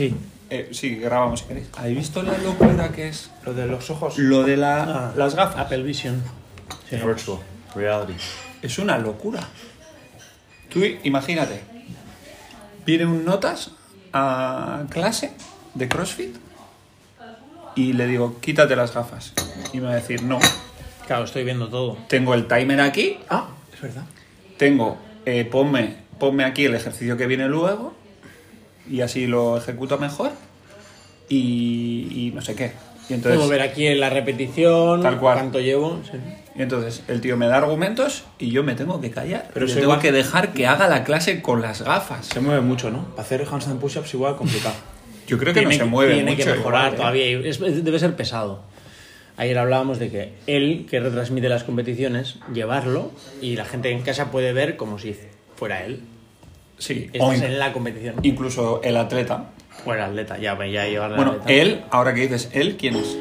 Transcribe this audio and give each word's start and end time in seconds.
Sí. 0.00 0.16
Eh, 0.48 0.70
sí, 0.72 0.96
grabamos 0.96 1.40
si 1.40 1.46
queréis. 1.46 1.68
¿Habéis 1.76 1.98
visto 1.98 2.22
la 2.22 2.38
locura 2.38 2.90
que 2.90 3.08
es 3.08 3.30
Lo 3.44 3.52
de 3.52 3.66
los 3.66 3.90
ojos. 3.90 4.16
Lo 4.16 4.44
de 4.44 4.56
la, 4.56 4.82
Ah. 4.82 5.12
las 5.14 5.34
gafas. 5.34 5.58
Apple 5.58 5.82
Vision? 5.82 6.22
Sí. 6.88 6.96
Virtual 6.96 7.38
reality. 7.74 8.14
Es 8.62 8.78
una 8.78 8.96
locura. 8.96 9.40
Tú 10.70 10.80
imagínate, 11.04 11.60
viene 12.86 13.04
un 13.04 13.26
notas 13.26 13.72
a 14.14 14.84
clase 14.88 15.32
de 15.74 15.86
CrossFit 15.86 16.34
y 17.74 17.92
le 17.92 18.06
digo, 18.06 18.40
quítate 18.40 18.74
las 18.76 18.94
gafas. 18.94 19.34
Y 19.74 19.80
me 19.80 19.84
va 19.88 19.92
a 19.92 19.96
decir, 19.96 20.22
no, 20.22 20.38
Claro, 21.06 21.24
estoy 21.24 21.44
viendo 21.44 21.68
todo. 21.68 21.98
tengo 22.08 22.32
el 22.32 22.48
timer 22.48 22.80
aquí, 22.80 23.18
Ah, 23.28 23.48
es 23.74 23.82
verdad. 23.82 24.04
tengo, 24.56 24.96
eh, 25.26 25.44
ponme, 25.44 25.96
ponme 26.18 26.44
aquí 26.44 26.64
el 26.64 26.74
ejercicio 26.74 27.18
que 27.18 27.26
viene 27.26 27.46
luego 27.48 27.94
y 28.90 29.00
así 29.02 29.26
lo 29.26 29.56
ejecuto 29.56 29.98
mejor 29.98 30.30
y, 31.28 32.08
y 32.10 32.32
no 32.34 32.42
sé 32.42 32.54
qué. 32.54 32.72
Y 33.08 33.14
entonces, 33.14 33.38
Puedo 33.38 33.50
ver 33.50 33.62
aquí 33.62 33.86
en 33.86 33.98
la 34.00 34.08
repetición 34.10 35.02
Tal 35.02 35.18
cual. 35.18 35.36
cuánto 35.38 35.58
llevo. 35.60 36.00
sí. 36.04 36.18
y 36.56 36.62
entonces 36.62 37.02
el 37.08 37.20
tío 37.20 37.36
me 37.36 37.46
da 37.48 37.56
argumentos 37.56 38.24
y 38.38 38.50
yo 38.50 38.62
me 38.62 38.74
tengo 38.74 39.00
que 39.00 39.10
callar. 39.10 39.48
Pero 39.52 39.66
eso 39.66 39.74
tengo 39.74 39.86
igual- 39.88 40.00
que 40.00 40.12
dejar 40.12 40.52
que 40.52 40.66
haga 40.66 40.86
la 40.88 41.02
clase 41.04 41.42
con 41.42 41.60
las 41.62 41.82
gafas. 41.82 42.26
Se 42.26 42.40
mueve 42.40 42.60
mucho, 42.60 42.90
¿no? 42.90 43.04
Para 43.10 43.22
hacer 43.22 43.46
handstand 43.50 43.80
push-ups 43.80 44.14
igual 44.14 44.36
complicado. 44.36 44.74
Yo 45.26 45.38
creo 45.38 45.54
que 45.54 45.60
tiene, 45.60 45.76
no 45.78 45.84
se 45.84 45.90
mueve 45.90 46.14
tiene 46.14 46.32
mucho. 46.32 46.44
que 46.44 46.50
mejorar 46.56 46.92
igual, 46.92 46.94
¿eh? 46.94 46.96
todavía. 46.96 47.48
es- 47.48 47.84
debe 47.84 47.98
ser 47.98 48.14
pesado. 48.16 48.62
Ayer 49.36 49.58
hablábamos 49.58 49.98
de 49.98 50.10
que 50.10 50.34
él, 50.46 50.86
que 50.90 51.00
retransmite 51.00 51.48
las 51.48 51.64
competiciones, 51.64 52.36
llevarlo 52.52 53.10
y 53.40 53.56
la 53.56 53.64
gente 53.64 53.90
en 53.90 54.02
casa 54.02 54.30
puede 54.30 54.52
ver 54.52 54.76
como 54.76 54.98
si 54.98 55.16
fuera 55.56 55.84
él. 55.84 56.00
Sí, 56.80 57.08
in- 57.12 57.44
en 57.44 57.58
la 57.58 57.72
competición. 57.72 58.16
incluso 58.22 58.80
el 58.82 58.96
atleta. 58.96 59.44
O 59.86 59.92
el 59.94 60.00
atleta, 60.00 60.36
ya, 60.38 60.58
ya 60.66 60.86
llevar 60.86 61.14
Bueno, 61.14 61.36
él, 61.46 61.84
ahora 61.90 62.12
que 62.12 62.22
dices 62.22 62.50
él, 62.52 62.76
¿quién 62.76 62.96
es? 62.96 63.16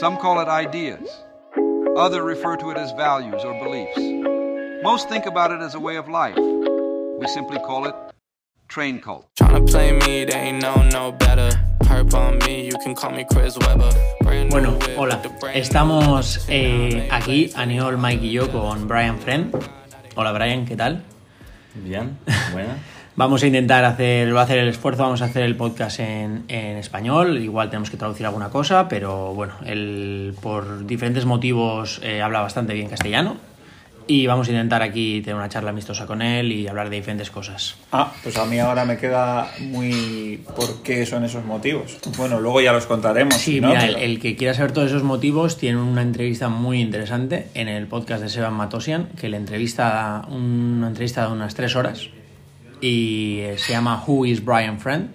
Some 0.00 0.18
call 0.18 0.40
it 0.42 0.48
ideas. 0.48 1.24
Others 1.96 2.24
refer 2.24 2.56
to 2.56 2.70
it 2.70 2.78
as 2.78 2.92
values 2.96 3.44
or 3.44 3.52
beliefs. 3.62 3.98
Most 4.82 5.08
think 5.08 5.26
about 5.26 5.50
it 5.52 5.60
as 5.62 5.74
a 5.74 5.78
way 5.78 5.96
of 5.96 6.08
life. 6.08 6.36
We 7.20 7.28
simply 7.28 7.58
call 7.60 7.86
it 7.86 7.94
train 8.68 9.00
cult. 9.00 9.26
Play 9.68 9.92
me, 9.92 10.24
they 10.24 10.34
ain't 10.34 10.60
know 10.62 10.82
no 10.92 11.12
better. 11.12 11.50
Bueno, 14.50 14.78
hola. 14.96 15.20
Estamos 15.54 16.46
eh, 16.48 17.08
aquí, 17.10 17.52
Aniol, 17.54 17.98
Mike 17.98 18.24
y 18.24 18.32
yo, 18.32 18.50
con 18.50 18.88
Brian 18.88 19.18
Friend. 19.18 19.54
Hola 20.14 20.32
Brian, 20.32 20.66
¿qué 20.66 20.76
tal? 20.76 21.02
Bien, 21.74 22.18
buena. 22.52 22.76
Vamos 23.16 23.42
a 23.42 23.46
intentar 23.46 23.84
hacer, 23.84 24.34
va 24.34 24.40
a 24.40 24.44
hacer 24.44 24.58
el 24.58 24.68
esfuerzo, 24.68 25.02
vamos 25.02 25.20
a 25.20 25.26
hacer 25.26 25.42
el 25.42 25.54
podcast 25.54 26.00
en, 26.00 26.44
en 26.48 26.78
español, 26.78 27.36
igual 27.36 27.68
tenemos 27.68 27.90
que 27.90 27.98
traducir 27.98 28.24
alguna 28.24 28.48
cosa, 28.48 28.88
pero 28.88 29.34
bueno, 29.34 29.52
él 29.66 30.34
por 30.40 30.86
diferentes 30.86 31.26
motivos 31.26 32.00
eh, 32.02 32.22
habla 32.22 32.40
bastante 32.40 32.72
bien 32.72 32.88
castellano 32.88 33.36
y 34.14 34.26
vamos 34.26 34.46
a 34.48 34.50
intentar 34.50 34.82
aquí 34.82 35.22
tener 35.22 35.36
una 35.36 35.48
charla 35.48 35.70
amistosa 35.70 36.06
con 36.06 36.20
él 36.20 36.52
y 36.52 36.68
hablar 36.68 36.90
de 36.90 36.96
diferentes 36.96 37.30
cosas. 37.30 37.76
Ah, 37.92 38.12
pues 38.22 38.36
a 38.36 38.44
mí 38.44 38.58
ahora 38.58 38.84
me 38.84 38.98
queda 38.98 39.50
muy... 39.60 40.38
¿Por 40.54 40.82
qué 40.82 41.06
son 41.06 41.24
esos 41.24 41.46
motivos? 41.46 41.96
Bueno, 42.18 42.38
luego 42.38 42.60
ya 42.60 42.72
los 42.72 42.84
contaremos. 42.84 43.34
Sí, 43.36 43.58
¿no? 43.62 43.68
mira, 43.68 43.86
el, 43.86 43.94
Pero- 43.94 44.04
el 44.04 44.20
que 44.20 44.36
quiera 44.36 44.52
saber 44.52 44.72
todos 44.72 44.88
esos 44.88 45.02
motivos 45.02 45.56
tiene 45.56 45.78
una 45.80 46.02
entrevista 46.02 46.50
muy 46.50 46.82
interesante 46.82 47.48
en 47.54 47.68
el 47.68 47.86
podcast 47.86 48.22
de 48.22 48.28
Seban 48.28 48.52
Matosian, 48.52 49.08
que 49.18 49.30
le 49.30 49.38
entrevista 49.38 50.26
una 50.28 50.88
entrevista 50.88 51.26
de 51.26 51.32
unas 51.32 51.54
tres 51.54 51.74
horas 51.74 52.10
y 52.82 53.38
eh, 53.40 53.54
se 53.56 53.72
llama 53.72 54.04
Who 54.06 54.26
is 54.26 54.44
Brian 54.44 54.78
Friend 54.78 55.08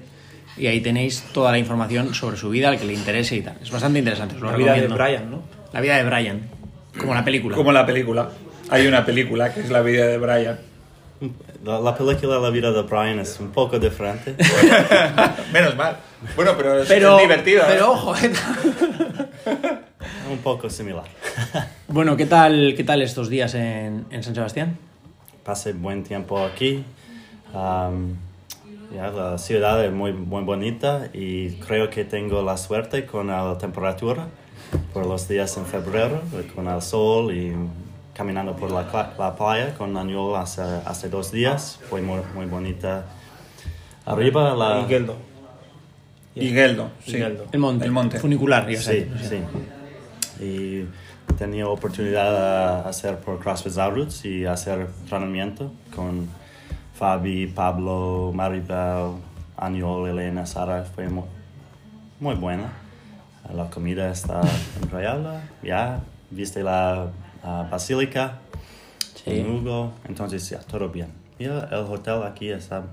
y 0.57 0.65
ahí 0.65 0.81
tenéis 0.81 1.21
toda 1.33 1.51
la 1.51 1.59
información 1.59 2.15
sobre 2.15 2.35
su 2.35 2.49
vida, 2.49 2.69
al 2.69 2.79
que 2.79 2.85
le 2.85 2.93
interese 2.93 3.35
y 3.35 3.41
tal. 3.41 3.57
Es 3.61 3.69
bastante 3.69 3.99
interesante. 3.99 4.33
os 4.35 4.41
lo 4.41 4.49
La 4.49 4.57
vida 4.57 4.73
de. 4.73 4.87
Brian, 4.87 5.29
¿no? 5.29 5.43
La 5.71 5.81
vida 5.81 5.97
de 5.97 6.03
Brian, 6.03 6.41
como 6.99 7.13
la 7.13 7.23
película. 7.23 7.55
Como 7.55 7.71
la 7.71 7.85
película. 7.85 8.29
Hay 8.69 8.87
una 8.87 9.05
película 9.05 9.53
que 9.53 9.61
es 9.61 9.69
la 9.69 9.81
vida 9.81 10.07
de 10.07 10.17
Brian. 10.17 10.59
La, 11.63 11.79
la 11.79 11.95
película 11.95 12.39
La 12.39 12.49
vida 12.49 12.71
de 12.71 12.81
Brian 12.83 13.19
es 13.19 13.39
un 13.39 13.51
poco 13.51 13.79
diferente. 13.79 14.35
Menos 15.53 15.75
mal. 15.75 15.97
Bueno, 16.35 16.53
pero 16.57 16.81
es, 16.81 16.87
Pero, 16.87 17.15
es 17.17 17.21
divertida. 17.21 17.61
¿eh? 17.61 17.65
pero 17.69 17.91
ojo, 17.91 18.15
¿eh? 18.15 18.31
un 20.31 20.37
poco 20.39 20.69
similar. 20.69 21.05
bueno, 21.87 22.17
¿qué 22.17 22.25
tal, 22.25 22.73
qué 22.75 22.83
tal 22.83 23.01
estos 23.01 23.29
días 23.29 23.53
en, 23.55 24.05
en 24.09 24.23
San 24.23 24.35
Sebastián? 24.35 24.77
Pasé 25.43 25.73
buen 25.73 26.03
tiempo 26.03 26.43
aquí. 26.43 26.83
Ya, 28.93 29.09
la 29.11 29.37
ciudad 29.37 29.83
es 29.83 29.91
muy, 29.91 30.13
muy 30.13 30.43
bonita 30.43 31.09
y 31.13 31.51
creo 31.55 31.89
que 31.89 32.05
tengo 32.05 32.41
la 32.41 32.57
suerte 32.57 33.05
con 33.05 33.27
la 33.27 33.57
temperatura 33.57 34.27
por 34.93 35.05
los 35.05 35.27
días 35.27 35.57
en 35.57 35.65
febrero, 35.65 36.21
con 36.55 36.67
el 36.67 36.81
sol 36.81 37.33
y 37.33 37.53
caminando 38.17 38.55
por 38.55 38.71
la, 38.71 39.13
la 39.19 39.35
playa 39.35 39.75
con 39.75 39.95
Añol 39.95 40.35
hace, 40.37 40.63
hace 40.63 41.07
dos 41.07 41.31
días. 41.31 41.79
Fue 41.87 42.01
muy, 42.01 42.19
muy 42.33 42.47
bonita. 42.47 43.05
Arriba 44.05 44.55
la... 44.55 44.81
Y 44.81 44.87
Geldo. 44.87 45.15
Y 46.33 46.49
Geldo, 46.49 46.89
sí. 47.05 47.11
Geldo. 47.11 47.45
El 47.51 47.59
monte. 47.59 47.85
El 47.85 47.91
monte. 47.91 48.19
Funicular, 48.19 48.67
ya 48.67 48.81
Sí, 48.81 49.07
sí. 49.21 50.43
Y 50.43 50.85
tenía 51.37 51.67
oportunidad 51.67 52.83
de 52.83 52.89
hacer 52.89 53.19
por 53.19 53.39
CrossFit 53.39 53.73
Zabrutz 53.73 54.25
y 54.25 54.45
hacer 54.45 54.87
entrenamiento 55.01 55.71
con 55.95 56.27
Fabi, 56.95 57.45
Pablo, 57.47 58.31
Maribel, 58.33 59.13
Aniol, 59.57 60.09
Elena, 60.09 60.47
Sara. 60.47 60.83
Fue 60.83 61.07
muy, 61.07 61.25
muy 62.19 62.33
buena. 62.33 62.69
La 63.53 63.69
comida 63.69 64.09
está 64.09 64.41
increíble. 64.81 65.39
Ya, 65.63 65.99
viste 66.31 66.63
la 66.63 67.11
ah, 67.47 67.67
basílica, 67.71 68.39
Sí. 69.15 69.41
con 69.41 69.49
Hugo. 69.55 69.93
Entonces, 70.07 70.47
ya, 70.49 70.59
todo 70.59 70.89
bien. 70.89 71.07
Y 71.39 71.45
el, 71.45 71.51
el 71.71 71.85
hotel 71.89 72.23
aquí 72.23 72.49
está 72.49 72.83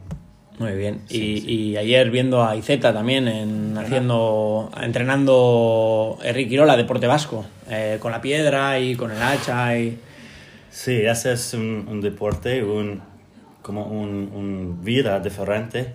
Muy 0.59 0.72
bien. 0.72 1.03
Sí, 1.09 1.16
y, 1.34 1.41
sí. 1.41 1.50
y 1.70 1.76
ayer 1.76 2.10
viendo 2.10 2.44
a 2.44 2.54
Izeta 2.56 2.92
también 2.92 3.26
en, 3.28 3.76
haciendo 3.76 4.70
entrenando 4.81 6.19
Enrique 6.22 6.50
Quirola, 6.50 6.76
deporte 6.76 7.06
vasco, 7.06 7.44
eh, 7.69 7.98
con 8.00 8.12
la 8.12 8.20
piedra 8.20 8.78
y 8.78 8.94
con 8.97 9.10
el 9.10 9.20
hacha 9.22 9.76
y 9.78 9.98
Sí, 10.71 10.92
ese 11.03 11.32
es 11.32 11.54
un, 11.54 11.86
un 11.88 12.00
deporte, 12.00 12.62
un, 12.65 13.00
como 13.62 13.84
un, 13.86 14.31
un 14.34 14.81
vida 14.82 15.21
diferente. 15.21 15.94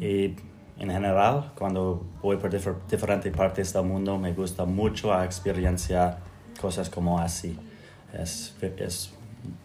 Y 0.00 0.34
en 0.78 0.90
general, 0.90 1.52
cuando 1.56 2.04
voy 2.22 2.36
por 2.36 2.50
difer- 2.50 2.76
diferentes 2.90 3.32
partes 3.34 3.72
del 3.72 3.84
mundo, 3.84 4.18
me 4.18 4.32
gusta 4.32 4.64
mucho 4.66 5.12
experienciar 5.22 6.18
cosas 6.60 6.90
como 6.90 7.18
así. 7.18 7.56
Es, 8.12 8.54
es 8.78 9.12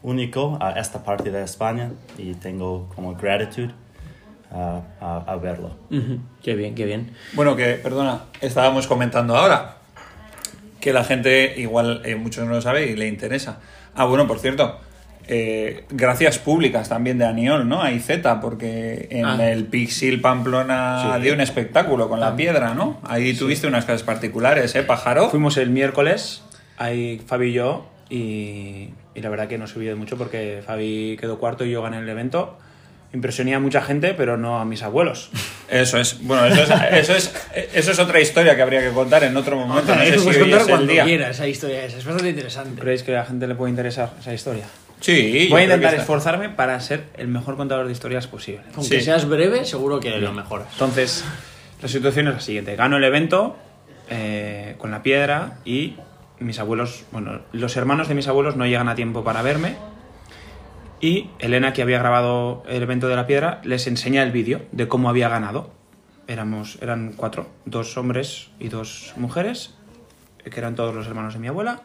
único 0.02 0.58
a 0.62 0.72
esta 0.80 1.04
parte 1.04 1.32
de 1.32 1.44
España 1.44 1.92
y 2.18 2.34
tengo 2.36 2.90
como 2.96 3.16
gratitud 3.16 3.70
a, 4.52 4.82
a, 5.02 5.18
a 5.28 5.36
verlo. 5.38 5.76
Qué 6.44 6.56
bien, 6.56 6.76
qué 6.76 6.86
bien. 6.86 7.12
Bueno, 7.34 7.56
que, 7.56 7.74
perdona, 7.76 8.24
estábamos 8.42 8.88
comentando 8.88 9.36
ahora 9.36 9.78
que 10.80 10.92
la 10.94 11.04
gente, 11.04 11.54
igual 11.58 12.02
eh, 12.06 12.16
muchos 12.16 12.46
no 12.46 12.52
lo 12.54 12.62
saben 12.62 12.90
y 12.90 12.96
le 12.96 13.08
interesa. 13.08 13.60
Ah, 13.96 14.04
bueno, 14.06 14.28
por 14.28 14.40
cierto, 14.40 14.80
eh, 15.28 15.86
gracias 15.90 16.38
públicas 16.40 16.90
también 16.90 17.18
de 17.18 17.26
Aniol, 17.26 17.68
¿no? 17.70 17.82
A 17.82 17.92
IZ, 17.94 18.10
porque 18.42 19.08
en 19.10 19.26
Ah. 19.26 19.50
el 19.52 19.66
Pixil 19.66 20.20
Pamplona 20.20 21.14
Sí. 21.16 21.22
dio 21.24 21.34
un 21.34 21.40
espectáculo 21.42 22.10
con 22.10 22.20
la 22.20 22.36
piedra, 22.36 22.74
¿no? 22.74 23.00
Ahí 23.04 23.34
tuviste 23.34 23.66
unas 23.68 23.86
clases 23.86 24.04
particulares, 24.04 24.76
¿eh, 24.76 24.84
pájaro? 24.84 25.30
Fuimos 25.30 25.56
el 25.56 25.70
miércoles, 25.70 26.44
ahí 26.78 27.22
Fabi 27.26 27.48
y 27.52 27.54
yo, 27.54 27.86
y, 28.10 28.90
y 29.16 29.22
la 29.22 29.30
verdad 29.30 29.48
que 29.48 29.58
no 29.58 29.68
subí 29.68 29.86
de 29.86 29.96
mucho 29.96 30.18
porque 30.18 30.62
Fabi 30.66 31.18
quedó 31.20 31.40
cuarto 31.40 31.66
y 31.66 31.72
yo 31.72 31.82
gané 31.82 32.00
el 32.00 32.10
evento. 32.10 32.58
Impresioné 33.14 33.54
a 33.54 33.60
mucha 33.60 33.82
gente, 33.82 34.16
pero 34.16 34.38
no 34.38 34.60
a 34.60 34.66
mis 34.66 34.82
abuelos. 34.82 35.30
Eso 35.70 35.98
es, 36.00 36.22
bueno, 36.22 36.46
eso 36.46 36.62
es, 36.62 36.70
eso 36.92 37.16
es, 37.16 37.34
eso 37.74 37.92
es 37.94 37.98
otra 38.00 38.20
historia 38.20 38.56
que 38.56 38.62
habría 38.62 38.82
que 38.82 38.90
contar 38.92 39.24
en 39.24 39.36
otro 39.36 39.56
momento. 39.58 39.96
No 39.96 40.02
sé 40.04 40.20
si 40.20 40.24
puedes 40.24 40.28
hoy 40.42 40.50
contar 40.52 40.62
es 40.62 40.68
el 40.68 40.70
cuando 40.74 40.92
día. 40.94 41.04
quieras 41.04 41.30
esa 41.32 41.48
historia 41.48 41.86
esa, 41.86 41.98
es 41.98 42.06
bastante 42.06 42.30
interesante. 42.30 42.80
¿Creéis 42.82 43.02
que 43.02 43.12
a 43.16 43.20
la 43.22 43.26
gente 43.26 43.48
le 43.48 43.56
puede 43.56 43.72
interesar 43.72 44.12
esa 44.20 44.34
historia? 44.34 44.66
Sí, 45.00 45.46
yo 45.46 45.50
Voy 45.56 45.62
a 45.62 45.64
intentar 45.64 45.96
esforzarme 45.96 46.50
para 46.50 46.80
ser 46.80 47.06
el 47.18 47.28
mejor 47.28 47.56
contador 47.58 47.88
de 47.88 47.92
historias 47.92 48.28
posible. 48.28 48.62
Aunque 48.76 49.00
Sí. 49.00 49.06
seas 49.06 49.28
breve, 49.28 49.66
seguro 49.66 50.00
que 50.00 50.12
lo 50.20 50.32
mejoras. 50.32 50.68
Entonces, 50.74 51.24
la 51.82 51.88
situación 51.88 52.28
es 52.28 52.34
la 52.36 52.40
siguiente. 52.40 52.76
Gano 52.76 52.98
el 52.98 53.04
evento 53.04 53.58
eh, 54.12 54.76
con 54.78 54.92
la 54.92 55.02
piedra 55.02 55.58
y 55.66 55.96
mis 56.44 56.60
abuelos, 56.60 57.06
bueno, 57.12 57.42
los 57.52 57.76
hermanos 57.78 58.08
de 58.08 58.16
mis 58.16 58.28
abuelos 58.28 58.56
no 58.56 58.66
llegan 58.66 58.90
a 58.90 58.96
tiempo 58.96 59.24
para 59.24 59.42
verme. 59.42 59.76
Y 61.02 61.30
Elena, 61.40 61.74
que 61.74 61.82
había 61.82 62.00
grabado 62.00 62.64
el 62.68 62.82
evento 62.82 63.08
de 63.08 63.16
la 63.16 63.28
piedra, 63.28 63.60
les 63.64 63.88
enseña 63.88 64.24
el 64.24 64.32
vídeo 64.32 64.62
de 64.72 64.88
cómo 64.88 65.10
había 65.10 65.28
ganado. 65.28 65.72
Éramos, 66.28 66.78
eran 66.82 67.14
cuatro, 67.16 67.48
dos 67.66 67.98
hombres 67.98 68.52
y 68.60 68.70
dos 68.70 69.14
mujeres, 69.18 69.76
que 70.50 70.60
eran 70.60 70.76
todos 70.76 70.96
los 70.96 71.08
hermanos 71.08 71.34
de 71.34 71.40
mi 71.40 71.48
abuela. 71.48 71.82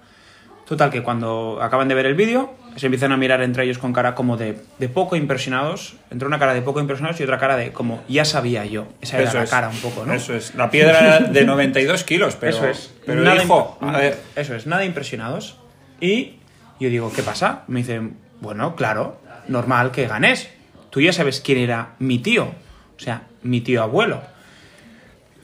Total, 0.69 0.91
que 0.91 1.03
cuando 1.03 1.61
acaban 1.63 1.89
de 1.89 1.95
ver 1.95 2.05
el 2.05 2.15
vídeo, 2.15 2.53
se 2.77 2.87
empiezan 2.87 3.11
a 3.13 3.17
mirar 3.17 3.41
entre 3.41 3.65
ellos 3.65 3.79
con 3.79 3.95
cara 3.95 4.15
como 4.15 4.37
de, 4.37 4.61
de 4.79 4.89
poco 4.91 5.17
impresionados, 5.17 5.97
entre 6.11 6.29
una 6.29 6.39
cara 6.39 6.53
de 6.53 6.61
poco 6.61 6.79
impresionados 6.79 7.19
y 7.21 7.23
otra 7.23 7.39
cara 7.39 7.57
de 7.57 7.73
como 7.73 8.03
ya 8.07 8.27
sabía 8.27 8.67
yo. 8.67 8.87
Esa 9.01 9.17
era 9.19 9.29
Eso 9.31 9.39
la 9.39 9.45
es. 9.45 9.51
cara 9.51 9.71
un 9.71 9.79
poco, 9.79 10.05
¿no? 10.05 10.13
Eso 10.13 10.35
es. 10.35 10.55
La 10.55 10.71
piedra 10.71 11.21
de 11.21 11.45
92 11.47 12.05
kilos, 12.05 12.37
pero. 12.39 12.55
Eso 12.55 12.67
es. 12.69 12.95
Pero 13.07 13.23
Nada 13.23 13.43
hijo, 13.43 13.79
a 13.81 13.93
ver. 13.97 14.21
Eso 14.37 14.55
es, 14.55 14.67
nada 14.67 14.85
impresionados. 14.85 15.57
Y 16.03 16.35
yo 16.79 16.91
digo, 16.91 17.11
¿qué 17.17 17.23
pasa? 17.23 17.63
Me 17.67 17.81
dicen, 17.81 18.19
bueno, 18.43 18.77
claro, 18.77 19.19
normal 19.49 19.91
que 19.91 20.07
ganes. 20.07 20.51
Tú 20.91 21.01
ya 21.01 21.15
sabes 21.15 21.41
quién 21.41 21.59
era 21.59 21.95
mi 21.99 22.19
tío. 22.19 22.45
O 22.45 23.01
sea, 23.01 23.23
mi 23.43 23.63
tío 23.63 23.83
abuelo. 23.83 24.21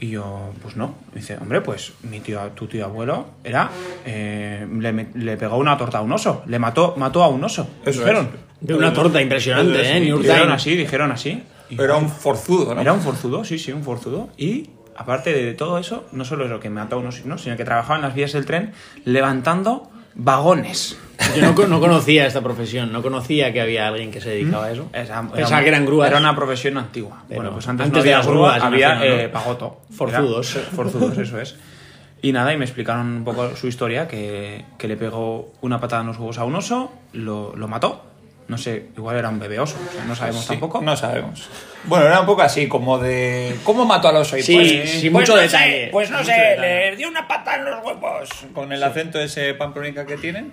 Y 0.04 0.10
yo, 0.10 0.50
pues 0.60 0.76
no. 0.76 0.96
Me 1.14 1.20
dice, 1.20 1.38
hombre, 1.40 1.60
pues 1.62 1.92
mi 2.02 2.20
tío, 2.20 2.38
tu 2.54 2.66
tío 2.66 2.84
abuelo 2.84 3.26
era. 3.42 3.70
eh, 4.04 4.66
le, 4.78 4.92
me- 4.92 5.08
le 5.14 5.36
pegó 5.38 5.56
una 5.56 5.78
torta 5.78 5.98
a 5.98 6.00
un 6.02 6.12
oso. 6.12 6.42
Le 6.46 6.58
mató, 6.58 6.94
mató 6.98 7.22
a 7.22 7.28
un 7.28 7.42
oso. 7.42 7.66
Eso 7.86 8.00
dijeron. 8.00 8.28
De 8.60 8.74
una 8.74 8.92
torta 8.92 9.20
impresionante, 9.22 9.72
¿eh? 9.96 10.00
Dijeron 10.18 10.52
así, 10.52 10.76
dijeron 10.76 11.10
así. 11.12 11.42
Y 11.70 11.80
Era 11.80 11.96
un 11.96 12.08
forzudo, 12.10 12.74
¿no? 12.74 12.80
era 12.80 12.92
un 12.92 13.00
forzudo, 13.00 13.44
sí, 13.44 13.58
sí, 13.58 13.72
un 13.72 13.82
forzudo. 13.82 14.28
Y 14.36 14.68
aparte 14.96 15.32
de 15.32 15.54
todo 15.54 15.78
eso, 15.78 16.04
no 16.12 16.24
solo 16.26 16.44
es 16.44 16.50
lo 16.50 16.60
que 16.60 16.68
mató 16.70 16.96
a 16.96 16.98
unos, 16.98 17.24
¿no? 17.24 17.38
sino 17.38 17.56
que 17.56 17.64
trabajaba 17.64 17.96
en 17.96 18.02
las 18.02 18.14
vías 18.14 18.32
del 18.34 18.44
tren 18.44 18.72
levantando 19.06 19.90
vagones. 20.14 20.98
Yo 21.36 21.42
no, 21.52 21.66
no 21.68 21.80
conocía 21.80 22.26
esta 22.26 22.40
profesión, 22.40 22.92
no 22.92 23.02
conocía 23.02 23.52
que 23.52 23.60
había 23.60 23.86
alguien 23.88 24.10
que 24.10 24.20
se 24.20 24.30
dedicaba 24.30 24.66
a 24.66 24.72
eso. 24.72 24.88
Era- 24.92 25.04
era 25.04 25.22
Pensaba 25.32 25.62
que 25.62 25.68
eran 25.68 25.86
grúas. 25.86 26.08
Era 26.10 26.18
una 26.18 26.34
profesión 26.34 26.76
antigua. 26.78 27.22
Pero 27.28 27.40
bueno, 27.40 27.52
pues 27.54 27.68
antes, 27.68 27.86
antes 27.86 27.98
no 27.98 28.02
de 28.04 28.08
había 28.10 28.18
las 28.18 28.26
grúa, 28.26 28.50
grúas, 28.54 28.64
había 28.64 29.04
eh, 29.24 29.28
pagoto. 29.28 29.80
Forzudos. 29.96 30.56
Era- 30.56 30.64
forzudos, 30.74 31.18
eso 31.18 31.40
es. 31.40 31.56
Y 32.22 32.32
nada, 32.32 32.52
y 32.52 32.56
me 32.56 32.64
explicaron 32.64 33.06
un 33.08 33.24
poco 33.24 33.54
su 33.54 33.66
historia, 33.68 34.08
que, 34.08 34.64
que 34.78 34.88
le 34.88 34.96
pegó 34.96 35.52
una 35.60 35.78
patada 35.80 36.00
en 36.02 36.08
los 36.08 36.16
huevos 36.18 36.38
a 36.38 36.44
un 36.44 36.54
oso, 36.56 36.92
lo, 37.12 37.54
lo 37.54 37.68
mató. 37.68 38.06
No 38.48 38.58
sé, 38.58 38.88
igual 38.96 39.16
era 39.16 39.30
un 39.30 39.38
bebé 39.38 39.58
oso, 39.58 39.76
o 39.88 39.92
sea, 39.94 40.04
no 40.04 40.14
sabemos 40.14 40.42
Sí, 40.42 40.48
tampoco. 40.48 40.82
No 40.82 40.94
sabemos. 40.96 41.48
Bueno, 41.84 42.04
era 42.06 42.20
un 42.20 42.26
poco 42.26 42.42
así, 42.42 42.68
como 42.68 42.98
de. 42.98 43.56
¿Cómo 43.64 43.86
mató 43.86 44.08
al 44.08 44.16
oso? 44.16 44.36
Y 44.36 44.42
Sí, 44.42 44.54
pues, 44.54 44.68
sin 45.00 45.12
pues 45.12 45.22
mucho 45.22 45.34
no 45.36 45.40
detalle. 45.42 45.84
sé, 45.86 45.88
pues 45.90 46.10
no 46.10 46.22
sé, 46.22 46.32
detalle. 46.32 46.90
le 46.90 46.96
dio 46.96 47.08
una 47.08 47.26
pata 47.26 47.56
en 47.56 47.64
los 47.64 47.82
huevos. 47.84 48.28
Con 48.52 48.70
el 48.72 48.82
acento 48.82 49.18
ese 49.18 49.54
pamplonica 49.54 50.04
que 50.04 50.16
tienen. 50.18 50.52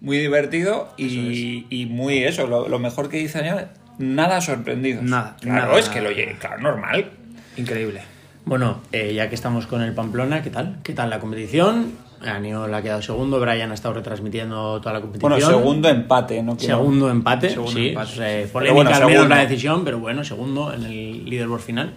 Muy 0.00 0.18
divertido 0.18 0.88
y, 0.96 1.66
y 1.70 1.86
muy 1.86 2.18
eso. 2.24 2.46
Lo, 2.46 2.68
lo 2.68 2.78
mejor 2.78 3.08
que 3.08 3.18
dice 3.18 3.38
añade, 3.38 3.66
nada 3.98 4.40
sorprendidos. 4.40 5.02
Nada, 5.02 5.36
Claro, 5.40 5.66
nada, 5.68 5.78
es 5.78 5.86
nada. 5.88 5.94
que 5.94 6.02
lo 6.02 6.08
oye, 6.10 6.36
claro, 6.38 6.60
normal. 6.62 7.10
Increíble. 7.56 8.02
Bueno, 8.44 8.80
eh, 8.92 9.12
ya 9.14 9.28
que 9.28 9.34
estamos 9.34 9.66
con 9.66 9.82
el 9.82 9.92
Pamplona, 9.92 10.42
¿qué 10.42 10.50
tal? 10.50 10.78
¿Qué 10.82 10.92
tal 10.94 11.10
la 11.10 11.18
competición? 11.20 11.92
Aniol 12.24 12.72
ha 12.74 12.82
quedado 12.82 13.02
segundo, 13.02 13.38
Brian 13.38 13.70
ha 13.70 13.74
estado 13.74 13.94
retransmitiendo 13.94 14.80
toda 14.80 14.94
la 14.94 15.00
competición. 15.00 15.30
Bueno, 15.32 15.46
segundo 15.46 15.88
empate, 15.88 16.42
¿no? 16.42 16.56
Quiero- 16.56 16.78
Segundo 16.78 17.10
empate, 17.10 17.50
Segundo 17.50 17.72
sí. 17.72 17.88
empate. 17.90 18.06
pues, 18.16 18.20
eh, 18.26 18.48
polémica 18.52 18.74
bueno, 18.74 18.90
al 18.90 18.96
menos 19.00 19.12
segundo. 19.12 19.34
la 19.34 19.40
decisión, 19.42 19.84
pero 19.84 19.98
bueno, 19.98 20.24
segundo 20.24 20.72
en 20.72 20.84
el 20.84 21.24
leaderboard 21.30 21.60
final. 21.60 21.92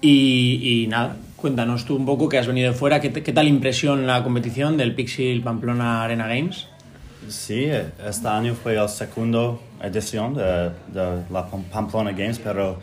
Y, 0.00 0.82
y 0.82 0.86
nada, 0.88 1.16
cuéntanos 1.36 1.84
tú 1.84 1.96
un 1.96 2.04
poco 2.06 2.28
que 2.28 2.38
has 2.38 2.46
venido 2.46 2.72
de 2.72 2.76
fuera, 2.78 3.00
¿qué, 3.00 3.12
qué 3.12 3.32
tal 3.32 3.48
impresión 3.48 4.06
la 4.06 4.22
competición 4.22 4.76
del 4.76 4.94
Pixel 4.94 5.40
Pamplona 5.42 6.02
Arena 6.04 6.26
Games? 6.26 6.66
Sí, 7.28 7.64
este 8.04 8.28
año 8.28 8.54
fue 8.54 8.74
la 8.74 8.88
segunda 8.88 9.54
edición 9.82 10.34
de, 10.34 10.70
de 10.88 11.22
la 11.30 11.48
Pam- 11.50 11.64
Pamplona 11.70 12.10
Games, 12.12 12.38
pero 12.38 12.78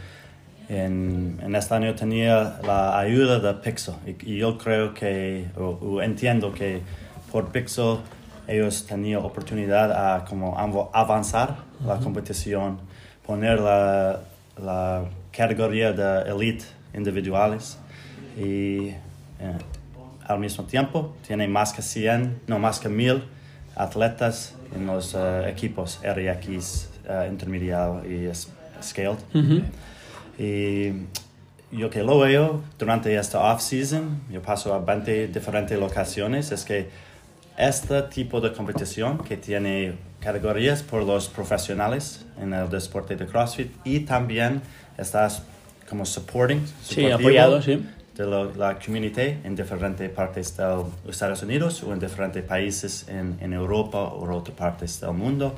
en, 0.69 1.39
en 1.43 1.55
este 1.55 1.73
año 1.75 1.93
tenía 1.93 2.59
la 2.65 2.97
ayuda 2.97 3.39
de 3.39 3.53
Pixel. 3.55 3.95
Y, 4.07 4.33
y 4.33 4.37
yo 4.37 4.57
creo 4.57 4.93
que, 4.93 5.47
o, 5.57 5.77
o 5.81 6.01
entiendo 6.01 6.53
que 6.53 6.81
por 7.31 7.51
Pixel 7.51 7.97
ellos 8.47 8.85
tenían 8.87 9.21
oportunidad 9.23 9.91
a 9.91 10.25
como 10.25 10.57
avanzar 10.93 11.57
la 11.85 11.97
competición, 11.97 12.79
poner 13.25 13.59
la, 13.59 14.21
la 14.61 15.03
categoría 15.31 15.91
de 15.91 16.29
elite 16.31 16.65
individuales 16.95 17.77
y 18.37 18.87
eh, 18.87 18.95
al 20.25 20.39
mismo 20.39 20.63
tiempo 20.63 21.13
tiene 21.27 21.47
más 21.47 21.71
que 21.73 21.83
100, 21.83 22.41
no 22.47 22.57
más 22.57 22.79
que 22.79 22.89
1000 22.89 23.23
atletas 23.79 24.55
en 24.75 24.85
los 24.85 25.15
eh, 25.15 25.49
equipos 25.49 25.99
RX 26.03 26.89
eh, 27.07 27.27
intermediado 27.31 28.03
y 28.05 28.29
scaled. 28.83 29.17
Y 30.37 30.91
yo 31.71 31.89
que 31.89 32.03
lo 32.03 32.19
veo 32.19 32.61
durante 32.77 33.15
esta 33.15 33.39
off-season, 33.39 34.21
yo 34.31 34.41
paso 34.41 34.73
a 34.73 34.79
20 34.79 35.27
diferentes 35.27 35.79
locaciones, 35.79 36.51
es 36.51 36.63
que 36.65 36.89
este 37.57 38.01
tipo 38.03 38.41
de 38.41 38.51
competición 38.53 39.17
que 39.17 39.37
tiene 39.37 39.95
categorías 40.19 40.83
por 40.83 41.03
los 41.03 41.27
profesionales 41.27 42.25
en 42.41 42.53
el 42.53 42.69
deporte 42.69 43.15
de 43.15 43.25
CrossFit 43.25 43.71
y 43.83 44.01
también 44.01 44.61
estás 44.97 45.43
como 45.89 46.05
supporting, 46.05 46.61
Sí, 46.83 47.09
apoyado, 47.09 47.61
sí. 47.61 47.85
De 48.19 48.25
lo- 48.25 48.53
la 48.53 48.77
comunidad 48.77 49.45
en 49.45 49.55
diferentes 49.55 50.09
partes 50.09 50.55
de 50.57 50.63
los 50.65 50.87
Estados 51.09 51.41
Unidos 51.41 51.81
o 51.83 51.93
en 51.93 51.99
diferentes 51.99 52.43
países 52.43 53.07
en, 53.07 53.37
en 53.39 53.53
Europa 53.53 53.97
o 53.97 54.29
otras 54.35 54.57
partes 54.57 54.99
del 54.99 55.13
mundo. 55.13 55.55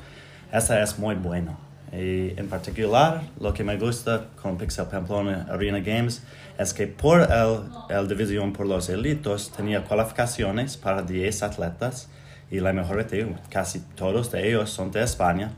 Eso 0.52 0.74
es 0.78 0.96
muy 0.98 1.16
bueno. 1.16 1.58
Y 1.92 2.38
en 2.38 2.48
particular, 2.48 3.22
lo 3.40 3.52
que 3.52 3.64
me 3.64 3.76
gusta 3.76 4.28
con 4.40 4.56
Pixel 4.56 4.86
Pamplona 4.86 5.46
Arena 5.50 5.80
Games 5.80 6.22
es 6.56 6.72
que 6.72 6.86
por 6.86 7.20
el, 7.20 7.58
el 7.90 8.06
división 8.08 8.52
por 8.52 8.66
los 8.66 8.88
elitos 8.88 9.50
tenía 9.50 9.82
cualificaciones 9.84 10.76
para 10.76 11.02
10 11.02 11.42
atletas 11.42 12.08
y 12.50 12.60
la 12.60 12.72
mejor 12.72 13.04
de 13.04 13.34
casi 13.50 13.80
todos 13.96 14.30
de 14.30 14.48
ellos 14.48 14.70
son 14.70 14.90
de 14.92 15.02
España 15.02 15.50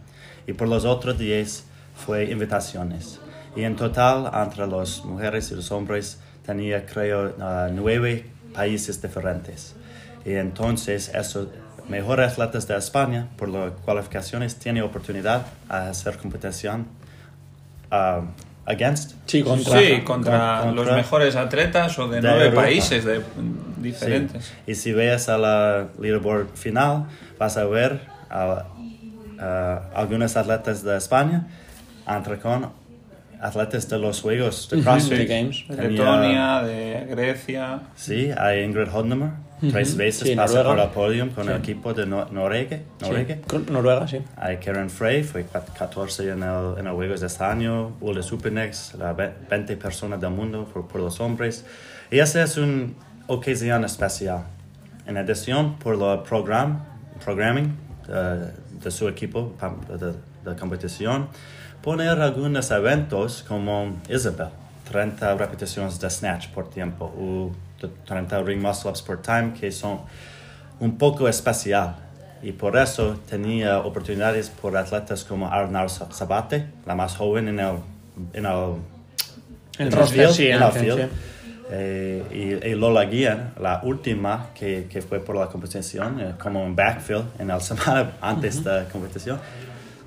y 0.47 0.55
por 0.55 0.69
los 0.69 0.85
otros 0.87 1.19
10 1.19 1.65
fue 1.95 2.25
invitaciones. 2.31 3.21
Y 3.55 3.63
en 3.63 3.77
total, 3.77 4.31
entre 4.35 4.67
las 4.67 5.05
mujeres 5.05 5.51
y 5.53 5.55
los 5.55 5.71
hombres, 5.71 6.19
tenía, 6.45 6.85
creo, 6.87 7.35
ah, 7.41 7.69
nueve 7.73 8.27
países 8.55 9.01
diferentes. 9.03 9.75
Y 10.25 10.33
entonces, 10.35 11.11
esos 11.15 11.49
mejores 11.89 12.33
atletas 12.33 12.67
de 12.67 12.77
España, 12.77 13.29
por 13.37 13.49
las 13.49 13.73
cualificaciones, 13.85 14.57
tienen 14.57 14.83
oportunidad 14.83 15.47
a 15.69 15.89
hacer 15.89 16.17
competición 16.17 16.87
ah, 17.91 18.23
against. 18.67 19.13
Sí, 19.27 19.43
contra. 19.43 19.79
Sí, 19.79 20.01
contra, 20.03 20.61
Contra- 20.63 20.73
los 20.73 20.93
mejores 20.95 21.37
atletas 21.37 21.99
o 21.99 22.09
de, 22.09 22.21
de 22.21 22.29
nueve 22.29 22.45
Europa. 22.47 22.63
países 22.63 23.05
de, 23.05 23.17
Sí. 23.19 23.23
diferentes. 23.79 24.53
Y 24.67 24.75
si 24.75 24.93
ves 24.93 25.29
a 25.29 25.37
la 25.37 25.89
leaderboard 26.01 26.49
final, 26.55 27.05
vas 27.39 27.57
a 27.59 27.65
ver 27.65 28.01
a, 28.31 28.65
a 29.39 29.83
algunos 29.95 30.37
atletas 30.37 30.83
de 30.83 30.97
España 30.97 31.47
entre 32.09 32.39
con 32.39 32.71
atletas 33.45 33.89
de 33.89 33.99
los 33.99 34.21
Juegos 34.23 34.69
de 34.71 34.81
CrossFit. 34.83 35.19
de 35.19 35.27
Games. 35.27 35.65
De 35.69 35.89
Letonia, 35.91 36.63
de 36.63 37.07
Grecia. 37.11 37.81
Sí, 37.95 38.31
hay 38.37 38.63
Ingrid 38.65 38.89
Hodnemer. 38.93 39.31
Tres 39.71 39.97
veces 39.97 40.29
Sí, 40.29 40.35
pasa 40.37 40.63
por 40.63 40.79
el 40.79 40.89
podium 40.89 41.31
con 41.31 41.49
el 41.49 41.57
equipo 41.57 41.95
de 41.95 42.07
Nor- 42.07 42.31
Noruega. 42.31 42.81
Noruega. 43.01 43.37
Sí, 43.49 43.65
Noruega, 43.71 44.07
sí. 44.09 44.19
Hay 44.37 44.59
Karen 44.59 44.91
Frey, 44.91 45.23
fue 45.23 45.47
cat- 45.47 45.71
14 45.79 46.29
en 46.31 46.43
el, 46.43 46.79
en 46.79 46.87
el 46.87 46.93
Juegos 46.93 47.21
de 47.21 47.29
este 47.29 47.45
año. 47.45 47.97
Ulle 48.01 48.23
Supernex, 48.23 48.95
la 48.99 49.13
ve- 49.15 49.33
20 49.49 49.77
personas 49.79 50.21
del 50.21 50.31
mundo 50.31 50.67
por, 50.71 50.87
por 50.87 51.01
los 51.01 51.19
hombres. 51.21 51.65
Y 52.11 52.19
esa 52.19 52.43
es 52.43 52.59
una 52.59 52.89
ocasión 53.27 53.85
especial. 53.85 54.45
En 55.07 55.17
adición, 55.17 55.79
por 55.79 55.95
el 55.95 56.23
program, 56.25 56.83
programming 57.25 57.75
eh, 58.09 58.51
de 58.83 58.91
su 58.91 59.09
equipo 59.09 59.55
de, 59.89 60.13
de 60.51 60.57
competición, 60.59 61.29
poner 61.85 62.19
algunos 62.19 62.71
eventos 62.71 63.45
como 63.47 64.01
Isabel, 64.09 64.49
30 64.91 65.35
repeticiones 65.35 66.01
de 66.01 66.09
snatch 66.09 66.49
por 66.49 66.71
tiempo 66.71 67.05
o 67.05 67.53
de 67.81 67.89
30 68.07 68.43
ring 68.43 68.63
muscle 68.63 68.91
ups 68.91 69.03
por 69.03 69.21
time, 69.21 69.53
que 69.53 69.71
son 69.71 70.01
un 70.81 70.97
poco 70.97 71.29
especial. 71.29 71.97
Y 72.43 72.53
por 72.53 72.77
eso 72.77 73.19
tenía 73.29 73.81
oportunidades 73.81 74.49
por 74.49 74.77
atletas 74.77 75.25
como 75.25 75.47
Arnar 75.51 75.91
Sabate, 75.91 76.67
la 76.87 76.95
más 76.95 77.17
joven 77.17 77.49
en 77.49 77.61
el, 77.61 77.77
en 78.33 78.47
el, 78.47 78.77
El 79.79 79.87
en 79.87 79.93
roster, 79.93 80.29
field, 80.29 80.35
sí, 80.35 80.47
en 80.49 80.57
el 80.57 80.63
el 80.63 80.73
field. 80.73 81.11
Eh, 81.71 82.61
y, 82.63 82.69
y 82.69 82.75
Lola 82.75 83.05
Guía, 83.07 83.53
la 83.59 83.81
última 83.83 84.51
que, 84.55 84.87
que 84.91 85.01
fue 85.01 85.21
por 85.21 85.37
la 85.37 85.47
competición, 85.47 86.21
eh, 86.21 86.35
como 86.39 86.63
un 86.63 86.77
backfield 86.77 87.25
en 87.39 87.49
la 87.49 87.61
semana 87.69 88.13
antes 88.21 88.63
de 88.63 88.73
la 88.73 88.85
competición, 88.85 89.39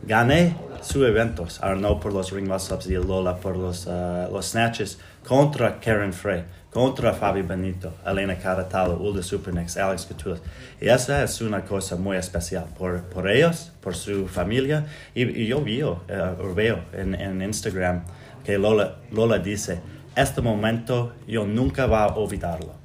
gané 0.04 0.56
sus 0.82 1.08
eventos, 1.08 1.62
Arnaud 1.62 2.00
por 2.00 2.14
los 2.14 2.32
ring 2.32 2.48
muscle 2.48 2.76
ups 2.76 2.88
y 2.88 2.94
Lola 2.94 3.38
por 3.38 3.58
los, 3.58 3.88
eh, 3.88 4.28
los 4.32 4.48
snatches 4.48 5.00
contra 5.28 5.80
Karen 5.80 6.14
Frey, 6.14 6.44
contra 6.72 7.14
Fabi 7.14 7.42
Benito, 7.42 7.94
Elena 8.06 8.36
Caratalo, 8.38 8.98
Ulda 8.98 9.22
Supernex, 9.22 9.78
Alex 9.78 10.06
Catulas. 10.06 10.42
Y 10.80 10.88
esa 10.88 11.24
es 11.24 11.42
una 11.42 11.66
cosa 11.66 11.96
muy 11.96 12.18
especial 12.18 12.66
por, 12.78 13.02
por 13.04 13.30
ellos, 13.30 13.72
por 13.82 13.96
su 13.96 14.28
familia. 14.28 14.86
Y, 15.14 15.46
yo 15.46 15.64
veo, 15.64 16.04
eh, 16.08 16.36
veo 16.56 16.80
en, 16.94 17.16
en 17.16 17.42
Instagram 17.42 18.04
que 18.44 18.58
Lola, 18.58 18.96
Lola 19.12 19.40
dice, 19.40 19.82
este 20.16 20.42
momento 20.42 21.14
yo 21.28 21.46
nunca 21.46 21.86
va 21.86 22.06
a 22.06 22.16
olvidarlo. 22.16 22.77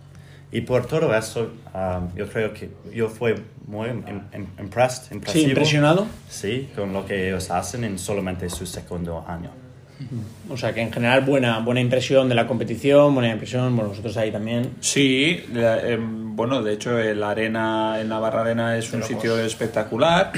Y 0.52 0.60
por 0.60 0.86
todo 0.86 1.14
eso, 1.16 1.50
um, 1.74 2.14
yo 2.14 2.28
creo 2.28 2.52
que 2.52 2.70
yo 2.94 3.08
fui 3.08 3.34
muy 3.66 3.88
im- 3.88 4.04
im- 4.34 4.46
impressed, 4.60 5.04
Sí, 5.26 5.42
impresionado. 5.44 6.06
Sí, 6.28 6.68
con 6.76 6.92
lo 6.92 7.06
que 7.06 7.28
ellos 7.28 7.50
hacen 7.50 7.84
en 7.84 7.98
solamente 7.98 8.48
su 8.50 8.66
segundo 8.66 9.24
año. 9.26 9.50
O 10.50 10.56
sea 10.56 10.74
que 10.74 10.80
en 10.82 10.92
general 10.92 11.20
buena, 11.22 11.60
buena 11.60 11.80
impresión 11.80 12.28
de 12.28 12.34
la 12.34 12.46
competición, 12.48 13.14
buena 13.14 13.30
impresión, 13.30 13.74
bueno, 13.76 13.90
vosotros 13.90 14.16
ahí 14.16 14.30
también. 14.32 14.70
Sí, 14.80 15.44
la- 15.52 15.80
em, 15.88 16.34
bueno, 16.36 16.60
de 16.62 16.72
hecho 16.74 16.98
el 16.98 17.22
arena, 17.22 17.98
el 18.00 18.08
Navarra 18.08 18.40
Arena 18.42 18.76
es 18.76 18.92
un 18.92 19.02
sitio 19.04 19.38
espectacular. 19.38 20.32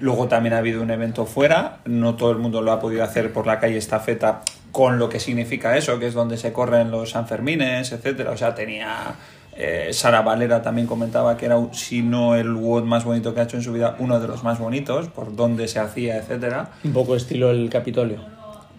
Luego 0.00 0.28
también 0.28 0.52
ha 0.52 0.58
habido 0.58 0.82
un 0.82 0.90
evento 0.90 1.24
fuera, 1.24 1.78
no 1.86 2.14
todo 2.16 2.30
el 2.30 2.36
mundo 2.38 2.60
lo 2.60 2.70
ha 2.72 2.78
podido 2.78 3.02
hacer 3.02 3.32
por 3.32 3.46
la 3.46 3.58
calle 3.58 3.78
estafeta 3.78 4.42
con 4.70 4.98
lo 4.98 5.08
que 5.08 5.18
significa 5.18 5.74
eso, 5.78 5.98
que 5.98 6.06
es 6.08 6.12
donde 6.14 6.36
se 6.36 6.52
corren 6.52 6.90
los 6.90 7.10
Sanfermines, 7.10 7.92
etcétera. 7.92 8.32
O 8.32 8.36
sea, 8.36 8.54
tenía 8.54 9.14
eh, 9.58 9.88
Sara 9.92 10.20
Valera 10.22 10.60
también 10.62 10.86
comentaba 10.86 11.36
que 11.36 11.46
era, 11.46 11.56
si 11.72 12.02
no 12.02 12.34
el 12.36 12.52
WOD 12.54 12.84
más 12.84 13.04
bonito 13.04 13.32
que 13.34 13.40
ha 13.40 13.44
hecho 13.44 13.56
en 13.56 13.62
su 13.62 13.72
vida, 13.72 13.96
uno 13.98 14.20
de 14.20 14.28
los 14.28 14.42
más 14.44 14.58
bonitos, 14.58 15.08
por 15.08 15.34
dónde 15.34 15.66
se 15.68 15.78
hacía, 15.78 16.16
etcétera. 16.18 16.70
Un 16.84 16.92
poco 16.92 17.16
estilo 17.16 17.50
el 17.50 17.70
Capitolio. 17.70 18.18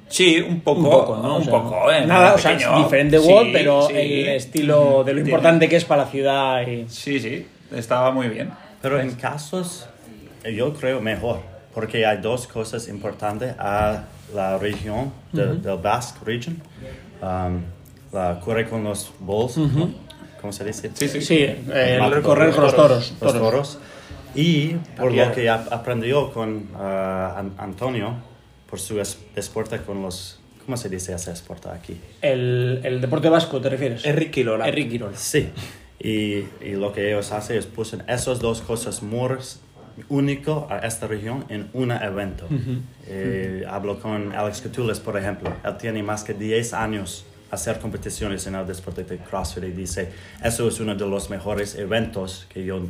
Sí, 0.09 0.39
un 0.39 0.61
poco, 0.61 0.79
Un 0.81 0.89
poco, 0.89 1.17
¿no? 1.17 1.35
un 1.35 1.41
O 1.41 1.43
sea, 1.43 1.51
poco, 1.51 1.91
eh, 1.91 2.05
Nada, 2.05 2.35
o 2.35 2.37
sea, 2.37 2.51
pequeño. 2.55 2.77
diferente 2.83 3.19
Sí, 3.19 3.27
WOD, 3.29 3.45
pero 3.51 3.87
sí. 3.87 3.93
el 3.97 4.27
estilo 4.29 5.03
de 5.03 5.13
lo 5.13 5.17
Tiene- 5.17 5.21
importante 5.29 5.67
que 5.67 5.75
es 5.75 5.83
para 5.85 6.03
la 6.05 6.09
ciudad 6.09 6.61
y... 6.65 6.85
Sí, 6.87 7.19
sí, 7.19 7.45
estaba 7.75 8.11
muy 8.11 8.29
bien. 8.29 8.51
Pero 8.81 8.99
en 9.01 9.11
casos, 9.15 9.87
yo 10.55 10.73
creo 10.75 11.01
mejor, 11.01 11.39
porque 11.73 12.05
hay 12.05 12.19
dos 12.19 12.47
cosas 12.47 12.87
importantes 12.87 13.53
a 13.59 14.03
la 14.33 14.57
región 14.57 15.11
de- 15.33 15.55
del 15.55 15.77
Basque 15.79 16.19
Region. 16.23 16.61
Um, 17.21 17.61
la 18.13 18.39
corre 18.39 18.69
con 18.69 18.83
los 18.85 19.11
bulls, 19.19 19.57
¿no? 19.57 19.89
¿Cómo 20.41 20.53
se 20.53 20.63
dice? 20.65 20.91
Sí, 20.93 21.07
sí. 21.07 21.21
Sí, 21.21 21.37
el 21.73 21.99
Mato- 21.99 22.21
correr 22.21 22.51
con 22.53 22.63
los 22.63 22.75
toros. 22.75 23.13
Los 23.21 23.33
toros. 23.33 23.41
toros. 23.51 23.79
Y 24.35 24.73
por 24.95 25.05
También. 25.07 25.29
lo 25.29 25.35
que 25.35 25.49
ap- 25.49 25.71
aprendió 25.73 26.31
con 26.31 26.67
An- 26.77 27.53
Antonio, 27.57 28.13
por 28.69 28.79
su 28.79 28.99
es- 29.01 29.17
deporte 29.35 29.79
con 29.79 30.01
los... 30.01 30.39
¿Cómo 30.65 30.75
se 30.77 30.89
dice 30.89 31.13
ese 31.13 31.31
deporte 31.31 31.69
aquí? 31.69 31.97
El, 32.21 32.81
el 32.83 32.99
deporte 33.01 33.29
vasco, 33.29 33.61
¿te 33.61 33.69
refieres? 33.69 34.05
Enrique 34.05 34.31
Quirola. 34.31 34.67
Enrique 34.67 34.89
Quirola. 34.89 35.17
Sí. 35.17 35.49
Y, 35.99 36.43
y 36.61 36.73
lo 36.75 36.91
que 36.93 37.07
ellos 37.07 37.31
hacen 37.31 37.57
es 37.57 37.65
pusen 37.65 38.03
esas 38.07 38.39
dos 38.39 38.61
cosas 38.61 39.01
muy 39.01 39.37
único 40.09 40.67
a 40.69 40.79
esta 40.79 41.07
región 41.07 41.45
en 41.49 41.69
un 41.73 41.91
evento. 41.91 42.47
Eh, 43.07 43.63
Hablo 43.67 43.99
con 43.99 44.33
Alex 44.33 44.61
Catulas, 44.61 44.99
por 44.99 45.17
ejemplo. 45.17 45.51
Él 45.63 45.77
tiene 45.77 46.03
más 46.03 46.23
que 46.23 46.33
10 46.33 46.73
años 46.73 47.25
hacer 47.51 47.79
competiciones 47.79 48.45
en 48.47 48.55
el 48.55 48.65
deporte 48.67 49.03
de 49.03 49.17
CrossFit 49.17 49.63
y 49.63 49.71
dice, 49.71 50.09
eso 50.43 50.67
es 50.67 50.79
uno 50.79 50.95
de 50.95 51.05
los 51.07 51.29
mejores 51.29 51.75
eventos 51.75 52.45
que 52.49 52.63
yo 52.65 52.81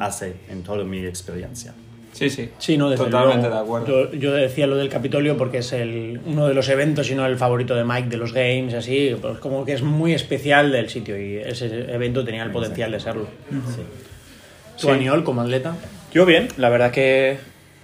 hace 0.00 0.34
en 0.48 0.62
toda 0.62 0.84
mi 0.84 1.04
experiencia. 1.04 1.74
Sí, 2.12 2.30
sí. 2.30 2.48
Sí, 2.58 2.78
no, 2.78 2.88
desde 2.88 3.04
Totalmente 3.04 3.48
luego. 3.48 3.54
de 3.56 3.60
acuerdo. 3.62 4.12
Yo, 4.12 4.18
yo 4.18 4.32
decía 4.32 4.66
lo 4.66 4.76
del 4.76 4.88
Capitolio 4.88 5.36
porque 5.36 5.58
es 5.58 5.70
el, 5.74 6.18
uno 6.24 6.48
de 6.48 6.54
los 6.54 6.66
eventos, 6.70 7.10
y 7.10 7.14
no 7.14 7.26
el 7.26 7.36
favorito 7.36 7.74
de 7.74 7.84
Mike 7.84 8.08
de 8.08 8.16
los 8.16 8.32
Games, 8.32 8.72
así, 8.72 9.14
pues 9.20 9.38
como 9.38 9.66
que 9.66 9.74
es 9.74 9.82
muy 9.82 10.14
especial 10.14 10.72
del 10.72 10.88
sitio 10.88 11.20
y 11.20 11.36
ese 11.36 11.66
evento 11.92 12.24
tenía 12.24 12.42
el 12.42 12.50
potencial 12.52 12.90
de 12.92 13.00
serlo. 13.00 13.26
¿Tú, 13.50 14.86
Sí. 14.86 14.88
Aniol, 14.90 15.24
como 15.24 15.42
atleta? 15.42 15.74
Yo 16.12 16.24
bien, 16.24 16.48
la 16.56 16.68
verdad 16.70 16.90
que, 16.90 17.36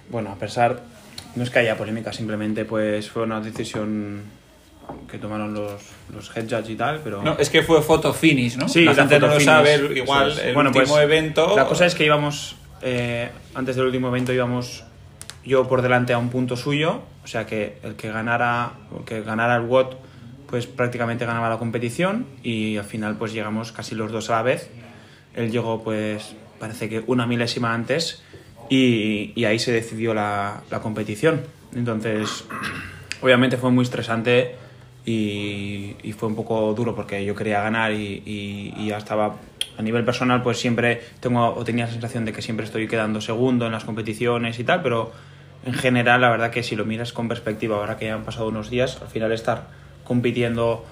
bueno, 0.09 0.31
a 0.31 0.35
pesar, 0.39 0.81
no 1.35 1.43
es 1.43 1.49
que 1.51 1.59
haya 1.59 1.77
polémica, 1.77 2.11
simplemente 2.11 2.65
pues 2.65 3.09
fue 3.11 3.23
una 3.23 3.39
decisión 3.39 4.21
que 5.09 5.17
tomaron 5.17 5.53
los, 5.53 5.81
los 6.13 6.35
head 6.35 6.49
judge 6.49 6.71
y 6.71 6.75
tal, 6.75 7.01
pero... 7.03 7.21
No, 7.21 7.37
es 7.37 7.49
que 7.49 7.61
fue 7.61 7.81
foto 7.81 8.13
finish, 8.13 8.57
¿no? 8.57 8.67
Sí, 8.67 8.83
la 8.83 8.95
gente 8.95 9.19
no 9.19 9.27
lo 9.27 9.33
finish, 9.33 9.45
sabe, 9.45 9.97
igual 9.97 10.31
es. 10.31 10.39
el 10.39 10.53
Bueno, 10.53 10.69
último 10.71 10.93
pues, 10.93 11.03
evento... 11.03 11.55
La 11.55 11.65
cosa 11.67 11.85
es 11.85 11.95
que 11.95 12.05
íbamos, 12.05 12.55
eh, 12.81 13.29
antes 13.53 13.75
del 13.75 13.85
último 13.85 14.07
evento 14.07 14.33
íbamos 14.33 14.83
yo 15.45 15.67
por 15.67 15.81
delante 15.81 16.13
a 16.13 16.17
un 16.17 16.29
punto 16.29 16.55
suyo, 16.55 17.01
o 17.23 17.27
sea 17.27 17.45
que 17.45 17.77
el 17.83 17.95
que 17.95 18.11
ganara, 18.11 18.73
el 18.97 19.05
que 19.05 19.21
ganara 19.21 19.55
el 19.55 19.63
WOT, 19.63 19.97
pues 20.47 20.67
prácticamente 20.67 21.25
ganaba 21.25 21.49
la 21.49 21.57
competición 21.57 22.25
y 22.43 22.77
al 22.77 22.85
final 22.85 23.15
pues 23.17 23.33
llegamos 23.33 23.71
casi 23.71 23.95
los 23.95 24.11
dos 24.11 24.29
a 24.29 24.33
la 24.33 24.41
vez. 24.43 24.69
Él 25.35 25.51
llegó 25.51 25.83
pues 25.83 26.35
parece 26.59 26.89
que 26.89 27.03
una 27.07 27.25
milésima 27.25 27.73
antes 27.73 28.23
y, 28.69 29.33
y 29.35 29.45
ahí 29.45 29.59
se 29.59 29.71
decidió 29.71 30.13
la, 30.13 30.61
la 30.69 30.79
competición. 30.79 31.41
Entonces, 31.75 32.45
obviamente 33.21 33.57
fue 33.57 33.71
muy 33.71 33.83
estresante 33.83 34.55
y, 35.05 35.95
y 36.01 36.13
fue 36.13 36.29
un 36.29 36.35
poco 36.35 36.73
duro 36.73 36.95
porque 36.95 37.23
yo 37.25 37.35
quería 37.35 37.61
ganar 37.61 37.91
y, 37.91 38.23
y- 38.25 38.73
y 38.77 38.87
ya 38.87 38.97
estaba 38.97 39.35
a 39.77 39.81
nivel 39.81 40.05
personal 40.05 40.41
pues 40.43 40.59
siempre 40.59 41.01
tengo 41.19 41.53
o 41.53 41.63
tenía 41.63 41.85
la 41.85 41.91
sensación 41.91 42.25
de 42.25 42.31
que 42.33 42.41
siempre 42.41 42.65
estoy 42.65 42.87
quedando 42.87 43.19
segundo 43.21 43.65
en 43.65 43.71
las 43.71 43.83
competiciones 43.85 44.59
y 44.59 44.63
tal 44.63 44.81
pero 44.81 45.11
en 45.65 45.73
general 45.73 46.21
la 46.21 46.29
verdad 46.29 46.51
que 46.51 46.63
si 46.63 46.75
lo 46.75 46.85
miras 46.85 47.11
con 47.11 47.27
perspectiva 47.27 47.77
ahora 47.77 47.97
que 47.97 48.05
ya 48.05 48.13
han 48.13 48.23
pasado 48.23 48.47
unos 48.47 48.69
días 48.69 49.01
al 49.01 49.07
final 49.09 49.31
estar 49.31 49.67
compitiendo 50.03 50.85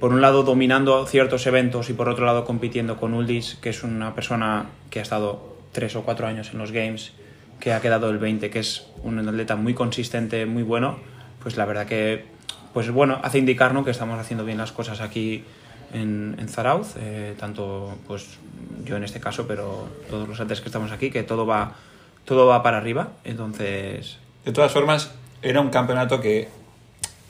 por 0.00 0.12
un 0.12 0.20
lado 0.20 0.42
dominando 0.42 1.04
ciertos 1.06 1.46
eventos 1.46 1.90
y 1.90 1.94
por 1.94 2.08
otro 2.08 2.24
lado 2.26 2.44
compitiendo 2.44 2.96
con 2.96 3.12
Uldis 3.14 3.56
que 3.60 3.70
es 3.70 3.82
una 3.82 4.14
persona 4.14 4.66
que 4.90 4.98
ha 5.00 5.02
estado 5.02 5.56
tres 5.72 5.96
o 5.96 6.02
cuatro 6.02 6.26
años 6.26 6.50
en 6.52 6.58
los 6.58 6.70
games 6.72 7.12
que 7.60 7.72
ha 7.72 7.80
quedado 7.80 8.08
el 8.10 8.18
20 8.18 8.50
que 8.50 8.60
es 8.60 8.86
un 9.02 9.18
atleta 9.18 9.56
muy 9.56 9.74
consistente 9.74 10.46
muy 10.46 10.62
bueno 10.62 10.98
pues 11.42 11.56
la 11.56 11.64
verdad 11.64 11.86
que 11.86 12.24
pues 12.76 12.90
bueno, 12.90 13.18
hace 13.22 13.38
indicar 13.38 13.72
¿no? 13.72 13.86
que 13.86 13.90
estamos 13.90 14.20
haciendo 14.20 14.44
bien 14.44 14.58
las 14.58 14.70
cosas 14.70 15.00
aquí 15.00 15.42
en, 15.94 16.36
en 16.38 16.46
Zarauz, 16.46 16.88
eh, 17.00 17.32
tanto 17.40 17.96
pues 18.06 18.26
yo 18.84 18.98
en 18.98 19.02
este 19.04 19.18
caso, 19.18 19.46
pero 19.48 19.88
todos 20.10 20.28
los 20.28 20.38
atletas 20.38 20.60
que 20.60 20.68
estamos 20.68 20.92
aquí, 20.92 21.08
que 21.10 21.22
todo 21.22 21.46
va, 21.46 21.72
todo 22.26 22.46
va 22.46 22.62
para 22.62 22.76
arriba. 22.76 23.12
Entonces, 23.24 24.18
De 24.44 24.52
todas 24.52 24.72
formas, 24.72 25.10
era 25.40 25.62
un 25.62 25.70
campeonato 25.70 26.20
que 26.20 26.48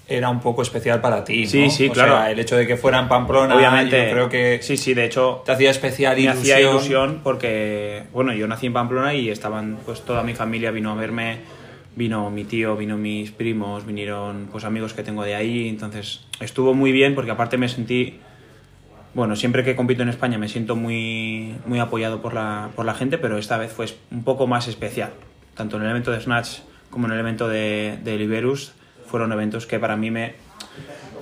era 0.08 0.30
un 0.30 0.40
poco 0.40 0.62
especial 0.62 1.00
para 1.00 1.22
ti, 1.22 1.46
Sí, 1.46 1.62
¿no? 1.66 1.70
sí, 1.70 1.88
O 1.90 1.92
claro. 1.92 2.16
sea, 2.16 2.30
el 2.32 2.40
hecho 2.40 2.56
de 2.56 2.66
que 2.66 2.76
fuera 2.76 2.98
en 2.98 3.06
Pamplona, 3.06 3.54
obviamente, 3.54 4.04
yo 4.06 4.12
creo 4.14 4.28
que 4.28 4.58
sí, 4.62 4.76
sí, 4.76 4.94
de 4.94 5.04
hecho, 5.04 5.42
te 5.46 5.52
hacía 5.52 5.70
especial 5.70 6.16
me 6.16 6.22
ilusión. 6.22 6.42
hacía 6.42 6.60
ilusión 6.60 7.20
porque, 7.22 8.02
bueno, 8.12 8.32
yo 8.32 8.48
nací 8.48 8.66
en 8.66 8.72
Pamplona 8.72 9.14
y 9.14 9.30
estaban, 9.30 9.78
pues 9.86 10.00
toda 10.02 10.24
mi 10.24 10.34
familia 10.34 10.72
vino 10.72 10.90
a 10.90 10.96
verme, 10.96 11.38
vino 11.96 12.30
mi 12.30 12.44
tío, 12.44 12.76
vino 12.76 12.96
mis 12.96 13.32
primos, 13.32 13.84
vinieron 13.84 14.48
pues 14.52 14.64
amigos 14.64 14.92
que 14.92 15.02
tengo 15.02 15.24
de 15.24 15.34
ahí, 15.34 15.68
entonces 15.68 16.26
estuvo 16.40 16.74
muy 16.74 16.92
bien 16.92 17.14
porque 17.14 17.30
aparte 17.30 17.56
me 17.56 17.68
sentí, 17.68 18.20
bueno, 19.14 19.34
siempre 19.34 19.64
que 19.64 19.74
compito 19.74 20.02
en 20.02 20.10
España 20.10 20.38
me 20.38 20.48
siento 20.48 20.76
muy, 20.76 21.56
muy 21.64 21.80
apoyado 21.80 22.20
por 22.20 22.34
la, 22.34 22.70
por 22.76 22.84
la 22.84 22.94
gente, 22.94 23.18
pero 23.18 23.38
esta 23.38 23.56
vez 23.56 23.72
fue 23.72 23.86
un 24.10 24.22
poco 24.22 24.46
más 24.46 24.68
especial, 24.68 25.14
tanto 25.54 25.78
en 25.78 25.82
el 25.82 25.90
evento 25.90 26.12
de 26.12 26.20
Snatch 26.20 26.58
como 26.90 27.06
en 27.06 27.14
el 27.14 27.18
evento 27.18 27.48
de, 27.48 27.98
de 28.04 28.16
Liberus, 28.16 28.74
fueron 29.06 29.32
eventos 29.32 29.66
que 29.66 29.78
para 29.78 29.96
mí 29.96 30.10
me, 30.10 30.34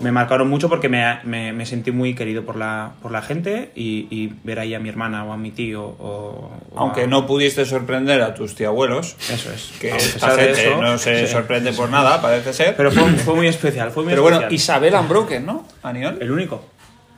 me 0.00 0.10
marcaron 0.12 0.48
mucho 0.48 0.68
porque 0.68 0.88
me, 0.88 1.18
me- 1.24 1.52
me 1.52 1.66
sentí 1.66 1.90
muy 1.92 2.14
querido 2.14 2.44
por 2.44 2.56
la, 2.56 2.92
por 3.00 3.12
la 3.12 3.22
gente 3.22 3.70
y, 3.74 4.06
y 4.10 4.32
ver 4.44 4.58
ahí 4.58 4.74
a 4.74 4.80
mi 4.80 4.88
hermana 4.88 5.24
o 5.24 5.32
a 5.32 5.36
mi 5.36 5.50
tío 5.50 5.82
o... 5.84 6.50
o 6.72 6.78
Aunque 6.78 7.02
a- 7.02 7.06
no 7.06 7.26
pudiste 7.26 7.64
sorprender 7.64 8.20
a 8.22 8.34
tus 8.34 8.54
tíabuelos, 8.54 9.16
Eso 9.30 9.52
es. 9.52 9.72
que 9.80 9.92
A 9.92 9.96
pesar 9.96 10.36
de 10.36 10.42
gente 10.44 10.68
eso, 10.70 10.82
no 10.82 10.98
se 10.98 11.26
sí. 11.26 11.32
sorprende 11.32 11.72
por 11.72 11.88
nada, 11.90 12.20
parece 12.20 12.52
ser. 12.52 12.74
Pero 12.76 12.90
fue, 12.90 13.02
fue 13.12 13.34
muy 13.34 13.46
especial, 13.46 13.90
fue 13.90 14.02
muy 14.02 14.10
Pero 14.12 14.22
bueno, 14.22 14.38
especial. 14.38 14.54
Isabel 14.54 14.94
Unbroken, 14.94 15.46
¿no? 15.46 15.66
Aniol. 15.82 16.18
El 16.20 16.30
único. 16.32 16.64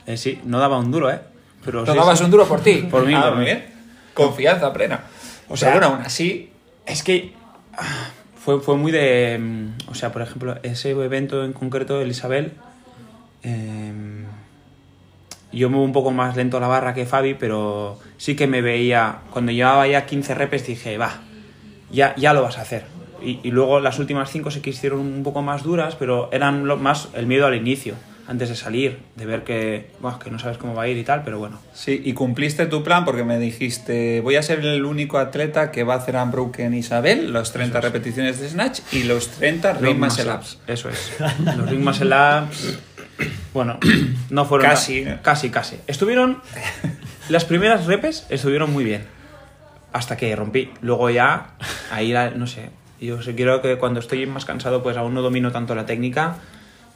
Eh, 0.06 0.16
sí, 0.16 0.40
no 0.45 0.59
daba 0.61 0.78
un 0.78 0.90
duro, 0.92 1.11
¿eh? 1.11 1.18
Pero 1.64 1.80
¿No 1.85 1.92
sí, 1.92 1.99
dabas 1.99 2.18
sí. 2.18 2.25
un 2.25 2.30
duro 2.30 2.47
por 2.47 2.61
ti? 2.61 2.87
Por 2.90 3.04
mí, 3.06 3.14
Ah, 3.14 3.28
por 3.28 3.38
mí. 3.38 3.45
bien. 3.47 3.64
Confianza 4.14 4.73
plena. 4.73 5.00
O 5.49 5.56
sea, 5.56 5.68
sea, 5.71 5.78
bueno, 5.78 5.95
aún 5.97 6.04
así... 6.06 6.50
Es 6.87 7.02
que 7.02 7.33
ah, 7.76 8.11
fue, 8.38 8.61
fue 8.61 8.76
muy 8.76 8.92
de... 8.92 9.37
mm, 9.40 9.90
O 9.90 9.95
sea, 9.95 10.12
por 10.12 10.23
ejemplo, 10.23 10.56
ese 10.62 10.90
evento 10.90 11.45
en 11.45 11.52
concreto, 11.52 12.00
el 12.00 12.11
Isabel, 12.11 12.52
eh, 13.46 13.92
yo 15.52 15.70
muevo 15.70 15.84
un 15.84 15.92
poco 15.92 16.10
más 16.10 16.36
lento 16.36 16.60
la 16.60 16.66
barra 16.66 16.92
que 16.92 17.06
Fabi, 17.06 17.34
pero 17.34 17.98
sí 18.18 18.36
que 18.36 18.46
me 18.46 18.60
veía... 18.60 19.20
Cuando 19.30 19.52
llevaba 19.52 19.86
ya 19.86 20.04
15 20.04 20.34
repes 20.34 20.66
dije, 20.66 20.98
va, 20.98 21.20
ya, 21.90 22.14
ya 22.16 22.34
lo 22.34 22.42
vas 22.42 22.58
a 22.58 22.62
hacer. 22.62 22.84
Y, 23.22 23.40
y 23.42 23.50
luego 23.52 23.80
las 23.80 23.98
últimas 23.98 24.30
5 24.30 24.50
se 24.50 24.60
quisieron 24.60 25.00
un 25.00 25.22
poco 25.22 25.42
más 25.42 25.62
duras, 25.62 25.96
pero 25.96 26.28
eran 26.32 26.66
lo 26.66 26.76
más 26.76 27.08
el 27.14 27.26
miedo 27.26 27.46
al 27.46 27.54
inicio, 27.54 27.94
antes 28.28 28.48
de 28.48 28.56
salir, 28.56 28.98
de 29.14 29.24
ver 29.24 29.44
que, 29.44 29.90
buah, 30.00 30.18
que 30.18 30.30
no 30.30 30.38
sabes 30.38 30.58
cómo 30.58 30.74
va 30.74 30.82
a 30.82 30.88
ir 30.88 30.96
y 30.96 31.04
tal, 31.04 31.22
pero 31.22 31.38
bueno. 31.38 31.58
Sí, 31.72 32.02
y 32.04 32.12
cumpliste 32.12 32.66
tu 32.66 32.82
plan 32.82 33.04
porque 33.04 33.24
me 33.24 33.38
dijiste, 33.38 34.20
voy 34.20 34.36
a 34.36 34.42
ser 34.42 34.60
el 34.60 34.84
único 34.84 35.18
atleta 35.18 35.70
que 35.70 35.84
va 35.84 35.94
a 35.94 35.98
hacer 35.98 36.16
Unbroken 36.16 36.74
Isabel, 36.74 37.32
los 37.32 37.52
30 37.52 37.80
repeticiones 37.80 38.40
de 38.40 38.48
Snatch 38.48 38.80
y 38.92 39.04
los 39.04 39.28
30 39.28 39.74
Ring 39.74 39.98
Muscle 39.98 40.30
Ups. 40.32 40.58
Eso 40.66 40.88
es. 40.88 41.12
Los 41.56 41.70
Ring 41.70 41.84
Muscle 41.84 42.08
Ups, 42.08 42.78
bueno, 43.54 43.78
no 44.30 44.44
fueron... 44.44 44.68
Casi, 44.68 45.02
tan- 45.04 45.16
¿no? 45.16 45.23
Casi, 45.23 45.50
casi. 45.50 45.76
Estuvieron... 45.87 46.40
Las 47.28 47.44
primeras 47.44 47.87
repes 47.87 48.26
estuvieron 48.30 48.73
muy 48.73 48.85
bien. 48.85 49.04
Hasta 49.92 50.16
que 50.16 50.35
rompí. 50.37 50.70
Luego 50.80 51.11
ya, 51.11 51.50
ahí, 51.90 52.12
la- 52.12 52.30
no 52.30 52.46
sé. 52.46 52.70
Yo 53.00 53.18
creo 53.18 53.61
que 53.62 53.76
cuando 53.78 54.00
estoy 54.00 54.25
más 54.26 54.44
cansado, 54.44 54.82
pues 54.82 54.96
aún 54.96 55.12
no 55.14 55.23
domino 55.23 55.50
tanto 55.52 55.75
la 55.75 55.87
técnica. 55.87 56.37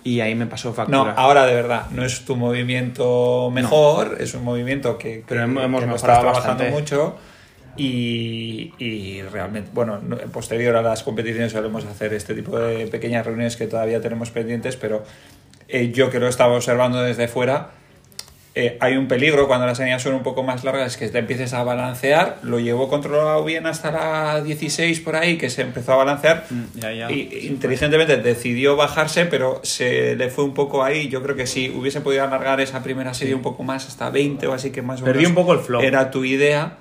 y 0.02 0.20
ahí 0.20 0.34
me 0.34 0.46
pasó 0.46 0.68
No, 0.68 0.74
factura. 0.74 1.12
ahora 1.12 1.44
de 1.46 1.54
verdad, 1.54 1.90
no 1.90 2.04
es 2.04 2.24
tu 2.24 2.34
movimiento 2.36 3.50
mejor, 3.52 4.16
es 4.18 4.32
un 4.34 4.44
movimiento 4.44 4.96
que, 4.96 5.22
Pero 5.28 5.42
hemos- 5.42 5.62
hemos 5.64 5.80
que 5.82 5.86
mejorado 5.88 6.20
trabajando 6.22 6.64
bastante. 6.64 6.70
mucho 6.70 7.18
y, 7.76 8.72
y 8.78 9.22
realmente, 9.22 9.70
bueno, 9.74 9.98
no- 10.02 10.16
posterior 10.32 10.76
a 10.76 10.82
las 10.82 11.02
competiciones 11.02 11.52
solemos 11.52 11.84
hacer 11.84 12.14
este 12.14 12.34
tipo 12.34 12.58
de 12.58 12.86
pequeñas 12.86 13.26
reuniones 13.26 13.56
que 13.56 13.66
todavía 13.66 14.00
tenemos 14.00 14.30
pendientes, 14.30 14.76
pero 14.76 15.04
eh, 15.72 15.90
yo 15.92 16.10
que 16.10 16.18
lo 16.20 16.28
estaba 16.28 16.54
observando 16.54 17.00
desde 17.02 17.28
fuera, 17.28 17.70
eh, 18.56 18.76
hay 18.80 18.96
un 18.96 19.06
peligro 19.06 19.46
cuando 19.46 19.64
las 19.66 19.78
señas 19.78 20.02
son 20.02 20.12
un 20.14 20.24
poco 20.24 20.42
más 20.42 20.64
largas, 20.64 20.92
es 20.92 20.96
que 20.96 21.08
te 21.08 21.18
empieces 21.20 21.52
a 21.52 21.62
balancear, 21.62 22.38
lo 22.42 22.58
llevó 22.58 22.88
controlado 22.88 23.44
bien 23.44 23.64
hasta 23.66 23.92
la 23.92 24.42
16 24.42 24.98
por 25.00 25.14
ahí, 25.14 25.38
que 25.38 25.48
se 25.50 25.62
empezó 25.62 25.92
a 25.92 25.96
balancear, 25.96 26.46
Mm, 26.50 26.64
ya, 26.80 26.92
ya. 26.92 27.12
y 27.12 27.46
inteligentemente 27.48 28.16
decidió 28.16 28.74
bajarse, 28.74 29.26
pero 29.26 29.60
se 29.62 30.16
le 30.16 30.30
fue 30.30 30.42
un 30.44 30.52
poco 30.54 30.82
ahí. 30.82 31.08
Yo 31.08 31.22
creo 31.22 31.36
que 31.36 31.46
si 31.46 31.70
hubiese 31.70 32.00
podido 32.00 32.24
alargar 32.24 32.60
esa 32.60 32.82
primera 32.82 33.14
serie 33.14 33.36
un 33.36 33.42
poco 33.42 33.62
más, 33.62 33.86
hasta 33.86 34.10
20 34.10 34.44
o 34.48 34.52
así, 34.52 34.70
que 34.72 34.82
más 34.82 35.00
o 35.00 35.04
Perdí 35.04 35.18
menos 35.18 35.30
un 35.30 35.34
poco 35.36 35.52
el 35.54 35.60
flow. 35.60 35.80
Era 35.80 36.10
tu 36.10 36.24
idea, 36.24 36.78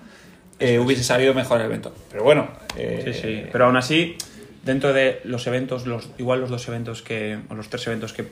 eh, 0.60 0.80
hubiese 0.80 1.04
salido 1.04 1.36
mejor 1.36 1.60
el 1.62 1.68
evento. 1.68 1.94
Pero 2.12 2.24
bueno, 2.24 2.48
eh, 2.78 3.04
Sí, 3.06 3.14
sí. 3.14 3.44
Pero 3.52 3.66
aún 3.68 3.78
así, 3.78 4.18
dentro 4.66 4.92
de 4.92 5.22
los 5.24 5.46
eventos, 5.46 5.86
los, 5.86 6.10
igual 6.18 6.42
los 6.42 6.50
dos 6.50 6.68
eventos 6.68 7.04
que, 7.04 7.38
o 7.50 7.54
los 7.54 7.70
tres 7.70 7.86
eventos 7.86 8.12
que 8.14 8.26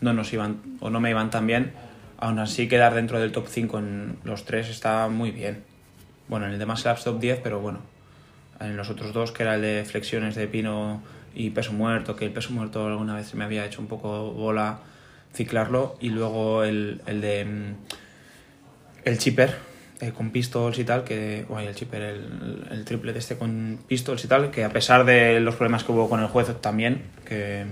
no 0.00 0.12
nos 0.12 0.32
iban 0.32 0.60
o 0.80 0.90
no 0.90 1.00
me 1.00 1.10
iban 1.10 1.30
tan 1.30 1.46
bien, 1.46 1.72
aún 2.18 2.38
así 2.38 2.68
quedar 2.68 2.94
dentro 2.94 3.20
del 3.20 3.32
top 3.32 3.46
5 3.48 3.78
en 3.78 4.16
los 4.24 4.44
tres 4.44 4.68
está 4.68 5.08
muy 5.08 5.30
bien. 5.30 5.62
Bueno, 6.28 6.46
en 6.46 6.52
el 6.52 6.58
de 6.58 6.66
más 6.66 6.84
Labs 6.84 7.04
top 7.04 7.20
10, 7.20 7.40
pero 7.42 7.60
bueno, 7.60 7.80
en 8.60 8.76
los 8.76 8.90
otros 8.90 9.12
dos, 9.12 9.32
que 9.32 9.42
era 9.42 9.56
el 9.56 9.62
de 9.62 9.84
flexiones 9.84 10.34
de 10.34 10.46
pino 10.46 11.02
y 11.34 11.50
peso 11.50 11.72
muerto, 11.72 12.16
que 12.16 12.24
el 12.24 12.32
peso 12.32 12.52
muerto 12.52 12.86
alguna 12.86 13.14
vez 13.14 13.34
me 13.34 13.44
había 13.44 13.64
hecho 13.66 13.80
un 13.80 13.88
poco 13.88 14.32
bola 14.32 14.78
ciclarlo, 15.34 15.96
y 16.00 16.10
luego 16.10 16.64
el, 16.64 17.02
el 17.06 17.20
de 17.20 17.44
mm, 17.44 17.74
el 19.04 19.18
chipper 19.18 19.56
eh, 20.00 20.12
con 20.12 20.30
pistols 20.30 20.78
y 20.78 20.84
tal, 20.84 21.04
que 21.04 21.44
guay, 21.48 21.66
el 21.66 21.74
chipper, 21.74 22.02
el, 22.02 22.66
el 22.70 22.84
triple 22.84 23.12
de 23.12 23.18
este 23.18 23.36
con 23.36 23.80
pistols 23.86 24.24
y 24.24 24.28
tal, 24.28 24.50
que 24.50 24.64
a 24.64 24.70
pesar 24.70 25.04
de 25.04 25.40
los 25.40 25.56
problemas 25.56 25.84
que 25.84 25.92
hubo 25.92 26.08
con 26.08 26.20
el 26.20 26.28
juez 26.28 26.48
también, 26.60 27.02
que 27.26 27.66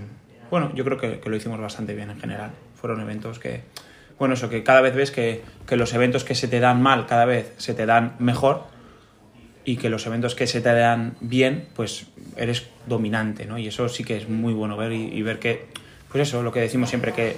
bueno, 0.53 0.71
yo 0.75 0.85
creo 0.85 0.99
que, 0.99 1.19
que 1.19 1.31
lo 1.31 1.37
hicimos 1.37 1.59
bastante 1.59 1.95
bien 1.95 2.11
en 2.11 2.21
general. 2.21 2.51
Fueron 2.79 3.01
eventos 3.01 3.39
que, 3.39 3.63
bueno, 4.19 4.35
eso, 4.35 4.51
que 4.51 4.63
cada 4.63 4.83
vez 4.83 4.95
ves 4.95 5.11
que, 5.11 5.41
que 5.67 5.77
los 5.77 5.95
eventos 5.95 6.25
que 6.25 6.35
se 6.35 6.47
te 6.47 6.61
dan 6.61 6.83
mal, 6.83 7.07
cada 7.07 7.25
vez 7.25 7.55
se 7.57 7.73
te 7.73 7.87
dan 7.87 8.17
mejor 8.19 8.65
y 9.65 9.79
que 9.79 9.89
los 9.89 10.07
eventos 10.07 10.35
que 10.35 10.47
se 10.47 10.61
te 10.61 10.71
dan 10.75 11.15
bien, 11.23 11.69
pues 11.75 12.05
eres 12.37 12.67
dominante, 12.87 13.47
¿no? 13.47 13.57
Y 13.57 13.67
eso 13.67 13.89
sí 13.89 14.05
que 14.05 14.19
es 14.19 14.29
muy 14.29 14.53
bueno 14.53 14.77
ver 14.77 14.93
y, 14.93 15.05
y 15.05 15.23
ver 15.23 15.39
que, 15.39 15.69
pues 16.11 16.29
eso, 16.29 16.43
lo 16.43 16.53
que 16.53 16.61
decimos 16.61 16.91
siempre, 16.91 17.15
que 17.15 17.37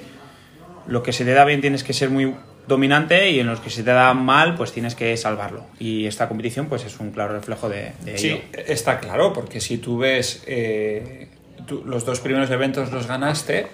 lo 0.88 1.04
que 1.04 1.12
se 1.12 1.24
te 1.24 1.34
da 1.34 1.44
bien 1.44 1.60
tienes 1.60 1.84
que 1.84 1.92
ser 1.92 2.10
muy 2.10 2.34
dominante 2.66 3.30
y 3.30 3.38
en 3.38 3.46
los 3.46 3.60
que 3.60 3.70
se 3.70 3.84
te 3.84 3.92
da 3.92 4.12
mal, 4.12 4.56
pues 4.56 4.72
tienes 4.72 4.96
que 4.96 5.16
salvarlo. 5.16 5.66
Y 5.78 6.06
esta 6.06 6.26
competición, 6.26 6.66
pues 6.66 6.84
es 6.84 6.98
un 6.98 7.12
claro 7.12 7.34
reflejo 7.34 7.68
de, 7.68 7.92
de 8.04 8.16
ello. 8.16 8.38
Sí, 8.38 8.42
está 8.66 8.98
claro, 8.98 9.32
porque 9.32 9.60
si 9.60 9.78
tú 9.78 9.98
ves 9.98 10.42
eh, 10.48 11.28
tú- 11.66 11.82
los 11.84 12.04
dos 12.04 12.20
primeros 12.20 12.50
eventos 12.50 12.90
los 12.92 13.06
ganaste, 13.06 13.66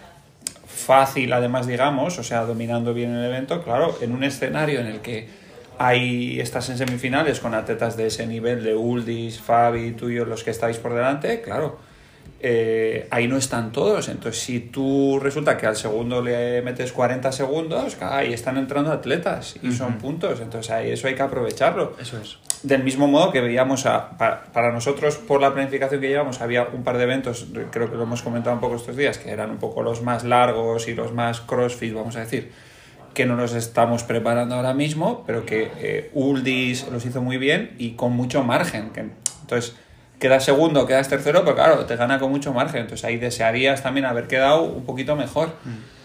fácil 0.66 1.32
además, 1.32 1.66
digamos, 1.66 2.18
o 2.18 2.22
sea, 2.22 2.44
dominando 2.44 2.94
bien 2.94 3.14
el 3.14 3.24
evento, 3.24 3.62
claro, 3.62 3.96
en 4.00 4.12
un 4.12 4.24
escenario 4.24 4.80
en 4.80 4.86
el 4.86 5.00
que 5.00 5.28
hay 5.78 6.40
estás 6.40 6.68
en 6.70 6.78
semifinales 6.78 7.40
con 7.40 7.54
atletas 7.54 7.96
de 7.96 8.06
ese 8.08 8.26
nivel, 8.26 8.62
de 8.62 8.74
Uldis, 8.74 9.40
Fabi, 9.40 9.92
tú 9.92 10.10
y 10.10 10.16
yo, 10.16 10.24
los 10.24 10.44
que 10.44 10.50
estáis 10.50 10.76
por 10.78 10.94
delante, 10.94 11.40
claro, 11.40 11.78
eh, 12.42 13.06
ahí 13.10 13.28
no 13.28 13.36
están 13.36 13.72
todos. 13.72 14.08
Entonces, 14.08 14.42
si 14.42 14.60
tú 14.60 15.18
resulta 15.22 15.56
que 15.56 15.66
al 15.66 15.76
segundo 15.76 16.22
le 16.22 16.62
metes 16.62 16.92
40 16.92 17.32
segundos, 17.32 17.96
ahí 18.00 18.32
están 18.32 18.56
entrando 18.58 18.92
atletas 18.92 19.56
y 19.62 19.72
son 19.72 19.98
puntos. 19.98 20.40
Entonces, 20.40 20.70
ahí 20.70 20.90
eso 20.90 21.06
hay 21.06 21.14
que 21.14 21.22
aprovecharlo. 21.22 21.94
Eso 22.00 22.18
es. 22.18 22.38
Del 22.62 22.84
mismo 22.84 23.08
modo 23.08 23.32
que 23.32 23.40
veíamos, 23.40 23.86
a, 23.86 24.10
pa- 24.18 24.42
para, 24.52 24.70
nosotros, 24.70 25.16
por 25.16 25.40
la 25.40 25.54
planificación 25.54 26.00
que 26.00 26.08
llevamos, 26.08 26.42
había 26.42 26.64
un 26.64 26.82
par 26.84 26.98
de 26.98 27.04
eventos, 27.04 27.46
creo 27.70 27.90
que 27.90 27.96
lo 27.96 28.02
hemos 28.02 28.20
comentado 28.22 28.54
un 28.54 28.60
poco 28.60 28.76
estos 28.76 28.96
días, 28.96 29.16
que 29.16 29.30
eran 29.30 29.50
un 29.50 29.56
poco 29.56 29.82
los 29.82 30.02
más 30.02 30.24
largos 30.24 30.86
y 30.86 30.94
los 30.94 31.12
más 31.12 31.40
crossfit, 31.40 31.94
vamos 31.94 32.16
a 32.16 32.20
decir, 32.20 32.52
que 33.14 33.24
no 33.24 33.34
los 33.34 33.54
estamos 33.54 34.04
preparando 34.04 34.54
ahora 34.56 34.74
mismo, 34.74 35.24
pero 35.26 35.46
que 35.46 35.70
eh, 35.78 36.10
Uldis 36.12 36.86
los 36.92 37.04
hizo 37.06 37.22
muy 37.22 37.38
bien 37.38 37.72
y 37.78 37.92
con 37.92 38.12
mucho 38.12 38.44
margen. 38.44 38.90
Que, 38.90 39.06
entonces, 39.40 39.74
quedas 40.18 40.44
segundo, 40.44 40.86
quedas 40.86 41.08
tercero, 41.08 41.42
pero 41.44 41.56
claro, 41.56 41.86
te 41.86 41.96
gana 41.96 42.18
con 42.20 42.30
mucho 42.30 42.52
margen. 42.52 42.82
Entonces 42.82 43.04
ahí 43.04 43.16
desearías 43.16 43.82
también 43.82 44.04
haber 44.06 44.26
quedado 44.28 44.62
un 44.64 44.84
poquito 44.84 45.16
mejor. 45.16 45.50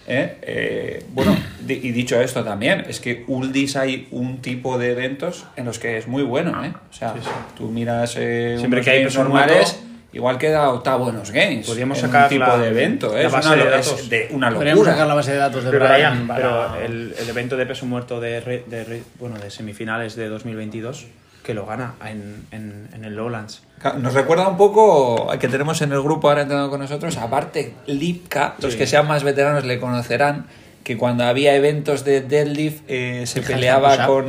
¿Eh? 0.07 0.37
Eh, 0.41 1.03
bueno, 1.09 1.35
y 1.67 1.91
dicho 1.91 2.19
esto 2.21 2.43
también, 2.43 2.85
es 2.87 2.99
que 2.99 3.23
Uldis 3.27 3.75
hay 3.75 4.07
un 4.11 4.41
tipo 4.41 4.77
de 4.77 4.91
eventos 4.91 5.45
en 5.55 5.65
los 5.65 5.79
que 5.79 5.97
es 5.97 6.07
muy 6.07 6.23
bueno. 6.23 6.63
¿eh? 6.63 6.73
O 6.89 6.93
sea, 6.93 7.13
tú 7.57 7.69
miras 7.71 8.15
eh, 8.17 8.55
Siempre 8.59 8.81
que 8.81 8.89
hay 8.91 9.05
normales, 9.05 9.73
muerto- 9.73 9.79
igual 10.13 10.37
queda 10.37 10.69
octavo 10.69 11.09
en 11.09 11.15
los 11.17 11.31
games. 11.31 11.65
Podríamos 11.65 11.97
sacar 11.97 12.23
un 12.23 12.29
tipo 12.29 12.45
la- 12.45 12.57
de 12.57 12.67
evento. 12.69 13.17
¿eh? 13.17 13.21
la 13.21 13.27
Es 13.27 13.31
base 13.33 13.47
una, 13.49 13.57
de 13.57 13.63
lo- 13.63 13.75
es 13.75 13.85
datos. 13.87 14.09
de 14.09 14.27
una 14.31 14.51
Podríamos 14.51 14.77
locura. 14.79 14.91
sacar 14.93 15.07
la 15.07 15.13
base 15.15 15.31
de 15.31 15.37
datos 15.37 15.63
de 15.63 15.71
Pero, 15.71 15.85
Brian. 15.89 16.27
pero 16.33 16.49
para- 16.67 16.85
el, 16.85 17.13
el 17.19 17.29
evento 17.29 17.57
de 17.57 17.65
peso 17.65 17.85
muerto 17.85 18.19
de, 18.21 18.39
re- 18.39 18.63
de 18.67 18.83
re- 18.83 19.03
bueno, 19.19 19.37
de 19.39 19.49
semifinales 19.51 20.15
de 20.15 20.29
2022, 20.29 21.07
que 21.45 21.53
lo 21.53 21.65
gana 21.65 21.93
en, 22.05 22.45
en, 22.51 22.89
en 22.93 23.05
el 23.05 23.15
Lowlands. 23.15 23.61
Nos 23.99 24.13
recuerda 24.15 24.47
un 24.47 24.57
poco 24.57 25.29
al 25.29 25.37
que 25.37 25.47
tenemos 25.47 25.81
en 25.81 25.91
el 25.91 26.01
grupo 26.01 26.27
ahora 26.29 26.41
entrenando 26.41 26.71
con 26.71 26.79
nosotros, 26.79 27.15
aparte 27.17 27.73
Lipka, 27.85 28.55
los 28.59 28.73
Sí. 28.73 28.79
que 28.79 28.87
sean 28.87 29.07
más 29.07 29.23
veteranos 29.23 29.63
le 29.63 29.79
conocerán, 29.79 30.47
que 30.83 30.97
cuando 30.97 31.23
había 31.23 31.55
eventos 31.55 32.03
de 32.03 32.21
deadlift 32.21 32.81
eh, 32.87 33.23
se 33.27 33.39
El 33.39 33.45
peleaba 33.45 34.07
con 34.07 34.27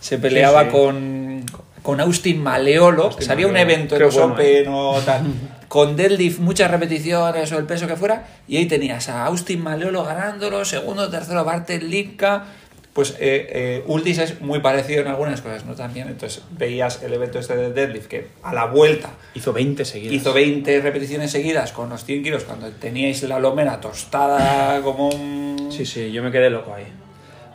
se 0.00 0.18
peleaba 0.18 0.62
Sí, 0.62 0.66
sí. 0.66 0.72
con 0.72 1.44
con 1.82 2.00
Austin 2.00 2.42
Maleolo, 2.42 3.04
Austin 3.04 3.26
salía 3.26 3.46
un 3.46 3.56
evento 3.56 3.94
en 3.96 4.02
los 4.02 4.14
bueno, 4.14 4.34
Open 4.34 4.64
o 4.68 5.00
tal, 5.06 5.22
con 5.68 5.96
deadlift 5.96 6.38
muchas 6.40 6.70
repeticiones 6.70 7.50
o 7.52 7.58
el 7.58 7.64
peso 7.66 7.86
que 7.86 7.96
fuera, 7.96 8.26
y 8.48 8.56
ahí 8.56 8.66
tenías 8.66 9.08
a 9.08 9.24
Austin 9.26 9.62
Maleolo 9.62 10.04
ganándolo, 10.04 10.64
segundo, 10.64 11.08
tercero 11.08 11.44
Bartel 11.44 11.88
Lipka, 11.88 12.44
pues 12.92 13.12
eh, 13.20 13.48
eh, 13.50 13.84
Uldis 13.86 14.18
es 14.18 14.40
muy 14.40 14.60
parecido 14.60 15.02
en 15.02 15.08
algunas 15.08 15.40
cosas, 15.40 15.64
¿no? 15.64 15.74
También, 15.74 16.08
entonces 16.08 16.42
veías 16.50 17.02
el 17.02 17.12
evento 17.12 17.38
este 17.38 17.56
de 17.56 17.72
deadlift 17.72 18.06
que 18.06 18.28
a 18.42 18.52
la 18.52 18.66
vuelta 18.66 19.10
Hizo 19.34 19.52
20 19.52 19.84
seguidas. 19.84 20.14
hizo 20.14 20.32
20 20.32 20.80
repeticiones 20.80 21.30
seguidas 21.30 21.72
con 21.72 21.88
los 21.90 22.04
100 22.04 22.22
kilos 22.22 22.44
cuando 22.44 22.68
teníais 22.70 23.22
la 23.22 23.38
lomera 23.38 23.80
tostada 23.80 24.80
como 24.82 25.10
un... 25.10 25.68
Sí, 25.70 25.86
sí, 25.86 26.10
yo 26.10 26.22
me 26.22 26.32
quedé 26.32 26.50
loco 26.50 26.74
ahí. 26.74 26.86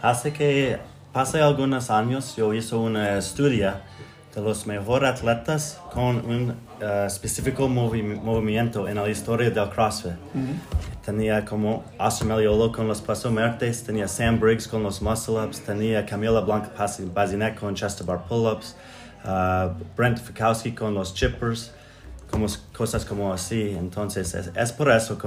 Hace 0.01 0.33
que, 0.33 0.77
hace 1.13 1.41
algunos 1.41 1.89
años 1.89 2.35
yo 2.35 2.53
hice 2.53 2.75
un 2.75 2.97
estudio 2.97 3.73
de 4.35 4.41
los 4.41 4.65
mejores 4.65 5.09
atletas 5.11 5.79
con 5.93 6.17
un 6.25 6.55
eh, 6.81 7.03
específico 7.05 7.67
movi- 7.67 8.19
movimiento 8.19 8.87
en 8.87 8.95
la 8.95 9.07
historia 9.07 9.49
del 9.51 9.69
CrossFit. 9.69 10.13
Tenía 11.05 11.43
como 11.45 11.83
Austin 11.99 12.29
Meliolo 12.29 12.71
con 12.71 12.87
los 12.87 13.01
pesos 13.01 13.31
muertos, 13.31 13.83
tenía 13.83 14.07
Sam 14.07 14.39
Briggs 14.39 14.67
con 14.67 14.81
los 14.83 15.01
muscle 15.01 15.35
ups, 15.35 15.59
tenía 15.61 16.05
Camila 16.05 16.39
Blanca 16.39 16.71
Bazinet 17.13 17.59
con 17.59 17.75
chest 17.75 18.03
bar 18.05 18.23
pull 18.27 18.47
ups, 18.51 18.75
uh, 19.25 19.69
Brent 19.95 20.17
Fikowski 20.17 20.71
con 20.73 20.93
los 20.95 21.13
chippers, 21.13 21.71
como, 22.31 22.47
cosas 22.75 23.05
como 23.05 23.31
así. 23.33 23.75
Entonces, 23.77 24.33
es, 24.33 24.49
es 24.55 24.71
por 24.71 24.89
eso. 24.89 25.17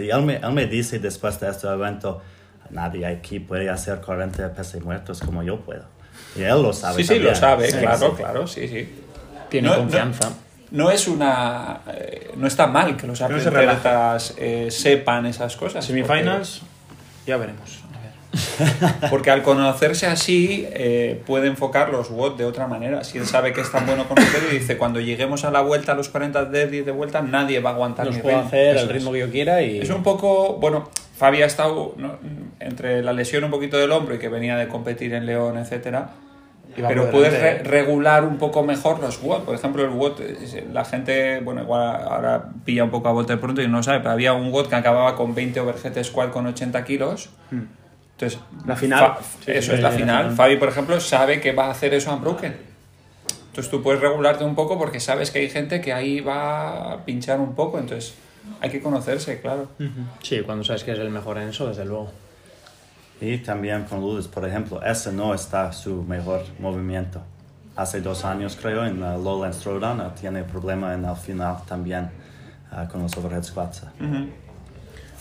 Y 0.00 0.08
él 0.10 0.22
me, 0.22 0.36
él 0.36 0.52
me 0.52 0.66
dice 0.66 0.98
después 1.00 1.38
de 1.40 1.50
este 1.50 1.66
evento, 1.66 2.22
nadie 2.70 3.04
aquí 3.04 3.40
puede 3.40 3.68
hacer 3.68 4.00
40 4.00 4.54
pesos 4.54 4.82
muertos 4.82 5.20
como 5.20 5.42
yo 5.42 5.60
puedo. 5.60 5.84
Y 6.36 6.42
él 6.42 6.62
lo 6.62 6.72
sabe. 6.72 6.96
Sí, 6.96 7.02
sí, 7.02 7.08
también. 7.14 7.30
lo 7.32 7.34
sabe, 7.38 7.70
Sí, 7.70 7.78
claro, 7.78 8.10
sí. 8.10 8.16
claro, 8.16 8.46
sí, 8.46 8.68
sí. 8.68 8.88
Tiene 9.48 9.68
No- 9.68 9.76
confianza. 9.76 10.32
No 10.70 10.90
es 10.90 11.06
una... 11.06 11.82
eh, 11.94 12.32
no 12.36 12.48
está 12.48 12.66
mal 12.66 12.96
que 12.96 13.06
los 13.06 13.20
no 13.20 13.26
atletas 13.26 14.34
eh, 14.36 14.68
sepan 14.70 15.24
esas 15.26 15.54
cosas. 15.56 15.84
Semifinals, 15.84 16.62
ya 17.26 17.36
veremos. 17.36 17.78
Porque, 18.58 19.06
porque 19.10 19.30
al 19.30 19.42
conocerse 19.44 20.06
así 20.08 20.66
eh, 20.72 21.22
puede 21.26 21.46
enfocar 21.46 21.90
los 21.90 22.10
WOD 22.10 22.36
de 22.36 22.44
otra 22.44 22.66
manera. 22.66 23.04
Si 23.04 23.18
él 23.18 23.26
sabe 23.26 23.52
que 23.52 23.60
es 23.60 23.70
tan 23.70 23.86
bueno 23.86 24.08
conocer 24.08 24.42
y 24.50 24.58
dice, 24.58 24.76
cuando 24.76 24.98
lleguemos 24.98 25.44
a 25.44 25.52
la 25.52 25.60
vuelta, 25.60 25.92
a 25.92 25.94
los 25.94 26.08
40 26.08 26.46
de 26.46 26.66
de 26.82 26.90
vuelta, 26.90 27.22
nadie 27.22 27.60
va 27.60 27.70
a 27.70 27.72
aguantar 27.74 28.06
Los 28.06 28.16
mi 28.16 28.22
puedo 28.22 28.38
hacer 28.40 28.74
Eso 28.74 28.80
al 28.84 28.90
es. 28.90 28.92
ritmo 28.96 29.12
que 29.12 29.20
yo 29.20 29.30
quiera 29.30 29.62
y. 29.62 29.78
Es 29.78 29.90
un 29.90 30.02
poco, 30.02 30.54
bueno, 30.54 30.90
Fabi 31.16 31.42
ha 31.42 31.46
estado 31.46 31.94
¿no? 31.96 32.16
entre 32.60 33.02
la 33.02 33.12
lesión 33.12 33.44
un 33.44 33.50
poquito 33.50 33.78
del 33.78 33.92
hombro 33.92 34.14
y 34.14 34.18
que 34.18 34.28
venía 34.28 34.56
de 34.56 34.68
competir 34.68 35.14
en 35.14 35.26
León, 35.26 35.56
etcétera. 35.58 36.08
Pero 36.76 37.08
puedes 37.12 37.32
re- 37.40 37.62
regular 37.62 38.24
un 38.24 38.36
poco 38.36 38.64
mejor 38.64 38.98
los 38.98 39.22
WOD. 39.22 39.44
Por 39.44 39.54
ejemplo, 39.54 39.84
el 39.84 39.92
eh, 40.20 40.66
la 40.72 40.84
gente, 40.84 41.38
bueno, 41.40 41.62
igual 41.62 41.82
ahora 42.02 42.48
pilla 42.64 42.82
un 42.82 42.90
poco 42.90 43.08
a 43.08 43.12
vuelta 43.12 43.34
de 43.34 43.38
pronto 43.40 43.62
y 43.62 43.68
no 43.68 43.76
lo 43.76 43.82
sabe, 43.84 43.98
pero 44.00 44.10
había 44.10 44.32
un 44.32 44.50
WOD 44.50 44.66
que 44.68 44.74
acababa 44.74 45.14
con 45.14 45.36
20 45.36 45.60
overhead 45.60 46.02
squat 46.02 46.30
con 46.30 46.46
80 46.46 46.84
kilos. 46.84 47.30
Entonces, 47.52 48.40
La 48.66 48.74
final. 48.74 49.14
Sí, 49.44 49.52
eso 49.52 49.70
sí, 49.70 49.76
es 49.76 49.82
la 49.82 49.90
final. 49.92 50.32
Fabi, 50.32 50.56
por 50.56 50.68
ejemplo, 50.68 50.98
sabe 51.00 51.40
que 51.40 51.52
va 51.52 51.66
a 51.66 51.70
hacer 51.70 51.94
eso 51.94 52.12
unbroken. 52.12 52.56
Entonces 53.50 53.70
tú 53.70 53.80
puedes 53.82 54.00
regularte 54.00 54.42
un 54.42 54.56
poco 54.56 54.76
porque 54.76 54.98
sabes 54.98 55.30
que 55.30 55.38
hay 55.38 55.50
gente 55.50 55.80
que 55.80 55.92
ahí 55.92 56.20
va 56.20 56.92
a 56.94 57.04
pinchar 57.04 57.38
un 57.38 57.54
poco. 57.54 57.78
Entonces, 57.78 58.14
Hay 58.60 58.70
que 58.70 58.80
conocerse, 58.80 59.40
claro. 59.40 59.68
Sí, 60.22 60.40
cuando 60.42 60.64
sabes 60.64 60.84
que 60.84 60.92
es 60.92 60.98
el 60.98 61.10
mejor 61.10 61.38
en 61.38 61.48
eso, 61.48 61.68
desde 61.68 61.84
luego. 61.84 62.10
Y 63.20 63.38
también 63.38 63.84
con 63.84 64.00
Lourdes, 64.00 64.28
por 64.28 64.46
ejemplo, 64.46 64.82
ese 64.82 65.12
no 65.12 65.34
está 65.34 65.72
su 65.72 66.02
mejor 66.02 66.42
movimiento. 66.58 67.22
Hace 67.76 68.00
dos 68.00 68.24
años, 68.24 68.56
creo, 68.60 68.84
en 68.84 69.00
la 69.00 69.16
Lowlands 69.16 69.58
Throwdown, 69.58 70.00
eh, 70.00 70.10
tiene 70.20 70.44
problema 70.44 70.94
en 70.94 71.04
el 71.04 71.16
final 71.16 71.56
también 71.66 72.10
ah, 72.70 72.86
con 72.90 73.02
los 73.02 73.16
overhead 73.16 73.42
squats. 73.42 73.82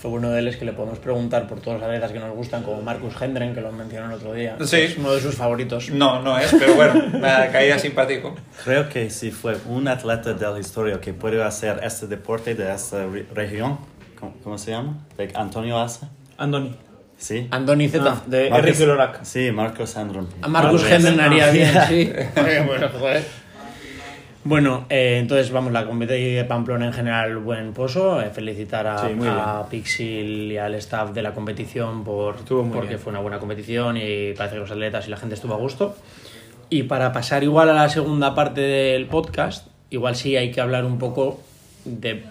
Fue 0.03 0.11
uno 0.11 0.31
de 0.31 0.41
ellos 0.41 0.57
que 0.57 0.65
le 0.65 0.73
podemos 0.73 0.99
preguntar 0.99 1.47
por 1.47 1.61
todas 1.61 1.79
las 1.79 1.87
atletas 1.87 2.11
que 2.11 2.19
nos 2.19 2.35
gustan, 2.35 2.61
como 2.63 2.81
Marcus 2.81 3.13
Hendren, 3.21 3.55
que 3.55 3.61
lo 3.61 3.71
mencionó 3.71 4.07
el 4.07 4.15
otro 4.15 4.33
día. 4.33 4.57
Sí. 4.65 4.75
Es 4.81 4.97
uno 4.97 5.13
de 5.13 5.21
sus 5.21 5.33
favoritos. 5.35 5.89
No, 5.91 6.21
no 6.21 6.37
es, 6.37 6.53
pero 6.59 6.75
bueno, 6.75 6.93
me 7.13 7.21
caía 7.53 7.79
simpático. 7.79 8.35
Creo 8.65 8.89
que 8.89 9.09
si 9.09 9.31
fue 9.31 9.55
un 9.69 9.87
atleta 9.87 10.33
de 10.33 10.51
la 10.51 10.59
historia 10.59 10.99
que 10.99 11.13
puede 11.13 11.41
hacer 11.41 11.79
este 11.83 12.07
deporte 12.07 12.53
de 12.53 12.73
esta 12.73 13.05
re- 13.07 13.25
región, 13.33 13.77
¿cómo, 14.19 14.33
cómo 14.43 14.57
se 14.57 14.71
llama? 14.71 14.97
De 15.17 15.31
Antonio 15.35 15.79
Asa. 15.79 16.09
Andoni. 16.37 16.75
Sí. 17.17 17.47
Andoni 17.51 17.87
Z. 17.87 18.03
Ah, 18.05 18.21
de 18.27 18.49
Marcus- 18.49 18.59
Enrique 18.59 18.85
Lorac. 18.85 19.23
Sí, 19.23 19.51
Marcos 19.53 19.95
Hendren. 19.95 20.27
A 20.41 20.49
Marcus 20.49 20.81
Marcus. 20.81 20.91
Hendren 20.91 21.19
haría 21.21 21.47
Ah, 21.47 21.51
bien, 21.51 21.71
yeah. 21.71 21.87
sí. 21.87 22.11
bueno, 22.67 22.89
joder. 22.99 23.23
Bueno, 24.45 24.85
eh, 24.89 25.17
entonces 25.19 25.51
vamos, 25.51 25.71
la 25.71 25.85
competencia 25.85 26.37
de 26.37 26.43
Pamplona 26.43 26.85
en 26.87 26.93
general, 26.93 27.37
buen 27.37 27.73
pozo. 27.73 28.21
Eh, 28.21 28.29
felicitar 28.29 28.85
a, 28.87 29.07
Sí, 29.07 29.15
a 29.25 29.65
Pixil 29.69 30.51
y 30.51 30.57
al 30.57 30.75
staff 30.75 31.11
de 31.11 31.21
la 31.21 31.33
competición 31.33 32.03
por, 32.03 32.35
porque 32.43 32.87
bien. 32.87 32.99
fue 32.99 33.11
una 33.11 33.21
buena 33.21 33.39
competición 33.39 33.95
y 33.95 34.33
parece 34.33 34.55
que 34.55 34.61
los 34.61 34.71
atletas 34.71 35.07
y 35.07 35.11
la 35.11 35.17
gente 35.17 35.35
estuvo 35.35 35.53
a 35.53 35.57
gusto. 35.57 35.95
Y 36.69 36.83
para 36.83 37.13
pasar 37.13 37.43
igual 37.43 37.69
a 37.69 37.73
la 37.73 37.87
segunda 37.87 38.35
parte 38.35 38.59
del 38.61 39.05
podcast, 39.05 39.67
igual 39.89 40.15
sí 40.15 40.35
hay 40.35 40.51
que 40.51 40.59
hablar 40.59 40.83
un 40.83 40.97
poco 40.97 41.39
de 41.85 42.23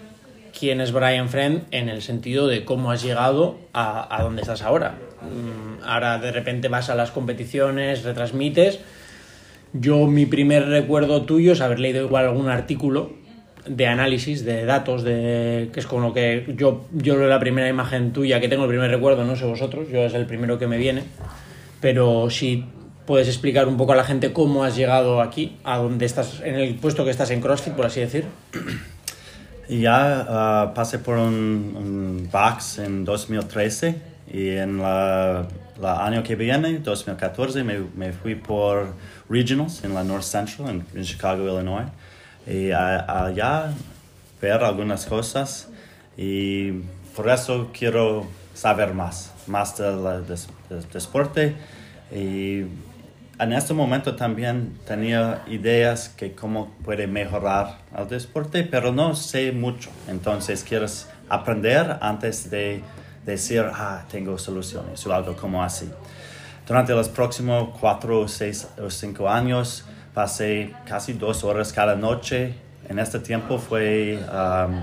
quién 0.57 0.81
es 0.81 0.91
Brian 0.91 1.29
Friend 1.29 1.63
en 1.71 1.89
el 1.89 2.03
sentido 2.03 2.45
de 2.47 2.63
cómo 2.63 2.91
has 2.91 3.01
llegado 3.01 3.57
a, 3.73 4.15
a 4.15 4.21
donde 4.21 4.41
estás 4.43 4.61
ahora. 4.61 4.95
Mm, 5.21 5.83
Ahora 5.83 6.19
de 6.19 6.31
repente 6.31 6.67
vas 6.67 6.89
a 6.89 6.95
las 6.95 7.09
competiciones, 7.11 8.03
retransmites. 8.03 8.79
Yo 9.73 10.05
mi 10.05 10.25
primer 10.27 10.67
recuerdo 10.67 11.23
tuyo 11.23 11.53
es 11.53 11.61
haber 11.61 11.79
leído 11.79 12.05
igual 12.05 12.25
algún 12.25 12.47
artículo 12.47 13.11
de 13.67 13.87
análisis, 13.87 14.45
de 14.45 14.65
datos, 14.65 15.03
de 15.03 15.69
que 15.73 15.79
es 15.79 15.87
con 15.87 16.03
lo 16.03 16.13
que 16.13 16.45
yo, 16.55 16.85
yo 16.91 17.15
la 17.15 17.39
primera 17.39 17.67
imagen 17.69 18.13
tuya 18.13 18.39
que 18.39 18.49
tengo 18.49 18.63
el 18.63 18.69
primer 18.69 18.91
recuerdo, 18.91 19.23
no 19.25 19.35
sé 19.35 19.45
vosotros, 19.45 19.87
yo 19.89 20.01
es 20.01 20.13
el 20.13 20.25
primero 20.25 20.59
que 20.59 20.67
me 20.67 20.77
viene, 20.77 21.03
pero 21.79 22.29
si 22.29 22.65
puedes 23.05 23.27
explicar 23.27 23.67
un 23.67 23.77
poco 23.77 23.93
a 23.93 23.95
la 23.95 24.03
gente 24.03 24.31
cómo 24.31 24.63
has 24.63 24.75
llegado 24.75 25.21
aquí, 25.21 25.57
a 25.63 25.77
donde 25.77 26.05
estás, 26.05 26.41
en 26.43 26.55
el 26.55 26.75
puesto 26.75 27.03
que 27.03 27.11
estás 27.11 27.31
en 27.31 27.41
CrossFit, 27.41 27.73
por 27.73 27.85
así 27.85 27.99
decir. 27.99 28.25
Ya 29.69 30.25
ah, 30.27 30.73
pasé 30.75 30.99
por 30.99 31.17
un, 31.17 31.75
un 31.77 32.29
box 32.31 32.79
en 32.79 33.05
2013 33.05 33.95
y 34.33 34.49
en 34.49 34.77
la, 34.79 35.47
la 35.81 36.05
año 36.05 36.23
que 36.23 36.35
viene, 36.35 36.79
2014, 36.79 37.63
me, 37.63 37.79
me 37.95 38.11
fui 38.13 38.35
por 38.35 38.93
Regionals 39.29 39.83
en 39.83 39.93
la 39.93 40.03
North 40.03 40.23
Central, 40.23 40.69
en, 40.69 40.85
en 40.95 41.03
Chicago, 41.03 41.43
Illinois. 41.47 41.87
Y 42.45 42.71
a- 42.71 43.25
allá 43.25 43.71
ver 44.41 44.63
algunas 44.63 45.05
cosas 45.05 45.69
y 46.17 46.71
por 47.15 47.29
eso 47.29 47.69
quiero 47.77 48.27
saber 48.53 48.93
más, 48.93 49.31
más 49.47 49.77
del 49.77 50.27
des- 50.27 50.47
des- 50.69 50.91
deporte. 50.91 51.55
Y 52.13 52.63
en 53.39 53.53
este 53.53 53.73
momento 53.73 54.15
también 54.15 54.77
tenía 54.85 55.43
ideas 55.47 56.09
que 56.09 56.33
cómo 56.33 56.71
puede 56.83 57.07
mejorar 57.07 57.79
el 57.97 58.07
deporte, 58.07 58.63
pero 58.63 58.91
no 58.91 59.15
sé 59.15 59.51
mucho. 59.53 59.89
Entonces 60.07 60.63
quieres 60.63 61.07
aprender 61.29 61.97
antes 62.01 62.51
de 62.51 62.81
decir, 63.25 63.65
ah, 63.73 64.03
tengo 64.09 64.37
soluciones 64.37 65.05
o 65.05 65.13
algo 65.13 65.35
como 65.35 65.63
así. 65.63 65.89
Durante 66.67 66.93
los 66.93 67.09
próximos 67.09 67.77
cuatro, 67.79 68.27
seis 68.27 68.67
o 68.81 68.89
cinco 68.89 69.29
años 69.29 69.83
pasé 70.13 70.73
casi 70.85 71.13
dos 71.13 71.43
horas 71.43 71.73
cada 71.73 71.95
noche. 71.95 72.53
En 72.87 72.99
este 72.99 73.19
tiempo 73.19 73.57
fue 73.57 74.17
um, 74.17 74.81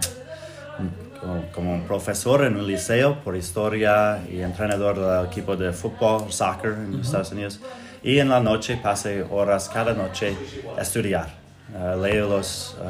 como, 1.20 1.42
como 1.52 1.74
un 1.74 1.82
profesor 1.82 2.44
en 2.44 2.56
un 2.56 2.66
liceo 2.66 3.22
por 3.22 3.36
historia 3.36 4.20
y 4.30 4.40
entrenador 4.40 4.98
del 4.98 5.26
equipo 5.26 5.56
de 5.56 5.72
fútbol, 5.72 6.30
soccer 6.30 6.72
en 6.72 7.00
Estados 7.00 7.32
Unidos. 7.32 7.60
Y 8.02 8.18
en 8.18 8.28
la 8.28 8.40
noche 8.40 8.78
pasé 8.82 9.22
horas 9.22 9.68
cada 9.68 9.94
noche 9.94 10.36
a 10.76 10.82
estudiar. 10.82 11.39
Uh, 11.72 11.96
leo 12.02 12.28
los 12.28 12.76
uh, 12.80 12.84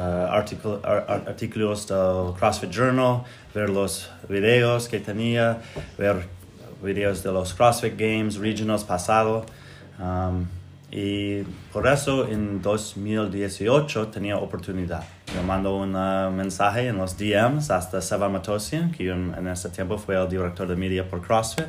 ar- 0.83 1.23
artículos 1.27 1.87
del 1.87 2.33
CrossFit 2.37 2.71
Journal, 2.71 3.21
ver 3.53 3.69
los 3.69 4.09
videos 4.27 4.87
que 4.87 4.99
tenía, 4.99 5.59
ver 5.99 6.27
videos 6.83 7.21
de 7.21 7.31
los 7.31 7.53
CrossFit 7.53 7.95
Games, 7.95 8.37
Regionals 8.37 8.83
pasado. 8.83 9.45
Um, 9.99 10.47
y 10.89 11.43
por 11.71 11.87
eso 11.87 12.27
en 12.27 12.61
2018 12.61 14.07
tenía 14.07 14.37
oportunidad. 14.37 15.03
Me 15.35 15.43
mandó 15.43 15.77
un 15.77 15.95
uh, 15.95 16.31
mensaje 16.31 16.87
en 16.87 16.97
los 16.97 17.15
DMs 17.17 17.69
hasta 17.69 18.01
Seba 18.01 18.29
Matosian, 18.29 18.91
que 18.91 19.09
en 19.09 19.47
ese 19.47 19.69
tiempo 19.69 19.97
fue 19.99 20.21
el 20.21 20.27
director 20.27 20.67
de 20.67 20.75
media 20.75 21.07
por 21.07 21.21
CrossFit. 21.21 21.67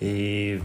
Y 0.00 0.56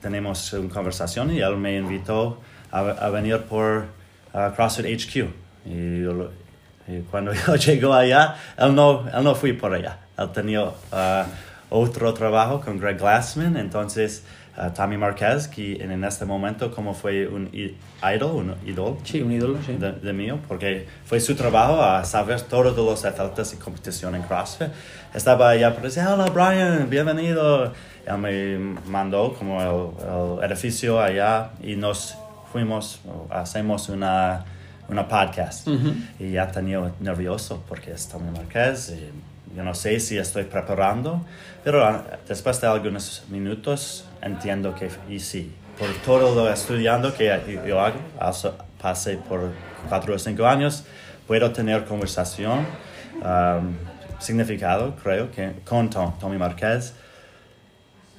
tenemos 0.00 0.52
una 0.52 0.72
conversación 0.72 1.34
y 1.34 1.40
él 1.40 1.56
me 1.56 1.76
invitó 1.76 2.38
a, 2.70 2.78
a 2.78 3.10
venir 3.10 3.40
por 3.42 3.86
uh, 4.34 4.54
CrossFit 4.54 4.86
HQ. 4.86 5.16
Y, 5.66 6.02
yo 6.02 6.12
lo- 6.12 6.30
y 6.86 7.00
cuando 7.10 7.32
yo 7.46 7.54
llego 7.56 7.94
allá, 7.94 8.34
él 8.58 8.74
no, 8.74 9.06
él 9.08 9.24
no 9.24 9.34
fui 9.34 9.52
por 9.54 9.72
allá. 9.72 9.98
Él 10.18 10.28
tenía 10.32 10.62
uh, 10.64 10.72
otro 11.70 12.12
trabajo 12.12 12.60
con 12.60 12.78
Greg 12.78 12.98
Glassman, 12.98 13.56
entonces 13.56 14.22
uh, 14.58 14.70
Tommy 14.70 14.96
Marquez, 14.98 15.48
que 15.48 15.82
en, 15.82 15.90
en 15.90 16.04
este 16.04 16.24
momento 16.26 16.70
como 16.72 16.92
fue 16.94 17.26
un 17.26 17.48
idol, 17.52 18.30
un 18.32 18.54
idol 18.68 18.96
Sí, 19.02 19.22
un 19.22 19.32
ídolo, 19.32 19.58
sí. 19.66 19.72
de, 19.76 19.92
de 19.92 20.12
mío, 20.12 20.38
porque 20.46 20.86
fue 21.06 21.18
su 21.20 21.34
trabajo 21.34 21.82
a 21.82 22.04
saber 22.04 22.42
todo 22.42 22.70
de 22.72 22.76
los 22.84 23.04
atletas 23.04 23.52
y 23.54 23.56
competición 23.56 24.14
en 24.14 24.22
CrossFit. 24.22 24.68
Estaba 25.14 25.48
allá 25.50 25.70
para 25.70 25.84
decir, 25.84 26.02
hola 26.06 26.26
Brian, 26.26 26.88
bienvenido. 26.90 27.72
Él 28.06 28.18
me 28.18 28.58
mandó 28.86 29.32
como 29.32 29.62
el, 29.62 30.44
el 30.44 30.50
edificio 30.52 31.00
allá 31.00 31.52
y 31.62 31.74
nos 31.76 32.18
fuimos, 32.58 33.00
hacemos 33.30 33.88
una, 33.88 34.44
una 34.88 35.08
podcast. 35.08 35.66
Y 36.20 36.30
ya 36.30 36.46
tenía 36.52 36.92
nervioso 37.00 37.64
porque 37.68 37.90
es 37.90 38.08
Tommy 38.08 38.30
Marquez 38.30 38.90
y 38.90 39.10
yo 39.56 39.64
no 39.64 39.74
sé 39.74 39.98
si 39.98 40.16
estoy 40.18 40.44
preparando, 40.44 41.20
pero 41.64 41.84
ah, 41.84 42.04
después 42.28 42.60
de 42.60 42.68
algunos 42.68 43.24
minutos 43.28 44.04
entiendo 44.22 44.72
que 44.72 44.88
y 45.10 45.18
sí, 45.18 45.52
por 45.76 45.88
todo 46.04 46.32
lo 46.32 46.48
estudiando 46.52 47.12
que 47.12 47.60
yo 47.66 47.80
hago, 47.80 47.98
pasé 48.80 49.16
por 49.16 49.50
cuatro 49.88 50.14
o 50.14 50.18
cinco 50.20 50.46
años, 50.46 50.84
puedo 51.26 51.50
tener 51.50 51.84
conversación 51.86 52.60
um, 53.20 53.74
significado, 54.20 54.94
creo, 55.02 55.28
que 55.32 55.54
con 55.64 55.90
Tom- 55.90 56.16
Tommy 56.20 56.38
Marquez. 56.38 56.94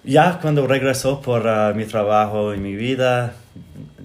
Ya 0.03 0.39
cuando 0.39 0.67
regresó 0.67 1.19
por 1.21 1.47
ah, 1.47 1.71
mi 1.73 1.85
trabajo 1.85 2.53
y 2.53 2.57
mi 2.59 2.75
vida, 2.75 3.33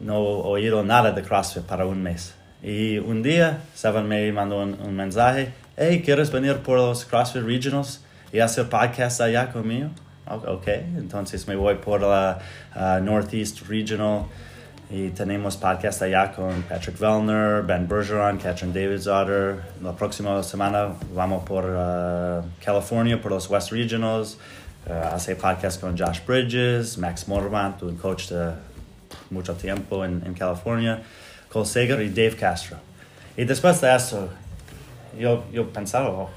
no 0.01 0.19
oído 0.19 0.83
nada 0.83 1.13
de 1.13 1.23
CrossFit 1.23 1.63
para 1.63 1.87
un 1.87 2.03
mes. 2.03 2.35
Y 2.63 2.99
un 2.99 3.23
día, 3.23 3.61
Seven 3.75 4.07
me 4.07 4.31
mandó 4.33 4.63
un, 4.63 4.77
un 4.81 4.95
mensaje, 4.95 5.53
hey, 5.77 6.03
¿quieres 6.05 6.31
venir 6.31 6.59
por 6.59 6.77
los 6.77 7.05
CrossFit 7.05 7.43
Regionals 7.43 8.05
y 8.33 8.41
hacer 8.41 8.69
podcast 8.69 9.21
allá 9.21 9.51
conmigo? 9.51 9.91
Ok, 10.27 10.69
entonces 10.69 11.49
me 11.49 11.57
voy 11.57 11.75
por 11.77 12.03
la 12.03 12.39
ah, 12.75 13.01
Northeast 13.03 13.63
Regional 13.69 14.27
y 14.89 15.09
tenemos 15.11 15.57
podcast 15.57 16.03
allá 16.03 16.33
con 16.33 16.63
Patrick 16.63 16.99
Vellner, 16.99 17.63
Ben 17.63 17.89
Bergeron, 17.89 18.39
Catherine 18.39 18.73
Davidsotter. 18.73 19.61
La 19.83 19.93
próxima 19.93 20.41
semana 20.43 20.95
vamos 21.15 21.45
por 21.45 21.65
ah, 21.67 22.43
California 22.65 23.21
por 23.21 23.33
los 23.33 23.51
West 23.51 23.73
Regionals. 23.73 24.39
Uh, 24.87 25.15
hace 25.15 25.37
podcast 25.37 25.79
con 25.79 25.97
Josh 25.97 26.21
Bridges, 26.27 26.97
Max 26.97 27.29
Morvant, 27.29 27.83
un 27.83 27.97
coach 27.97 28.29
de 28.31 28.55
mucho 29.31 29.55
tiempo 29.55 30.05
en, 30.05 30.23
en 30.25 30.35
California, 30.35 31.03
Cole 31.49 31.66
Sager 31.66 32.01
y 32.01 32.09
Dave 32.09 32.37
Castro. 32.37 32.77
Y 33.37 33.44
después 33.44 33.81
de 33.81 33.94
eso, 33.94 34.29
yo, 35.18 35.44
yo 35.53 35.73
pensaba, 35.73 36.09
oh, 36.11 36.31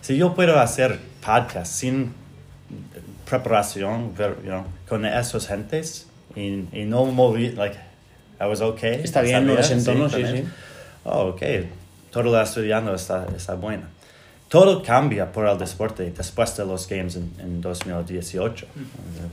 si 0.00 0.16
yo 0.16 0.34
puedo 0.34 0.58
hacer 0.58 0.98
podcast 1.24 1.72
sin 1.72 2.14
preparación, 3.28 4.14
ver, 4.14 4.36
you 4.42 4.50
know, 4.50 4.64
con 4.88 5.04
esos 5.04 5.46
gentes 5.48 6.06
y, 6.34 6.64
y 6.72 6.84
no 6.84 7.04
moví, 7.06 7.50
like, 7.52 7.76
I 8.40 8.44
was 8.44 8.60
okay. 8.60 9.00
Está 9.02 9.22
bien, 9.22 9.46
no 9.46 9.54
sabía, 9.54 9.68
desentono, 9.68 10.08
sí, 10.08 10.22
también. 10.22 10.44
sí. 10.46 10.52
Oh, 11.04 11.28
ok, 11.28 11.42
todo 12.10 12.24
lo 12.24 12.40
estudiando 12.40 12.94
está, 12.94 13.26
está 13.36 13.54
bueno. 13.54 13.84
Todo 14.48 14.82
cambia 14.82 15.32
por 15.32 15.48
el 15.48 15.58
deporte 15.58 16.12
después 16.16 16.56
de 16.56 16.64
los 16.64 16.86
Games 16.86 17.16
en, 17.16 17.32
en 17.38 17.60
2018. 17.60 18.66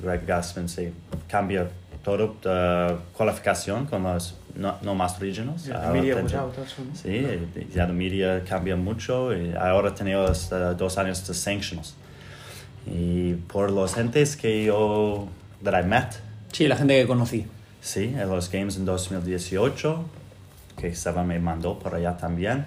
Greg 0.01 0.25
Gassman 0.25 0.67
se 0.67 0.91
cambia 1.27 1.67
todo 2.03 2.35
de 2.43 2.95
cualificación 3.13 3.85
con 3.85 4.03
los 4.03 4.35
no, 4.55 4.75
no 4.81 4.93
más 4.93 5.19
regionals. 5.19 5.65
Ya, 5.65 5.75
Ahora 5.75 5.89
media 5.93 6.15
tengo- 6.15 6.25
was 6.25 6.33
out 6.35 6.57
also, 6.59 6.83
¿no? 6.83 6.95
Sí, 6.95 7.25
ya 7.73 7.87
la 7.87 7.93
media 7.93 8.43
cambia 8.43 8.75
mucho 8.75 9.33
y 9.35 9.53
ahora 9.55 9.95
tenemos 9.95 10.51
eh, 10.51 10.55
dos 10.77 10.97
años 10.97 11.25
de 11.27 11.33
sanctions. 11.33 11.95
Y 12.85 13.33
por 13.35 13.71
los 13.71 13.95
gentes 13.95 14.35
que 14.35 14.65
yo, 14.65 15.27
that 15.63 15.79
I 15.81 15.87
met, 15.87 16.13
Sí, 16.51 16.67
la 16.67 16.75
gente 16.75 16.99
que 17.01 17.07
conocí. 17.07 17.47
sí, 17.81 18.13
en 18.17 18.29
los 18.29 18.51
games 18.51 18.75
en 18.77 18.85
2018, 18.85 20.03
que 20.79 20.93
Seba 20.93 21.23
me 21.23 21.39
mandó 21.39 21.79
por 21.79 21.95
allá 21.95 22.17
también, 22.17 22.65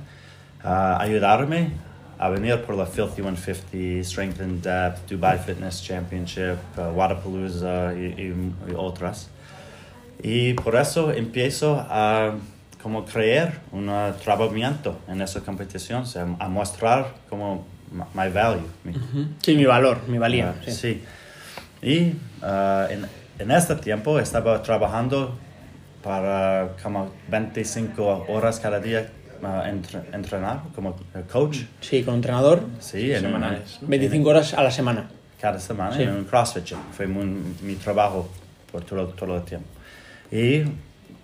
a 0.64 0.98
ayudarme 1.00 1.70
a 2.18 2.28
venir 2.30 2.62
por 2.62 2.74
la 2.76 2.86
Filthy 2.86 3.22
150, 3.22 4.02
Strength 4.04 4.40
and 4.40 4.62
Depth, 4.62 5.10
Dubai 5.10 5.38
Fitness 5.38 5.82
Championship, 5.82 6.56
uh, 6.78 6.90
Wadapalooza 6.96 7.92
y, 7.94 8.06
y- 8.20 8.52
y 8.70 8.74
otras. 8.76 9.28
Y 10.22 10.54
por 10.54 10.76
eso 10.76 11.12
empiezo 11.12 11.84
a 11.88 12.32
como 12.82 13.04
crear 13.04 13.60
un 13.72 13.88
uh, 13.88 14.12
trabajamiento 14.22 14.96
en 15.08 15.20
esa 15.20 15.40
competición, 15.40 16.02
o 16.02 16.06
sea, 16.06 16.26
a 16.38 16.48
mostrar 16.48 17.12
como 17.28 17.66
my, 18.14 18.28
value, 18.30 18.62
mi- 18.84 18.94
Sí, 19.42 19.54
mi 19.54 19.64
valor, 19.66 19.98
mi 20.08 20.18
valía. 20.18 20.54
Ah, 20.58 20.62
sí. 20.64 20.72
sí. 20.72 21.04
Y 21.82 22.12
ah, 22.42 22.86
en, 22.90 23.06
en 23.38 23.50
este 23.50 23.74
tiempo 23.76 24.18
estaba 24.18 24.62
trabajando 24.62 25.36
para 26.02 26.70
como 26.82 27.10
25 27.28 28.26
horas 28.28 28.60
cada 28.60 28.78
día 28.80 29.10
entre- 29.66 30.02
entrenar 30.12 30.62
como 30.74 30.96
eh, 31.14 31.22
coach. 31.30 31.58
Sí, 31.80 32.02
con 32.02 32.14
entrenador, 32.16 32.62
Sí, 32.80 33.12
en 33.12 33.20
Semanales, 33.20 33.78
¿no? 33.82 33.88
25 33.88 34.28
horas 34.28 34.54
a 34.54 34.62
la 34.62 34.70
semana. 34.70 35.08
cada 35.40 35.58
semana 35.60 35.94
Sí. 35.94 36.02
en 36.02 36.10
un 36.12 36.24
CrossFit 36.24 36.64
gym. 36.64 36.78
Fue 36.92 37.06
muy- 37.06 37.42
mi 37.62 37.74
trabajo 37.74 38.28
por 38.72 38.82
todo, 38.84 39.06
todo 39.08 39.36
el 39.36 39.42
tiempo. 39.42 39.68
Y 40.32 40.62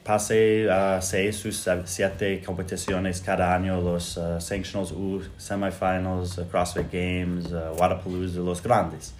pasé 0.05 0.71
a 0.71 1.01
seis 1.01 1.45
o 1.47 1.51
siete 1.87 2.43
competiciones 2.45 3.21
cada 3.23 3.55
año, 3.55 3.81
los 3.81 4.17
uh, 4.19 4.41
Sanctionals 4.41 4.93
U, 4.93 5.23
Semifinals, 5.39 6.37
uh, 6.39 6.47
CrossFit 6.49 6.93
Games, 6.93 7.47
uh, 7.53 7.75
Wadapalooza, 7.79 8.41
los 8.41 8.63
grandes. 8.63 9.15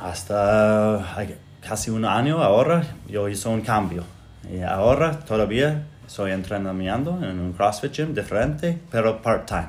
Hasta 0.00 1.26
casi 1.66 1.90
un 1.90 2.04
año 2.04 2.42
ahora 2.42 2.82
yo 3.08 3.28
hice 3.28 3.48
un 3.48 3.60
cambio. 3.62 4.04
Y 4.52 4.60
ahora 4.60 5.18
todavía 5.20 5.86
estoy 6.06 6.32
entrenando 6.32 6.70
en 7.22 7.38
un 7.40 7.52
CrossFit 7.52 7.92
gym 7.92 8.14
diferente, 8.14 8.78
pero 8.90 9.20
part-time. 9.20 9.68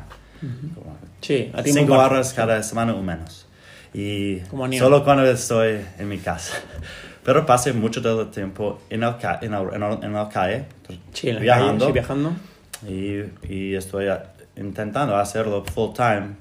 Sí, 1.21 1.52
a 1.54 1.63
tiempo 1.63 1.80
cinco 1.82 1.93
horas 1.98 2.34
cada 2.34 2.62
semana 2.62 2.93
o 2.93 3.02
menos. 3.02 3.48
Y 3.93 4.41
solo 4.78 5.04
cuando 5.04 5.24
estoy 5.26 5.80
en 5.98 6.10
mi 6.10 6.17
casa. 6.17 6.58
Pero 7.24 7.43
pasé 7.43 7.74
mucho 7.74 8.02
del 8.02 8.30
tiempo 8.30 8.82
en 8.89 9.02
el, 9.02 9.17
ca- 9.17 9.39
en 9.41 9.54
el, 9.56 9.74
en 9.74 9.82
el- 9.82 10.04
en 10.04 10.13
la 10.13 10.30
calle, 10.30 10.65
Sí, 11.12 11.30
en 11.30 11.36
la 11.36 11.41
viajando. 11.41 11.86
calle, 11.86 11.88
sí, 11.88 11.91
viajando. 11.93 12.32
Y, 12.88 13.52
y 13.52 13.74
estoy 13.76 14.10
a- 14.10 14.32
intentando 14.58 15.15
hacerlo 15.15 15.63
full 15.65 15.93
time, 15.95 16.36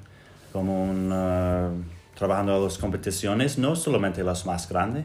como 0.52 0.84
un, 0.84 1.10
uh, 1.10 1.82
trabajando 2.18 2.56
en 2.58 2.64
las 2.64 2.76
competiciones, 2.76 3.56
no 3.56 3.74
solamente 3.76 4.22
las 4.22 4.44
más 4.44 4.68
grandes, 4.68 5.04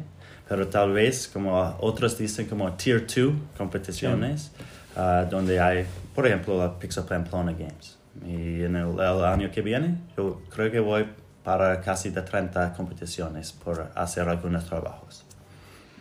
pero 0.50 0.68
tal 0.68 0.92
vez 0.92 1.30
como 1.32 1.58
otros 1.80 2.18
dicen 2.18 2.48
como 2.48 2.74
tier 2.74 3.06
2 3.08 3.34
competiciones, 3.58 4.52
uh, 5.00 5.30
donde 5.30 5.60
hay, 5.60 5.86
por 6.14 6.26
ejemplo, 6.28 6.58
la 6.58 6.78
Pixel 6.78 7.04
Pamplona 7.06 7.54
Games. 7.54 7.98
Y 8.26 8.64
en 8.64 8.76
el, 8.76 9.00
el 9.00 9.24
año 9.24 9.50
que 9.52 9.62
viene, 9.62 9.96
yo 10.18 10.42
creo 10.54 10.70
que 10.72 10.80
voy 10.80 11.06
para 11.44 11.80
casi 11.82 12.10
de 12.10 12.22
30 12.22 12.74
competiciones 12.74 13.52
por 13.54 13.92
hacer 13.96 14.28
algunos 14.28 14.66
trabajos. 14.66 15.24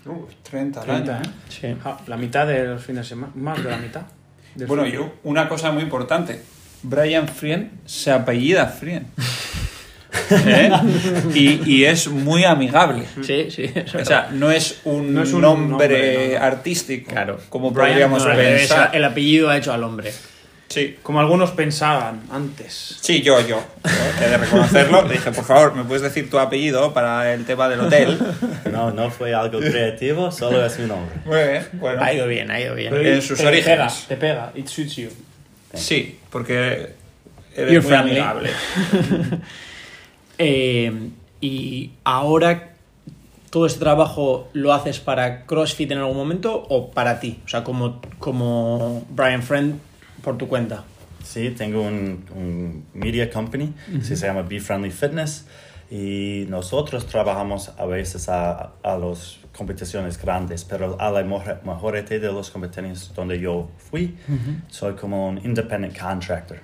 Uh, 0.05 0.27
30, 0.43 0.81
al 0.81 0.87
30, 0.87 1.17
año. 1.17 1.25
¿eh? 1.25 1.33
Sí. 1.49 1.77
Ja, 1.83 1.99
la 2.07 2.17
mitad 2.17 2.47
de 2.47 2.65
los 2.67 2.83
fines 2.83 3.05
de 3.05 3.09
semana, 3.11 3.33
más 3.37 3.63
de 3.63 3.71
la 3.71 3.77
mitad. 3.79 4.03
del 4.55 4.67
Bueno, 4.67 4.85
fin. 4.85 4.93
yo, 4.93 5.13
una 5.25 5.49
cosa 5.49 5.71
muy 5.71 5.83
importante. 5.83 6.43
Brian 6.83 7.29
Frien 7.29 7.81
se 7.85 8.11
apellida 8.13 8.67
Frien. 8.67 9.07
¿Eh? 10.31 10.71
Y, 11.35 11.61
y 11.71 11.85
es 11.85 12.09
muy 12.09 12.45
amigable. 12.45 13.05
Sí, 13.23 13.51
sí. 13.51 13.71
eso 13.75 13.99
O 13.99 14.05
sea, 14.05 14.29
no 14.33 14.51
es 14.51 14.81
un, 14.85 15.15
No 15.15 15.23
es 15.23 15.33
un 15.33 15.43
nombre, 15.43 15.69
nombre, 15.69 16.29
no, 16.35 16.39
no. 16.41 16.45
artístico, 16.45 17.11
Claro. 17.11 17.41
como 17.49 17.71
Brian, 17.71 17.91
podríamos 18.11 18.25
pensar. 18.25 18.91
El 18.95 19.05
apellido 19.05 19.51
ha 19.51 19.57
hecho 19.57 19.73
al 19.73 19.83
hombre. 19.85 20.13
Sí. 20.69 20.97
Como 21.03 21.19
algunos 21.19 21.53
pensaban 21.53 22.21
antes. 22.31 22.99
Sí, 23.01 23.23
yo, 23.23 23.41
yo. 23.41 23.59
Yo 23.85 23.91
He 24.23 24.29
de 24.29 24.37
reconocerlo. 24.37 25.03
Le 25.05 25.15
dije, 25.15 25.31
por 25.33 25.45
favor, 25.45 25.75
¿me 25.75 25.83
puedes 25.85 26.03
decir 26.03 26.29
tu 26.29 26.39
apellido 26.39 26.93
para 26.93 27.33
el 27.33 27.47
tema 27.47 27.71
del 27.71 27.81
hotel? 27.81 28.19
No, 28.71 28.91
no 28.91 29.11
fue 29.11 29.33
algo 29.35 29.61
creativo, 29.61 30.31
solo 30.31 30.67
es 30.67 30.79
mi 30.79 30.87
nombre. 30.87 31.15
Muy 31.25 31.37
bien, 31.39 31.69
bueno. 31.73 32.03
Ha 32.03 32.13
ido 32.13 32.27
bien, 32.27 32.51
ha 32.51 32.61
ido 32.61 32.75
bien. 32.75 32.91
Pero 32.93 33.09
En 33.09 33.23
sus 33.23 33.39
te 33.39 33.47
orígenes. 33.47 33.93
Pega, 33.95 34.09
te 34.09 34.17
pega, 34.19 34.53
it 34.57 34.67
suits 34.69 34.97
you. 34.97 35.09
Sí, 35.73 36.19
porque 36.29 36.91
eres 37.57 37.73
You're 37.73 37.81
muy 37.81 37.89
friendly. 37.89 38.19
amigable. 38.19 38.51
Eh, 40.39 41.11
y 41.41 41.93
ahora, 42.05 42.75
¿todo 43.51 43.67
este 43.67 43.81
trabajo 43.81 44.49
lo 44.53 44.73
haces 44.73 45.01
para 45.01 45.45
CrossFit 45.47 45.91
en 45.93 45.99
algún 45.99 46.17
momento 46.17 46.55
o 46.69 46.91
para 46.91 47.21
ti? 47.21 47.41
O 47.45 47.49
sea, 47.49 47.65
como, 47.65 48.01
como 48.19 49.05
Brian 49.11 49.43
Friend 49.43 49.79
por 50.23 50.37
tu 50.39 50.49
cuenta. 50.49 50.85
Sí, 51.25 51.51
tengo 51.51 51.83
un, 51.83 52.25
un 52.35 52.85
media 52.95 53.29
company, 53.31 53.73
sí, 54.03 54.17
se 54.17 54.27
llama 54.27 54.43
Be 54.43 54.61
Friendly 54.61 54.91
Fitness, 54.91 55.47
y 55.91 56.47
nosotros 56.49 57.07
trabajamos 57.07 57.71
a 57.79 57.85
veces 57.87 58.29
a, 58.29 58.73
a 58.83 58.97
las 58.97 59.39
competiciones 59.57 60.21
grandes, 60.21 60.65
pero 60.65 60.97
a 61.01 61.11
la 61.11 61.23
mejor- 61.25 61.61
mayoría 61.65 62.03
de 62.03 62.33
las 62.33 62.51
competiciones 62.51 63.13
donde 63.15 63.39
yo 63.41 63.69
fui, 63.91 64.17
soy 64.69 64.95
como 64.95 65.29
un 65.29 65.39
independent 65.45 65.99
contractor, 65.99 66.59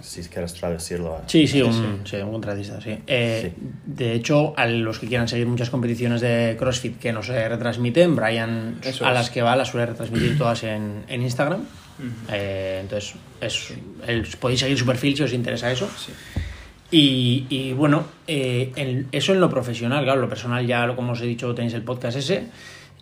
si 0.00 0.22
quieres 0.22 0.54
traducirlo. 0.54 1.16
a- 1.16 1.22
Sí, 1.28 1.46
sí, 1.46 1.60
un, 1.62 2.00
sí, 2.04 2.16
un 2.16 2.32
contratista, 2.32 2.80
sí. 2.80 2.98
Eh, 3.06 3.52
De 3.84 4.12
hecho, 4.14 4.54
a 4.56 4.66
los 4.66 4.98
que 4.98 5.06
quieran 5.06 5.28
seguir 5.28 5.46
muchas 5.46 5.68
competiciones 5.70 6.20
de 6.20 6.56
CrossFit 6.58 6.98
que 6.98 7.12
no 7.12 7.22
se 7.22 7.48
retransmiten, 7.48 8.16
Brian 8.16 8.78
Eso 8.82 9.04
a 9.04 9.08
es. 9.08 9.14
las 9.14 9.30
que 9.30 9.42
va 9.42 9.54
las 9.56 9.68
suele 9.68 9.86
retransmitir 9.86 10.38
todas 10.38 10.62
en, 10.64 11.04
en 11.08 11.22
Instagram. 11.22 11.60
Eh, 12.32 12.78
entonces, 12.80 13.14
es, 13.42 13.74
el- 14.06 14.26
podéis 14.40 14.60
seguir 14.60 14.78
su 14.78 14.86
perfil 14.86 15.16
si 15.16 15.22
os 15.22 15.32
interesa 15.34 15.70
eso. 15.70 15.88
Y, 16.90 17.46
y 17.50 17.72
bueno, 17.72 18.04
eh, 18.26 18.72
en- 18.76 19.06
eso 19.12 19.32
en 19.32 19.40
lo 19.40 19.48
profesional, 19.50 20.02
claro, 20.04 20.20
lo 20.20 20.28
personal 20.28 20.66
ya, 20.66 20.86
lo- 20.86 20.96
como 20.96 21.12
os 21.12 21.20
he 21.20 21.26
dicho, 21.26 21.54
tenéis 21.54 21.74
el 21.74 21.82
podcast 21.82 22.16
ese. 22.16 22.44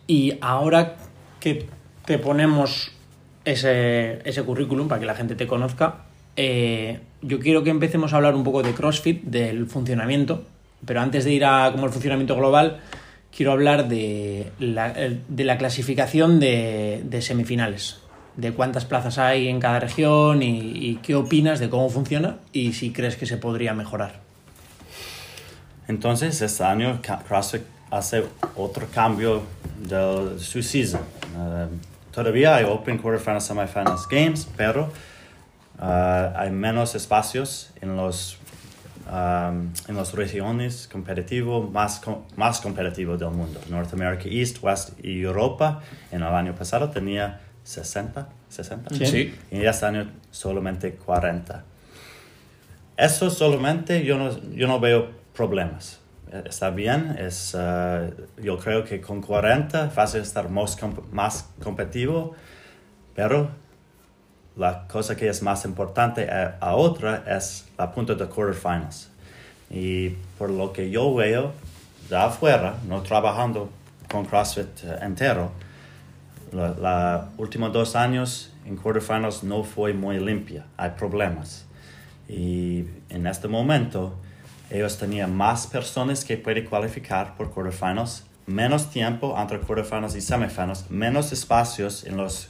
Y 0.05 0.33
ahora 0.41 0.95
que 1.39 1.65
te 2.05 2.19
ponemos 2.19 2.91
ese, 3.45 4.19
ese 4.25 4.43
currículum 4.43 4.87
para 4.87 4.99
que 4.99 5.05
la 5.05 5.15
gente 5.15 5.35
te 5.35 5.47
conozca, 5.47 6.05
eh, 6.41 6.99
yo 7.21 7.39
quiero 7.39 7.63
que 7.63 7.69
empecemos 7.69 8.13
a 8.13 8.15
hablar 8.15 8.33
un 8.33 8.45
poco 8.45 8.63
de 8.63 8.71
CrossFit, 8.73 9.23
del 9.23 9.65
funcionamiento. 9.67 10.45
Pero 10.85 11.01
antes 11.01 11.25
de 11.25 11.33
ir 11.33 11.43
a 11.43 11.69
como 11.73 11.85
el 11.85 11.91
funcionamiento 11.91 12.37
global, 12.37 12.79
quiero 13.35 13.51
hablar 13.51 13.89
de 13.89 14.49
la, 14.59 14.89
el- 14.91 15.19
de 15.27 15.43
la 15.43 15.57
clasificación 15.57 16.39
de, 16.39 17.01
de 17.03 17.21
semifinales. 17.21 17.97
De 18.37 18.53
cuántas 18.53 18.85
plazas 18.85 19.17
hay 19.17 19.49
en 19.49 19.59
cada 19.59 19.81
región 19.81 20.41
y, 20.41 20.59
y 20.89 20.95
qué 21.03 21.15
opinas 21.15 21.59
de 21.59 21.69
cómo 21.69 21.89
funciona 21.89 22.37
y 22.53 22.71
si 22.71 22.91
crees 22.93 23.17
que 23.17 23.25
se 23.25 23.35
podría 23.35 23.73
mejorar. 23.73 24.21
Entonces, 25.89 26.41
este 26.41 26.63
año 26.63 27.01
CrossFit 27.27 27.63
hace 27.91 28.23
otro 28.55 28.87
cambio 28.93 29.41
de 29.81 30.39
su 30.39 30.61
season. 30.61 31.01
Eh, 31.35 31.67
todavía 32.13 32.55
hay 32.55 32.63
Open 32.65 32.97
Quarterfinals, 32.99 33.43
Semifinals, 33.45 34.07
Games, 34.09 34.47
pero 34.55 34.89
eh, 35.81 36.31
hay 36.35 36.51
menos 36.51 36.95
espacios 36.95 37.71
en 37.81 37.95
los 37.95 38.37
um, 39.07 39.71
en 39.87 39.95
las 39.95 40.13
regiones 40.13 40.87
competitivos 40.91 41.71
más, 41.71 41.99
com- 41.99 42.23
más 42.35 42.59
competitivos 42.61 43.19
del 43.19 43.31
mundo. 43.31 43.59
Norteamérica 43.69 44.25
East, 44.29 44.61
West 44.61 44.91
y 45.03 45.21
Europa 45.21 45.81
en 46.11 46.21
el 46.21 46.27
año 46.33 46.53
pasado 46.53 46.89
tenía 46.89 47.39
60, 47.63 48.29
60. 48.49 48.95
Sí. 48.95 49.05
Sí. 49.05 49.35
Y 49.51 49.65
este 49.65 49.85
año 49.85 50.11
solamente 50.31 50.93
40. 50.93 51.63
Eso 52.97 53.29
solamente 53.29 54.03
yo 54.03 54.17
no, 54.17 54.29
yo 54.51 54.67
no 54.67 54.79
veo 54.79 55.09
problemas. 55.35 55.99
Está 56.45 56.69
bien, 56.69 57.15
es, 57.17 57.55
eh, 57.57 58.13
yo 58.43 58.57
creo 58.59 58.83
que 58.83 59.01
con 59.01 59.21
40 59.21 59.89
fácil 59.89 60.21
estar 60.21 60.49
más, 60.49 60.77
comp- 60.79 61.09
más 61.11 61.49
competitivo, 61.63 62.35
pero 63.15 63.49
la 64.59 64.85
cosa 64.87 65.15
que 65.15 65.29
es 65.29 65.41
más 65.41 65.63
importante 65.63 66.29
a, 66.29 66.57
a 66.59 66.75
otra 66.75 67.23
es 67.25 67.65
la 67.77 67.91
punta 67.91 68.13
de 68.13 68.25
quarterfinals. 68.25 69.09
Y 69.69 70.09
por 70.37 70.49
lo 70.49 70.73
que 70.73 70.91
yo 70.91 71.15
veo 71.15 71.53
de 72.09 72.17
afuera, 72.17 72.75
no 72.87 73.01
trabajando 73.01 73.69
con 74.11 74.25
CrossFit 74.25 74.83
eh, 74.83 74.99
entero, 75.01 75.51
la 76.51 77.29
últimos 77.37 77.71
dos 77.71 77.95
años 77.95 78.51
en 78.65 78.75
quarterfinals 78.75 79.43
no 79.43 79.63
fue 79.63 79.93
muy 79.93 80.19
limpia, 80.19 80.65
hay 80.75 80.91
problemas. 80.91 81.65
Y 82.27 82.85
en 83.09 83.27
este 83.27 83.47
momento 83.47 84.15
ellos 84.69 84.97
tenían 84.97 85.35
más 85.35 85.67
personas 85.67 86.25
que 86.25 86.37
pueden 86.37 86.65
cualificar 86.65 87.37
por 87.37 87.49
quarterfinals, 87.51 88.25
menos 88.45 88.89
tiempo 88.89 89.35
entre 89.39 89.59
quarterfinals 89.59 90.15
y 90.15 90.21
semifinals, 90.21 90.89
menos 90.89 91.31
espacios 91.31 92.03
en 92.03 92.17
los 92.17 92.49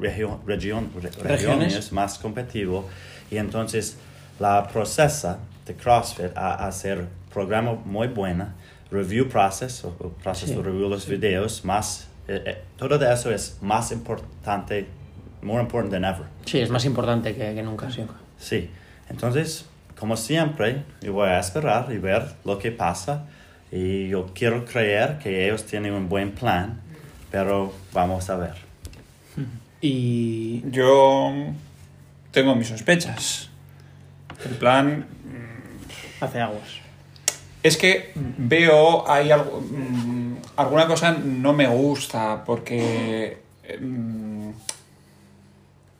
region- 0.00 0.90
re- 0.94 1.10
Regiones. 1.10 1.42
regiones 1.42 1.92
más 1.92 2.18
competitivos 2.18 2.84
y 3.30 3.36
entonces 3.36 3.96
la 4.38 4.66
procesa 4.68 5.38
de 5.66 5.74
CrossFit 5.74 6.36
a 6.36 6.66
hacer 6.66 7.06
programa 7.32 7.74
muy 7.84 8.08
buena, 8.08 8.54
review 8.90 9.28
process, 9.28 9.84
o, 9.84 9.88
o 9.98 10.08
proceso 10.10 10.46
Sí. 10.52 10.54
de 10.56 10.62
review 10.62 10.88
los 10.88 11.06
videos, 11.06 11.64
más, 11.64 12.08
eh, 12.26 12.42
eh, 12.46 12.62
todo 12.76 12.98
de 12.98 13.12
eso 13.12 13.30
es 13.30 13.58
más 13.60 13.92
importante, 13.92 14.86
more 15.42 15.60
important 15.62 15.92
than 15.92 16.04
ever. 16.04 16.24
Sí, 16.46 16.58
es 16.60 16.70
más 16.70 16.84
importante 16.84 17.34
que, 17.34 17.54
que 17.54 17.62
nunca, 17.62 17.90
sí. 17.90 18.02
Sí, 18.38 18.70
entonces, 19.10 19.66
como 19.98 20.16
siempre, 20.16 20.84
yo 21.02 21.12
voy 21.12 21.28
a 21.28 21.38
esperar 21.40 21.88
y 21.92 21.98
ver 21.98 22.22
lo 22.44 22.58
que 22.58 22.70
pasa. 22.70 23.26
Y 23.70 24.08
yo 24.08 24.30
quiero 24.34 24.64
creer 24.64 25.18
que 25.18 25.44
ellos 25.46 25.64
tienen 25.64 25.92
un 25.92 26.08
buen 26.08 26.32
plan, 26.32 26.80
pero 27.30 27.74
vamos 27.92 28.30
a 28.30 28.36
ver. 28.36 28.54
Y 29.80 30.62
Yo 30.70 31.32
tengo 32.32 32.54
mis 32.54 32.68
sospechas. 32.68 33.50
En 34.44 34.56
plan, 34.56 35.06
hace 36.20 36.40
aguas. 36.40 36.80
Es 37.62 37.76
que 37.76 38.12
veo, 38.14 39.08
hay 39.10 39.30
algo, 39.30 39.60
mm, 39.60 40.36
alguna 40.56 40.86
cosa 40.86 41.12
no 41.12 41.52
me 41.52 41.66
gusta 41.66 42.44
porque, 42.44 43.38
mm, 43.80 44.50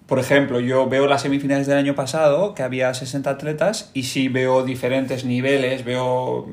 por 0.07 0.18
ejemplo, 0.18 0.61
yo 0.61 0.88
veo 0.88 1.07
las 1.07 1.22
semifinales 1.22 1.66
del 1.66 1.79
año 1.79 1.94
pasado, 1.94 2.55
que 2.55 2.62
había 2.62 2.94
60 2.94 3.31
atletas, 3.31 3.90
y 3.92 4.05
sí 4.05 4.29
veo 4.29 4.64
diferentes 4.64 5.24
niveles, 5.24 5.85
veo, 5.85 6.48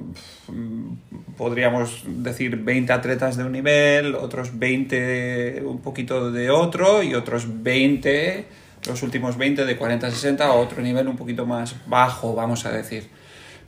mm, 0.48 0.94
podríamos 1.38 2.04
decir, 2.06 2.56
20 2.58 2.94
atletas 2.94 3.38
de 3.38 3.44
un 3.44 3.52
nivel, 3.52 4.16
otros 4.16 4.58
20 4.58 5.64
un 5.66 5.82
poquito 5.82 6.32
de 6.32 6.50
otro, 6.50 7.04
y 7.04 7.14
otros 7.14 7.64
20, 7.64 8.46
los 8.88 9.04
últimos 9.04 9.38
20 9.38 9.66
de 9.66 9.78
40 9.78 10.08
a 10.08 10.12
60, 10.12 10.46
a 10.46 10.54
otro 10.54 10.82
nivel 10.82 11.08
un 11.08 11.18
poquito 11.18 11.46
más 11.46 11.76
bajo, 11.88 12.36
vamos 12.36 12.66
a 12.66 12.72
decir. 12.72 13.10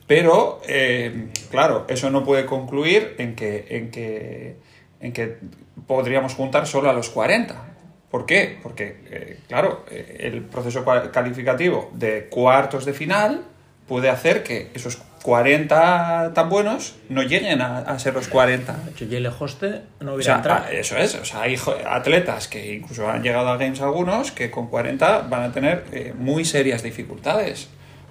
Pero, 0.08 0.62
eh, 0.68 1.28
claro, 1.52 1.86
eso 1.90 2.10
no 2.10 2.24
puede 2.24 2.46
concluir 2.46 3.16
en 3.18 3.36
que, 3.36 3.66
en, 3.70 3.92
que, 3.92 4.56
en 5.02 5.12
que 5.12 5.38
podríamos 5.86 6.34
juntar 6.34 6.66
solo 6.66 6.90
a 6.90 6.94
los 6.94 7.10
40. 7.10 7.74
¿Por 8.10 8.26
qué? 8.26 8.58
Porque, 8.64 9.02
eh, 9.12 9.40
claro, 9.50 9.86
eh, 9.92 10.20
el 10.22 10.44
proceso 10.44 10.86
calificativo 11.12 11.92
de 11.94 12.28
cuartos 12.30 12.86
de 12.86 12.94
final 12.94 13.44
puede 13.86 14.10
hacer 14.10 14.44
que 14.44 14.70
esos 14.74 14.96
40 15.28 16.32
tan 16.34 16.50
buenos 16.50 16.96
no 17.10 17.22
lleguen 17.24 17.62
a, 17.62 17.80
a 17.80 18.00
ser 18.00 18.13
los 18.13 18.28
40. 18.28 18.74
De 18.86 18.92
hecho, 18.92 19.06
Yele 19.06 19.30
Hoste 19.30 19.82
no 20.00 20.12
O 20.12 20.16
hubiera 20.16 20.24
sea, 20.24 20.36
entrado. 20.38 20.66
a- 20.66 20.72
eso 20.72 20.98
es. 20.98 21.16
O 21.16 21.26
sea, 21.26 21.42
hay 21.42 21.58
atletas 21.90 22.48
que 22.48 22.76
incluso 22.76 23.10
han 23.10 23.22
llegado 23.24 23.50
a 23.50 23.58
Games 23.58 23.80
algunos 23.82 24.32
que 24.32 24.50
con 24.52 24.68
40 24.68 25.22
van 25.30 25.44
a 25.44 25.52
tener 25.52 25.86
eh, 25.92 26.13
muy 26.18 26.44
serias 26.44 26.82
dificultades. 26.84 27.70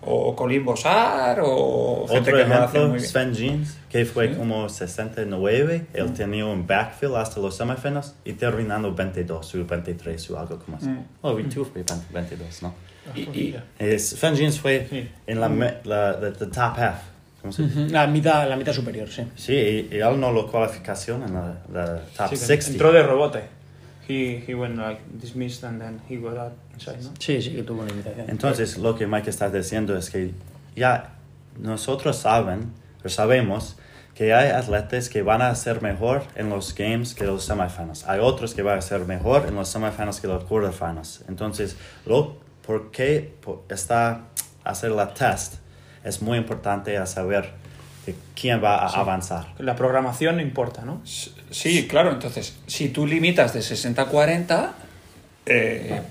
O 0.08 0.36
Colin 0.36 0.64
Bosar 0.64 1.40
o 1.42 2.06
gente 2.08 2.30
Otro 2.30 2.36
que 2.36 2.42
ejemplo, 2.52 2.88
muy 2.88 2.98
bien. 2.98 3.10
Sven 3.10 3.34
Jeans, 3.34 3.78
que 3.90 4.04
fue 4.04 4.28
Sí. 4.28 4.34
como 4.36 4.68
69, 4.68 5.86
él 5.94 6.12
tenía 6.12 6.46
un 6.46 6.64
backfield 6.64 7.16
hasta 7.16 7.40
los 7.40 7.56
semifinals 7.56 8.14
y 8.24 8.34
terminando 8.34 8.94
22 8.94 9.52
o 9.56 9.64
23 9.66 10.30
o 10.30 10.38
algo 10.38 10.58
como 10.60 10.76
así. 10.76 10.86
Mm. 10.88 11.04
Oh, 11.22 11.34
22 11.34 11.68
fue 11.72 11.82
22, 12.12 12.62
¿no? 12.62 12.72
Y- 13.14 13.54
y- 13.80 13.98
Sven 13.98 14.34
Jeans 14.34 14.58
fue 14.60 14.86
Sí. 14.88 15.08
en 15.26 15.40
la, 15.40 15.48
la 15.84 16.18
the, 16.20 16.32
the 16.32 16.46
top 16.46 16.78
half. 16.78 17.02
¿Cómo 17.40 17.52
se 17.52 17.62
dice? 17.62 17.82
Ujú, 17.84 17.92
La 17.92 18.06
mitad, 18.06 18.48
la 18.48 18.56
mitad 18.56 18.72
superior, 18.72 19.08
sí. 19.08 19.22
Sí, 19.36 19.52
y, 19.54 19.94
y 19.94 19.98
él 20.00 20.18
no 20.18 20.32
lo 20.32 20.50
cualificación 20.50 21.22
en 21.22 21.34
la, 21.34 21.58
la 21.72 22.00
top 22.16 22.26
Sí, 22.28 22.30
que 22.30 22.36
60. 22.36 22.72
Entró 22.72 22.92
de 22.92 23.02
rebote. 23.02 23.40
He, 24.08 24.44
he 24.46 24.54
went 24.54 24.76
like 24.76 25.00
dismissed 25.20 25.64
and 25.64 25.80
then 25.80 26.00
he 26.08 26.16
got 26.16 26.36
out 26.38 26.52
inside, 26.74 26.98
¿no? 27.02 27.10
Sí, 27.18 27.40
sí 27.42 27.50
que 27.54 27.62
tuvo 27.62 27.82
una 27.82 27.90
invitación. 27.90 28.26
Entonces, 28.30 28.78
lo 28.78 28.94
que 28.96 29.06
Mike 29.06 29.30
está 29.30 29.50
diciendo 29.50 29.96
es 29.96 30.10
que 30.10 30.30
ya 30.76 31.14
nosotros 31.58 32.16
saben, 32.16 32.72
o 33.04 33.08
sabemos 33.08 33.76
que 34.14 34.32
hay 34.32 34.50
atletas 34.50 35.08
que 35.08 35.22
van 35.22 35.42
a 35.42 35.54
ser 35.54 35.82
mejor 35.82 36.22
en 36.36 36.48
los 36.50 36.74
games 36.74 37.14
que 37.14 37.24
los 37.24 37.44
semifinals. 37.44 38.06
Hay 38.06 38.20
otros 38.20 38.54
que 38.54 38.62
van 38.62 38.78
a 38.78 38.82
ser 38.82 39.00
mejor 39.00 39.44
en 39.48 39.54
los 39.56 39.68
semifinals 39.68 40.20
que 40.20 40.26
los 40.28 40.44
quarterfinals. 40.44 41.24
Entonces, 41.28 41.76
lo, 42.06 42.36
¿por 42.66 42.90
qué 42.90 43.34
está 43.70 44.26
hacer 44.64 44.90
la 44.90 45.14
test? 45.14 45.54
Es 46.04 46.22
muy 46.22 46.38
importante 46.38 46.96
a 46.96 47.06
saber 47.06 47.52
de 48.06 48.14
quién 48.34 48.62
va 48.62 48.76
a 48.76 48.88
avanzar. 48.88 49.54
La 49.58 49.76
programación 49.76 50.40
importa, 50.40 50.82
¿no? 50.82 51.02
Sí, 51.04 51.86
claro. 51.88 52.12
Entonces, 52.12 52.56
si 52.66 52.88
tú 52.88 53.06
limitas 53.06 53.52
de 53.52 53.62
60 53.62 54.02
a 54.02 54.06
40, 54.06 54.74
eh, 55.46 56.02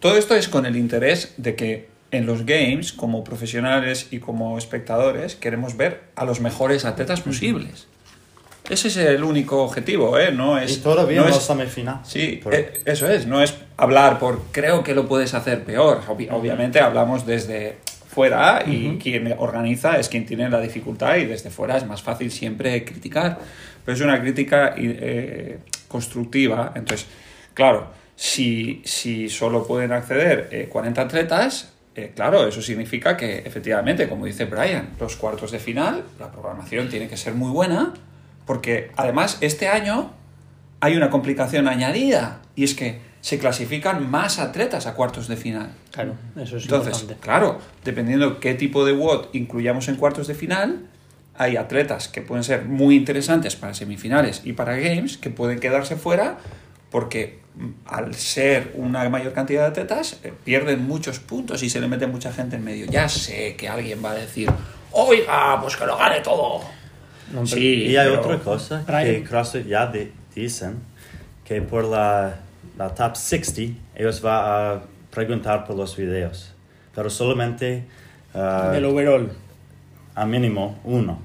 todo 0.00 0.16
esto 0.16 0.34
es 0.34 0.48
con 0.48 0.66
el 0.66 0.76
interés 0.76 1.34
de 1.36 1.54
que 1.56 1.88
en 2.12 2.26
los 2.26 2.44
games, 2.44 2.92
como 2.92 3.24
profesionales 3.24 4.08
y 4.10 4.18
como 4.18 4.58
espectadores, 4.58 5.34
queremos 5.34 5.76
ver 5.76 6.02
a 6.14 6.24
los 6.24 6.40
mejores 6.40 6.84
atletas 6.84 7.22
posibles. 7.22 7.88
Ese 8.72 8.88
es 8.88 8.96
el 8.96 9.22
único 9.22 9.62
objetivo, 9.62 10.18
¿eh? 10.18 10.32
No 10.32 10.58
es, 10.58 10.78
Y 10.78 10.80
todavía 10.80 11.18
no 11.18 11.24
en 11.24 11.28
es- 11.30 11.34
los 11.36 11.44
semifinales. 11.44 12.08
Sí, 12.08 12.40
Por- 12.42 12.54
eh, 12.54 12.72
eso 12.86 13.06
es, 13.08 13.26
no 13.26 13.42
es 13.42 13.54
hablar 13.76 14.18
por 14.18 14.40
creo 14.50 14.82
que 14.82 14.94
lo 14.94 15.06
puedes 15.06 15.34
hacer 15.34 15.62
peor. 15.64 16.00
Obvi- 16.08 16.28
obviamente 16.30 16.80
hablamos 16.80 17.26
desde 17.26 17.76
fuera 18.08 18.62
y 18.66 18.98
quien 18.98 19.34
organiza 19.38 19.98
es 19.98 20.08
quien 20.08 20.24
tiene 20.26 20.48
la 20.48 20.60
dificultad 20.60 21.16
y 21.16 21.24
desde 21.26 21.50
fuera 21.50 21.76
es 21.76 21.86
más 21.86 22.02
fácil 22.02 22.30
siempre 22.30 22.84
criticar. 22.84 23.38
Pero 23.84 23.94
es 23.96 24.00
una 24.02 24.20
crítica 24.20 24.74
eh, 24.76 25.58
constructiva. 25.88 26.72
Entonces, 26.74 27.06
claro, 27.54 27.88
si, 28.16 28.80
si 28.84 29.28
solo 29.28 29.66
pueden 29.66 29.92
acceder 29.92 30.48
eh, 30.50 30.68
40 30.70 31.02
atletas, 31.02 31.72
eh, 31.94 32.12
claro, 32.14 32.46
eso 32.46 32.62
significa 32.62 33.16
que 33.16 33.38
efectivamente, 33.40 34.08
como 34.08 34.24
dice 34.26 34.44
Brian, 34.46 34.90
los 34.98 35.16
cuartos 35.16 35.50
de 35.50 35.58
final, 35.58 36.04
la 36.18 36.30
programación 36.30 36.88
tiene 36.88 37.08
que 37.08 37.16
ser 37.18 37.34
muy 37.34 37.50
buena, 37.50 37.92
porque 38.52 38.90
además 38.96 39.38
este 39.40 39.66
año 39.68 40.10
hay 40.80 40.94
una 40.94 41.08
complicación 41.08 41.68
añadida 41.68 42.42
y 42.54 42.64
es 42.64 42.74
que 42.74 43.00
se 43.22 43.38
clasifican 43.38 44.10
más 44.10 44.38
atletas 44.38 44.86
a 44.86 44.92
cuartos 44.92 45.26
de 45.26 45.38
final. 45.38 45.70
Claro, 45.90 46.16
eso 46.36 46.58
es 46.58 46.64
Entonces, 46.64 46.92
importante. 47.00 47.22
claro, 47.24 47.58
dependiendo 47.82 48.40
qué 48.40 48.52
tipo 48.52 48.84
de 48.84 48.92
WOD 48.92 49.28
incluyamos 49.32 49.88
en 49.88 49.96
cuartos 49.96 50.26
de 50.26 50.34
final, 50.34 50.82
hay 51.34 51.56
atletas 51.56 52.08
que 52.08 52.20
pueden 52.20 52.44
ser 52.44 52.66
muy 52.66 52.94
interesantes 52.94 53.56
para 53.56 53.72
semifinales 53.72 54.42
y 54.44 54.52
para 54.52 54.76
games 54.76 55.16
que 55.16 55.30
pueden 55.30 55.58
quedarse 55.58 55.96
fuera 55.96 56.36
porque 56.90 57.40
mm, 57.54 57.68
al 57.86 58.14
ser 58.14 58.72
una 58.74 59.08
mayor 59.08 59.32
cantidad 59.32 59.62
de 59.62 59.68
atletas 59.68 60.20
eh, 60.24 60.32
pierden 60.44 60.86
muchos 60.86 61.20
puntos 61.20 61.62
y 61.62 61.70
se 61.70 61.80
le 61.80 61.88
mete 61.88 62.06
mucha 62.06 62.30
gente 62.34 62.56
en 62.56 62.64
medio. 62.64 62.84
Ya 62.84 63.08
sé 63.08 63.56
que 63.56 63.70
alguien 63.70 64.04
va 64.04 64.10
a 64.10 64.14
decir, 64.14 64.50
oiga, 64.90 65.58
pues 65.62 65.74
que 65.74 65.86
lo 65.86 65.96
gane 65.96 66.20
todo. 66.20 66.81
No, 67.32 67.46
sí, 67.46 67.58
Y 67.84 67.96
hay 67.96 68.08
otra 68.08 68.38
cosa 68.38 68.84
que 68.86 69.22
CrossFit 69.24 69.66
ya 69.66 69.86
di- 69.86 70.10
dicen 70.34 70.76
que 71.44 71.62
por 71.62 71.84
la, 71.84 72.36
la 72.78 72.88
top 72.94 73.16
60 73.16 73.78
ellos 73.94 74.20
van 74.22 74.44
a 74.44 74.80
preguntar 75.10 75.64
por 75.66 75.76
los 75.76 75.96
videos, 75.96 76.52
pero 76.94 77.08
solamente 77.10 77.84
ah, 78.34 78.70
Del 78.72 78.84
overall. 78.86 79.30
a 80.14 80.24
mínimo 80.26 80.78
uno. 80.84 81.18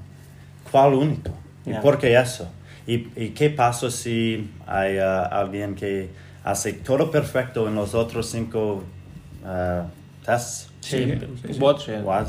¿Cuál 0.70 0.94
único? 0.94 1.30
¿Y 1.66 1.70
Ya. 1.72 1.80
por 1.80 1.98
qué 1.98 2.14
eso? 2.18 2.50
¿Y, 2.86 3.08
y 3.16 3.30
qué 3.30 3.50
pasa 3.50 3.90
si 3.90 4.50
hay 4.66 4.98
ah, 4.98 5.22
alguien 5.24 5.74
que 5.74 6.08
hace 6.44 6.72
todo 6.74 7.10
perfecto 7.10 7.68
en 7.68 7.74
los 7.74 7.94
otros 7.94 8.30
cinco 8.30 8.82
ah, 9.44 9.86
tests? 10.24 10.70
Sí, 10.80 11.04
Sí, 11.04 11.18
sí, 11.46 11.52
sí. 11.54 11.58
bots, 11.58 11.84
sí. 11.84 11.92
What? 12.02 12.28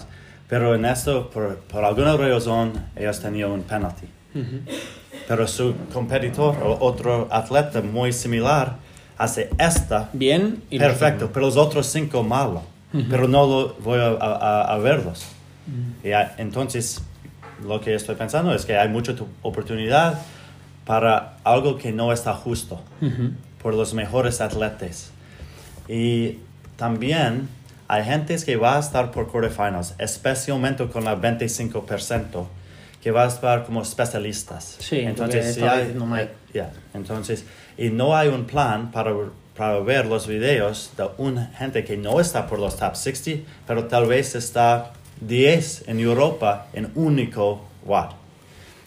Pero 0.50 0.74
en 0.76 0.84
esto, 0.86 1.30
por, 1.30 1.58
por 1.60 1.86
alguna 1.86 2.18
razón, 2.18 2.74
ellos 2.96 3.20
tenían 3.20 3.52
un 3.52 3.62
penalty. 3.64 4.08
Pero 5.28 5.48
su 5.48 5.76
competidor 5.94 6.58
o 6.64 6.78
otro 6.86 7.28
atleta 7.32 7.82
muy 7.82 8.12
similar 8.14 8.78
hace 9.18 9.50
esta 9.60 10.10
Bien 10.14 10.64
y 10.70 10.80
perfecto, 10.80 11.30
pero 11.34 11.46
los 11.46 11.58
otros 11.58 11.86
cinco 11.88 12.24
malo. 12.24 12.64
Pero 13.10 13.28
no 13.28 13.46
lo 13.46 13.74
voy 13.84 14.00
a, 14.00 14.08
a- 14.20 14.74
a 14.74 14.78
verlos. 14.80 15.26
Y 16.04 16.12
a- 16.14 16.34
entonces, 16.40 17.02
lo 17.68 17.80
que 17.82 17.94
estoy 17.94 18.16
pensando 18.16 18.54
es 18.56 18.66
que 18.66 18.76
hay 18.76 18.90
mucha 18.90 19.16
tu- 19.16 19.28
oportunidad 19.44 20.20
para 20.86 21.38
algo 21.44 21.78
que 21.78 21.92
no 21.92 22.12
está 22.12 22.34
justo 22.34 22.82
por 23.62 23.76
los 23.76 23.94
mejores 23.94 24.42
atletas. 24.42 25.12
Y 25.88 26.38
también 26.78 27.48
hay 27.92 28.04
gente 28.06 28.38
que 28.46 28.56
va 28.56 28.78
a 28.78 28.80
estar 28.80 29.10
por 29.12 29.28
quarterfinals, 29.28 29.96
especialmente 29.98 30.88
con 30.88 31.04
la 31.04 31.16
25%, 31.20 32.46
que 33.02 33.12
va 33.12 33.24
a 33.24 33.28
estar 33.28 33.66
como 33.66 33.82
especialistas. 33.82 34.76
Sí, 34.80 35.00
entonces, 35.00 35.56
si 35.56 35.62
hay- 35.64 35.80
diciendo 35.80 36.06
Mike. 36.06 36.30
ya, 36.54 36.72
entonces, 36.94 37.46
y 37.78 37.90
no 37.90 38.16
hay 38.16 38.28
un 38.30 38.46
plan 38.46 38.92
para, 38.92 39.12
para 39.58 39.80
ver 39.80 40.06
los 40.06 40.28
videos 40.28 40.92
de 40.98 41.10
una 41.18 41.48
gente 41.58 41.84
que 41.84 41.98
no 41.98 42.20
está 42.20 42.46
por 42.48 42.60
los 42.60 42.78
top 42.78 42.96
60, 42.96 43.44
pero 43.68 43.86
tal 43.86 44.06
vez 44.06 44.36
está 44.36 44.92
10 45.22 45.86
en 45.88 46.00
Europa 46.00 46.68
en 46.74 46.92
único 46.96 47.66
WAD. 47.86 48.12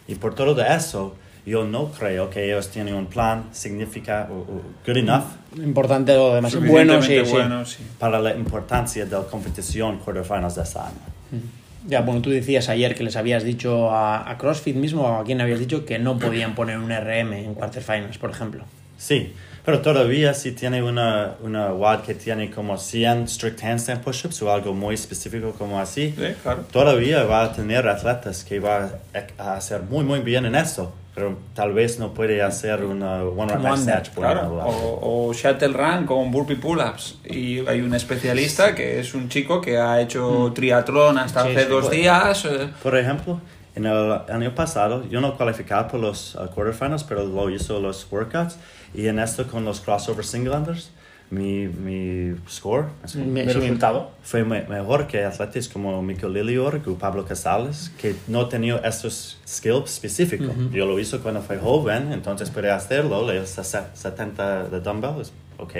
Y 0.07 0.15
por 0.15 0.35
todo 0.35 0.61
eso, 0.65 1.17
yo 1.45 1.65
no 1.65 1.87
creo 1.91 2.31
que 2.31 2.45
ellos 2.47 2.69
tienen 2.69 2.95
un 2.95 3.07
plan 3.07 3.45
significa 3.53 4.29
o- 4.31 4.35
o 4.41 4.63
good 4.87 4.97
enough 4.97 5.25
Importante 5.57 6.17
o 6.17 6.35
demasiado 6.35 6.65
bueno, 6.67 6.95
sí, 7.03 7.17
Suficientemente 7.19 7.27
sí. 7.31 7.33
bueno, 7.49 7.65
sí. 7.67 7.79
para 7.99 8.19
la 8.21 8.35
importancia 8.35 9.05
de 9.05 9.11
la 9.11 9.23
competición 9.25 9.99
quarterfinals 9.99 10.55
de 10.55 10.63
este 10.63 10.79
año. 10.79 11.43
Ya, 11.89 12.01
bueno, 12.03 12.23
tú 12.23 12.31
decías 12.31 12.69
ayer 12.69 12.95
que 12.95 13.03
les 13.03 13.17
habías 13.17 13.43
dicho 13.43 13.91
a, 13.91 14.31
a 14.31 14.39
CrossFit 14.39 14.77
mismo, 14.77 15.03
o 15.03 15.21
a 15.21 15.25
quien 15.25 15.41
habías 15.41 15.59
dicho 15.59 15.85
que 15.85 15.99
no 15.99 16.17
podían 16.19 16.55
poner 16.55 16.79
un 16.79 16.91
RM 16.93 17.33
en 17.45 17.55
quarterfinals, 17.55 18.19
por 18.19 18.31
ejemplo. 18.31 18.65
Sí, 18.97 19.33
pero 19.65 19.81
todavía 19.81 20.33
si 20.33 20.53
tiene 20.53 20.81
una, 20.83 21.35
una 21.43 21.73
WAD 21.73 22.03
que 22.03 22.15
tiene 22.15 22.51
como 22.53 22.79
100 22.79 23.27
strict 23.29 23.65
handstand 23.65 24.01
push-ups 24.01 24.41
o 24.43 24.53
algo 24.53 24.73
muy 24.75 24.95
específico 24.95 25.53
como 25.59 25.81
así, 25.81 26.15
Sí, 26.17 26.35
claro. 26.43 26.65
todavía 26.71 27.25
va 27.25 27.43
a 27.43 27.53
tener 27.53 27.89
atletas 27.89 28.45
que 28.45 28.61
va 28.61 28.91
a 29.39 29.55
hacer 29.57 29.83
muy 29.83 30.05
muy 30.05 30.21
bien 30.21 30.47
en 30.47 30.55
eso, 30.55 30.95
pero 31.15 31.37
tal 31.55 31.73
vez 31.75 31.99
no 31.99 32.15
puede 32.15 32.41
hacer 32.43 32.85
una 32.85 33.23
one 33.23 33.55
rep 33.55 33.77
snatch. 33.77 34.11
por 34.11 34.25
Claro, 34.25 34.55
o, 34.65 35.29
o 35.29 35.33
shuttle 35.35 35.69
run 35.69 36.07
con 36.07 36.31
burpee 36.31 36.57
pull-ups. 36.57 37.19
Y 37.25 37.67
hay 37.67 37.81
un 37.83 37.95
especialista 37.95 38.75
que 38.75 38.99
es 39.01 39.13
un 39.15 39.29
chico 39.29 39.61
que 39.61 39.79
ha 39.79 40.01
hecho 40.01 40.51
triatlón 40.55 41.19
hasta 41.19 41.43
Sí, 41.45 41.51
hace 41.51 41.65
sí, 41.65 41.71
dos 41.71 41.85
pues. 41.87 41.97
días. 41.99 42.45
eh, 42.47 42.71
Por 42.83 42.97
ejemplo, 42.97 43.41
en 43.75 43.87
el 43.87 44.13
año 44.31 44.55
pasado 44.55 45.05
yo 45.09 45.21
no 45.21 45.37
cualificaba 45.37 45.89
por 45.89 46.01
los 46.01 46.35
uh, 46.35 46.47
quarterfinals, 46.55 47.05
pero 47.05 47.25
lo 47.27 47.51
hizo 47.51 47.79
los 47.81 48.07
workouts 48.11 48.57
y 48.95 49.07
en 49.07 49.19
esto 49.19 49.47
con 49.47 49.65
los 49.65 49.81
crossover 49.81 50.25
singlanders, 50.25 50.91
mi, 51.33 51.67
mi 51.67 52.37
score 52.47 52.89
así, 53.03 53.17
Me- 53.19 53.45
¿De 53.47 53.53
sí, 53.53 53.59
me- 53.59 53.65
resultado? 53.65 54.11
fue 54.23 54.45
me- 54.45 54.65
mejor 54.65 55.07
que 55.07 55.25
atletas 55.25 55.67
como 55.69 56.03
Mico 56.03 56.29
Lilior 56.29 56.83
o 56.87 56.95
Pablo 56.99 57.25
Casales, 57.25 57.91
que 57.99 58.15
no 58.29 58.47
tenía 58.49 58.77
estos 58.85 59.39
skills 59.49 59.91
específicos. 59.95 60.55
Yo 60.71 60.85
lo 60.85 60.99
hice 61.01 61.19
cuando 61.21 61.41
fue 61.41 61.59
joven, 61.59 62.13
entonces 62.13 62.51
puede 62.51 62.71
hacerlo, 62.71 63.27
le 63.27 63.47
70 63.47 64.65
de 64.69 64.81
dumbbells, 64.81 65.33
ok. 65.57 65.75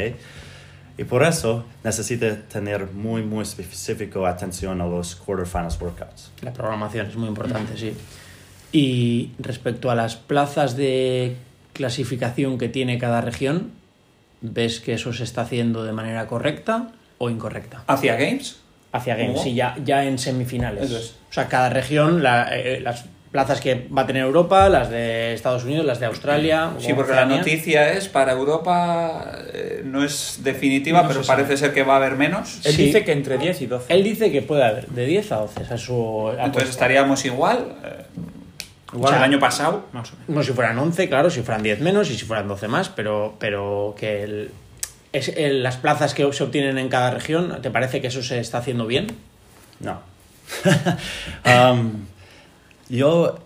Y 0.99 1.05
por 1.05 1.23
eso 1.23 1.65
necesita 1.85 2.35
tener 2.49 2.87
muy, 2.93 3.23
muy 3.23 3.43
específico 3.43 4.27
atención 4.27 4.81
a 4.81 4.87
los 4.87 5.17
quarterfinals 5.17 5.79
workouts. 5.81 6.31
La 6.41 6.53
programación 6.55 7.07
es 7.07 7.17
muy 7.17 7.29
importante, 7.29 7.77
sí. 7.77 7.93
Y 8.73 9.33
respecto 9.39 9.91
a 9.91 9.95
las 9.95 10.17
plazas 10.17 10.77
de 10.79 11.37
clasificación 11.75 12.57
que 12.59 12.69
tiene 12.69 12.99
cada 12.99 13.21
región, 13.21 13.71
¿ves 14.43 14.81
que 14.81 14.95
eso 14.95 15.13
se 15.13 15.25
está 15.25 15.43
haciendo 15.43 15.85
de 15.85 15.93
manera 15.93 16.27
correcta 16.27 16.89
o 17.19 17.31
incorrecta? 17.31 17.85
hacia 17.87 18.17
Games. 18.17 18.59
Hacia 18.93 19.15
Games, 19.17 19.33
¿Cómo? 19.35 19.45
sí, 19.45 19.55
ya, 19.55 19.75
ya 19.85 20.05
en 20.05 20.19
semifinales. 20.19 20.85
Eso 20.85 20.99
es. 20.99 21.15
O 21.31 21.33
sea, 21.33 21.49
cada 21.49 21.71
región, 21.71 22.23
la- 22.23 22.49
eh, 22.55 22.81
las 22.81 23.07
plazas 23.31 23.63
que 23.63 23.89
va 23.89 24.03
a 24.03 24.07
tener 24.07 24.23
Europa, 24.25 24.69
las 24.69 24.91
de 24.91 25.33
Estados 25.33 25.65
Unidos, 25.65 25.87
las 25.87 25.99
de 25.99 26.05
Australia. 26.05 26.73
Sí, 26.79 26.93
o 26.93 26.97
porque 26.97 27.13
la 27.13 27.19
Oceanía. 27.23 27.39
noticia 27.39 27.93
es 27.95 28.09
para 28.11 28.33
Europa, 28.33 29.33
eh, 29.55 29.81
no 29.87 30.05
es 30.05 30.41
definitiva, 30.45 31.01
No 31.03 31.09
pero 31.09 31.23
se 31.23 31.29
parece 31.29 31.57
ser 31.57 31.73
que 31.73 31.83
va 31.83 31.95
a 31.95 31.97
haber 31.97 32.17
menos. 32.17 32.61
Él 32.67 32.75
Sí. 32.75 32.85
dice 32.87 33.03
que 33.05 33.13
entre 33.13 33.39
10 33.39 33.63
y 33.63 33.67
12. 33.67 33.91
Él 33.95 34.05
dice 34.05 34.31
que 34.31 34.43
puede 34.43 34.65
haber 34.65 34.89
de 34.89 35.07
10 35.07 35.33
a 35.33 35.37
12, 35.37 35.63
esa 35.63 35.77
es 35.77 35.81
su 35.81 35.95
Entonces 36.29 36.49
apuesta. 36.49 36.71
estaríamos 36.71 37.25
igual. 37.25 37.77
eh, 37.83 38.05
Igual. 38.93 39.15
el 39.15 39.23
año 39.23 39.39
pasado. 39.39 39.87
Más 39.93 40.11
o 40.13 40.17
menos. 40.17 40.29
No 40.29 40.43
si 40.43 40.53
fueran 40.53 40.79
11, 40.79 41.09
claro, 41.09 41.31
si 41.31 41.43
fueran 41.43 41.63
10 41.63 41.81
menos 41.81 42.11
y 42.11 42.17
si 42.19 42.25
fueran 42.27 42.47
12 42.49 42.69
más, 42.69 42.89
pero, 42.89 43.35
pero 43.39 43.95
que 43.99 44.23
el- 44.25 44.51
es, 45.13 45.29
el- 45.29 45.63
las 45.63 45.77
plazas 45.77 46.15
que 46.15 46.31
se 46.33 46.45
obtienen 46.45 46.79
en 46.79 46.89
cada 46.89 47.11
región, 47.11 47.61
¿te 47.63 47.71
parece 47.71 48.01
que 48.01 48.07
eso 48.09 48.23
se 48.23 48.39
está 48.41 48.59
haciendo 48.59 48.87
bien? 48.87 49.07
No. 49.81 50.01
Um, 51.45 52.07
yo, 52.89 53.39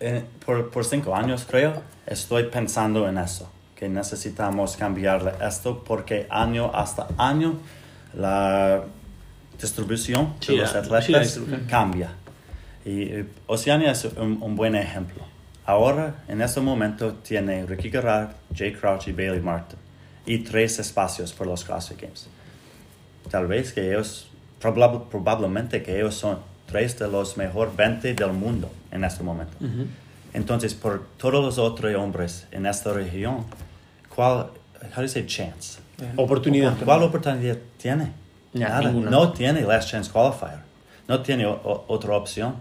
eh, 0.00 0.24
por, 0.44 0.70
por 0.70 0.84
cinco 0.84 1.14
años 1.14 1.46
creo, 1.48 1.82
estoy 2.06 2.44
pensando 2.44 3.08
en 3.08 3.18
eso, 3.18 3.50
que 3.76 3.88
necesitamos 3.88 4.76
cambiar 4.76 5.36
esto 5.46 5.82
porque 5.84 6.26
año 6.30 6.70
hasta 6.74 7.08
año 7.18 7.58
la 8.14 8.82
distribución 9.60 10.34
Sí, 10.40 10.52
de 10.56 10.62
los 10.62 10.74
atletas 10.74 11.04
sí, 11.06 11.12
la 11.12 11.18
distribución. 11.20 11.66
cambia. 11.68 12.12
Y 12.84 13.02
eh, 13.02 13.26
Oceania 13.46 13.90
es 13.92 14.04
un, 14.04 14.38
un 14.42 14.56
buen 14.56 14.74
ejemplo. 14.74 15.22
Ahora, 15.66 16.16
en 16.28 16.40
este 16.42 16.60
momento, 16.60 17.14
tiene 17.14 17.64
Ricky 17.66 17.90
Garrard, 17.90 18.30
Jay 18.54 18.72
Crouch 18.72 19.08
y 19.08 19.12
Bailey 19.12 19.40
Martin. 19.40 19.78
Y 20.26 20.38
tres 20.38 20.78
espacios 20.78 21.32
por 21.32 21.46
los 21.46 21.64
CrossFit 21.64 22.00
Games 22.02 22.28
tal 23.30 23.46
vez 23.46 23.72
que 23.72 23.88
ellos, 23.90 24.28
probab- 24.60 25.04
probablemente 25.08 25.82
que 25.84 25.96
ellos 25.98 26.14
son 26.16 26.38
tres 26.66 26.98
de 26.98 27.06
los 27.06 27.36
mejor 27.36 27.76
20 27.76 28.14
del 28.14 28.32
mundo 28.32 28.70
en 28.90 29.04
este 29.04 29.22
momento. 29.22 29.52
Entonces, 30.32 30.74
por 30.74 31.06
todos 31.16 31.34
los 31.44 31.58
otros 31.58 31.94
hombres 31.94 32.46
en 32.50 32.66
esta 32.66 32.92
región, 32.92 33.44
¿cuál, 34.14 34.46
how 34.82 34.96
do 34.96 35.02
you 35.02 35.08
say 35.08 35.26
chance? 35.26 35.78
Oportunidad. 36.16 36.76
¿Cuál 36.84 37.02
oportunidad 37.04 37.58
tiene? 37.76 38.12
Ya, 38.52 38.68
Nada. 38.70 38.88
ninguna. 38.88 39.10
No 39.10 39.32
tiene 39.32 39.60
Last 39.62 39.90
Chance 39.90 40.10
Qualifier. 40.10 40.60
No 41.06 41.20
tiene 41.22 41.46
otra 41.46 42.16
opción. 42.16 42.56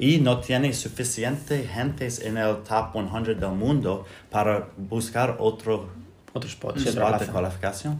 Y 0.00 0.18
no 0.18 0.40
tiene 0.40 0.72
suficiente 0.72 1.68
gentes 1.68 2.20
en 2.20 2.38
el 2.38 2.56
top 2.62 2.92
100 2.94 3.38
del 3.38 3.50
mundo 3.50 4.06
para 4.30 4.68
buscar 4.76 5.36
otro 5.38 5.90
Otro 6.32 6.48
spot, 6.48 6.78
sí, 6.78 6.88
spot 6.88 7.20
de 7.20 7.26
cualificación. 7.32 7.98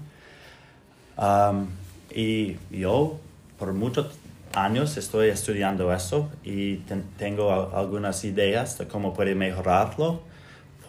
Um, 1.17 1.67
y 2.15 2.57
yo, 2.71 3.19
por 3.59 3.73
muchos 3.75 4.07
años, 4.55 4.97
estoy 4.97 5.29
estudiando 5.29 5.93
eso 5.93 6.29
y 6.43 6.77
ten- 6.89 7.05
tengo 7.19 7.53
a- 7.53 7.79
algunas 7.79 8.25
ideas 8.25 8.79
de 8.79 8.87
cómo 8.89 9.13
puede 9.13 9.35
mejorarlo 9.35 10.23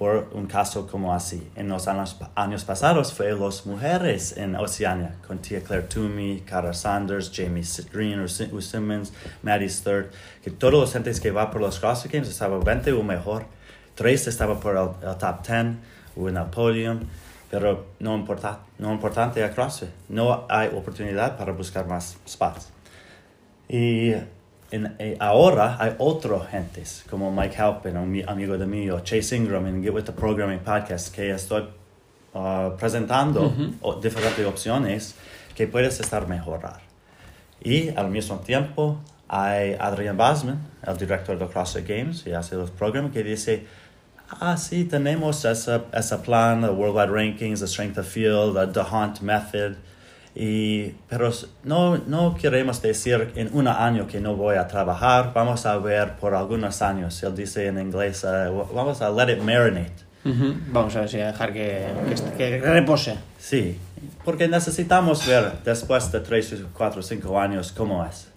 por 0.02 0.30
un 0.34 0.48
caso 0.48 0.88
como 0.88 1.14
así. 1.14 1.48
En 1.56 1.70
los 1.70 1.88
años, 1.88 2.18
años 2.34 2.64
pasados 2.64 3.14
fue 3.14 3.34
las 3.34 3.68
mujeres 3.68 4.36
en 4.36 4.56
Oceania, 4.56 5.18
con 5.28 5.38
Tia 5.38 5.62
Claire 5.62 5.86
Toomey, 5.86 6.40
Cara 6.40 6.74
Sanders, 6.74 7.32
Jamie 7.32 7.64
Green, 7.94 8.20
Ru 8.20 8.62
Simmons, 8.62 9.14
Maddie 9.44 9.70
Sturt, 9.70 10.12
que 10.44 10.50
todos 10.50 10.74
los 10.74 10.92
gentes 10.92 11.22
que 11.22 11.30
va 11.30 11.52
por 11.52 11.62
los 11.62 11.80
CrossFit 11.80 12.14
Games 12.14 12.30
estaban 12.30 12.64
20 12.64 12.94
o 12.94 13.04
mejor. 13.04 13.46
Tres 13.94 14.26
estaban 14.26 14.60
por 14.60 14.76
el, 14.76 15.08
el 15.08 15.18
top 15.18 15.48
10 15.48 15.66
o 16.16 16.30
en 16.30 16.38
el 16.38 16.46
podium, 16.48 17.02
pero 17.52 17.86
no, 18.00 18.16
importa, 18.16 18.62
no 18.80 18.92
importante 18.92 19.44
a 19.44 19.52
CrossFit. 19.52 19.90
No 20.10 20.48
hay 20.50 20.70
oportunidad 20.70 21.38
para 21.38 21.52
buscar 21.52 21.86
más 21.86 22.18
spots. 22.28 22.70
Y 23.70 24.14
en- 24.72 24.96
eh, 25.00 25.18
ahora 25.20 25.78
hay 25.80 25.96
otros 26.00 26.48
gentes, 26.48 27.04
como 27.10 27.32
Mike 27.32 27.56
Halpin, 27.62 27.98
un 27.98 28.10
mi- 28.12 28.24
amigo 28.26 28.58
de 28.58 28.66
mí, 28.66 28.90
o 28.90 29.00
Chase 29.02 29.36
Ingram 29.36 29.66
en 29.68 29.84
Get 29.84 29.94
With 29.94 30.04
The 30.06 30.14
Programming 30.14 30.60
Podcast, 30.60 31.14
que 31.14 31.32
estoy 31.32 31.64
uh, 32.34 32.76
presentando 32.78 33.54
o- 33.82 33.96
diferentes 34.00 34.46
opciones 34.46 35.16
que 35.54 35.68
puedes 35.68 36.00
estar 36.00 36.28
mejorar. 36.28 36.80
Y 37.64 37.90
al 37.90 38.10
mismo 38.10 38.38
tiempo 38.40 39.00
hay 39.28 39.76
Adrian 39.80 40.16
Basman, 40.18 40.60
el 40.88 40.98
director 40.98 41.38
de 41.38 41.46
CrossFit 41.48 41.88
Games, 41.88 42.26
y 42.26 42.32
hace 42.32 42.56
los 42.56 42.72
programas 42.72 43.12
que 43.12 43.24
dice, 43.24 43.66
ah, 44.40 44.56
sí, 44.58 44.86
tenemos 44.86 45.44
ese, 45.46 45.82
ese 45.94 46.18
plan, 46.20 46.64
el 46.64 46.70
Worldwide 46.72 47.08
Rankings, 47.12 47.62
el 47.62 47.68
Strength 47.68 47.98
of 48.00 48.08
Field, 48.08 48.58
el 48.58 48.72
The 48.72 48.80
Hunt 48.82 49.20
Method, 49.22 49.74
y, 50.34 50.90
pero 51.10 51.32
no, 51.64 51.98
no 51.98 52.36
queremos 52.36 52.82
decir 52.82 53.32
en 53.36 53.50
un 53.54 53.68
año 53.68 54.08
que 54.08 54.20
no 54.20 54.36
voy 54.36 54.56
a 54.56 54.68
trabajar, 54.68 55.32
vamos 55.34 55.66
a 55.66 55.78
ver 55.78 56.16
por 56.16 56.34
algunos 56.34 56.82
años, 56.82 57.22
él 57.24 57.36
dice 57.36 57.68
en 57.68 57.80
inglés, 57.80 58.24
eh, 58.24 58.50
vamos 58.74 59.02
a 59.02 59.10
let 59.10 59.34
it 59.34 59.42
marinate. 59.42 60.12
Vamos 60.24 60.96
a 60.96 61.00
ver 61.02 61.10
si 61.10 61.20
a 61.20 61.28
dejar 61.28 61.52
que, 61.52 61.88
que, 62.38 62.60
repose. 62.60 63.18
Sí, 63.40 63.80
porque 64.24 64.48
necesitamos 64.48 65.26
ver 65.26 65.52
después 65.66 66.12
de 66.12 66.20
3, 66.20 66.66
4, 66.72 67.02
5 67.02 67.40
años 67.40 67.72
cómo 67.72 68.06
es. 68.06 68.28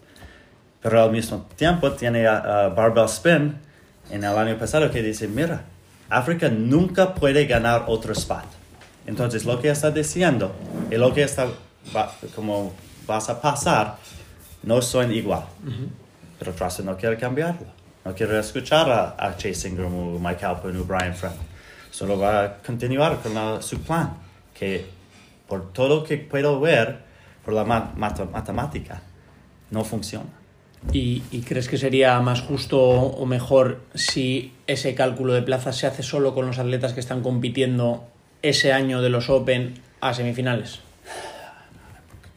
Pero 0.81 1.03
al 1.03 1.13
mismo 1.13 1.47
tiempo 1.57 1.93
tiene 1.93 2.27
a, 2.27 2.39
a 2.39 2.69
Barbell 2.71 3.05
Spin 3.05 3.55
en 4.11 4.25
el 4.25 4.37
año 4.37 4.57
pasado 4.59 4.91
que 4.91 5.03
dice, 5.03 5.29
mira, 5.29 5.63
África 6.09 6.49
nunca 6.49 7.15
puede 7.15 7.47
ganar 7.47 7.85
otro 7.87 8.13
spot. 8.13 8.45
Entonces 9.07 9.45
lo 9.45 9.61
que 9.61 9.69
está 9.69 9.91
diciendo 9.91 10.55
y 10.91 10.97
lo 10.97 11.13
que 11.13 11.23
está, 11.23 11.49
va- 11.95 12.13
como 12.35 12.73
vas 13.07 13.29
a 13.29 13.41
pasar 13.41 13.97
no 14.63 14.81
son 14.81 15.13
igual. 15.13 15.45
Pero 16.39 16.53
CrossFit 16.55 16.85
no 16.87 16.97
quiere 16.97 17.17
cambiarlo. 17.17 17.67
No 18.05 18.15
quiere 18.15 18.39
escuchar 18.39 18.91
a, 18.91 19.17
a 19.19 19.37
Chase 19.37 19.69
Ingram 19.69 19.95
o 19.95 20.19
Mike 20.19 20.45
Alpin 20.45 20.77
o 20.77 20.85
Brian 20.85 21.15
Friend. 21.15 21.37
Solo 21.91 22.19
va 22.19 22.45
a 22.45 22.57
continuar 22.59 23.21
con 23.21 23.35
la- 23.35 23.63
su 23.63 23.81
plan, 23.81 24.15
que 24.59 24.87
por 25.49 25.73
todo 25.73 25.89
lo 26.01 26.05
que 26.05 26.17
puedo 26.19 26.59
ver, 26.61 26.99
por 27.45 27.55
la 27.55 27.65
ma- 27.65 27.93
mata- 27.97 28.25
matemática, 28.25 29.03
no 29.71 29.85
funciona. 29.85 30.27
¿Y, 30.93 31.23
y 31.31 31.41
crees 31.41 31.69
que 31.69 31.79
sería 31.79 32.21
más 32.21 32.43
justo 32.43 32.79
o 32.79 33.25
mejor 33.25 33.81
si 33.95 34.53
ese 34.67 34.95
cálculo 34.95 35.33
de 35.33 35.41
plazas 35.43 35.77
se 35.77 35.87
hace 35.87 36.03
solo 36.03 36.35
con 36.35 36.47
los 36.47 36.59
atletas 36.59 36.93
que 36.93 37.01
están 37.01 37.23
compitiendo 37.23 38.05
ese 38.43 38.73
año 38.75 39.01
de 39.01 39.09
los 39.09 39.31
Open 39.31 39.81
a 40.03 40.13
semifinales? 40.13 40.81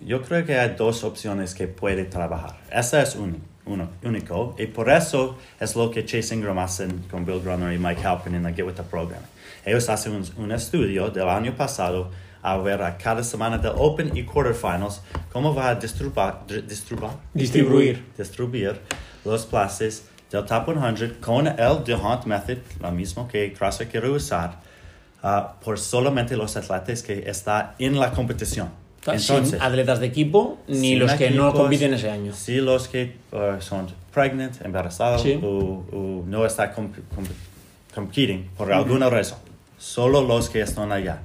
Yo 0.02 0.22
creo 0.22 0.46
que 0.46 0.58
hay 0.60 0.76
dos 0.78 1.04
opciones 1.04 1.54
que 1.56 1.68
puede 1.68 2.06
trabajar. 2.06 2.58
Esa 2.72 3.02
es 3.02 3.16
una. 3.16 3.36
uno- 3.66 3.90
único 4.04 4.56
y 4.58 4.68
por 4.68 4.90
eso 4.90 5.38
es 5.60 5.76
lo 5.76 5.92
que 5.92 6.06
Chase 6.06 6.34
Ingram 6.36 6.58
hacen 6.60 7.04
con 7.12 7.26
Bill 7.26 7.42
Grunner 7.42 7.74
y 7.74 7.78
Mike 7.78 8.02
Halpin 8.06 8.36
en 8.36 8.44
la 8.44 8.54
Get 8.54 8.66
With 8.66 8.76
The 8.76 8.84
Program. 8.84 9.22
Ellos 9.66 9.90
hacen 9.90 10.14
un, 10.14 10.24
un 10.38 10.52
estudio 10.54 11.10
del 11.10 11.28
año 11.28 11.54
pasado 11.56 12.10
a 12.42 12.56
ver 12.58 12.82
a 12.82 12.98
cada 12.98 13.24
semana 13.24 13.58
del 13.58 13.74
Open 13.76 14.16
y 14.16 14.24
Quarterfinals 14.24 15.02
cómo 15.34 15.54
va 15.54 15.70
a 15.72 15.76
distribuir, 15.76 16.32
Distribuir. 17.34 18.06
distribuir 18.18 18.80
los 19.26 19.46
clases 19.46 20.06
del 20.32 20.46
Top 20.46 20.66
100 20.96 21.16
con 21.20 21.48
el 21.48 21.84
DeHunt 21.84 22.24
Method, 22.26 22.60
lo 22.80 22.92
mismo 22.92 23.28
que 23.28 23.52
CrossFit 23.52 23.90
quiere 23.90 24.10
usar, 24.10 24.60
ah, 25.24 25.56
por 25.62 25.78
solamente 25.80 26.38
los 26.38 26.56
atletas 26.56 27.04
que 27.04 27.30
están 27.30 27.72
en 27.80 28.00
la 28.00 28.12
competición. 28.12 28.70
Sin 29.18 29.62
atletas 29.62 30.00
de 30.00 30.08
equipo 30.08 30.60
ni 30.68 30.96
los 30.96 31.12
que 31.14 31.30
no 31.32 31.48
equipos, 31.48 31.62
compiten 31.62 31.94
ese 31.94 32.10
año. 32.10 32.34
Sí, 32.34 32.58
los 32.58 32.88
que 32.88 33.16
uh, 33.32 33.62
son 33.62 33.88
pregnant, 34.14 34.60
embarazados 34.66 35.22
Sí. 35.22 35.40
o, 35.42 35.48
o 35.92 36.24
no 36.26 36.46
están 36.46 36.74
comp 36.74 36.96
comp- 37.16 37.94
competing 37.94 38.50
por 38.58 38.72
alguna 38.74 39.10
razón. 39.10 39.40
Solo 39.78 40.22
los 40.22 40.50
que 40.50 40.62
están 40.62 40.92
allá. 40.92 41.22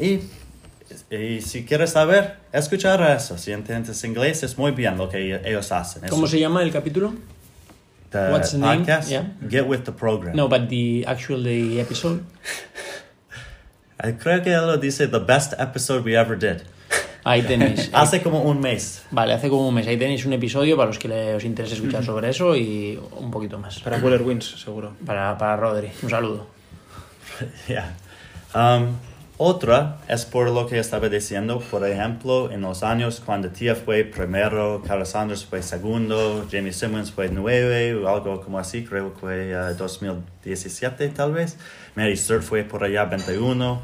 Y, 0.00 0.20
y 1.14 1.40
si 1.42 1.64
quieres 1.64 1.90
saber, 1.90 2.36
escuchar 2.52 3.00
eso. 3.16 3.36
Si 3.38 3.52
entiendes 3.52 4.02
inglés, 4.04 4.42
es 4.42 4.56
muy 4.58 4.72
bien 4.72 4.96
lo 4.96 5.08
que 5.08 5.40
ellos 5.44 5.70
hacen. 5.72 6.02
¿Cómo 6.08 6.24
Eso- 6.24 6.32
se 6.32 6.40
llama 6.40 6.62
el 6.62 6.70
capítulo? 6.72 7.14
the 8.10 8.30
what's 8.30 8.52
the 8.52 8.58
name? 8.58 8.78
podcast, 8.84 9.10
Yeah. 9.10 9.32
Get 9.50 9.66
With 9.66 9.80
The 9.84 9.90
Program. 9.92 10.36
No, 10.36 10.48
but 10.48 10.68
the 10.68 11.04
actual 11.06 11.42
the 11.42 11.80
episode. 11.80 12.20
Creo 14.20 14.42
que 14.42 14.50
lo 14.56 14.76
dice, 14.76 15.06
the 15.08 15.18
best 15.20 15.54
episode 15.58 16.04
we 16.04 16.14
ever 16.16 16.36
did. 16.38 16.62
Ahí 17.24 17.42
tenéis. 17.42 17.90
Hace 17.94 18.22
como 18.22 18.42
un 18.42 18.60
mes. 18.60 19.02
Vale, 19.10 19.32
hace 19.32 19.48
como 19.48 19.66
un 19.66 19.74
mes. 19.74 19.86
Ahí 19.86 19.96
tenéis 19.96 20.26
un 20.26 20.34
episodio 20.34 20.76
para 20.76 20.88
los 20.88 20.98
que 20.98 21.34
os 21.34 21.44
interese 21.44 21.74
escuchar 21.74 22.04
sobre 22.04 22.28
eso 22.28 22.54
y 22.54 23.00
un 23.18 23.30
poquito 23.30 23.58
más. 23.58 23.80
Para 23.80 23.96
Weller 23.96 24.22
Wins, 24.22 24.60
seguro. 24.60 24.92
Para, 25.06 25.36
para 25.38 25.56
Rodri. 25.56 25.90
Un 26.02 26.10
saludo. 26.10 26.46
Yeah. 27.66 27.96
Um, 28.54 28.94
otra 29.36 29.98
es 30.06 30.24
por 30.24 30.48
lo 30.48 30.68
que 30.68 30.78
estaba 30.78 31.08
diciendo, 31.08 31.58
por 31.58 31.84
ejemplo, 31.84 32.52
en 32.52 32.60
los 32.60 32.84
años 32.84 33.20
cuando 33.24 33.48
Tia 33.48 33.74
fue 33.74 34.04
primero, 34.04 34.80
Carlos 34.86 35.08
Sanders 35.08 35.44
fue 35.44 35.60
segundo, 35.60 36.46
Jamie 36.48 36.72
Simmons 36.72 37.10
fue 37.10 37.28
nueve, 37.28 37.96
o 37.96 38.08
algo 38.08 38.40
como 38.40 38.60
así, 38.60 38.84
creo 38.84 39.12
que 39.12 39.20
fue 39.20 39.56
uh, 39.56 39.74
2017 39.74 41.08
tal 41.08 41.32
vez, 41.32 41.56
Mary 41.96 42.16
Sturt 42.16 42.44
fue 42.44 42.62
por 42.62 42.84
allá 42.84 43.06
21. 43.06 43.82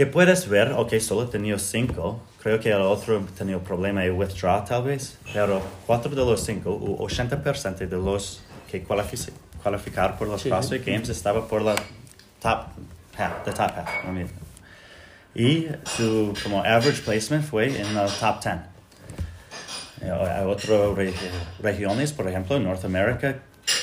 Que 0.00 0.06
puedes 0.06 0.48
ver, 0.48 0.72
ok, 0.72 0.94
solo 0.98 1.28
tenía 1.28 1.58
cinco, 1.58 2.22
creo 2.42 2.58
que 2.58 2.70
el 2.70 2.80
otro 2.80 3.22
tenía 3.36 3.58
problema 3.58 4.00
de 4.00 4.10
withdraw 4.10 4.64
tal 4.64 4.84
vez, 4.84 5.18
pero 5.34 5.60
cuatro 5.86 6.08
de 6.14 6.24
los 6.24 6.42
cinco, 6.42 6.70
o 6.70 7.06
80% 7.06 7.76
de 7.86 7.96
los 7.98 8.40
que 8.70 8.82
cualific- 8.82 9.30
cualificar 9.62 10.16
por 10.16 10.26
los 10.28 10.40
Sí. 10.40 10.48
CrossFit 10.48 10.86
Games 10.86 11.10
estaba 11.10 11.46
por 11.46 11.60
la 11.60 11.74
top 12.40 12.68
half, 13.18 13.44
the 13.44 13.52
top 13.52 13.72
half. 13.76 13.90
I 14.06 14.10
mean. 14.10 14.30
Y 15.34 15.66
su 15.84 16.32
como 16.42 16.60
average 16.60 17.02
placement 17.02 17.44
fue 17.44 17.66
en 17.66 17.94
el 17.94 18.08
top 18.18 18.42
10. 18.42 18.54
Eh, 20.00 20.10
Hay 20.10 20.46
otras 20.46 20.96
regiones, 21.60 22.14
por 22.14 22.26
ejemplo, 22.26 22.56
en 22.56 22.64
Norteamérica, 22.64 23.36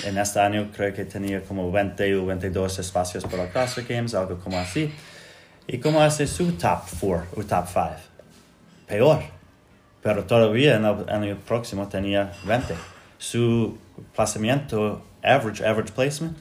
en 0.03 0.17
este 0.17 0.39
año 0.39 0.71
creo 0.75 0.91
que 0.95 1.05
tenía 1.05 1.43
como 1.43 1.71
20 1.71 2.15
o 2.15 2.25
22 2.25 2.79
espacios 2.79 3.23
para 3.25 3.51
CrossFit 3.51 3.87
Games, 3.87 4.15
algo 4.15 4.39
como 4.39 4.57
así. 4.57 4.91
¿Y 5.67 5.79
cómo 5.79 6.01
hace 6.01 6.27
su 6.27 6.53
top 6.53 6.79
4 6.99 7.27
o 7.35 7.43
top 7.43 7.65
5? 7.67 7.89
Peor. 8.87 9.19
Pero 10.01 10.23
todavía 10.23 10.75
en 10.77 11.23
el 11.23 11.35
próximo 11.37 11.87
tenía 11.87 12.31
20. 12.45 12.73
Su 13.17 13.77
placimiento, 14.15 15.01
average, 15.23 15.65
average 15.65 15.91
placement, 15.91 16.37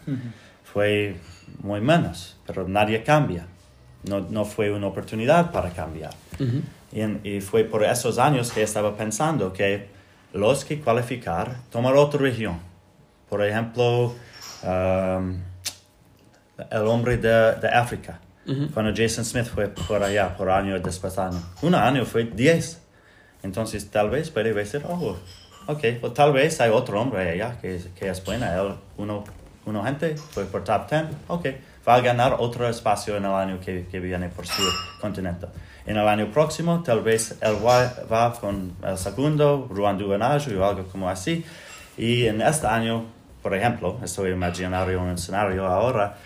fue 0.65 1.17
muy 1.63 1.81
menos, 1.81 2.37
pero 2.47 2.69
nadie 2.69 3.03
cambia. 3.03 3.47
No, 4.05 4.21
no 4.21 4.45
fue 4.45 4.71
una 4.71 4.87
oportunidad 4.87 5.51
para 5.51 5.71
cambiar. 5.71 6.13
y, 6.93 7.01
en- 7.01 7.21
y 7.25 7.41
fue 7.41 7.65
por 7.65 7.83
esos 7.83 8.19
años 8.19 8.53
que 8.53 8.63
estaba 8.63 8.97
pensando 8.97 9.53
que 9.53 9.89
los 10.33 10.65
que 10.65 10.81
cualificar, 10.81 11.57
tomar 11.71 11.97
otra 11.97 12.21
región. 12.21 12.61
Por 13.29 13.45
ejemplo, 13.45 14.15
um, 14.63 15.41
el 16.71 16.87
hombre 16.87 17.17
de, 17.17 17.55
de 17.57 17.69
África. 17.69 18.21
Cuando 18.73 18.93
Jason 18.95 19.25
Smith 19.25 19.47
fue 19.47 19.69
por 19.69 20.03
allá, 20.03 20.37
por 20.37 20.51
año 20.51 20.79
después 20.79 21.19
año. 21.19 21.43
Un 21.63 21.75
año 21.75 22.05
fue 22.05 22.25
10. 22.25 22.81
Entonces, 23.43 23.91
tal 23.91 24.11
vez 24.11 24.31
puede 24.31 24.55
decir, 24.55 24.83
oh, 24.89 25.17
ok, 25.67 25.85
o 26.03 26.13
tal 26.13 26.33
vez 26.33 26.61
hay 26.61 26.71
otro 26.71 27.01
hombre 27.01 27.29
allá 27.29 27.59
que, 27.61 27.81
que 27.99 28.09
es 28.09 28.25
buena. 28.25 28.55
Él, 28.55 28.75
uno, 28.97 29.25
uno 29.65 29.85
gente 29.85 30.17
fue 30.17 30.45
por 30.45 30.65
top 30.65 30.89
10, 30.89 31.05
ok, 31.29 31.47
va 31.87 31.97
a 31.97 32.01
ganar 32.01 32.37
otro 32.39 32.69
espacio 32.69 33.17
en 33.17 33.25
el 33.25 33.33
año 33.33 33.61
que, 33.61 33.87
que 33.91 34.01
viene 34.01 34.29
por 34.29 34.47
su 34.47 34.63
continente. 35.01 35.47
En 35.85 35.97
el 35.97 36.09
año 36.09 36.31
próximo, 36.33 36.83
tal 36.83 37.03
vez 37.03 37.37
él 37.41 37.57
va, 37.65 37.93
va 38.11 38.33
con 38.33 38.75
el 38.83 38.99
segundo, 38.99 39.69
Ruan 39.71 39.99
Duvenajo 39.99 40.51
o 40.59 40.65
algo 40.65 40.85
como 40.85 41.09
así. 41.09 41.45
Y 41.97 42.27
en 42.27 42.41
este 42.43 42.67
año, 42.67 43.07
por 43.43 43.55
ejemplo, 43.55 43.99
estoy 44.03 44.33
imaginando 44.33 45.01
un 45.01 45.11
escenario 45.11 45.67
ahora, 45.67 46.17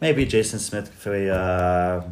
maybe 0.00 0.26
Jason 0.30 0.60
Smith 0.60 0.86
fue 0.86 1.30
uh, 1.30 2.02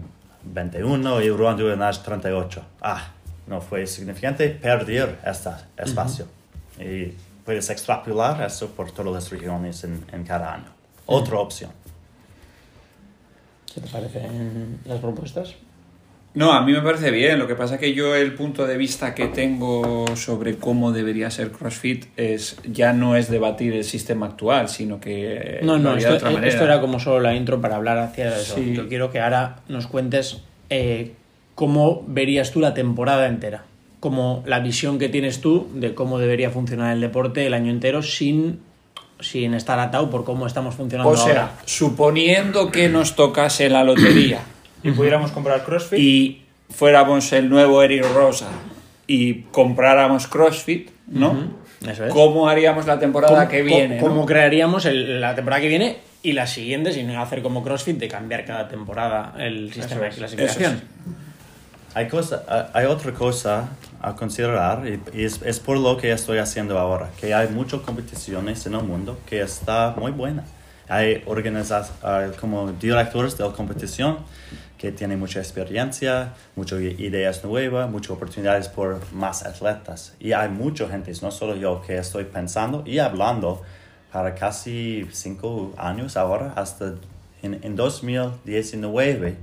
21 0.44 1.22
y 1.22 1.30
Ruan 1.30 1.56
Duvenajo 1.56 2.00
38. 2.02 2.64
Ah, 2.80 3.12
no 3.46 3.60
fue 3.60 3.86
significante 3.86 4.48
perder 4.50 5.18
este 5.24 5.50
espacio. 5.76 6.26
Y 6.78 7.12
puedes 7.44 7.68
extrapolar 7.70 8.42
eso 8.42 8.70
por 8.70 8.90
todas 8.92 9.12
las 9.12 9.30
regiones 9.30 9.84
en, 9.84 10.04
en 10.12 10.24
cada 10.24 10.54
año. 10.54 10.72
Otra 11.06 11.38
opción. 11.38 11.70
¿Qué 13.72 13.80
te 13.80 13.88
parecen 13.88 14.80
las 14.84 15.00
propuestas? 15.00 15.54
No, 16.34 16.52
a 16.52 16.62
mí 16.64 16.72
me 16.72 16.80
parece 16.80 17.10
bien. 17.10 17.38
Lo 17.38 17.46
que 17.46 17.54
pasa 17.54 17.78
que 17.78 17.92
yo 17.92 18.14
el 18.16 18.32
punto 18.34 18.66
de 18.66 18.78
vista 18.78 19.14
que 19.14 19.26
tengo 19.26 20.06
sobre 20.16 20.56
cómo 20.56 20.90
debería 20.90 21.30
ser 21.30 21.50
CrossFit 21.52 22.06
es 22.16 22.56
ya 22.64 22.94
no 22.94 23.16
es 23.16 23.28
debatir 23.30 23.74
el 23.74 23.84
sistema 23.84 24.26
actual, 24.26 24.68
sino 24.70 24.98
que 24.98 25.60
No, 25.62 25.78
no, 25.78 25.94
esto, 25.96 26.08
de 26.10 26.16
otra 26.16 26.30
manera. 26.30 26.48
esto 26.50 26.64
era 26.64 26.80
como 26.80 26.98
solo 27.00 27.20
la 27.20 27.34
intro 27.34 27.60
para 27.60 27.76
hablar 27.76 27.98
hacia 27.98 28.34
eso. 28.36 28.54
Sí. 28.54 28.72
Yo 28.74 28.88
quiero 28.88 29.10
que 29.10 29.20
ahora 29.20 29.56
nos 29.68 29.86
cuentes 29.86 30.38
eh, 30.70 31.12
cómo 31.54 32.02
verías 32.06 32.50
tú 32.50 32.60
la 32.60 32.72
temporada 32.72 33.26
entera. 33.26 33.64
Como 34.00 34.42
la 34.46 34.58
visión 34.60 34.98
que 34.98 35.10
tienes 35.10 35.42
tú 35.42 35.68
de 35.74 35.94
cómo 35.94 36.18
debería 36.18 36.48
funcionar 36.50 36.94
el 36.94 37.00
deporte 37.02 37.46
el 37.46 37.52
año 37.52 37.70
entero 37.70 38.02
sin, 38.02 38.58
sin 39.20 39.52
estar 39.52 39.78
atado 39.78 40.08
por 40.08 40.24
cómo 40.24 40.46
estamos 40.46 40.74
funcionando 40.76 41.10
O 41.12 41.16
sea, 41.16 41.26
ahora. 41.26 41.52
suponiendo 41.66 42.70
que 42.72 42.88
nos 42.88 43.14
tocase 43.16 43.68
la 43.68 43.84
lotería 43.84 44.40
Y 44.82 44.90
pudiéramos 44.92 45.30
comprar 45.32 45.64
CrossFit. 45.64 45.98
y 45.98 46.42
fuéramos 46.70 47.32
el 47.32 47.48
nuevo 47.48 47.82
Eric 47.82 48.04
Rosa 48.14 48.48
y 49.06 49.42
compráramos 49.50 50.26
CrossFit, 50.26 50.90
¿no? 51.08 51.36
Eso 51.86 52.06
es. 52.06 52.12
¿Cómo 52.12 52.48
haríamos 52.48 52.86
la 52.86 52.98
temporada 52.98 53.34
¿Cómo- 53.36 53.48
que 53.48 53.58
cómo- 53.62 53.76
viene? 53.76 53.96
¿no? 53.96 54.00
¿Cómo 54.06 54.26
crearíamos 54.26 54.84
el- 54.86 55.20
la 55.20 55.34
temporada 55.34 55.60
que 55.60 55.68
viene 55.68 55.98
y 56.22 56.32
la 56.32 56.46
siguiente 56.46 56.92
sin 56.92 57.10
hacer 57.10 57.42
como 57.42 57.62
CrossFit 57.62 57.98
de 57.98 58.08
cambiar 58.08 58.44
cada 58.44 58.68
temporada 58.68 59.34
el 59.38 59.72
sistema 59.72 60.02
de 60.02 60.08
es, 60.08 60.14
clasificación? 60.16 60.72
eso 60.74 60.82
Hay, 61.94 62.08
cosa, 62.08 62.70
hay- 62.72 62.86
otra 62.86 63.12
cosa 63.12 63.68
a 64.00 64.14
considerar 64.16 64.82
y, 64.88 65.00
y 65.20 65.24
es, 65.24 65.42
es 65.42 65.60
por 65.60 65.76
lo 65.78 65.96
que 65.98 66.10
estoy 66.12 66.38
haciendo 66.38 66.78
ahora, 66.78 67.10
que 67.20 67.34
hay 67.34 67.48
muchas 67.48 67.80
competiciones 67.80 68.64
en 68.66 68.74
el 68.74 68.82
mundo 68.82 69.18
que 69.28 69.42
está 69.42 69.94
muy 69.98 70.10
buena. 70.12 70.44
Hay 70.88 71.22
organizadas 71.26 71.92
como 72.40 72.72
directores 72.72 73.36
de 73.36 73.44
la 73.44 73.52
competición 73.52 74.18
que 74.82 74.90
tienen 74.90 75.20
mucha 75.20 75.38
experiencia, 75.38 76.34
muchas 76.56 76.80
ideas 76.80 77.44
nuevas, 77.44 77.88
muchas 77.88 78.10
oportunidades 78.10 78.66
por 78.68 79.00
más 79.12 79.44
atletas. 79.46 80.14
Y 80.18 80.32
hay 80.32 80.48
mucha 80.48 80.88
gente, 80.88 81.12
no 81.22 81.30
solo 81.30 81.54
yo, 81.54 81.80
que 81.82 81.96
estoy 81.98 82.24
pensando 82.24 82.82
y 82.84 82.98
hablando 82.98 83.62
para 84.12 84.34
casi 84.34 85.06
cinco 85.12 85.72
años 85.78 86.16
ahora, 86.16 86.52
hasta 86.56 86.94
en, 87.44 87.60
en 87.62 87.76
2019 87.76 89.36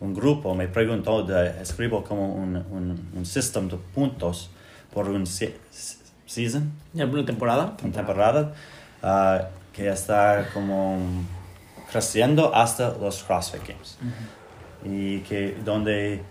un 0.00 0.12
grupo 0.14 0.54
me 0.56 0.66
preguntó 0.66 1.22
de 1.22 1.62
escribo 1.62 2.02
como 2.02 2.34
un, 2.34 2.56
un, 2.56 3.10
un 3.14 3.26
sistema 3.26 3.68
de 3.68 3.76
puntos 3.94 4.50
por 4.92 5.08
un 5.08 5.24
se- 5.24 5.56
season, 6.26 6.72
¿Ya 6.94 7.04
una 7.06 7.24
temporada? 7.24 7.76
una 7.80 7.92
temporada, 7.92 8.52
ah, 9.04 9.44
que 9.72 9.88
está 9.88 10.48
como 10.52 10.98
creciendo 11.92 12.52
hasta 12.54 12.96
los 13.00 13.22
CrossFit 13.22 13.62
Games. 13.68 13.98
Y 14.84 15.20
que 15.20 15.56
donde 15.64 16.22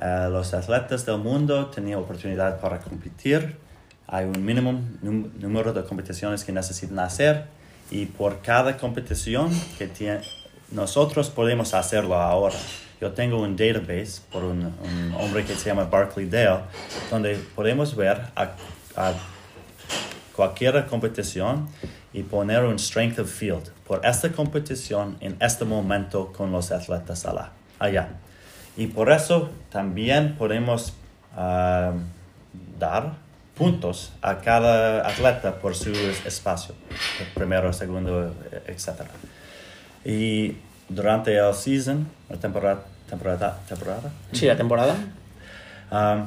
ah, 0.00 0.28
los 0.30 0.52
atletas 0.54 1.06
del 1.06 1.18
mundo 1.18 1.66
tenían 1.66 1.98
oportunidad 2.00 2.60
para 2.60 2.78
competir, 2.78 3.56
hay 4.08 4.24
un 4.24 4.44
mínimo 4.44 4.72
num- 5.02 5.32
número 5.38 5.72
de 5.72 5.82
competiciones 5.84 6.44
que 6.44 6.52
necesitan 6.52 6.98
hacer 7.00 7.44
y 7.90 8.06
por 8.06 8.40
cada 8.40 8.76
competición 8.76 9.50
que 9.78 9.86
tiene, 9.86 10.20
nosotros 10.72 11.30
podemos 11.30 11.74
hacerlo 11.74 12.14
ahora. 12.16 12.56
Yo 13.00 13.12
tengo 13.12 13.40
un 13.40 13.56
database 13.56 14.22
por 14.32 14.42
un, 14.42 14.64
un 14.82 15.14
hombre 15.18 15.44
que 15.44 15.54
se 15.54 15.66
llama 15.66 15.84
Barclay 15.84 16.26
Dale, 16.28 16.60
donde 17.10 17.36
podemos 17.54 17.94
ver 17.94 18.20
a, 18.34 18.52
a 18.96 19.12
cualquier 20.34 20.86
competición 20.86 21.68
y 22.12 22.22
poner 22.22 22.64
un 22.64 22.78
strength 22.78 23.18
of 23.18 23.30
field 23.30 23.70
por 23.86 24.04
esta 24.04 24.30
competición 24.32 25.16
en 25.20 25.36
este 25.40 25.64
momento 25.64 26.32
con 26.32 26.50
los 26.52 26.72
atletas 26.72 27.26
allá. 27.26 27.50
Allá. 27.78 28.08
Y 28.76 28.88
por 28.88 29.10
eso 29.10 29.50
también 29.70 30.36
podemos 30.36 30.92
ah, 31.36 31.92
dar 32.78 33.14
puntos 33.56 34.12
a 34.20 34.38
cada 34.38 35.08
atleta 35.08 35.56
por 35.60 35.74
su 35.74 35.90
espacio, 36.26 36.74
primero, 37.34 37.72
segundo, 37.72 38.34
etc. 38.66 39.02
Y 40.04 40.56
durante 40.88 41.36
el 41.36 41.54
season, 41.54 42.06
la 42.28 42.36
temporada, 42.36 42.84
temporada, 43.08 43.58
temporada 43.68 44.10
Sí, 44.32 44.46
la 44.46 44.56
temporada. 44.56 44.94
um, 45.90 46.26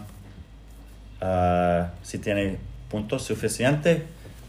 ah, 1.21 1.89
si 2.01 2.17
tiene 2.17 2.57
puntos 2.89 3.23
suficientes, 3.23 4.01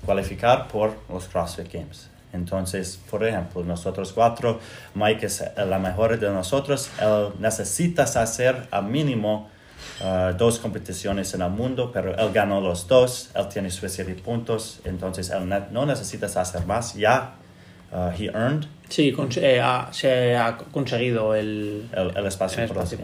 cualificar 0.06 0.68
por 0.68 0.96
los 1.10 1.28
CrossFit 1.28 1.70
Games. 1.70 2.08
Entonces, 2.32 3.00
por 3.10 3.24
ejemplo, 3.26 3.64
nosotros 3.64 4.12
cuatro, 4.12 4.60
Mike 4.94 5.26
es 5.26 5.44
la 5.56 5.78
mejor 5.78 6.18
de 6.18 6.30
nosotros, 6.30 6.90
él 7.00 7.28
necesita 7.38 8.04
hacer 8.04 8.68
al 8.70 8.84
mínimo 8.84 9.48
ah, 10.02 10.32
dos 10.36 10.58
competiciones 10.58 11.34
en 11.34 11.42
el 11.42 11.50
mundo, 11.50 11.90
pero 11.92 12.16
él 12.16 12.32
ganó 12.32 12.60
los 12.60 12.86
dos, 12.86 13.30
él 13.34 13.48
tiene 13.48 13.70
suficientes 13.70 14.20
puntos, 14.20 14.80
entonces 14.84 15.30
él 15.30 15.48
no 15.72 15.86
necesita 15.86 16.26
hacer 16.26 16.64
más, 16.66 16.94
ya 16.94 17.32
ah, 17.92 18.12
he 18.16 18.26
earned 18.26 18.66
Sí, 18.88 19.14
eh, 19.36 19.60
ha- 19.60 19.88
se 19.92 20.36
ha 20.36 20.56
conseguido 20.56 21.34
el, 21.34 21.88
el, 21.92 22.16
el 22.16 22.26
espacio 22.26 22.58
El 22.62 22.70
espacio. 22.70 22.98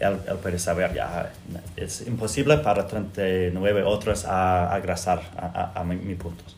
Él, 0.00 0.16
él 0.28 0.36
puede 0.36 0.58
saber, 0.58 0.94
ya, 0.94 1.30
es 1.76 2.06
imposible 2.06 2.58
para 2.58 2.86
39 2.86 3.82
otros 3.82 4.24
a 4.24 4.72
a, 4.74 4.80
a, 4.80 5.72
a 5.74 5.84
mi, 5.84 5.96
mi 5.96 6.14
puntos. 6.14 6.56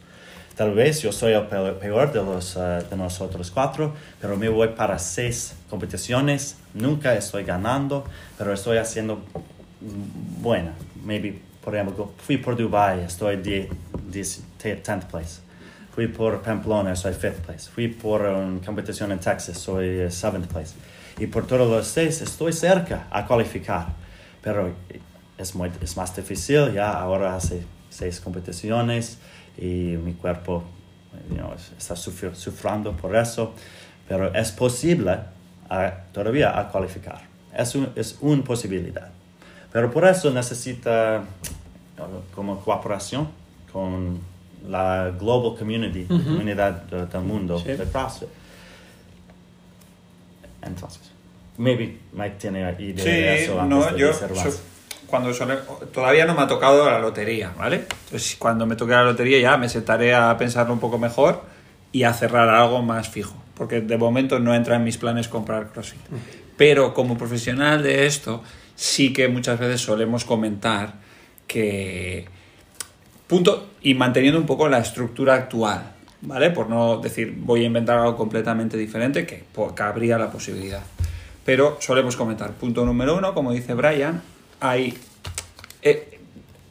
Tal 0.61 0.75
vez 0.75 1.01
yo 1.01 1.11
soy 1.11 1.33
el 1.33 1.45
peor, 1.47 2.13
de, 2.13 2.23
los, 2.23 2.55
eh, 2.55 2.85
de 2.91 2.95
nosotros 2.95 3.51
cuatro, 3.51 3.95
pero 4.21 4.37
me 4.37 4.51
voy 4.51 4.69
para 4.69 4.99
seis 4.99 5.55
competiciones. 5.71 6.59
Nunca 6.75 7.15
estoy 7.15 7.45
ganando, 7.45 8.05
pero 8.37 8.53
estoy 8.53 8.77
haciendo 8.77 9.23
buena. 9.81 10.75
Maybe, 11.03 11.41
por 11.65 11.75
ejemplo, 11.75 12.13
fui 12.19 12.37
por 12.37 12.59
Dubai, 12.59 13.05
estoy 13.05 13.39
10 13.39 13.71
10th 14.63 15.07
place. 15.07 15.41
Fui 15.95 16.09
por 16.09 16.43
Pamplona, 16.43 16.95
soy 16.95 17.15
5th 17.15 17.41
place. 17.41 17.71
Fui 17.71 17.89
por 17.89 18.21
una 18.21 18.61
competición 18.61 19.13
en 19.13 19.19
Texas, 19.19 19.57
soy 19.57 20.11
7th 20.11 20.47
place. 20.47 20.75
Y 21.19 21.27
por 21.27 21.47
todos 21.47 21.71
los 21.71 21.87
seis 21.87 22.21
estoy 22.21 22.53
cerca 22.53 23.07
a 23.11 23.27
cualificar. 23.27 23.87
Pero 24.43 24.75
es, 25.39 25.55
muy, 25.55 25.71
es 25.81 25.97
más 25.97 26.15
difícil, 26.15 26.75
ya 26.75 26.93
ahora 26.93 27.35
hace 27.35 27.63
seis 27.89 28.21
competiciones 28.21 29.17
y 29.61 29.97
mi 29.97 30.15
cuerpo 30.15 30.65
you 31.31 31.37
know, 31.37 31.53
está 31.79 31.95
sufri- 31.95 32.35
sufriendo 32.35 32.93
por 32.93 33.15
eso. 33.17 33.53
Pero 34.09 34.33
es 34.35 34.51
posible 34.53 35.19
a- 35.69 35.93
todavía 36.13 36.59
a 36.59 36.69
cualificar. 36.69 37.21
Es, 37.57 37.75
un- 37.75 37.91
es 37.95 38.17
una 38.21 38.43
posibilidad. 38.43 39.09
Pero 39.73 39.91
por 39.91 40.05
eso 40.05 40.31
necesita 40.31 41.23
como 42.35 42.59
cooperación 42.61 43.29
con 43.73 44.19
la 44.69 45.11
global 45.19 45.57
community, 45.59 46.05
comunidad 46.05 46.83
de- 46.83 47.07
del 47.07 47.21
mundo 47.23 47.59
Sí. 47.59 47.69
de 47.73 47.85
CrossFit. 47.85 48.29
Entonces, 50.63 51.11
maybe 51.57 51.99
Mike 52.13 52.37
tiene 52.39 52.61
idea 52.79 53.05
de 53.05 53.37
Sí, 53.39 53.45
eso 53.45 53.61
antes 53.61 53.79
no, 53.79 53.93
de 53.93 53.99
yo 53.99 54.13
cuando 55.11 55.33
todavía 55.93 56.25
no 56.25 56.35
me 56.35 56.43
ha 56.43 56.47
tocado 56.47 56.89
la 56.89 56.99
lotería, 56.99 57.53
¿vale? 57.59 57.85
Entonces 58.05 58.37
cuando 58.39 58.67
me 58.67 58.77
toque 58.77 58.93
la 58.93 59.05
lotería 59.05 59.41
ya 59.41 59.57
me 59.57 59.69
sentaré 59.69 60.15
a 60.15 60.37
pensarlo 60.39 60.73
un 60.73 60.81
poco 60.81 60.99
mejor 60.99 61.43
y 61.93 62.05
a 62.05 62.13
cerrar 62.15 62.49
algo 62.49 62.83
más 62.83 63.09
fijo, 63.09 63.35
porque 63.55 63.81
de 63.81 63.99
momento 63.99 64.39
no 64.39 64.55
entra 64.55 64.77
en 64.77 64.85
mis 64.85 64.97
planes 64.97 65.29
comprar 65.29 65.73
CrossFit. 65.73 66.01
Pero 66.57 66.95
como 66.95 67.19
profesional 67.19 67.83
de 67.83 68.07
esto, 68.07 68.43
sí 68.77 69.13
que 69.13 69.29
muchas 69.29 69.59
veces 69.59 69.81
solemos 69.81 70.25
comentar 70.25 70.95
que 71.47 72.27
punto 73.27 73.71
y 73.83 73.95
manteniendo 73.95 74.39
un 74.39 74.47
poco 74.47 74.69
la 74.69 74.79
estructura 74.79 75.35
actual, 75.35 75.93
¿vale? 76.23 76.51
Por 76.51 76.69
no 76.69 76.99
decir 76.99 77.35
voy 77.37 77.63
a 77.63 77.67
inventar 77.67 77.99
algo 77.99 78.17
completamente 78.17 78.77
diferente, 78.77 79.27
que 79.27 79.45
cabría 79.75 80.17
la 80.17 80.31
posibilidad. 80.31 80.83
Pero 81.45 81.79
solemos 81.81 82.17
comentar, 82.17 82.53
punto 82.53 82.85
número 82.85 83.17
uno, 83.17 83.35
como 83.35 83.53
dice 83.53 83.75
Brian, 83.75 84.23
hay, 84.61 84.97
eh, 85.83 86.21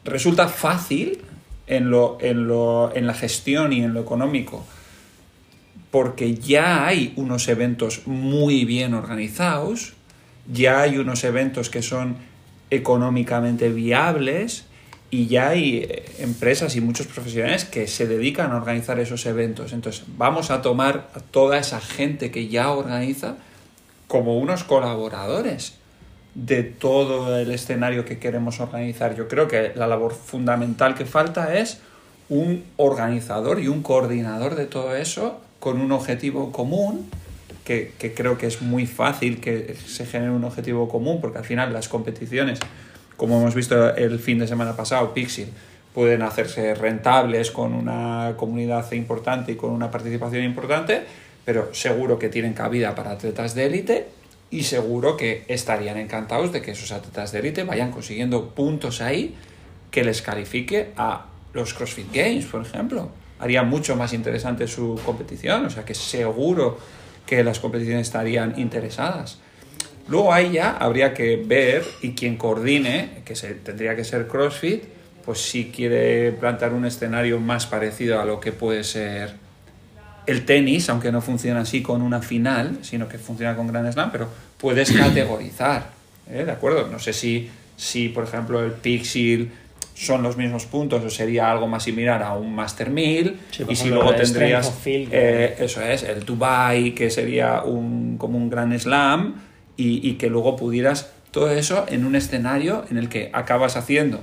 resulta 0.05 0.47
fácil 0.47 1.19
en, 1.67 1.91
lo, 1.91 2.17
en, 2.21 2.47
lo, 2.47 2.95
en 2.95 3.07
la 3.07 3.13
gestión 3.13 3.73
y 3.73 3.81
en 3.83 3.93
lo 3.93 4.01
económico 4.01 4.65
porque 5.91 6.35
ya 6.35 6.85
hay 6.85 7.13
unos 7.15 7.47
eventos 7.47 8.05
muy 8.05 8.65
bien 8.65 8.93
organizados, 8.93 9.93
ya 10.51 10.81
hay 10.81 10.97
unos 10.97 11.23
eventos 11.23 11.69
que 11.69 11.81
son 11.81 12.17
económicamente 12.69 13.69
viables 13.69 14.65
y 15.11 15.25
ya 15.25 15.49
hay 15.49 15.77
eh, 15.77 16.05
empresas 16.19 16.75
y 16.75 16.81
muchos 16.81 17.07
profesionales 17.07 17.65
que 17.65 17.87
se 17.87 18.07
dedican 18.07 18.51
a 18.51 18.57
organizar 18.57 18.99
esos 18.99 19.25
eventos. 19.25 19.73
Entonces, 19.73 20.03
vamos 20.17 20.51
a 20.51 20.61
tomar 20.61 21.09
a 21.15 21.19
toda 21.19 21.57
esa 21.57 21.81
gente 21.81 22.29
que 22.29 22.47
ya 22.47 22.69
organiza 22.71 23.37
como 24.07 24.37
unos 24.37 24.63
colaboradores 24.63 25.78
de 26.45 26.63
todo 26.63 27.37
el 27.37 27.51
escenario 27.51 28.05
que 28.05 28.19
queremos 28.19 28.59
organizar. 28.59 29.15
Yo 29.15 29.27
creo 29.27 29.47
que 29.47 29.73
la 29.75 29.87
labor 29.87 30.13
fundamental 30.13 30.95
que 30.95 31.05
falta 31.05 31.57
es 31.57 31.79
un 32.29 32.63
organizador 32.77 33.59
y 33.59 33.67
un 33.67 33.81
coordinador 33.81 34.55
de 34.55 34.65
todo 34.65 34.95
eso 34.95 35.41
con 35.59 35.81
un 35.81 35.91
objetivo 35.91 36.51
común, 36.51 37.09
que, 37.65 37.93
que 37.99 38.13
creo 38.13 38.37
que 38.37 38.47
es 38.47 38.61
muy 38.61 38.87
fácil 38.87 39.39
que 39.41 39.75
se 39.85 40.05
genere 40.05 40.31
un 40.31 40.43
objetivo 40.43 40.87
común, 40.87 41.19
porque 41.19 41.39
al 41.39 41.43
final 41.43 41.73
las 41.73 41.89
competiciones, 41.89 42.59
como 43.17 43.39
hemos 43.39 43.53
visto 43.53 43.95
el 43.95 44.19
fin 44.19 44.39
de 44.39 44.47
semana 44.47 44.75
pasado, 44.75 45.13
Pixel, 45.13 45.49
pueden 45.93 46.21
hacerse 46.21 46.75
rentables 46.75 47.51
con 47.51 47.73
una 47.73 48.35
comunidad 48.37 48.89
importante 48.93 49.51
y 49.51 49.55
con 49.55 49.71
una 49.71 49.91
participación 49.91 50.43
importante, 50.43 51.03
pero 51.43 51.73
seguro 51.73 52.17
que 52.17 52.29
tienen 52.29 52.53
cabida 52.53 52.95
para 52.95 53.11
atletas 53.11 53.55
de 53.55 53.65
élite 53.65 54.18
y 54.51 54.63
seguro 54.63 55.15
que 55.15 55.43
estarían 55.47 55.97
encantados 55.97 56.51
de 56.51 56.61
que 56.61 56.71
esos 56.71 56.91
atletas 56.91 57.31
de 57.31 57.39
élite 57.39 57.63
vayan 57.63 57.91
consiguiendo 57.91 58.49
puntos 58.49 59.01
ahí 59.01 59.35
que 59.91 60.03
les 60.03 60.21
califique 60.21 60.91
a 60.97 61.25
los 61.53 61.73
CrossFit 61.73 62.13
Games, 62.13 62.45
por 62.45 62.61
ejemplo. 62.61 63.11
Haría 63.39 63.63
mucho 63.63 63.95
más 63.95 64.13
interesante 64.13 64.67
su 64.67 64.99
competición, 65.05 65.65
o 65.65 65.69
sea 65.69 65.85
que 65.85 65.93
seguro 65.93 66.77
que 67.25 67.43
las 67.43 67.59
competiciones 67.59 68.07
estarían 68.07 68.59
interesadas. 68.59 69.39
Luego 70.07 70.33
ahí 70.33 70.53
ya 70.53 70.71
habría 70.71 71.13
que 71.13 71.37
ver 71.37 71.85
y 72.01 72.13
quien 72.13 72.37
coordine, 72.37 73.21
que 73.25 73.35
se, 73.35 73.53
tendría 73.53 73.95
que 73.95 74.03
ser 74.03 74.27
CrossFit, 74.27 74.83
pues 75.23 75.39
si 75.41 75.65
quiere 75.65 76.31
plantear 76.31 76.73
un 76.73 76.85
escenario 76.85 77.39
más 77.39 77.67
parecido 77.67 78.19
a 78.19 78.25
lo 78.25 78.39
que 78.39 78.51
puede 78.51 78.83
ser 78.83 79.35
el 80.29 80.45
tenis, 80.45 80.89
aunque 80.89 81.11
no 81.11 81.21
funciona 81.21 81.61
así 81.61 81.81
con 81.81 82.01
una 82.01 82.21
final, 82.21 82.79
sino 82.81 83.07
que 83.07 83.17
funciona 83.17 83.55
con 83.55 83.67
Grand 83.67 83.91
Slam, 83.91 84.11
pero 84.11 84.29
puedes 84.57 84.91
categorizar, 84.91 85.89
¿eh? 86.31 86.43
¿de 86.45 86.51
acuerdo? 86.51 86.87
No 86.87 86.99
sé 86.99 87.13
si, 87.13 87.49
si, 87.75 88.09
por 88.09 88.25
ejemplo, 88.25 88.63
el 88.63 88.73
Pixel 88.73 89.51
son 89.95 90.23
los 90.23 90.37
mismos 90.37 90.65
puntos 90.65 91.03
o 91.03 91.09
sería 91.09 91.51
algo 91.51 91.67
más 91.67 91.83
similar 91.83 92.23
a 92.23 92.33
un 92.33 92.55
Master 92.55 92.89
1000 92.89 93.39
Sí, 93.51 93.63
por 93.63 93.73
y 93.73 93.75
si 93.75 93.89
luego 93.89 94.13
tendrías 94.15 94.71
Field, 94.71 95.09
eh, 95.11 95.55
eso 95.59 95.81
es 95.81 96.03
el 96.03 96.23
Dubai 96.23 96.95
que 96.95 97.09
sería 97.09 97.63
un 97.63 98.17
como 98.17 98.37
un 98.37 98.49
Grand 98.49 98.77
Slam 98.79 99.35
y, 99.75 100.07
y 100.07 100.13
que 100.13 100.29
luego 100.29 100.55
pudieras 100.55 101.11
todo 101.31 101.51
eso 101.51 101.85
en 101.89 102.05
un 102.05 102.15
escenario 102.15 102.85
en 102.89 102.97
el 102.97 103.09
que 103.09 103.29
acabas 103.33 103.75
haciendo 103.75 104.21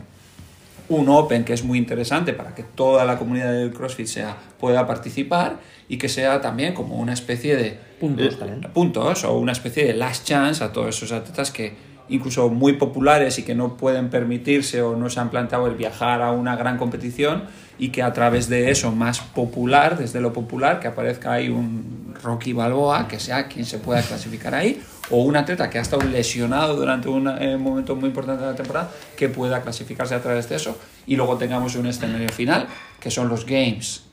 un 0.89 1.09
Open 1.09 1.45
que 1.45 1.53
es 1.53 1.65
muy 1.65 1.79
interesante 1.79 2.33
para 2.33 2.55
que 2.55 2.63
toda 2.63 3.05
la 3.05 3.19
comunidad 3.19 3.53
del 3.53 3.73
CrossFit 3.73 4.07
sea, 4.07 4.37
pueda 4.59 4.87
participar 4.87 5.59
y 5.89 5.99
que 5.99 6.09
sea 6.09 6.41
también 6.41 6.75
como 6.75 6.97
una 6.97 7.13
especie 7.13 7.57
de 7.57 7.79
Puntos 8.01 8.39
también. 8.39 8.61
puntos 8.73 9.25
o 9.25 9.39
una 9.39 9.53
especie 9.53 9.87
de 9.87 9.95
last 9.95 10.27
chance 10.27 10.63
a 10.63 10.73
todos 10.73 10.95
esos 10.95 11.13
atletas 11.13 11.51
que 11.51 11.75
incluso 12.09 12.49
muy 12.49 12.75
populares 12.75 13.39
y 13.39 13.43
que 13.43 13.55
no 13.55 13.77
pueden 13.77 14.11
permitirse 14.11 14.83
o 14.83 14.97
no 14.97 15.11
se 15.11 15.21
han 15.21 15.31
planteado 15.31 15.67
el 15.67 15.75
viajar 15.75 16.23
a 16.23 16.31
una 16.33 16.57
gran 16.57 16.79
competición 16.79 17.45
y 17.79 17.89
que 17.91 18.03
a 18.03 18.13
través 18.13 18.49
de 18.49 18.71
eso 18.71 18.93
más 18.93 19.21
popular, 19.21 19.99
desde 19.99 20.21
lo 20.21 20.33
popular, 20.33 20.81
que 20.81 20.89
aparezca 20.89 21.33
ahí 21.33 21.49
un 21.49 22.15
Rocky 22.23 22.53
Balboa, 22.53 23.07
que 23.07 23.21
sea 23.21 23.49
quien 23.49 23.67
se 23.67 23.79
pueda 23.79 24.01
clasificar 24.03 24.55
ahí, 24.55 24.81
o 25.11 25.23
un 25.23 25.37
atleta 25.37 25.69
que 25.69 25.79
ha 25.79 25.83
estado 25.83 26.03
lesionado 26.09 26.75
durante 26.75 27.09
un 27.09 27.29
eh, 27.29 27.57
momento 27.59 27.95
muy 27.95 28.09
importante 28.09 28.45
de 28.45 28.51
la 28.51 28.57
temporada, 28.57 28.91
que 29.17 29.29
pueda 29.29 29.61
clasificarse 29.61 30.15
a 30.15 30.23
través 30.23 30.49
de 30.49 30.57
eso, 30.57 30.79
y 31.07 31.17
luego 31.17 31.37
tengamos 31.37 31.77
un 31.77 31.87
escenario 31.87 32.31
final, 32.31 32.67
que 32.99 33.11
son 33.11 33.29
los 33.29 33.45
Games, 33.45 34.05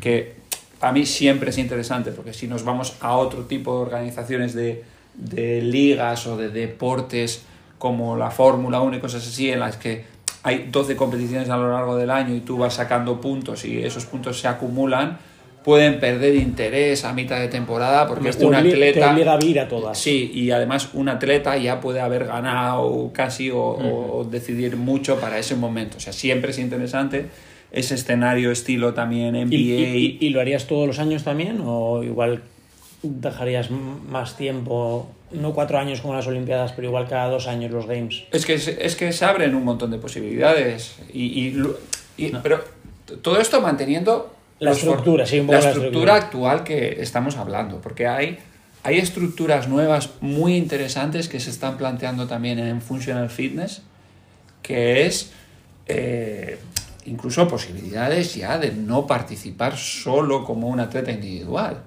que 0.00 0.39
a 0.80 0.92
mí 0.92 1.06
siempre 1.06 1.50
es 1.50 1.58
interesante, 1.58 2.10
porque 2.10 2.32
si 2.32 2.46
nos 2.46 2.64
vamos 2.64 2.96
a 3.00 3.16
otro 3.16 3.44
tipo 3.44 3.76
de 3.76 3.82
organizaciones 3.82 4.54
de, 4.54 4.82
de 5.14 5.60
ligas 5.62 6.26
o 6.26 6.36
de 6.36 6.48
deportes 6.48 7.42
como 7.78 8.16
la 8.16 8.30
Fórmula 8.30 8.80
1 8.80 8.96
y 8.96 9.00
cosas 9.00 9.26
así, 9.26 9.50
en 9.50 9.60
las 9.60 9.76
que 9.76 10.04
hay 10.42 10.68
12 10.70 10.96
competiciones 10.96 11.50
a 11.50 11.56
lo 11.56 11.70
largo 11.70 11.96
del 11.96 12.10
año 12.10 12.34
y 12.34 12.40
tú 12.40 12.56
vas 12.56 12.74
sacando 12.74 13.20
puntos 13.20 13.64
y 13.64 13.82
esos 13.82 14.06
puntos 14.06 14.40
se 14.40 14.48
acumulan, 14.48 15.18
pueden 15.62 16.00
perder 16.00 16.34
interés 16.36 17.04
a 17.04 17.12
mitad 17.12 17.38
de 17.38 17.48
temporada 17.48 18.06
porque 18.06 18.32
te 18.32 18.46
un 18.46 18.54
atleta... 18.54 19.14
te 19.14 19.28
a 19.28 19.38
ir 19.44 19.60
a 19.60 19.68
todas. 19.68 19.98
Sí, 19.98 20.30
y 20.32 20.50
además 20.50 20.90
un 20.94 21.10
atleta 21.10 21.58
ya 21.58 21.80
puede 21.80 22.00
haber 22.00 22.24
ganado 22.24 23.10
casi 23.12 23.50
o, 23.50 23.60
o 23.60 24.24
decidir 24.24 24.76
mucho 24.76 25.20
para 25.20 25.38
ese 25.38 25.56
momento. 25.56 25.98
O 25.98 26.00
sea, 26.00 26.14
siempre 26.14 26.52
es 26.52 26.58
interesante 26.58 27.26
ese 27.72 27.94
escenario 27.94 28.50
estilo 28.50 28.94
también 28.94 29.34
NBA. 29.34 29.54
¿Y, 29.54 30.18
y- 30.20 30.26
y 30.26 30.30
lo 30.30 30.40
harías 30.40 30.66
todos 30.66 30.86
los 30.86 30.98
años 30.98 31.22
también? 31.24 31.60
¿O 31.64 32.02
igual 32.02 32.42
dejarías 33.02 33.70
más 33.70 34.36
tiempo? 34.36 35.10
No 35.30 35.52
cuatro 35.54 35.78
años 35.78 36.00
como 36.00 36.14
las 36.14 36.26
Olimpiadas, 36.26 36.72
pero 36.72 36.88
igual 36.88 37.06
cada 37.08 37.28
dos 37.28 37.46
años 37.46 37.70
los 37.70 37.86
Games. 37.86 38.24
Es 38.32 38.44
que, 38.44 38.58
se- 38.58 38.84
es 38.84 38.96
que 38.96 39.12
se 39.12 39.24
abren 39.24 39.54
un 39.54 39.64
montón 39.64 39.90
de 39.92 39.98
posibilidades. 39.98 40.96
Y, 41.12 41.54
Pero 42.42 42.62
todo 43.22 43.38
esto 43.40 43.60
manteniendo 43.60 44.34
La 44.58 44.72
estructura, 44.72 45.24
sí, 45.24 45.38
un 45.40 45.46
poco 45.46 45.58
la 45.58 45.64
la 45.64 45.70
estructura 45.70 46.14
estructura. 46.18 46.50
actual 46.52 46.64
que 46.64 47.00
estamos 47.00 47.36
hablando. 47.36 47.80
Porque 47.80 48.08
hay, 48.08 48.38
hay 48.82 48.98
estructuras 48.98 49.68
nuevas 49.68 50.10
muy 50.20 50.56
interesantes 50.56 51.28
que 51.28 51.38
se 51.38 51.50
están 51.50 51.78
planteando 51.78 52.26
también 52.26 52.58
en 52.58 52.82
Functional 52.82 53.30
Fitness, 53.30 53.82
que 54.62 55.06
es 55.06 55.32
eh, 55.86 56.58
incluso 57.06 57.46
posibilidades 57.48 58.34
ya 58.34 58.58
de 58.58 58.72
no 58.72 59.06
participar 59.06 59.76
solo 59.76 60.44
como 60.44 60.68
un 60.68 60.80
atleta 60.80 61.10
individual, 61.10 61.82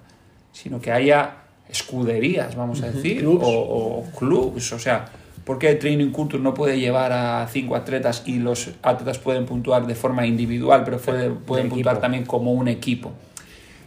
sino 0.51 0.79
que 0.81 0.91
haya 0.91 1.37
escuderías, 1.69 2.55
vamos 2.55 2.81
a 2.83 2.91
decir, 2.91 3.19
Clubs. 3.19 3.43
o, 3.45 3.49
o 3.49 4.05
clubs. 4.17 4.71
O 4.73 4.79
sea, 4.79 5.05
¿por 5.45 5.57
qué 5.59 5.75
Training 5.75 6.11
Culture 6.11 6.41
no 6.41 6.53
puede 6.53 6.79
llevar 6.79 7.11
a 7.11 7.47
cinco 7.51 7.75
atletas 7.75 8.23
y 8.25 8.39
los 8.39 8.69
atletas 8.83 9.17
pueden 9.17 9.45
puntuar 9.45 9.85
de 9.87 9.95
forma 9.95 10.25
individual, 10.25 10.83
pero 10.83 10.97
puede- 10.99 11.29
pueden 11.31 11.69
puntuar 11.69 11.99
también 11.99 12.25
como 12.25 12.51
un 12.53 12.67
equipo? 12.67 13.11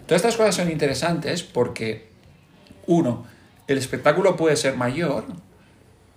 Todas 0.06 0.22
estas 0.22 0.36
cosas 0.36 0.54
son 0.54 0.70
interesantes 0.70 1.42
porque, 1.42 2.08
uno, 2.86 3.24
el 3.66 3.78
espectáculo 3.78 4.36
puede 4.36 4.56
ser 4.56 4.76
mayor 4.76 5.24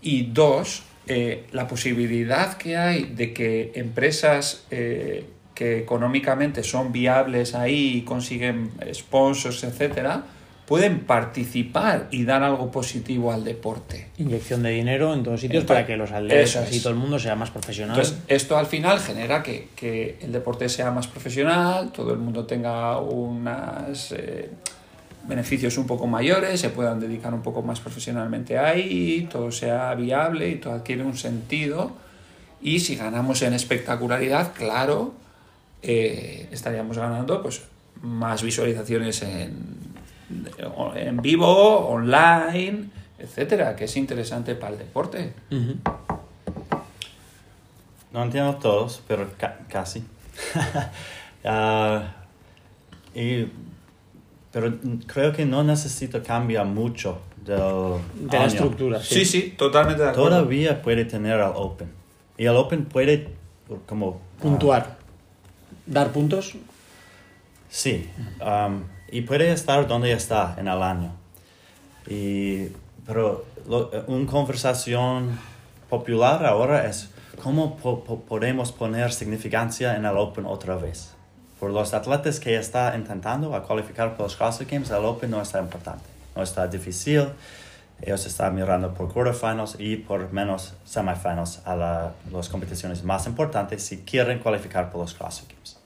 y 0.01 0.23
dos, 0.27 0.83
eh, 1.11 1.47
la 1.51 1.67
posibilidad 1.67 2.55
que 2.57 2.77
hay 2.77 3.05
de 3.05 3.33
que 3.33 3.71
empresas 3.73 4.65
eh, 4.69 5.25
que 5.55 5.79
económicamente 5.79 6.63
son 6.63 6.91
viables 6.91 7.55
ahí 7.55 7.97
y 7.97 8.01
consiguen 8.03 8.69
sponsors, 8.93 9.63
etcétera, 9.63 10.23
pueden 10.67 10.99
participar 10.99 12.09
y 12.11 12.25
dar 12.25 12.43
algo 12.43 12.69
positivo 12.69 13.33
al 13.33 13.43
deporte. 13.43 14.09
Inyección 14.19 14.61
de 14.61 14.69
dinero 14.69 15.15
en 15.15 15.23
todos 15.23 15.41
sitios 15.41 15.63
Entonces, 15.63 15.83
para 15.83 15.87
que 15.87 15.97
los 15.97 16.11
atletas 16.11 16.71
y 16.71 16.79
todo 16.79 16.93
el 16.93 16.99
mundo 16.99 17.17
sea 17.17 17.33
más 17.35 17.49
profesional. 17.49 17.97
Entonces, 17.97 18.23
esto 18.27 18.55
al 18.55 18.67
final 18.67 18.99
genera 18.99 19.41
que, 19.41 19.69
que 19.75 20.19
el 20.21 20.31
deporte 20.31 20.69
sea 20.69 20.91
más 20.91 21.07
profesional, 21.07 21.91
todo 21.91 22.13
el 22.13 22.19
mundo 22.19 22.45
tenga 22.45 22.99
unos 22.99 24.13
beneficios 25.29 25.77
un 25.77 25.87
poco 25.87 26.07
mayores, 26.07 26.59
se 26.59 26.69
puedan 26.69 26.99
dedicar 26.99 27.33
un 27.33 27.41
poco 27.41 27.61
más 27.61 27.79
profesionalmente 27.79 28.57
ahí, 28.57 29.27
todo 29.31 29.51
sea 29.51 29.93
viable 29.95 30.49
y 30.49 30.55
todo 30.55 30.73
adquiere 30.73 31.03
un 31.03 31.15
sentido. 31.15 31.91
Y 32.61 32.81
si 32.81 32.95
ganamos 32.97 33.41
en 33.43 33.53
espectacularidad, 33.53 34.51
claro, 34.53 35.13
eh, 35.81 36.49
estaríamos 36.51 36.97
ganando 36.97 37.41
pues, 37.41 37.61
más 38.01 38.43
visualizaciones 38.43 39.21
en, 39.21 39.53
en 40.95 41.17
vivo, 41.21 41.87
online, 41.87 42.89
etcétera, 43.17 43.75
que 43.77 43.85
es 43.85 43.95
interesante 43.95 44.55
para 44.55 44.73
el 44.73 44.79
deporte. 44.79 45.33
No 48.11 48.23
entiendo 48.23 48.55
todos, 48.55 49.01
pero 49.07 49.29
ca- 49.37 49.59
casi. 49.69 50.03
Ah, 51.45 52.15
y, 53.15 53.45
pero 54.51 54.73
creo 55.07 55.31
que 55.33 55.45
no 55.45 55.63
necesito 55.63 56.23
cambiar 56.23 56.65
mucho 56.65 57.19
del 57.45 57.57
de 58.29 58.37
la 58.37 58.43
año. 58.43 58.47
estructura. 58.47 59.01
Sí, 59.01 59.25
sí, 59.25 59.53
totalmente 59.57 60.01
de 60.03 60.09
acuerdo. 60.09 60.29
Todavía 60.29 60.81
puede 60.81 61.05
tener 61.05 61.39
al 61.39 61.53
Open. 61.55 61.89
Y 62.37 62.45
el 62.45 62.55
Open 62.55 62.85
puede 62.85 63.29
como... 63.85 64.21
ah, 64.37 64.41
Puntuar. 64.41 64.97
Dar 65.85 66.11
puntos. 66.11 66.53
Sí, 67.69 68.09
um, 68.41 68.83
y 69.11 69.21
puede 69.21 69.51
estar 69.51 69.87
donde 69.87 70.11
está 70.11 70.55
en 70.57 70.67
el 70.67 70.81
año. 70.81 71.11
Y, 72.07 72.67
pero 73.05 73.45
lo- 73.67 73.91
una 74.07 74.25
conversación 74.29 75.37
popular 75.89 76.45
ahora 76.45 76.87
es 76.87 77.09
cómo 77.43 77.77
po- 77.77 78.03
po- 78.03 78.21
podemos 78.21 78.71
poner 78.71 79.11
significancia 79.11 79.95
en 79.95 80.05
el 80.05 80.17
Open 80.17 80.45
otra 80.45 80.75
vez. 80.77 81.13
Por 81.59 81.71
los 81.71 81.93
atletas 81.93 82.39
que 82.39 82.55
están 82.57 82.99
intentando 83.01 83.53
a 83.53 83.63
cualificar 83.63 84.15
por 84.15 84.27
los 84.27 84.35
CrossFit 84.35 84.69
Games, 84.71 84.89
el 84.91 85.03
Open 85.03 85.29
no 85.31 85.41
está 85.41 85.59
importante, 85.59 86.05
no 86.35 86.41
está 86.43 86.67
difícil. 86.67 87.27
Ellos 88.01 88.25
están 88.25 88.55
mirando 88.55 88.93
por 88.93 89.11
quarterfinals 89.11 89.75
y 89.77 89.97
por 89.97 90.31
menos 90.31 90.73
semifinals 90.85 91.61
a 91.65 91.75
la- 91.75 92.13
las 92.31 92.47
competiciones 92.47 93.03
más 93.03 93.27
importantes 93.27 93.83
si 93.83 93.97
quieren 94.03 94.39
cualificar 94.39 94.89
por 94.89 95.01
los 95.01 95.13
CrossFit 95.13 95.49
Games. 95.51 95.77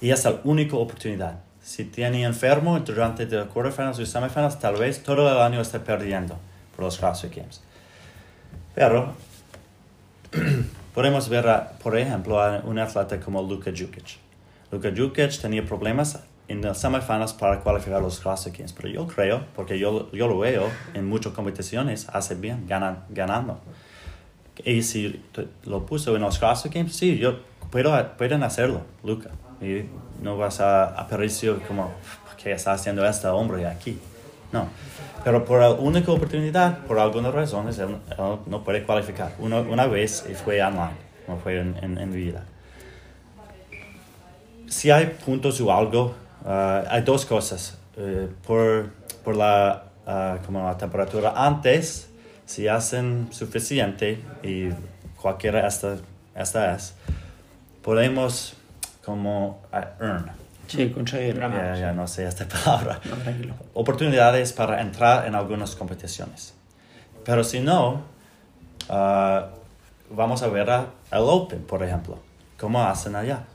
Y 0.00 0.10
es 0.10 0.24
la 0.24 0.40
única 0.42 0.74
oportunidad. 0.76 1.38
Si 1.62 1.84
tiene 1.84 2.24
enfermo 2.24 2.80
durante 2.80 3.24
los 3.26 3.46
quarterfinals 3.48 4.00
y 4.00 4.06
semifinals, 4.06 4.58
tal 4.58 4.76
vez 4.76 5.00
todo 5.04 5.30
el 5.30 5.38
año 5.40 5.60
esté 5.60 5.78
perdiendo 5.78 6.36
por 6.74 6.86
los 6.86 6.98
CrossFit 6.98 7.36
Games. 7.36 7.60
Pero 8.74 9.14
podemos 10.94 11.28
ver, 11.28 11.46
por 11.80 11.96
ejemplo, 11.96 12.40
a 12.42 12.62
un 12.64 12.80
atleta 12.80 13.20
como 13.20 13.40
Luka 13.42 13.70
Jukic. 13.70 14.18
Luka 14.70 14.92
Jukic 14.96 15.40
tenía 15.40 15.64
problemas 15.64 16.20
en 16.46 16.62
las 16.62 16.78
semifinals 16.78 17.32
para 17.32 17.60
cualificar 17.60 18.02
los 18.02 18.22
Games, 18.22 18.72
pero 18.72 18.88
yo 18.88 19.06
creo, 19.06 19.44
porque 19.54 19.78
yo, 19.78 20.10
yo 20.12 20.26
lo 20.26 20.38
veo 20.38 20.68
en 20.94 21.08
muchas 21.08 21.32
competiciones, 21.32 22.08
hace 22.12 22.34
bien 22.34 22.66
ganan, 22.66 23.04
ganando. 23.08 23.60
Y 24.64 24.82
si 24.82 25.22
lo 25.64 25.86
puso 25.86 26.14
en 26.16 26.22
los 26.22 26.38
CrossFit 26.38 26.72
Games, 26.74 26.94
sí, 26.94 27.18
yo 27.18 27.38
puedo, 27.70 28.16
pueden 28.16 28.42
hacerlo, 28.42 28.82
Luca. 29.04 29.30
Y 29.60 29.84
no 30.22 30.36
vas 30.36 30.60
a 30.60 30.86
aparecer 30.88 31.56
como, 31.66 31.92
¿qué 32.42 32.52
está 32.52 32.72
haciendo 32.72 33.06
este 33.06 33.28
hombre 33.28 33.66
aquí? 33.66 33.98
No. 34.52 34.68
Pero 35.22 35.44
por 35.44 35.60
la 35.60 35.70
única 35.70 36.10
oportunidad, 36.10 36.78
por 36.80 36.98
algunas 36.98 37.32
razones, 37.32 37.78
él, 37.78 37.96
no 38.46 38.64
puede 38.64 38.82
cualificar. 38.82 39.34
Una, 39.38 39.60
una 39.60 39.86
vez 39.86 40.24
fue 40.44 40.62
online, 40.62 40.96
no 41.28 41.36
fue 41.36 41.60
en, 41.60 41.76
en, 41.82 41.98
en 41.98 42.12
vida. 42.12 42.44
Si 44.70 44.88
hay 44.88 45.06
puntos 45.06 45.60
o 45.60 45.72
algo, 45.72 46.14
ah, 46.46 46.84
hay 46.88 47.02
dos 47.02 47.26
cosas. 47.26 47.76
Eh, 47.96 48.28
por, 48.46 48.88
por 49.24 49.34
la, 49.34 49.82
ah, 50.06 50.38
como 50.46 50.64
la 50.64 50.78
temperatura 50.78 51.32
antes, 51.34 52.08
si 52.46 52.68
hacen 52.68 53.28
suficiente, 53.32 54.22
y 54.44 54.68
cualquiera 55.20 55.66
esta, 55.66 55.96
esta 56.36 56.76
es, 56.76 56.94
podemos 57.82 58.54
como 59.04 59.60
earn. 59.72 60.30
Sí, 60.68 60.90
conseguir 60.90 61.40
ganar. 61.40 61.74
Ya, 61.74 61.80
ya 61.88 61.92
no 61.92 62.06
sé 62.06 62.28
esta 62.28 62.46
palabra. 62.64 63.00
No, 63.10 63.16
tranquilo. 63.16 63.54
Oportunidades 63.74 64.52
para 64.52 64.80
entrar 64.80 65.26
en 65.26 65.34
algunas 65.34 65.74
competiciones. 65.74 66.54
Pero 67.24 67.42
si 67.42 67.58
no, 67.58 68.02
vamos 68.88 70.42
a 70.44 70.46
ver 70.46 70.70
al 70.70 70.88
Open, 71.10 71.64
por 71.64 71.82
ejemplo, 71.82 72.20
cómo 72.56 72.84
hacen 72.84 73.16
allá. 73.16 73.46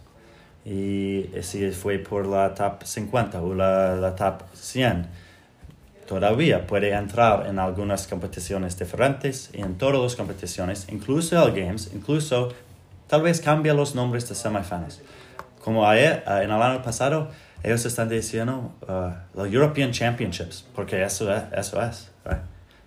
Y 0.65 1.29
si 1.41 1.69
fue 1.71 1.99
por 1.99 2.25
la 2.25 2.53
top 2.55 2.83
50 2.83 3.41
o 3.41 3.53
la, 3.53 3.95
la 3.95 4.15
top 4.15 4.41
100, 4.53 5.07
todavía 6.07 6.65
puede 6.65 6.91
entrar 6.91 7.45
en 7.47 7.59
algunas 7.59 8.07
competiciones 8.07 8.77
diferentes 8.77 9.49
y 9.53 9.61
en 9.61 9.77
todas 9.77 10.01
las 10.01 10.15
competiciones, 10.15 10.87
incluso 10.89 11.45
el 11.45 11.53
Games, 11.53 11.91
incluso 11.93 12.53
tal 13.07 13.21
vez 13.21 13.41
cambia 13.41 13.73
los 13.73 13.95
nombres 13.95 14.27
de 14.27 14.35
semifinals. 14.35 15.01
Como 15.63 15.87
ayer, 15.87 16.23
eh, 16.27 16.41
en 16.43 16.51
el 16.51 16.61
año 16.61 16.81
pasado, 16.81 17.29
ellos 17.63 17.83
están 17.85 18.07
diciendo 18.07 18.73
uh, 18.87 19.37
los 19.37 19.51
European 19.51 19.91
Championships, 19.91 20.65
porque 20.75 21.03
eso 21.03 21.33
es. 21.33 21.43
Eso 21.51 21.81
es 21.81 22.11
right? 22.23 22.37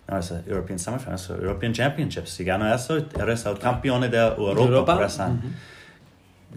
No 0.07 0.17
es 0.17 0.33
European 0.47 0.79
Semifinals, 0.79 1.29
European 1.29 1.73
Championships. 1.73 2.29
Si 2.31 2.43
ganas 2.43 2.83
eso, 2.83 3.05
eres 3.19 3.45
el 3.45 3.59
campeón 3.59 4.09
de 4.09 4.17
Europa. 4.17 4.61
Europa, 4.61 4.95
por. 4.95 5.37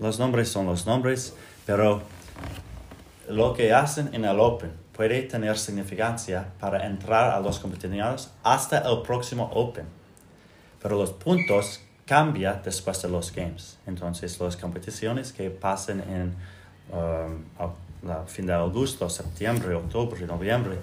Los 0.01 0.19
nombres 0.19 0.49
son 0.49 0.67
los 0.67 0.87
nombres, 0.87 1.35
pero 1.67 2.03
lo 3.29 3.53
que 3.53 3.73
hacen 3.73 4.11
en 4.13 4.25
el 4.25 4.39
Open 4.41 4.73
puede 4.93 5.23
tener 5.23 5.59
significancia 5.59 6.49
para 6.61 6.87
entrar 6.87 7.31
a 7.31 7.41
los 7.41 7.59
competiciones 7.59 8.31
hasta 8.43 8.79
el 8.79 9.03
próximo 9.03 9.51
Open. 9.55 9.87
Pero 10.83 10.97
los 10.97 11.13
puntos 11.13 11.81
cambian 12.07 12.61
después 12.65 13.01
de 13.03 13.09
los 13.09 13.33
Games. 13.33 13.79
Entonces, 13.87 14.39
las 14.41 14.57
competiciones 14.57 15.33
que 15.33 15.51
pasen 15.51 16.01
en 16.01 16.35
um, 16.93 17.45
la 18.03 18.25
fin 18.27 18.47
de 18.47 18.53
agosto, 18.53 19.09
septiembre, 19.09 19.75
octubre, 19.75 20.27
noviembre, 20.27 20.79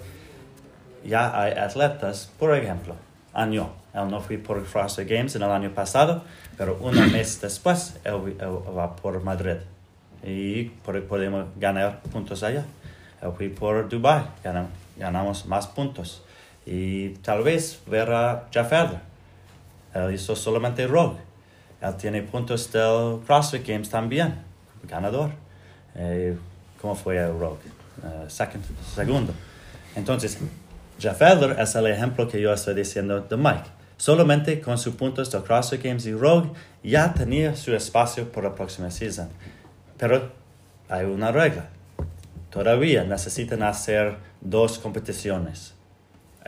ya 1.04 1.40
hay 1.40 1.52
atletas, 1.52 2.30
por 2.38 2.54
ejemplo, 2.54 2.94
año. 3.34 3.70
Él 3.94 4.08
no 4.10 4.20
fue 4.20 4.38
por 4.38 4.64
CrossFit 4.64 5.08
Games 5.08 5.34
en 5.36 5.42
el 5.42 5.50
año 5.50 5.70
pasado, 5.74 6.22
pero 6.56 6.76
un 6.80 6.94
mes 7.12 7.40
después 7.40 7.96
él, 8.04 8.36
él 8.38 8.48
va 8.76 8.94
por 8.96 9.22
Madrid 9.22 9.56
y 10.24 10.64
por- 10.64 11.02
podemos 11.04 11.46
ganar 11.56 12.00
puntos 12.12 12.42
allá. 12.42 12.64
Él 13.22 13.30
fue 13.36 13.48
por 13.48 13.88
Dubai, 13.88 14.24
ganam- 14.44 14.68
ganamos 14.96 15.46
más 15.46 15.66
puntos. 15.66 16.22
Y 16.66 17.10
tal 17.22 17.42
vez 17.42 17.80
ver 17.86 18.10
a 18.12 18.46
Jeff 18.52 18.72
Adler. 18.72 19.00
Él 19.94 20.14
hizo 20.14 20.36
solamente 20.36 20.86
Rogue. 20.86 21.16
Él 21.80 21.96
tiene 21.96 22.22
puntos 22.22 22.70
del 22.70 23.20
CrossFit 23.26 23.66
Games 23.66 23.88
también, 23.90 24.34
ganador. 24.84 25.30
Eh, 25.96 26.36
¿Cómo 26.80 26.94
fue 26.94 27.16
el 27.18 27.32
Rogue? 27.38 27.58
Eh, 28.04 28.24
second, 28.28 28.62
segundo. 28.94 29.32
Entonces, 29.96 30.38
Jeff 31.00 31.22
Adler 31.22 31.58
es 31.58 31.74
el 31.74 31.86
ejemplo 31.86 32.28
que 32.28 32.40
yo 32.40 32.52
estoy 32.52 32.74
diciendo 32.74 33.20
de 33.22 33.36
Mike. 33.36 33.64
Solamente 33.96 34.60
con 34.60 34.78
sus 34.78 34.94
puntos 34.94 35.30
del 35.30 35.42
CrossFit 35.42 35.82
Games 35.82 36.06
y 36.06 36.12
Rogue 36.14 36.50
ya 36.82 37.12
tenía 37.14 37.56
su 37.56 37.74
espacio 37.74 38.30
para 38.30 38.50
la 38.50 38.54
próxima 38.54 38.90
season. 38.90 39.28
Pero 39.98 40.30
hay 40.88 41.04
una 41.06 41.32
regla. 41.32 41.68
Todavía 42.50 43.04
necesitan 43.04 43.62
hacer 43.62 44.16
dos 44.40 44.78
competiciones. 44.78 45.74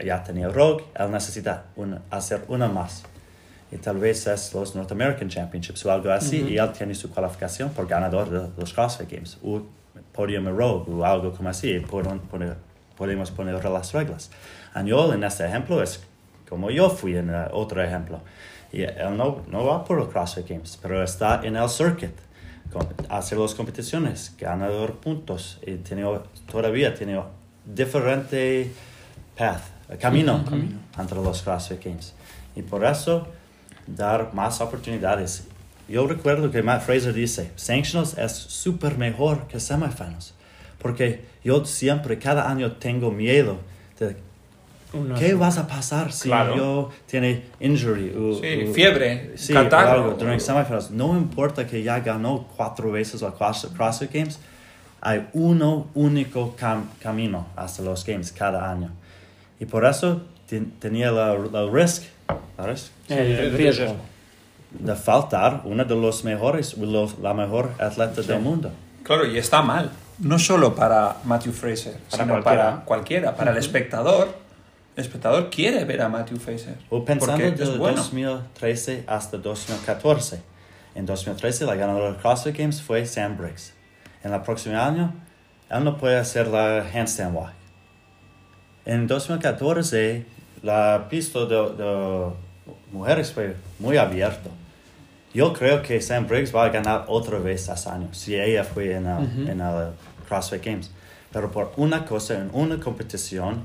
Ya 0.04 0.22
tenía 0.24 0.48
Rogue, 0.48 0.84
él 0.98 1.10
necesita 1.10 1.64
una- 1.76 2.02
hacer 2.10 2.42
una 2.48 2.68
más. 2.68 3.04
Y 3.70 3.76
tal 3.76 3.98
vez 3.98 4.26
es 4.26 4.52
los 4.52 4.74
North 4.74 4.90
American 4.92 5.28
Championships 5.28 5.84
o 5.86 5.92
algo 5.92 6.10
así, 6.10 6.40
y 6.48 6.58
él 6.58 6.72
tiene 6.72 6.94
su 6.94 7.10
cualificación 7.10 7.70
por 7.70 7.86
ganador 7.86 8.28
de 8.28 8.48
los 8.60 8.72
CrossFit 8.74 9.10
Games, 9.10 9.38
o 9.42 9.62
podium 10.12 10.46
Rogue, 10.48 10.90
o 10.92 11.04
algo 11.04 11.32
como 11.32 11.48
así, 11.48 11.70
y 11.70 11.80
podemos 11.80 12.18
poner, 12.30 12.56
podemos 13.02 13.32
poner 13.32 13.64
las 13.64 13.92
reglas. 13.92 14.30
Añol 14.74 15.12
en 15.14 15.24
este 15.24 15.44
ejemplo 15.44 15.82
es 15.82 16.04
como 16.48 16.70
yo 16.70 16.88
fui 16.88 17.16
en 17.16 17.30
eh, 17.30 17.48
otro 17.50 17.82
ejemplo. 17.82 18.20
Y 18.72 18.82
él 18.82 19.16
no, 19.16 19.42
no 19.48 19.64
va 19.64 19.84
por 19.84 19.98
los 19.98 20.08
CrossFit 20.08 20.48
Games, 20.48 20.78
pero 20.80 21.02
está 21.02 21.40
en 21.42 21.56
el 21.56 21.68
circuit, 21.68 22.14
hace 23.08 23.34
las 23.34 23.54
competiciones, 23.54 24.32
ganador 24.38 24.98
puntos, 25.00 25.58
y 25.66 25.74
tiene, 25.78 26.04
todavía 26.50 26.94
tiene 26.94 27.20
diferente 27.64 28.70
path, 29.36 29.62
camino, 29.98 30.44
entre 30.96 31.16
los 31.16 31.42
CrossFit 31.42 31.84
Games. 31.84 32.14
Y 32.54 32.62
por 32.62 32.84
eso, 32.84 33.26
dar 33.86 34.32
más 34.32 34.60
oportunidades. 34.60 35.48
Yo 35.88 36.06
recuerdo 36.06 36.52
que 36.52 36.62
Matt 36.62 36.82
Fraser 36.82 37.12
dice, 37.12 37.50
Sanctionals 37.56 38.16
es 38.16 38.32
súper 38.32 38.96
mejor 38.96 39.48
que 39.48 39.58
semifinals. 39.58 40.34
Porque 40.82 41.24
yo 41.44 41.64
siempre, 41.64 42.18
cada 42.18 42.50
año 42.50 42.72
tengo 42.72 43.10
miedo 43.10 43.58
de 43.98 44.16
Uno- 44.92 45.14
qué 45.14 45.32
vas 45.34 45.56
a 45.58 45.66
pasar 45.66 46.12
si 46.12 46.28
Claro. 46.28 46.56
yo 46.56 46.90
tiene 47.06 47.44
injury. 47.60 48.10
o- 48.14 48.34
Sí, 48.40 48.66
o- 48.68 48.74
fiebre, 48.74 49.32
sí, 49.36 49.52
catarro. 49.54 50.08
o 50.08 50.14
durante 50.14 50.40
semifinals. 50.44 50.90
No 50.90 51.16
importa 51.16 51.66
que 51.66 51.82
ya 51.82 52.00
ganó 52.00 52.48
cuatro 52.56 52.90
veces 52.90 53.22
los 53.22 53.32
Cross- 53.34 53.68
CrossFit 53.76 54.12
Games, 54.12 54.38
hay 55.00 55.28
uno 55.32 55.86
único 55.94 56.54
cam- 56.58 56.84
camino 57.00 57.46
hasta 57.56 57.82
los 57.82 58.04
Games 58.04 58.32
cada 58.32 58.70
año. 58.70 58.90
Y 59.60 59.64
por 59.66 59.84
eso 59.86 60.22
ten- 60.48 60.72
tenía 60.78 61.10
la, 61.10 61.34
la 61.38 61.70
risk, 61.70 62.02
la 62.58 62.66
risk 62.66 62.88
El, 63.08 63.18
el 63.18 63.52
riesgo. 63.56 63.96
de 64.78 64.94
faltar 64.96 65.62
uno 65.64 65.84
de 65.84 65.94
los 65.94 66.24
mejores, 66.24 66.76
los- 66.76 67.18
la 67.20 67.32
mejor 67.34 67.70
atleta 67.78 68.20
del 68.22 68.40
mundo. 68.40 68.70
Claro, 69.04 69.26
y 69.26 69.38
está 69.38 69.62
mal. 69.62 69.90
No 70.18 70.38
solo 70.38 70.74
para 70.74 71.16
Matthew 71.24 71.52
Fraser, 71.52 71.94
Para 72.10 72.22
sino 72.24 72.32
cualquiera. 72.34 72.64
para 72.70 72.84
cualquiera. 72.84 73.36
Para 73.36 73.50
el 73.52 73.56
espectador. 73.58 74.34
El 74.94 75.04
espectador 75.04 75.48
quiere 75.50 75.84
ver 75.84 76.02
a 76.02 76.08
Matthew 76.08 76.38
Fraser. 76.38 76.76
O 76.90 77.04
pensando 77.04 77.50
de 77.50 77.78
bueno. 77.78 77.96
2013 77.96 79.04
hasta 79.06 79.38
2014. 79.38 80.42
En 80.94 81.06
2013 81.06 81.64
la 81.64 81.74
ganadora 81.74 82.06
del 82.12 82.16
CrossFit 82.16 82.56
Games 82.56 82.82
fue 82.82 83.06
Sam 83.06 83.38
Briggs. 83.38 83.72
En 84.22 84.32
el 84.34 84.40
próximo 84.42 84.78
año, 84.78 85.14
él 85.70 85.82
no 85.84 85.96
puede 85.96 86.18
hacer 86.18 86.46
la 86.48 86.84
handstand 86.92 87.34
walk. 87.34 87.52
En 88.84 89.06
2014, 89.06 90.26
la 90.62 91.06
pista 91.08 91.46
de, 91.46 91.56
de 91.56 92.26
mujeres 92.92 93.32
fue 93.32 93.56
muy 93.78 93.96
abierta. 93.96 94.50
Yo 95.34 95.52
creo 95.52 95.82
que 95.82 96.00
Sam 96.00 96.26
Briggs 96.26 96.54
va 96.54 96.64
a 96.64 96.68
ganar 96.68 97.06
otra 97.08 97.38
vez 97.38 97.68
ese 97.68 97.88
año, 97.88 98.08
si 98.12 98.34
ella 98.34 98.64
fue 98.64 98.92
en 98.94 99.06
el, 99.06 99.48
en 99.48 99.60
el 99.60 99.92
CrossFit 100.28 100.64
Games. 100.64 100.90
Pero 101.32 101.50
por 101.50 101.72
una 101.76 102.04
cosa, 102.04 102.34
en 102.34 102.50
una 102.52 102.78
competición, 102.78 103.62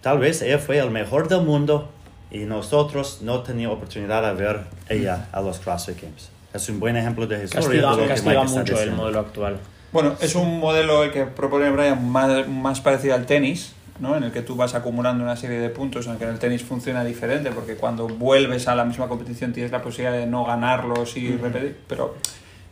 tal 0.00 0.18
vez 0.18 0.42
ella 0.42 0.58
fue 0.58 0.78
el 0.78 0.90
mejor 0.90 1.28
del 1.28 1.42
mundo 1.42 1.90
y 2.30 2.38
nosotros 2.40 3.20
no 3.22 3.42
teníamos 3.42 3.76
oportunidad 3.76 4.22
de 4.22 4.34
ver 4.34 4.64
ella 4.88 5.28
a 5.30 5.40
los 5.40 5.60
CrossFit 5.60 6.02
Games. 6.02 6.30
Es 6.52 6.68
un 6.68 6.80
buen 6.80 6.96
ejemplo 6.96 7.26
de 7.26 7.44
historia. 7.44 7.82
Castiga, 7.82 7.96
de 7.96 8.08
castiga 8.08 8.42
mucho 8.42 8.80
el 8.80 8.92
modelo 8.92 9.20
actual. 9.20 9.58
Bueno, 9.92 10.16
es 10.20 10.34
un 10.34 10.58
modelo 10.58 11.04
el 11.04 11.12
que 11.12 11.24
propone 11.24 11.70
Brian 11.70 12.10
más, 12.10 12.48
más 12.48 12.80
parecido 12.80 13.14
al 13.14 13.26
tenis, 13.26 13.72
¿no? 14.00 14.16
en 14.16 14.24
el 14.24 14.32
que 14.32 14.42
tú 14.42 14.56
vas 14.56 14.74
acumulando 14.74 15.22
una 15.24 15.36
serie 15.36 15.58
de 15.58 15.68
puntos, 15.68 16.06
en 16.06 16.20
el 16.20 16.38
tenis 16.38 16.62
funciona 16.62 17.04
diferente, 17.04 17.50
porque 17.50 17.76
cuando 17.76 18.08
vuelves 18.08 18.68
a 18.68 18.74
la 18.74 18.84
misma 18.84 19.08
competición 19.08 19.52
tienes 19.52 19.72
la 19.72 19.82
posibilidad 19.82 20.16
de 20.16 20.26
no 20.26 20.44
ganarlos 20.44 21.16
y 21.16 21.36
repetir, 21.36 21.76
pero 21.88 22.16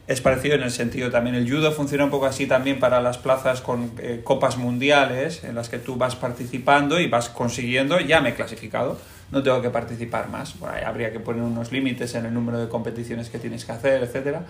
es 0.07 0.21
parecido 0.21 0.55
en 0.55 0.63
el 0.63 0.71
sentido 0.71 1.11
también. 1.11 1.35
El 1.35 1.51
judo 1.51 1.73
funciona 1.73 2.05
un 2.05 2.11
poco 2.11 2.27
así 2.27 2.47
también 2.47 2.79
para 2.79 3.01
las 3.01 3.19
plazas 3.19 3.61
con 3.61 3.93
eh, 3.99 4.21
copas 4.23 4.59
mundiales, 4.59 5.45
en 5.45 5.55
las 5.55 5.69
que 5.69 5.79
tú 5.79 5.97
vas 5.97 6.15
participando 6.15 7.01
y 7.01 7.09
vas 7.09 7.31
consiguiendo, 7.31 7.99
ya 8.01 8.21
me 8.21 8.31
he 8.31 8.35
clasificado, 8.35 8.99
no 9.31 9.43
tengo 9.43 9.63
que 9.63 9.71
participar 9.71 10.29
más. 10.29 10.55
Ahí 10.63 10.83
habría 10.85 11.11
que 11.11 11.21
poner 11.21 11.43
unos 11.43 11.73
límites 11.73 12.15
en 12.15 12.27
el 12.27 12.35
número 12.35 12.61
de 12.61 12.69
competiciones 12.69 13.31
que 13.31 13.39
tienes 13.39 13.65
que 13.65 13.73
hacer, 13.73 14.03
etcétera. 14.03 14.45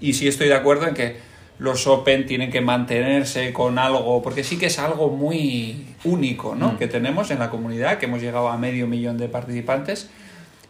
Y 0.00 0.14
sí 0.14 0.28
estoy 0.28 0.48
de 0.48 0.54
acuerdo 0.54 0.86
en 0.86 0.94
que 0.94 1.31
los 1.62 1.86
Open 1.86 2.26
tienen 2.26 2.50
que 2.50 2.60
mantenerse 2.60 3.52
con 3.52 3.78
algo, 3.78 4.20
porque 4.20 4.42
sí 4.42 4.58
que 4.58 4.66
es 4.66 4.80
algo 4.80 5.10
muy 5.10 5.86
único, 6.02 6.56
¿no? 6.56 6.76
Que 6.76 6.88
tenemos 6.88 7.30
en 7.30 7.38
la 7.38 7.50
comunidad, 7.50 7.98
que 7.98 8.06
hemos 8.06 8.20
llegado 8.20 8.48
a 8.48 8.56
medio 8.58 8.88
millón 8.88 9.16
de 9.16 9.28
participantes, 9.28 10.10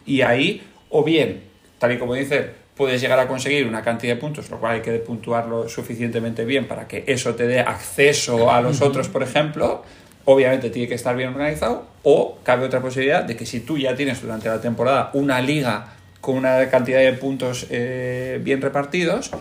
y 0.05 0.21
ahí, 0.21 0.61
o 0.91 1.03
bien, 1.03 1.41
tal 1.79 1.93
y 1.93 1.97
como 1.97 2.13
dice, 2.13 2.51
puedes 2.77 3.01
llegar 3.01 3.17
a 3.17 3.27
conseguir 3.27 3.65
una 3.65 3.81
cantidad 3.81 4.13
de 4.13 4.21
puntos, 4.21 4.51
lo 4.51 4.59
cual 4.59 4.75
hay 4.75 4.81
que 4.81 4.91
puntuarlo 4.99 5.67
suficientemente 5.67 6.45
bien 6.45 6.67
para 6.67 6.87
que 6.87 7.05
eso 7.07 7.33
te 7.33 7.47
dé 7.47 7.59
acceso 7.59 8.51
a 8.51 8.61
los 8.61 8.83
otros, 8.83 9.09
por 9.09 9.23
ejemplo. 9.23 9.83
Obviamente 10.25 10.69
tiene 10.69 10.87
que 10.87 10.93
estar 10.93 11.17
bien 11.17 11.29
organizado, 11.29 11.87
o 12.03 12.37
cabe 12.43 12.67
otra 12.67 12.81
posibilidad 12.81 13.23
de 13.23 13.35
que 13.35 13.47
si 13.47 13.61
tú 13.61 13.79
ya 13.79 13.95
tienes 13.95 14.21
durante 14.21 14.47
la 14.47 14.61
temporada 14.61 15.09
una 15.13 15.41
liga 15.41 15.95
con 16.21 16.37
una 16.37 16.69
cantidad 16.69 16.99
de 16.99 17.13
puntos 17.13 17.65
eh, 17.71 18.39
bien 18.43 18.61
repartidos, 18.61 19.31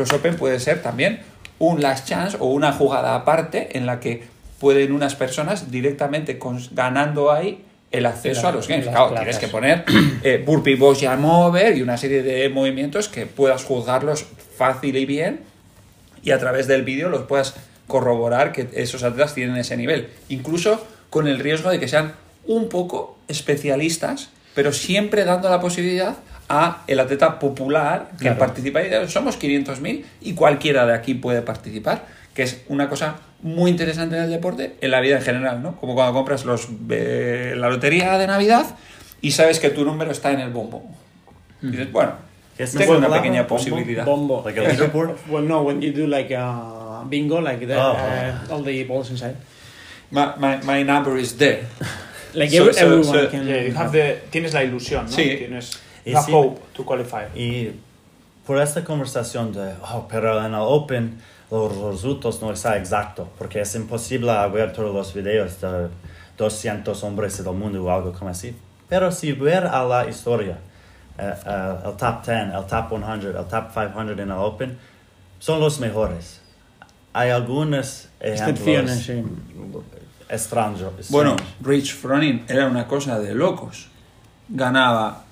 los 0.00 0.12
Open 0.12 0.36
puede 0.36 0.58
ser 0.60 0.82
también 0.82 1.20
un 1.58 1.80
last 1.82 2.08
chance 2.08 2.36
o 2.40 2.46
una 2.46 2.72
jugada 2.72 3.14
aparte 3.14 3.76
en 3.78 3.86
la 3.86 4.00
que 4.00 4.24
pueden 4.58 4.92
unas 4.92 5.14
personas 5.14 5.70
directamente 5.70 6.38
ganando 6.72 7.30
ahí 7.30 7.64
el 7.90 8.06
acceso 8.06 8.42
La- 8.44 8.48
a 8.50 8.52
los 8.52 8.68
games. 8.68 8.86
Claro, 8.88 9.14
tienes 9.14 9.38
que 9.38 9.48
poner 9.48 9.84
eh, 10.22 10.42
burpee 10.44 10.76
box 10.76 11.00
jam 11.00 11.24
over 11.24 11.76
y 11.76 11.82
una 11.82 11.96
serie 11.96 12.22
de 12.22 12.48
movimientos 12.48 13.08
que 13.08 13.26
puedas 13.26 13.64
juzgarlos 13.64 14.26
fácil 14.56 14.96
y 14.96 15.06
bien 15.06 15.40
y 16.22 16.30
a 16.32 16.38
través 16.38 16.66
del 16.66 16.82
vídeo 16.82 17.08
los 17.08 17.22
puedas 17.22 17.54
corroborar 17.86 18.52
que 18.52 18.68
esos 18.74 19.02
atletas 19.02 19.34
tienen 19.34 19.56
ese 19.56 19.76
nivel. 19.76 20.08
Incluso 20.28 20.86
con 21.10 21.26
el 21.26 21.38
riesgo 21.40 21.70
de 21.70 21.80
que 21.80 21.88
sean 21.88 22.12
un 22.46 22.68
poco 22.68 23.18
especialistas, 23.28 24.30
pero 24.54 24.72
siempre 24.72 25.24
dando 25.24 25.48
la 25.50 25.60
posibilidad 25.60 26.16
a 26.50 26.82
el 26.86 26.98
atleta 27.00 27.38
popular 27.38 28.08
que 28.18 28.24
Claro. 28.24 28.38
participa. 28.38 28.82
Y 28.82 28.90
somos 29.08 29.38
500.000 29.38 30.04
y 30.20 30.34
cualquiera 30.34 30.84
de 30.84 30.94
aquí 30.94 31.14
puede 31.14 31.42
participar, 31.42 32.04
que 32.34 32.42
es 32.42 32.62
una 32.68 32.88
cosa 32.88 33.16
muy 33.42 33.70
interesante 33.70 34.16
en 34.16 34.24
el 34.24 34.30
deporte, 34.30 34.74
en 34.80 34.90
la 34.90 35.00
vida 35.00 35.16
en 35.16 35.22
general, 35.22 35.62
¿no? 35.62 35.76
Como 35.76 35.94
cuando 35.94 36.12
compras 36.12 36.44
los, 36.44 36.68
eh, 36.90 37.54
la 37.56 37.68
lotería 37.70 38.18
de 38.18 38.26
Navidad 38.26 38.66
y 39.22 39.30
sabes 39.30 39.60
que 39.60 39.70
tu 39.70 39.84
número 39.84 40.10
está 40.10 40.32
en 40.32 40.40
el 40.40 40.50
bombo. 40.50 40.82
Y 41.62 41.68
dices, 41.68 41.90
bueno, 41.92 42.12
¿Qué 42.56 42.64
es 42.64 42.72
tengo 42.74 42.92
una 42.92 43.02
palabra? 43.06 43.22
pequeña 43.22 43.42
¿Bombo? 43.44 43.56
posibilidad. 43.56 44.04
Bombo. 44.04 44.42
Like 44.46 44.60
a 44.60 44.62
leaderboard? 44.64 45.14
well, 45.30 45.46
no, 45.46 45.62
when 45.62 45.80
you 45.80 45.92
do 45.92 46.06
like 46.06 46.34
a 46.36 47.02
bingo, 47.08 47.40
like 47.40 47.66
that, 47.66 47.78
Oh. 47.78 47.96
uh, 48.50 48.54
all 48.54 48.64
the 48.64 48.84
balls 48.84 49.10
inside. 49.10 49.36
My, 50.10 50.32
my, 50.38 50.58
my 50.64 50.82
number 50.84 51.16
is 51.18 51.36
there. 51.38 51.60
Like 52.34 52.50
So- 52.50 52.62
every- 52.64 52.74
so- 52.74 52.80
everyone 52.80 53.04
so- 53.04 53.30
can. 53.30 53.46
Yeah, 53.46 53.62
you 53.66 53.74
have 53.76 53.90
the- 53.92 54.18
tienes 54.30 54.52
la 54.52 54.62
ilusión, 54.64 55.04
¿no? 55.06 55.10
Sí. 55.12 55.36
Tienes 55.38 55.78
Y 56.04 56.12
la 56.12 56.22
sí. 56.22 56.32
hope 56.32 56.60
to 56.74 56.84
qualify. 56.84 57.26
Y 57.34 57.72
por 58.46 58.60
esta 58.60 58.84
conversación 58.84 59.52
de, 59.52 59.74
oh, 59.82 60.06
pero 60.08 60.38
en 60.44 60.54
el 60.54 60.60
Open 60.60 61.20
los 61.50 61.76
resultados 61.76 62.40
no 62.42 62.52
está 62.52 62.76
exacto, 62.76 63.28
porque 63.38 63.60
es 63.60 63.74
imposible 63.74 64.32
ver 64.48 64.72
todos 64.72 64.94
los 64.94 65.12
videos 65.12 65.60
de 65.60 65.88
200 66.38 67.02
hombres 67.04 67.42
del 67.42 67.54
mundo 67.54 67.84
o 67.84 67.90
algo 67.90 68.12
como 68.12 68.30
así. 68.30 68.56
Pero 68.88 69.10
si 69.12 69.32
ver 69.32 69.66
a 69.66 69.84
la 69.84 70.08
historia, 70.08 70.58
eh, 71.18 71.34
eh, 71.46 71.76
el 71.84 71.96
top 71.96 72.24
10, 72.24 72.54
el 72.54 72.66
top 72.66 72.88
100, 72.88 73.36
el 73.36 73.46
top 73.46 73.72
500 73.72 74.18
en 74.18 74.20
el 74.20 74.30
Open, 74.32 74.78
son 75.38 75.60
los 75.60 75.80
mejores. 75.80 76.40
Hay 77.12 77.30
algunos 77.30 78.08
Excepciones, 78.20 79.08
ejemplos 79.08 79.84
sí. 79.90 80.24
extraños. 80.28 80.92
Bueno. 81.08 81.36
Rich 81.60 81.94
Froning 81.94 82.44
era 82.48 82.66
una 82.66 82.86
cosa 82.86 83.18
de 83.18 83.34
locos. 83.34 83.88
ganaba 84.48 85.24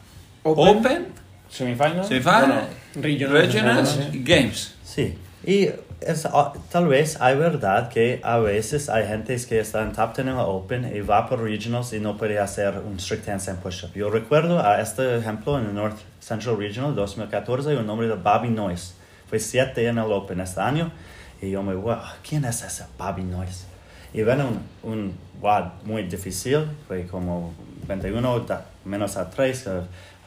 Open. 0.43 0.77
Open, 0.79 1.07
Semifinal. 1.51 2.05
Semifinal, 2.05 2.47
Bueno, 2.47 2.61
Regionals, 3.03 3.47
Regionals 3.47 3.99
y 4.13 4.23
Games. 4.25 4.75
Sí, 4.85 5.19
y 5.45 5.69
es, 6.01 6.27
ah, 6.27 6.53
tal 6.71 6.87
vez 6.89 7.21
hay 7.21 7.37
verdad 7.37 7.89
que 7.89 8.21
a 8.23 8.39
veces 8.39 8.89
hay 8.89 9.07
gente 9.07 9.37
que 9.49 9.61
está 9.61 9.83
en 9.83 9.93
top 9.93 10.15
10 10.17 10.29
en 10.29 10.35
la 10.37 10.45
Open 10.45 10.93
y 10.95 11.01
va 11.01 11.29
por 11.29 11.43
Regionals 11.43 11.93
y 11.93 12.01
no 12.01 12.17
puede 12.17 12.39
hacer 12.39 12.75
un 12.79 12.99
strict 13.01 13.29
handstand 13.29 13.61
push-up. 13.61 13.93
Yo 13.95 14.11
recuerdo 14.11 14.61
a 14.65 14.81
este 14.81 15.17
ejemplo 15.19 15.59
en 15.59 15.67
el 15.67 15.75
North 15.75 15.99
Central 16.21 16.57
Regional 16.59 16.95
2014, 16.95 17.77
un 17.77 17.87
nombre 17.87 18.09
de 18.09 18.15
Bobby 18.15 18.49
Noyes. 18.51 18.95
Fue 19.29 19.39
7 19.39 19.87
en 19.87 19.99
el 19.99 20.11
Open 20.13 20.41
este 20.41 20.61
año 20.61 20.91
y 21.43 21.51
yo 21.51 21.63
me 21.63 21.75
wow, 21.75 21.99
¿quién 22.27 22.45
es 22.45 22.63
ese 22.63 22.85
Bobby 22.99 23.23
Noyes? 23.25 23.67
Y 24.15 24.23
ven 24.23 24.41
un, 24.41 24.61
un 24.83 25.15
WAD 25.41 25.65
muy 25.85 26.05
difícil, 26.05 26.65
fue 26.87 27.07
como 27.07 27.53
21 27.87 28.41
da- 28.41 28.65
menos 28.85 29.17
a 29.19 29.29
3, 29.29 29.69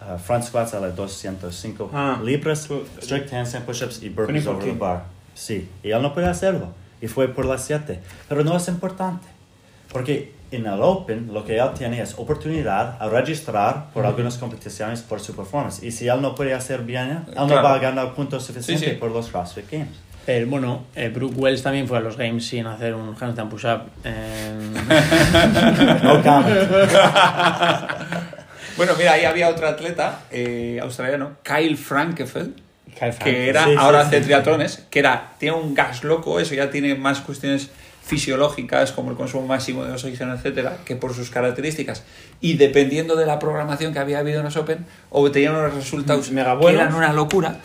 uh, 0.01 0.13
uh, 0.13 0.17
front 0.17 0.43
squats 0.43 0.73
a 0.73 0.79
las 0.79 0.95
205 0.95 1.89
Ah. 1.93 2.19
libras, 2.23 2.67
strict 3.01 3.31
handstand 3.33 3.65
push-ups 3.65 4.01
y 4.03 4.09
burpees 4.09 4.45
24 4.45 4.57
over 4.57 4.73
the 4.73 4.77
bar. 4.79 5.03
Sí, 5.33 5.69
y 5.83 5.91
él 5.91 6.01
no 6.01 6.13
puede 6.13 6.27
hacerlo. 6.27 6.67
Y 7.01 7.07
fue 7.07 7.27
por 7.27 7.45
las 7.45 7.63
7. 7.65 7.99
Pero 8.29 8.43
no 8.43 8.55
es 8.57 8.67
importante. 8.67 9.27
Porque 9.91 10.33
en 10.51 10.65
el 10.67 10.81
Open 10.81 11.33
lo 11.33 11.43
que 11.45 11.57
él 11.57 11.69
tiene 11.77 12.01
es 12.01 12.13
oportunidad 12.17 12.97
a 13.01 13.09
registrar 13.09 13.87
por 13.93 14.05
algunas 14.05 14.37
competiciones 14.37 15.01
por 15.01 15.19
su 15.19 15.35
performance. 15.35 15.81
Y 15.83 15.91
si 15.91 16.07
él 16.07 16.21
no 16.21 16.35
puede 16.35 16.53
hacer 16.53 16.81
bien, 16.83 17.09
él 17.27 17.33
no 17.35 17.47
Claro. 17.47 17.63
va 17.63 17.73
a 17.75 17.79
ganar 17.79 18.13
puntos 18.13 18.43
suficientes 18.45 18.85
Sí, 18.85 18.91
sí. 18.93 18.97
por 18.99 19.11
los 19.11 19.29
CrossFit 19.29 19.69
Games. 19.71 19.89
El, 20.27 20.45
bueno, 20.45 20.83
eh, 20.95 21.09
Brooke 21.09 21.35
Wells 21.35 21.63
también 21.63 21.87
fue 21.87 21.97
a 21.97 22.01
los 22.01 22.15
Games 22.15 22.45
sin 22.45 22.67
hacer 22.67 22.93
un 22.93 23.15
handstand 23.19 23.49
push-up. 23.49 23.81
en- 24.03 24.73
No 26.03 26.21
comment. 26.21 26.69
Bueno, 28.77 28.93
mira, 28.97 29.13
ahí 29.13 29.25
había 29.25 29.49
otro 29.49 29.67
atleta 29.67 30.21
eh, 30.31 30.79
australiano, 30.81 31.31
Kyle 31.43 31.77
Frankefeld, 31.77 32.55
Kyle 32.97 33.13
Frank. 33.13 33.23
que 33.23 33.49
era, 33.49 33.63
Sí, 33.65 33.71
sí, 33.71 33.75
ahora 33.79 34.01
sí. 34.01 34.07
hace 34.07 34.21
triatlones, 34.21 34.83
que 34.89 34.99
era, 34.99 35.31
tiene 35.39 35.55
un 35.57 35.73
gas 35.73 36.03
loco, 36.03 36.39
eso 36.39 36.53
ya 36.55 36.69
tiene 36.71 36.95
más 36.95 37.21
cuestiones 37.21 37.69
fisiológicas 38.03 38.91
como 38.91 39.11
el 39.11 39.15
consumo 39.17 39.47
máximo 39.47 39.85
de 39.85 39.93
oxígeno, 39.93 40.33
etcétera, 40.33 40.77
que 40.85 40.95
por 40.95 41.13
sus 41.13 41.29
características. 41.29 42.03
Y 42.41 42.53
dependiendo 42.53 43.15
de 43.15 43.25
la 43.25 43.39
programación 43.39 43.93
que 43.93 43.99
había 43.99 44.19
habido 44.19 44.39
en 44.39 44.45
los 44.45 44.57
Open, 44.57 44.85
obtenía 45.09 45.51
unos 45.51 45.73
resultados 45.73 46.29
Mega 46.31 46.59
que 46.59 46.67
eran 46.69 46.93
una 46.95 47.13
locura. 47.13 47.57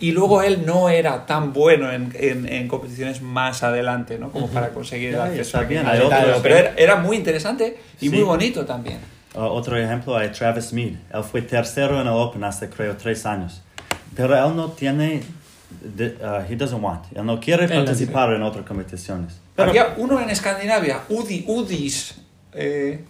Y 0.00 0.10
luego 0.12 0.42
él 0.42 0.64
no 0.66 0.88
era 0.88 1.24
tan 1.26 1.52
bueno 1.52 1.92
en, 1.92 2.12
en- 2.18 2.48
en 2.48 2.66
competiciones 2.68 3.22
más 3.22 3.62
adelante, 3.62 4.18
¿no? 4.18 4.30
Como 4.30 4.48
para 4.48 4.70
conseguir 4.70 5.10
el 5.14 5.20
acceso 5.20 5.58
a 5.58 5.62
otros. 5.62 6.40
pero 6.42 6.56
era, 6.56 6.74
era 6.76 6.96
muy 6.96 7.16
interesante 7.16 7.76
y 8.00 8.08
Sí. 8.08 8.14
muy 8.14 8.24
bonito 8.24 8.64
también. 8.66 8.98
Uh, 9.38 9.42
otro 9.42 9.76
ejemplo 9.76 10.16
hay 10.16 10.30
Travis 10.30 10.72
Mead. 10.72 10.94
Él 11.14 11.22
fue 11.22 11.42
tercero 11.42 12.00
en 12.00 12.08
el 12.08 12.12
Open 12.12 12.42
hace 12.42 12.68
creo 12.68 12.96
tres 12.96 13.24
años. 13.24 13.62
Pero 14.16 14.34
él 14.34 14.56
no 14.56 14.72
tiene, 14.72 15.22
de- 15.80 16.16
uh, 16.20 16.42
he 16.52 16.56
doesn't 16.56 16.82
want. 16.82 17.04
Él 17.14 17.24
no 17.24 17.38
quiere 17.38 17.66
Él 17.66 17.70
participar 17.70 18.32
en 18.32 18.42
otras 18.42 18.66
competiciones. 18.66 19.38
Pero 19.54 19.70
Había 19.70 19.94
uno 19.96 20.20
en 20.20 20.28
Escandinavia, 20.30 21.02
Udi, 21.08 21.44
Udis, 21.46 22.16
eh, 22.52 23.04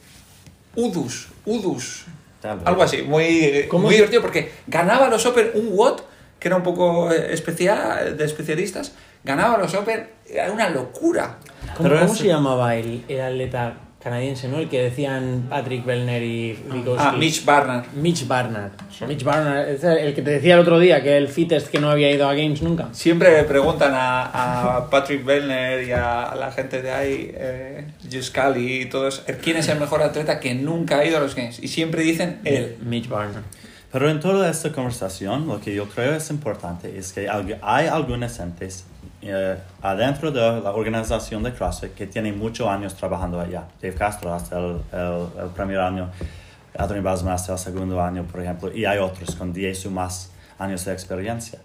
Udus, 0.77 1.29
Udus, 1.47 2.05
algo 2.43 2.83
así, 2.83 3.03
muy, 3.03 3.25
eh, 3.25 3.69
¿Cómo 3.69 3.85
muy 3.85 3.95
divertido 3.95 4.21
porque 4.21 4.53
ganaba 4.67 5.09
los 5.09 5.25
Open 5.25 5.51
un 5.55 5.71
WOT, 5.77 6.03
que 6.39 6.49
era 6.49 6.57
un 6.57 6.63
poco 6.63 7.11
especial, 7.11 8.17
de 8.19 8.25
especialistas, 8.27 8.93
ganaba 9.25 9.57
los 9.57 9.73
Open, 9.75 10.09
era 10.29 10.53
una 10.53 10.69
locura. 10.69 11.39
¿Cómo, 11.77 11.89
cómo 11.89 12.13
es- 12.13 12.19
se 12.19 12.27
llamaba 12.29 12.75
el, 12.77 13.03
el 13.09 13.21
atleta 13.23 13.75
canadiense, 14.03 14.49
no? 14.49 14.59
El 14.59 14.69
que 14.69 14.83
decían 14.83 15.47
Patrick 15.49 15.85
Bellner 15.85 16.23
y 16.23 16.53
Vikowski. 16.53 17.05
Ah, 17.07 17.13
Mitch 17.13 17.45
Barnard. 17.45 17.87
Mitch 17.95 18.27
Barnard. 18.27 18.73
Mitch 19.07 19.25
Barnard, 19.25 19.69
es 19.69 19.85
el 19.85 20.15
que 20.15 20.23
te 20.23 20.31
decía 20.31 20.55
el 20.55 20.61
otro 20.61 20.79
día 20.79 21.03
que 21.03 21.17
el 21.17 21.29
fittest 21.29 21.69
que 21.69 21.81
no 21.81 21.91
había 21.91 22.11
ido 22.11 22.29
a 22.29 22.35
Games 22.35 22.63
nunca. 22.63 22.89
Siempre 22.93 23.33
le 23.33 23.45
preguntan 23.45 23.93
a, 23.95 24.77
a 24.77 24.91
Patrick 24.91 25.25
Bellner 25.25 25.83
y 25.83 25.93
a, 25.93 26.35
la 26.35 26.53
gente 26.53 26.81
de 26.81 26.91
ahí, 26.91 27.31
eh, 27.35 27.87
Jus 28.11 28.31
Cali 28.31 28.83
y 28.83 28.85
todos, 28.87 29.25
quién 29.43 29.57
es 29.57 29.69
el 29.69 29.79
mejor 29.81 30.03
atleta 30.03 30.39
que 30.39 30.55
nunca 30.55 30.99
ha 30.99 31.05
ido 31.05 31.19
a 31.19 31.21
los 31.21 31.35
Games. 31.35 31.59
Y 31.63 31.69
siempre 31.69 32.03
dicen 32.03 32.41
él. 32.45 32.77
Mitch 32.81 33.09
Barnard. 33.09 33.43
Pero 33.91 34.11
en 34.11 34.21
toda 34.21 34.51
esta 34.51 34.71
conversación, 34.71 35.47
lo 35.47 35.61
que 35.61 35.75
yo 35.75 35.89
creo 35.89 36.15
es 36.15 36.29
importante 36.31 36.99
es 36.99 37.13
que 37.13 37.29
hay 37.63 37.87
algunas 37.87 38.37
gentes 38.37 38.85
eh, 39.23 39.57
adentro 39.83 40.31
de 40.31 40.41
la 40.61 40.73
organización 40.73 41.43
de 41.43 41.53
CrossFit 41.53 41.95
que 41.95 42.07
tienen 42.07 42.39
muchos 42.39 42.69
años 42.69 42.95
trabajando 42.95 43.41
allá. 43.41 43.65
Dave 43.83 43.95
Castro 43.95 44.33
hasta 44.33 44.59
el, 44.59 44.81
el- 44.93 45.43
el 45.45 45.49
primer 45.55 45.81
año, 45.81 46.11
Anthony 46.77 47.03
Basman 47.03 47.35
hasta 47.35 47.53
el 47.55 47.59
segundo 47.59 48.01
año, 48.03 48.25
por 48.25 48.41
ejemplo, 48.43 48.73
y 48.73 48.85
hay 48.85 48.99
otros 48.99 49.35
con 49.35 49.53
10 49.53 49.87
o 49.87 49.91
más 49.91 50.31
años 50.59 50.85
de 50.85 50.93
experiencia. 50.93 51.59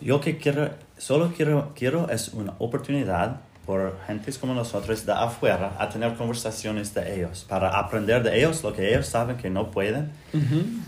Yo 0.00 0.20
que 0.20 0.36
quiero, 0.38 0.70
solo 0.98 1.32
quiero, 1.36 1.72
quiero 1.76 2.08
es 2.10 2.28
una 2.34 2.54
oportunidad 2.58 3.36
por 3.66 3.96
gentes 4.08 4.38
como 4.38 4.54
nosotros 4.54 5.06
de 5.06 5.12
afuera 5.12 5.76
a 5.78 5.88
tener 5.88 6.14
conversaciones 6.14 6.92
de 6.94 7.14
ellos, 7.14 7.46
para 7.48 7.68
aprender 7.78 8.22
de 8.24 8.36
ellos 8.38 8.64
lo 8.64 8.72
que 8.72 8.88
ellos 8.92 9.06
saben 9.06 9.36
que 9.36 9.50
no 9.50 9.70
pueden, 9.70 10.10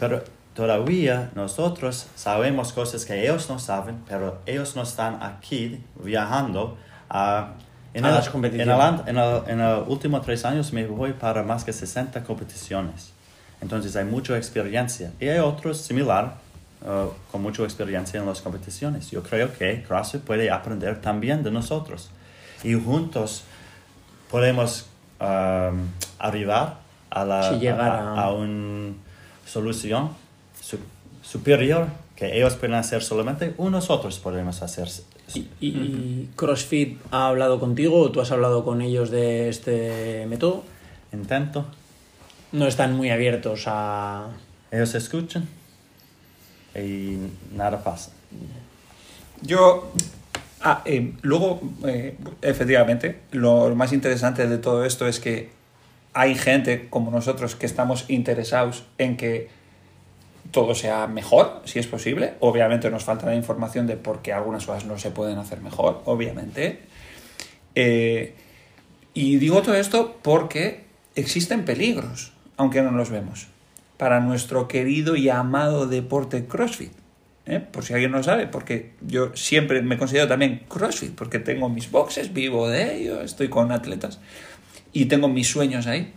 pero 0.00 0.24
todavía 0.54 1.30
nosotros 1.34 2.06
sabemos 2.14 2.72
cosas 2.72 3.04
que 3.04 3.22
ellos 3.22 3.48
no 3.50 3.58
saben, 3.58 3.96
pero 4.08 4.38
ellos 4.46 4.76
no 4.76 4.82
están 4.82 5.22
aquí 5.22 5.80
viajando 6.02 6.76
a... 7.10 7.54
En 7.92 8.04
A 8.04 8.08
el, 8.08 8.14
las 8.16 8.28
competiciones. 8.28 8.76
En 9.06 9.16
el, 9.18 9.42
en 9.46 9.60
el- 9.60 9.60
en 9.60 9.88
últimos 9.88 10.22
tres 10.22 10.44
años 10.44 10.72
me 10.72 10.84
voy 10.86 11.12
para 11.12 11.42
más 11.44 11.62
que 11.64 11.72
60 11.72 12.24
competiciones. 12.24 13.12
Entonces 13.60 13.94
hay 13.94 14.04
mucha 14.04 14.36
experiencia. 14.36 15.12
Y 15.20 15.28
hay 15.28 15.38
otros 15.38 15.78
similar, 15.80 16.34
uh, 16.82 17.08
con 17.30 17.42
mucha 17.42 17.62
experiencia 17.62 18.18
en 18.20 18.26
las 18.26 18.40
competiciones. 18.40 19.10
Yo 19.12 19.22
creo 19.22 19.52
que 19.56 19.84
CrossFit 19.84 20.22
puede 20.22 20.50
aprender 20.50 21.00
también 21.00 21.44
de 21.44 21.52
nosotros. 21.52 22.10
Y 22.64 22.74
juntos 22.74 23.44
podemos 24.30 24.86
um, 25.20 25.86
arribar 26.18 26.78
a, 27.10 27.24
la, 27.24 27.58
Sí, 27.58 27.66
a, 27.68 27.76
a- 27.76 28.22
a 28.24 28.32
una 28.32 28.94
solución 29.46 30.10
superior 31.22 31.88
que 32.16 32.36
ellos 32.36 32.54
pueden 32.54 32.74
hacer 32.74 33.02
solamente 33.02 33.54
o 33.58 33.70
nosotros 33.70 34.18
podemos 34.18 34.62
hacer. 34.62 34.88
¿Y, 35.34 35.48
y 35.60 36.30
CrossFit 36.36 36.98
ha 37.10 37.28
hablado 37.28 37.58
contigo 37.58 37.98
o 37.98 38.10
tú 38.10 38.20
has 38.20 38.30
hablado 38.30 38.64
con 38.64 38.82
ellos 38.82 39.10
de 39.10 39.48
este 39.48 40.26
método? 40.26 40.64
Intento, 41.12 41.66
No 42.52 42.66
están 42.66 42.96
muy 42.96 43.10
abiertos 43.10 43.64
a... 43.66 44.28
ellos 44.70 44.94
escuchan 44.94 45.48
y 46.74 47.18
nada 47.54 47.82
pasa. 47.82 48.10
Yo, 49.42 49.92
ah, 50.60 50.82
eh, 50.84 51.12
luego, 51.22 51.60
eh, 51.86 52.16
efectivamente, 52.42 53.20
lo 53.30 53.74
más 53.74 53.92
interesante 53.92 54.46
de 54.46 54.58
todo 54.58 54.84
esto 54.84 55.06
es 55.06 55.20
que 55.20 55.50
hay 56.14 56.34
gente 56.34 56.88
como 56.90 57.10
nosotros 57.10 57.54
que 57.54 57.66
estamos 57.66 58.04
interesados 58.08 58.84
en 58.98 59.16
que 59.16 59.50
todo 60.54 60.76
sea 60.76 61.08
mejor, 61.08 61.62
si 61.64 61.80
es 61.80 61.88
posible. 61.88 62.34
Obviamente 62.38 62.88
nos 62.88 63.02
falta 63.02 63.26
la 63.26 63.34
información 63.34 63.88
de 63.88 63.96
por 63.96 64.22
qué 64.22 64.32
algunas 64.32 64.64
cosas 64.64 64.86
no 64.86 64.96
se 64.96 65.10
pueden 65.10 65.36
hacer 65.36 65.60
mejor, 65.60 66.00
obviamente. 66.04 66.78
Eh, 67.74 68.34
y 69.14 69.36
digo 69.38 69.62
todo 69.62 69.74
esto 69.74 70.16
porque 70.22 70.84
existen 71.16 71.64
peligros, 71.64 72.32
aunque 72.56 72.82
no 72.82 72.92
los 72.92 73.10
vemos, 73.10 73.48
para 73.96 74.20
nuestro 74.20 74.68
querido 74.68 75.16
y 75.16 75.28
amado 75.28 75.88
deporte 75.88 76.46
CrossFit. 76.46 76.92
¿eh? 77.46 77.58
Por 77.58 77.84
si 77.84 77.94
alguien 77.94 78.12
no 78.12 78.22
sabe, 78.22 78.46
porque 78.46 78.92
yo 79.00 79.34
siempre 79.34 79.82
me 79.82 79.98
considero 79.98 80.28
también 80.28 80.62
CrossFit, 80.68 81.16
porque 81.16 81.40
tengo 81.40 81.68
mis 81.68 81.90
boxes, 81.90 82.32
vivo 82.32 82.68
de 82.68 82.96
ello, 82.96 83.22
estoy 83.22 83.48
con 83.48 83.72
atletas 83.72 84.20
y 84.92 85.06
tengo 85.06 85.28
mis 85.28 85.48
sueños 85.48 85.88
ahí. 85.88 86.14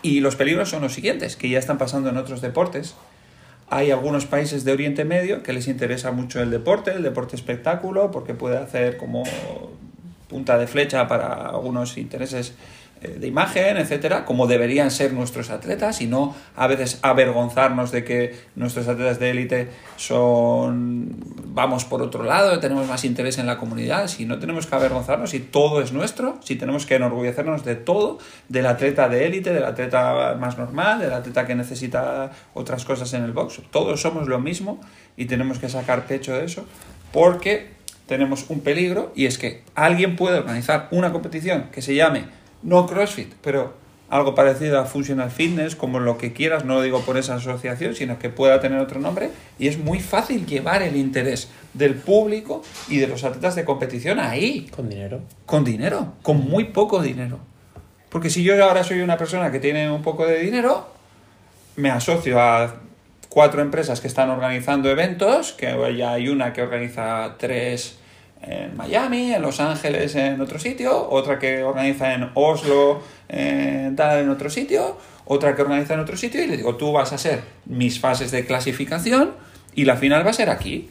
Y 0.00 0.20
los 0.20 0.36
peligros 0.36 0.70
son 0.70 0.80
los 0.80 0.94
siguientes, 0.94 1.36
que 1.36 1.50
ya 1.50 1.58
están 1.58 1.76
pasando 1.76 2.08
en 2.08 2.16
otros 2.16 2.40
deportes. 2.40 2.94
Hay 3.74 3.90
algunos 3.90 4.26
países 4.26 4.64
de 4.64 4.72
Oriente 4.72 5.06
Medio 5.06 5.42
que 5.42 5.54
les 5.54 5.66
interesa 5.66 6.12
mucho 6.12 6.42
el 6.42 6.50
deporte, 6.50 6.90
el 6.90 7.02
deporte 7.02 7.36
espectáculo, 7.36 8.10
porque 8.10 8.34
puede 8.34 8.58
hacer 8.58 8.98
como 8.98 9.22
punta 10.28 10.58
de 10.58 10.66
flecha 10.66 11.08
para 11.08 11.46
algunos 11.46 11.96
intereses 11.96 12.52
de 13.08 13.26
imagen, 13.26 13.76
etcétera, 13.76 14.24
como 14.24 14.46
deberían 14.46 14.90
ser 14.90 15.12
nuestros 15.12 15.50
atletas 15.50 16.00
y 16.00 16.06
no 16.06 16.34
a 16.56 16.66
veces 16.66 16.98
avergonzarnos 17.02 17.90
de 17.90 18.04
que 18.04 18.36
nuestros 18.54 18.88
atletas 18.88 19.18
de 19.18 19.30
élite 19.30 19.68
son 19.96 21.16
vamos 21.46 21.84
por 21.84 22.02
otro 22.02 22.24
lado, 22.24 22.58
tenemos 22.60 22.86
más 22.88 23.04
interés 23.04 23.38
en 23.38 23.46
la 23.46 23.58
comunidad, 23.58 24.08
si 24.08 24.24
no 24.24 24.38
tenemos 24.38 24.66
que 24.66 24.74
avergonzarnos, 24.74 25.30
si 25.30 25.40
todo 25.40 25.82
es 25.82 25.92
nuestro, 25.92 26.38
si 26.42 26.56
tenemos 26.56 26.86
que 26.86 26.94
enorgullecernos 26.94 27.64
de 27.64 27.74
todo, 27.74 28.18
del 28.48 28.66
atleta 28.66 29.08
de 29.08 29.26
élite, 29.26 29.52
del 29.52 29.64
atleta 29.64 30.36
más 30.38 30.56
normal, 30.58 31.00
del 31.00 31.12
atleta 31.12 31.46
que 31.46 31.54
necesita 31.54 32.30
otras 32.54 32.84
cosas 32.84 33.12
en 33.14 33.24
el 33.24 33.32
box, 33.32 33.60
todos 33.70 34.00
somos 34.00 34.28
lo 34.28 34.38
mismo 34.38 34.80
y 35.16 35.26
tenemos 35.26 35.58
que 35.58 35.68
sacar 35.68 36.06
pecho 36.06 36.32
de 36.34 36.44
eso 36.44 36.64
porque 37.12 37.70
tenemos 38.06 38.46
un 38.48 38.60
peligro 38.60 39.12
y 39.14 39.26
es 39.26 39.38
que 39.38 39.62
alguien 39.74 40.16
puede 40.16 40.38
organizar 40.38 40.88
una 40.90 41.12
competición 41.12 41.68
que 41.72 41.82
se 41.82 41.94
llame 41.94 42.24
no 42.62 42.86
CrossFit, 42.86 43.32
pero 43.42 43.74
algo 44.08 44.34
parecido 44.34 44.78
a 44.78 44.84
Functional 44.84 45.30
Fitness, 45.30 45.74
como 45.74 45.98
lo 45.98 46.18
que 46.18 46.34
quieras, 46.34 46.66
no 46.66 46.74
lo 46.74 46.82
digo 46.82 47.00
por 47.00 47.16
esa 47.16 47.36
asociación, 47.36 47.94
sino 47.94 48.18
que 48.18 48.28
pueda 48.28 48.60
tener 48.60 48.78
otro 48.78 49.00
nombre, 49.00 49.30
y 49.58 49.68
es 49.68 49.78
muy 49.78 50.00
fácil 50.00 50.44
llevar 50.44 50.82
el 50.82 50.96
interés 50.96 51.48
del 51.72 51.94
público 51.94 52.62
y 52.88 52.98
de 52.98 53.06
los 53.06 53.24
atletas 53.24 53.54
de 53.54 53.64
competición 53.64 54.18
ahí, 54.20 54.68
Con 54.76 54.90
dinero. 54.90 55.20
con 55.46 55.64
dinero, 55.64 56.12
con 56.20 56.36
muy 56.38 56.64
poco 56.64 57.00
dinero. 57.00 57.38
Porque 58.10 58.28
si 58.28 58.42
yo 58.42 58.62
ahora 58.62 58.84
soy 58.84 59.00
una 59.00 59.16
persona 59.16 59.50
que 59.50 59.58
tiene 59.60 59.90
un 59.90 60.02
poco 60.02 60.26
de 60.26 60.40
dinero, 60.40 60.88
me 61.76 61.88
asocio 61.90 62.38
a 62.38 62.74
cuatro 63.30 63.62
empresas 63.62 64.02
que 64.02 64.08
están 64.08 64.28
organizando 64.28 64.90
eventos, 64.90 65.52
que 65.52 65.74
ya 65.96 66.12
hay 66.12 66.28
una 66.28 66.52
que 66.52 66.60
organiza 66.60 67.36
tres 67.38 67.98
en 68.42 68.76
Miami, 68.76 69.32
en 69.32 69.42
Los 69.42 69.60
Ángeles, 69.60 70.14
en 70.16 70.40
otro 70.40 70.58
sitio, 70.58 71.08
otra 71.10 71.38
que 71.38 71.62
organiza 71.62 72.14
en 72.14 72.30
Oslo, 72.34 73.02
en, 73.28 73.94
tal, 73.96 74.20
en 74.20 74.30
otro 74.30 74.50
sitio, 74.50 74.98
otra 75.24 75.54
que 75.54 75.62
organiza 75.62 75.94
en 75.94 76.00
otro 76.00 76.16
sitio, 76.16 76.42
y 76.42 76.46
le 76.48 76.56
digo, 76.56 76.76
tú 76.76 76.92
vas 76.92 77.12
a 77.12 77.18
ser 77.18 77.40
mis 77.66 78.00
fases 78.00 78.30
de 78.30 78.44
clasificación 78.44 79.32
y 79.74 79.84
la 79.84 79.96
final 79.96 80.26
va 80.26 80.30
a 80.30 80.34
ser 80.34 80.50
aquí. 80.50 80.90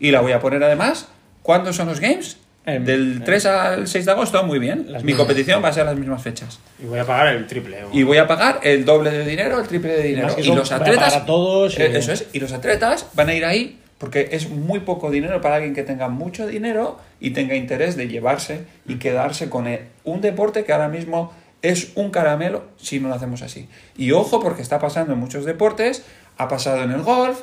Y 0.00 0.10
la 0.10 0.20
voy 0.20 0.32
a 0.32 0.40
poner 0.40 0.62
además, 0.64 1.08
¿cuándo 1.42 1.72
son 1.72 1.86
los 1.88 2.00
games? 2.00 2.38
Em, 2.64 2.84
Del 2.84 3.12
em. 3.18 3.24
3 3.24 3.46
al 3.46 3.88
6 3.88 4.04
de 4.04 4.10
agosto, 4.12 4.42
muy 4.44 4.58
bien. 4.58 4.86
Mi 4.86 4.92
mismas. 5.02 5.14
competición 5.16 5.62
va 5.64 5.68
a 5.68 5.72
ser 5.72 5.84
las 5.86 5.96
mismas 5.96 6.22
fechas. 6.22 6.60
Y 6.80 6.86
voy 6.86 6.98
a 7.00 7.04
pagar 7.04 7.28
el 7.34 7.46
triple. 7.46 7.78
Y 7.92 8.02
voy 8.04 8.18
a 8.18 8.26
pagar 8.26 8.60
el 8.62 8.84
doble 8.84 9.10
de 9.10 9.24
dinero, 9.24 9.60
el 9.60 9.66
triple 9.66 9.92
de 9.94 10.02
dinero. 10.02 10.34
Y 10.38 10.42
son- 10.44 10.56
los 10.58 10.70
atletas. 10.70 11.14
a 11.16 11.26
todos 11.26 11.76
y- 11.78 11.82
Eh, 11.82 11.96
Eso 11.98 12.12
es. 12.12 12.26
Y 12.32 12.38
los 12.40 12.52
atletas 12.52 13.06
van 13.14 13.28
a 13.30 13.34
ir 13.34 13.44
ahí 13.44 13.78
porque 14.02 14.30
es 14.32 14.50
muy 14.50 14.80
poco 14.80 15.12
dinero 15.12 15.40
para 15.40 15.54
alguien 15.54 15.74
que 15.74 15.84
tenga 15.84 16.08
mucho 16.08 16.48
dinero 16.48 16.98
y 17.20 17.30
tenga 17.30 17.54
interés 17.54 17.96
de 17.96 18.08
llevarse 18.08 18.64
y 18.84 18.96
quedarse 18.96 19.48
con 19.48 19.68
él. 19.68 19.82
Un 20.02 20.20
deporte 20.20 20.64
que 20.64 20.72
ahora 20.72 20.88
mismo 20.88 21.32
es 21.62 21.92
un 21.94 22.10
caramelo 22.10 22.64
si 22.76 22.98
no 22.98 23.06
lo 23.06 23.14
hacemos 23.14 23.42
así. 23.42 23.68
Y 23.96 24.10
ojo, 24.10 24.40
porque 24.40 24.60
está 24.60 24.80
pasando 24.80 25.12
en 25.12 25.20
muchos 25.20 25.44
deportes. 25.44 26.02
Ha 26.36 26.48
pasado 26.48 26.82
en 26.82 26.90
el 26.90 27.02
golf, 27.02 27.42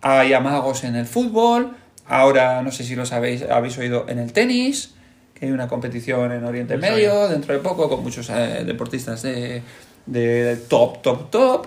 hay 0.00 0.34
amagos 0.34 0.84
en 0.84 0.94
el 0.94 1.04
fútbol. 1.04 1.72
Ahora, 2.06 2.62
no 2.62 2.70
sé 2.70 2.84
si 2.84 2.94
lo 2.94 3.04
sabéis, 3.04 3.42
habéis 3.42 3.76
oído 3.76 4.06
en 4.08 4.20
el 4.20 4.32
tenis, 4.32 4.94
que 5.34 5.46
hay 5.46 5.50
una 5.50 5.66
competición 5.66 6.30
en 6.30 6.44
Oriente 6.44 6.76
Medio 6.76 7.26
dentro 7.26 7.54
de 7.54 7.58
poco 7.58 7.88
con 7.88 8.04
muchos 8.04 8.30
eh, 8.30 8.62
deportistas 8.64 9.22
de, 9.22 9.62
de 10.06 10.56
top, 10.68 11.02
top, 11.02 11.30
top. 11.32 11.66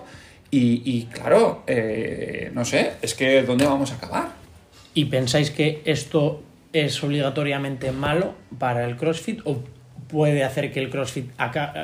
Y, 0.52 0.82
y 0.86 1.06
claro, 1.06 1.64
eh, 1.66 2.52
no 2.54 2.66
sé, 2.66 2.94
es 3.02 3.16
que 3.16 3.42
¿dónde 3.44 3.66
vamos 3.66 3.92
a 3.92 3.96
acabar? 3.96 4.28
¿Y 4.94 5.06
pensáis 5.06 5.50
que 5.52 5.82
esto 5.86 6.44
es 6.74 7.02
obligatoriamente 7.04 7.92
malo 7.94 8.34
para 8.60 8.86
el 8.86 8.98
CrossFit 8.98 9.40
o 9.46 9.60
puede 10.10 10.44
hacer 10.44 10.74
que 10.74 10.82
el 10.82 10.90
CrossFit 10.90 11.32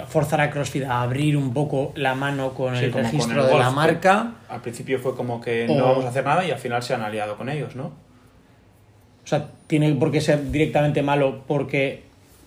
forzar 0.09 0.41
a 0.41 0.49
CrossFit 0.51 0.83
a 0.83 1.01
abrir 1.01 1.37
un 1.37 1.53
poco 1.53 1.93
la 1.95 2.13
mano 2.13 2.53
con 2.53 2.75
Sí, 2.75 2.85
el 2.85 2.91
con 2.91 3.03
registro 3.03 3.39
el 3.39 3.45
de 3.47 3.51
golf, 3.53 3.63
la 3.63 3.71
marca? 3.71 4.31
Al 4.49 4.61
principio 4.61 4.99
fue 4.99 5.15
como 5.15 5.39
que 5.39 5.65
O- 5.69 5.75
no 5.77 5.85
vamos 5.85 6.03
a 6.03 6.09
hacer 6.09 6.25
nada 6.25 6.45
y 6.45 6.51
al 6.51 6.57
final 6.59 6.83
se 6.83 6.93
han 6.93 7.01
aliado 7.03 7.37
con 7.37 7.47
ellos, 7.47 7.75
¿no? 7.77 7.85
O 9.23 9.27
sea, 9.29 9.47
tiene 9.67 9.93
por 9.93 10.11
qué 10.11 10.19
ser 10.19 10.51
directamente 10.51 11.01
malo 11.01 11.43
porque 11.47 12.03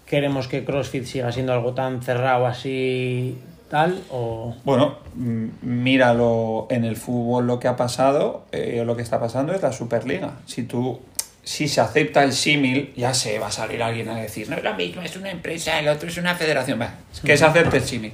queremos 0.07 0.49
que 0.49 0.65
CrossFit 0.65 1.05
siga 1.05 1.33
siendo 1.33 1.53
algo 1.55 1.73
tan 1.73 2.03
cerrado 2.03 2.47
así 2.47 3.39
tal 3.71 4.03
o 4.11 4.55
Bueno, 4.65 4.99
mm, 5.15 5.47
míralo 5.63 6.67
en 6.71 6.85
el 6.85 6.97
fútbol 6.97 7.47
lo 7.47 7.59
que 7.59 7.69
ha 7.69 7.77
pasado, 7.77 8.45
eh, 8.53 8.83
lo 8.85 8.97
que 8.97 9.03
está 9.03 9.19
pasando 9.19 9.55
es 9.55 9.63
la 9.63 9.73
Superliga. 9.73 10.33
Si 10.45 10.65
tú, 10.65 11.01
si 11.45 11.69
se 11.69 11.81
acepta 11.81 12.25
el 12.25 12.33
símil, 12.33 12.93
ya 12.97 13.15
sé, 13.15 13.39
va 13.39 13.47
a 13.47 13.53
salir 13.53 13.83
alguien 13.83 14.09
a 14.09 14.17
decir, 14.17 14.51
no 14.51 14.57
es 14.57 14.65
lo 14.65 14.75
mismo, 14.75 15.01
es 15.03 15.17
una 15.17 15.31
empresa, 15.31 15.79
el 15.79 15.89
otro 15.89 16.09
es 16.09 16.19
una 16.19 16.35
federación. 16.35 16.81
Que 17.25 17.37
se 17.37 17.45
acepte 17.47 17.79
el 17.79 17.85
símil. 17.85 18.13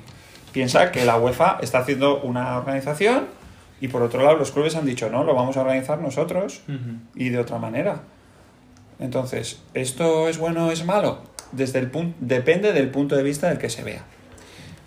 Piensa 0.52 0.92
que 0.92 1.04
la 1.04 1.16
UEFA 1.18 1.59
está 1.62 1.78
haciendo 1.78 2.20
una 2.20 2.57
organización 2.57 3.26
y 3.80 3.88
por 3.88 4.02
otro 4.02 4.22
lado 4.22 4.36
los 4.36 4.52
clubes 4.52 4.76
han 4.76 4.86
dicho, 4.86 5.11
no, 5.11 5.24
lo 5.24 5.34
vamos 5.34 5.57
a 5.57 5.62
organizar 5.62 5.98
nosotros 5.98 6.61
y 7.14 7.30
de 7.30 7.38
otra 7.38 7.59
manera. 7.59 8.02
Entonces, 8.98 9.61
¿esto 9.74 10.28
es 10.28 10.38
bueno 10.38 10.68
o 10.68 10.70
es 10.70 10.84
malo? 10.84 11.20
Desde 11.52 11.78
el 11.78 11.90
punto, 11.90 12.16
depende 12.20 12.72
del 12.72 12.90
punto 12.90 13.16
de 13.16 13.22
vista 13.22 13.48
del 13.48 13.59
que 13.59 13.70
se 13.70 13.82
vea. 13.82 14.04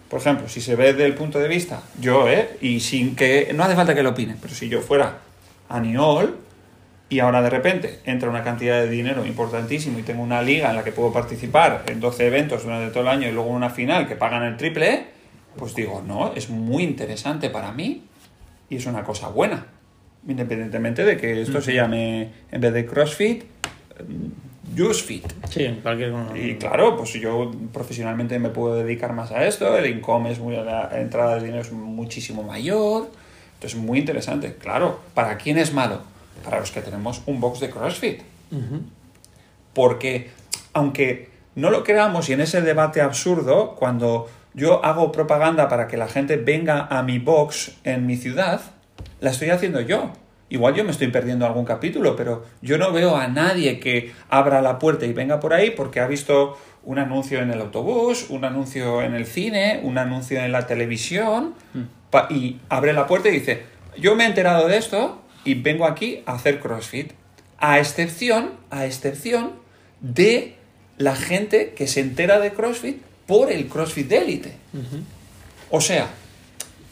Por 0.10 0.20
ejemplo, 0.20 0.50
si 0.50 0.60
se 0.60 0.76
ve 0.76 0.94
desde 0.94 1.06
el 1.06 1.14
punto 1.14 1.40
de 1.40 1.48
vista, 1.48 1.84
yo, 2.00 2.28
¿eh? 2.28 2.58
Y 2.62 2.80
sin 2.80 3.16
que. 3.16 3.52
No 3.54 3.64
hace 3.64 3.76
falta 3.76 3.94
que 3.94 4.04
lo 4.04 4.10
opine, 4.10 4.36
pero 4.42 4.54
si 4.54 4.68
yo 4.68 4.82
fuera 4.82 5.20
Aniol 5.70 6.36
y 7.10 7.20
ahora 7.20 7.42
de 7.42 7.50
repente 7.50 8.00
entra 8.06 8.30
una 8.30 8.44
cantidad 8.44 8.82
de 8.82 8.90
dinero 8.90 9.26
importantísimo 9.26 10.00
y 10.00 10.04
tengo 10.04 10.22
una 10.22 10.42
liga 10.42 10.70
en 10.70 10.76
la 10.76 10.84
que 10.84 10.92
puedo 10.92 11.12
participar 11.12 11.84
en 11.88 12.00
12 12.00 12.28
eventos 12.28 12.64
durante 12.64 12.92
todo 12.92 13.02
el 13.04 13.10
año 13.10 13.28
y 13.28 13.32
luego 13.32 13.50
una 13.50 13.70
final 13.70 14.08
que 14.08 14.16
pagan 14.16 14.44
el 14.44 14.58
triple, 14.58 15.06
pues 15.56 15.74
digo, 15.76 16.04
no, 16.06 16.34
es 16.34 16.50
muy 16.50 16.84
interesante 16.84 17.50
para 17.50 17.72
mí 17.72 18.04
y 18.70 18.76
es 18.78 18.86
una 18.86 19.04
cosa 19.04 19.30
buena. 19.30 19.66
Independientemente 20.28 21.04
de 21.04 21.18
que 21.18 21.42
esto 21.42 21.62
se 21.62 21.74
llame, 21.74 22.30
en 22.52 22.62
vez 22.62 22.74
de 22.74 22.86
CrossFit, 22.86 23.44
JuiceFit. 24.76 25.26
sí, 25.50 25.80
cualquier 25.82 26.14
Y 26.36 26.56
claro, 26.56 26.96
pues 26.98 27.14
yo 27.14 27.52
profesionalmente 27.74 28.40
me 28.40 28.50
puedo 28.50 28.76
dedicar 28.76 29.14
más 29.14 29.32
a 29.32 29.46
esto, 29.46 29.78
el 29.78 29.86
income 29.88 30.32
es 30.32 30.40
muy, 30.40 30.56
la 30.56 30.90
entrada 31.00 31.36
de 31.36 31.46
dinero 31.46 31.62
es 31.62 31.72
muchísimo 31.72 32.44
mayor, 32.44 33.10
entonces 33.56 33.80
muy 33.80 34.00
interesante. 34.00 34.56
Claro, 34.56 35.00
¿para 35.14 35.38
quién 35.38 35.58
es 35.58 35.74
malo? 35.74 36.02
Para 36.44 36.60
los 36.60 36.72
que 36.72 36.82
tenemos 36.82 37.22
un 37.26 37.40
box 37.40 37.60
de 37.60 37.70
CrossFit. 37.70 38.22
Porque, 39.74 40.30
aunque 40.74 41.30
no 41.56 41.70
lo 41.70 41.84
creamos 41.84 42.30
y 42.30 42.34
en 42.34 42.42
ese 42.42 42.62
debate 42.62 43.02
absurdo, 43.02 43.76
cuando 43.76 44.28
yo 44.54 44.84
hago 44.84 45.12
propaganda 45.12 45.70
para 45.70 45.88
que 45.88 45.98
la 45.98 46.08
gente 46.08 46.38
venga 46.38 46.88
a 46.90 47.04
mi 47.04 47.20
box 47.20 47.74
en 47.84 48.08
mi 48.08 48.18
ciudad, 48.18 48.62
la 49.20 49.32
estoy 49.32 49.50
haciendo 49.50 49.82
yo. 49.82 50.12
Igual 50.50 50.74
yo 50.76 50.84
me 50.84 50.92
estoy 50.92 51.08
perdiendo 51.10 51.46
algún 51.46 51.66
capítulo, 51.66 52.16
pero 52.16 52.46
yo 52.62 52.78
no 52.78 52.92
veo 52.92 53.16
a 53.16 53.28
nadie 53.28 53.80
que 53.80 54.12
abra 54.30 54.62
la 54.62 54.80
puerta 54.80 55.06
y 55.06 55.14
venga 55.14 55.40
por 55.40 55.54
ahí 55.54 55.70
porque 55.72 56.00
ha 56.00 56.08
visto 56.08 56.58
un 56.84 56.98
anuncio 56.98 57.40
en 57.42 57.52
el 57.52 57.62
autobús, 57.62 58.26
un 58.30 58.46
anuncio 58.46 59.02
en 59.04 59.14
el 59.14 59.26
cine, 59.28 59.80
un 59.84 59.98
anuncio 60.00 60.40
en 60.40 60.52
la 60.52 60.66
televisión, 60.66 61.54
pa- 62.10 62.28
y 62.32 62.60
abre 62.70 62.94
la 62.94 63.06
puerta 63.06 63.30
y 63.30 63.34
dice, 63.34 63.64
yo 63.98 64.16
me 64.16 64.24
he 64.24 64.28
enterado 64.28 64.68
de 64.68 64.78
esto 64.78 65.22
y 65.46 65.54
vengo 65.54 65.86
aquí 65.86 66.22
a 66.26 66.34
hacer 66.34 66.60
CrossFit. 66.60 67.12
A 67.60 67.78
excepción, 67.80 68.52
a 68.72 68.86
excepción 68.86 69.52
de 70.02 70.56
la 70.98 71.16
gente 71.16 71.74
que 71.76 71.88
se 71.88 72.00
entera 72.00 72.40
de 72.40 72.54
CrossFit 72.54 72.98
por 73.28 73.52
el 73.52 73.68
CrossFit 73.68 74.08
de 74.08 74.18
élite. 74.18 74.54
O 75.70 75.82
sea, 75.82 76.08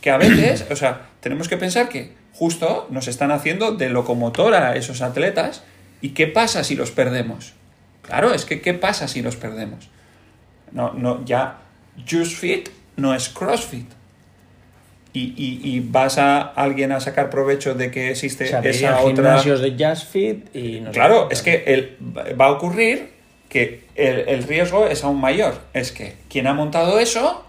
que 0.01 0.11
a 0.11 0.17
veces, 0.17 0.65
o 0.69 0.75
sea, 0.75 1.07
tenemos 1.21 1.47
que 1.47 1.57
pensar 1.57 1.89
que 1.89 2.13
justo 2.37 2.87
nos 2.89 3.07
están 3.07 3.31
haciendo 3.31 3.71
de 3.73 3.89
locomotora 3.89 4.69
a 4.69 4.75
esos 4.75 5.01
atletas 5.01 5.63
y 6.01 6.09
qué 6.09 6.27
pasa 6.27 6.63
si 6.63 6.75
los 6.75 6.91
perdemos. 6.91 7.53
Claro, 8.03 8.33
es 8.33 8.45
que 8.45 8.61
qué 8.61 8.73
pasa 8.73 9.07
si 9.07 9.21
los 9.21 9.35
perdemos. 9.35 9.89
No, 10.71 10.93
no, 10.93 11.25
ya 11.25 11.57
Juice 12.09 12.35
Fit 12.35 12.69
no 12.95 13.13
es 13.15 13.29
CrossFit. 13.29 13.89
Y, 15.13 15.33
y- 15.35 15.61
y 15.63 15.79
vas 15.79 16.19
a 16.19 16.41
alguien 16.41 16.91
a 16.91 16.99
sacar 16.99 17.29
provecho 17.31 17.73
de 17.73 17.89
que 17.89 18.11
existe 18.11 18.45
se 18.47 18.55
abrirían 18.55 18.93
esa 18.93 19.01
otra. 19.01 19.15
gimnasios 19.15 19.61
de 19.61 19.75
Jazz 19.75 20.03
Fit 20.05 20.55
y 20.55 20.79
no 20.81 20.91
Claro, 20.91 21.29
es 21.31 21.41
que 21.41 21.63
el- 21.65 21.97
va 22.39 22.45
a 22.47 22.51
ocurrir 22.51 23.13
que 23.49 23.85
el, 23.95 24.19
el 24.29 24.43
riesgo 24.43 24.85
es 24.85 25.03
aún 25.03 25.19
mayor. 25.19 25.59
Es 25.73 25.91
que 25.91 26.15
quien 26.29 26.45
ha 26.45 26.53
montado 26.53 26.99
eso 26.99 27.43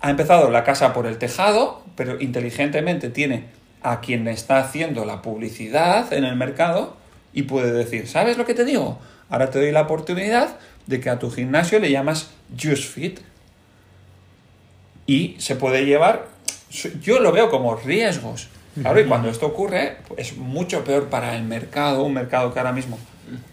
ha 0.00 0.10
empezado 0.10 0.50
la 0.50 0.64
casa 0.64 0.94
por 0.94 1.06
el 1.06 1.18
tejado, 1.18 1.82
pero 1.96 2.18
inteligentemente 2.20 3.10
tiene 3.10 3.44
a 3.84 4.00
quien 4.00 4.26
está 4.26 4.58
haciendo 4.58 5.04
la 5.04 5.22
publicidad 5.22 6.12
en 6.12 6.24
el 6.24 6.34
mercado 6.36 6.96
y 7.32 7.42
puede 7.42 7.70
decir, 7.72 8.08
¿sabes 8.08 8.38
lo 8.38 8.46
que 8.46 8.54
te 8.54 8.64
digo? 8.64 8.98
Ahora 9.28 9.50
te 9.50 9.60
doy 9.60 9.72
la 9.72 9.82
oportunidad 9.82 10.56
de 10.86 11.00
que 11.00 11.10
a 11.10 11.18
tu 11.18 11.30
gimnasio 11.30 11.78
le 11.78 11.90
llamas 11.90 12.30
Juice 12.58 12.82
Fit 12.82 13.20
y 15.06 15.36
se 15.38 15.54
puede 15.54 15.84
llevar, 15.84 16.26
yo 17.02 17.20
lo 17.20 17.30
veo 17.30 17.50
como 17.50 17.76
riesgos. 17.76 18.48
Claro, 18.80 19.00
y 19.00 19.04
cuando 19.04 19.28
esto 19.28 19.46
ocurre, 19.46 19.98
es 20.16 20.36
mucho 20.36 20.82
peor 20.82 21.08
para 21.08 21.36
el 21.36 21.44
mercado, 21.44 22.02
un 22.02 22.14
mercado 22.14 22.52
que 22.52 22.58
ahora 22.58 22.72
mismo 22.72 22.98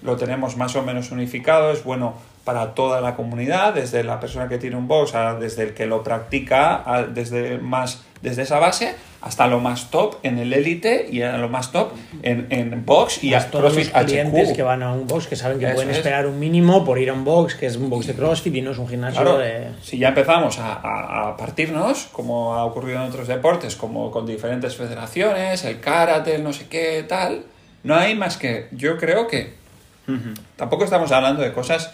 lo 0.01 0.15
tenemos 0.15 0.57
más 0.57 0.75
o 0.75 0.81
menos 0.81 1.11
unificado, 1.11 1.71
es 1.71 1.83
bueno 1.83 2.15
para 2.43 2.73
toda 2.73 3.01
la 3.01 3.15
comunidad, 3.15 3.73
desde 3.73 4.03
la 4.03 4.19
persona 4.19 4.47
que 4.49 4.57
tiene 4.57 4.75
un 4.75 4.87
box, 4.87 5.13
desde 5.39 5.63
el 5.63 5.73
que 5.73 5.85
lo 5.85 6.03
practica, 6.03 7.05
desde, 7.13 7.59
más, 7.59 8.03
desde 8.21 8.41
esa 8.43 8.57
base, 8.59 8.95
hasta 9.21 9.45
lo 9.45 9.59
más 9.59 9.91
top 9.91 10.15
en 10.23 10.39
el 10.39 10.51
élite 10.51 11.07
y 11.11 11.21
a 11.21 11.37
lo 11.37 11.47
más 11.49 11.71
top 11.71 11.91
en, 12.23 12.47
en 12.49 12.83
box 12.83 13.23
y 13.23 13.35
a 13.35 13.51
todos 13.51 13.75
los 13.75 13.87
clientes 13.89 14.49
HQ. 14.49 14.55
que 14.55 14.63
van 14.63 14.81
a 14.81 14.91
un 14.93 15.05
box 15.05 15.27
que 15.27 15.35
saben 15.35 15.59
que 15.59 15.65
Eso 15.65 15.75
pueden 15.75 15.91
es. 15.91 15.97
esperar 15.97 16.25
un 16.25 16.39
mínimo 16.39 16.83
por 16.83 16.97
ir 16.97 17.11
a 17.11 17.13
un 17.13 17.23
box 17.23 17.53
que 17.53 17.67
es 17.67 17.75
un 17.75 17.91
box 17.91 18.07
de 18.07 18.15
CrossFit 18.15 18.55
y 18.55 18.61
no 18.63 18.71
es 18.71 18.79
un 18.79 18.87
gimnasio 18.87 19.21
Claro, 19.21 19.37
de 19.37 19.67
si 19.83 19.99
ya 19.99 20.07
empezamos 20.07 20.57
a, 20.57 20.73
a- 20.73 21.29
a 21.29 21.37
partirnos, 21.37 22.05
como 22.11 22.55
ha 22.55 22.65
ocurrido 22.65 22.97
en 23.03 23.09
otros 23.09 23.27
deportes, 23.27 23.75
como 23.75 24.09
con 24.09 24.25
diferentes 24.25 24.75
federaciones, 24.75 25.63
el 25.65 25.79
karate, 25.79 26.33
el 26.33 26.43
no 26.43 26.51
sé 26.53 26.65
qué, 26.67 27.05
tal, 27.07 27.43
no 27.83 27.93
hay 27.95 28.15
más 28.15 28.37
que, 28.37 28.67
yo 28.71 28.97
creo 28.97 29.27
que 29.27 29.53
tampoco 30.57 30.83
estamos 30.83 31.11
hablando 31.11 31.41
de 31.43 31.53
cosas 31.53 31.91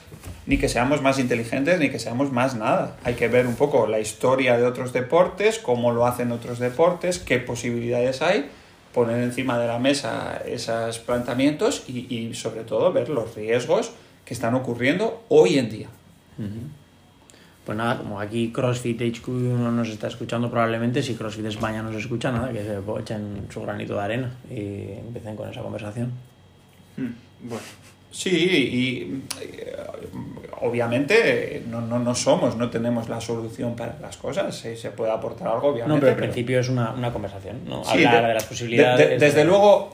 ni 0.47 0.57
que 0.57 0.69
seamos 0.69 1.01
más 1.01 1.19
inteligentes, 1.19 1.79
ni 1.79 1.89
que 1.89 1.99
seamos 1.99 2.31
más 2.31 2.55
nada. 2.55 2.97
Hay 3.03 3.13
que 3.15 3.27
ver 3.27 3.45
un 3.45 3.55
poco 3.55 3.85
la 3.85 3.99
historia 3.99 4.57
de 4.57 4.65
otros 4.65 4.93
deportes, 4.93 5.59
cómo 5.59 5.91
lo 5.91 6.07
hacen 6.07 6.31
otros 6.31 6.57
deportes, 6.57 7.19
qué 7.19 7.37
posibilidades 7.37 8.21
hay, 8.21 8.49
poner 8.93 9.21
encima 9.21 9.59
de 9.59 9.67
la 9.67 9.77
mesa 9.77 10.41
esos 10.45 10.99
planteamientos 10.99 11.83
y, 11.87 12.07
y 12.15 12.33
sobre 12.33 12.63
todo 12.63 12.91
ver 12.93 13.09
los 13.09 13.35
riesgos 13.35 13.91
que 14.23 14.33
están 14.33 14.55
ocurriendo 14.55 15.23
hoy 15.27 15.59
en 15.59 15.69
día. 15.69 15.89
Pues 17.65 17.77
nada, 17.77 17.97
como 17.97 18.21
aquí 18.21 18.51
CrossFit 18.53 19.01
HQ 19.01 19.27
no 19.27 19.71
nos 19.71 19.89
está 19.89 20.07
escuchando 20.07 20.49
probablemente, 20.49 21.03
si 21.03 21.15
CrossFit 21.15 21.45
España 21.45 21.83
nos 21.83 21.95
escucha, 21.95 22.31
nada, 22.31 22.53
que 22.53 22.63
se 22.63 22.79
echen 23.01 23.47
su 23.49 23.61
granito 23.61 23.95
de 23.95 24.01
arena 24.01 24.31
y 24.49 24.93
empiecen 24.99 25.35
con 25.35 25.49
esa 25.49 25.61
conversación. 25.61 26.11
Bueno. 27.41 27.61
Sí, 28.11 28.29
y 28.29 29.23
eh, 29.43 29.75
obviamente 30.61 31.63
no, 31.67 31.81
no, 31.81 31.99
no 31.99 32.15
somos, 32.15 32.55
no 32.55 32.69
tenemos 32.69 33.09
la 33.09 33.21
solución 33.21 33.75
para 33.75 33.97
las 34.01 34.17
cosas. 34.17 34.55
Se 34.55 34.75
puede 34.91 35.11
aportar 35.11 35.47
algo, 35.49 35.69
obviamente. 35.69 35.93
No, 35.93 35.99
pero 35.99 36.11
al 36.11 36.15
pero- 36.15 36.27
principio 36.31 36.59
es 36.59 36.69
una, 36.69 36.91
una 36.91 37.11
conversación, 37.11 37.61
¿no? 37.65 37.83
Sí, 37.83 38.03
Hablar 38.05 38.21
de, 38.21 38.27
de- 38.29 38.33
las 38.33 38.43
posibilidades. 38.45 38.97
de- 38.99 39.07
de- 39.13 39.19
desde 39.19 39.43
luego, 39.45 39.91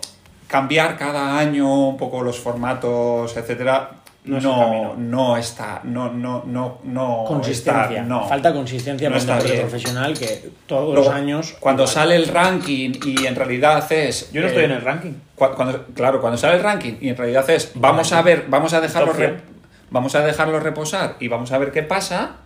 cambiar 0.48 0.98
cada 0.98 1.38
año 1.40 1.90
un 1.90 1.98
poco 1.98 2.22
los 2.22 2.40
formatos, 2.40 3.35
etcétera, 3.35 3.91
No 4.26 4.95
no, 4.95 5.36
está, 5.38 5.82
no, 5.84 6.10
no, 6.12 6.44
no, 6.45 6.80
no 6.86 7.24
Consistencia. 7.28 7.84
está- 7.90 8.02
no. 8.04 8.26
Falta 8.26 8.54
consistencia 8.54 9.10
No 9.10 9.18
para 9.18 9.41
un 9.44 9.60
profesional 9.60 10.18
que 10.18 10.50
todos 10.66 10.94
Luego, 10.94 11.10
los 11.10 11.14
años. 11.14 11.56
Cuando 11.60 11.84
igual. 11.84 11.94
sale 11.94 12.16
el 12.16 12.28
ranking 12.30 12.91
y 13.06 13.26
en 13.26 13.36
realidad 13.36 13.91
es. 13.91 14.32
Yo 14.32 14.40
no 14.41 14.48
eh, 14.48 14.50
estoy 14.50 14.64
en 14.66 14.72
el 14.72 14.82
ranking. 14.82 15.12
Cu- 15.36 15.52
Cuando, 15.56 15.86
claro, 15.94 16.22
cuando 16.22 16.38
sale 16.38 16.56
el 16.56 16.64
ranking 16.64 16.94
y 17.02 17.10
en 17.10 17.18
realidad 17.18 17.50
es 17.50 17.72
vamos 17.76 18.14
a 18.14 18.22
ver, 18.22 18.45
vamos 18.48 18.74
a 18.74 18.80
dejarlo 18.80 19.12
re- 19.12 19.41
vamos 19.90 20.16
a 20.16 20.22
dejarlo 20.22 20.60
reposar 20.62 21.18
y 21.20 21.28
vamos 21.28 21.52
a 21.52 21.58
ver 21.58 21.72
qué 21.72 21.84
pasa, 21.84 22.38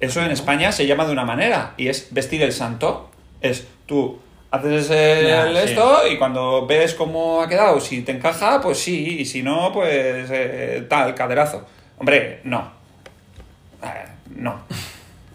eso 0.00 0.22
en 0.22 0.30
España 0.30 0.72
se 0.72 0.86
llama 0.86 1.04
de 1.04 1.12
una 1.12 1.24
manera 1.26 1.74
y 1.76 1.88
es 1.88 2.08
vestir 2.12 2.42
el 2.42 2.52
santo. 2.52 3.10
Es 3.42 3.66
tú 3.84 4.18
haces 4.50 4.90
el 4.90 5.56
sí. 5.56 5.62
esto 5.64 6.08
y 6.10 6.16
cuando 6.16 6.66
ves 6.66 6.94
cómo 6.94 7.42
ha 7.42 7.48
quedado, 7.48 7.80
si 7.80 8.02
te 8.02 8.12
encaja, 8.12 8.60
pues 8.60 8.78
sí, 8.78 9.18
y 9.20 9.24
si 9.24 9.42
no, 9.42 9.72
pues 9.72 10.28
eh, 10.30 10.86
tal, 10.88 11.14
caderazo. 11.14 11.66
Hombre, 11.98 12.40
no. 12.44 12.70
Eh, 13.82 14.06
no. 14.36 14.60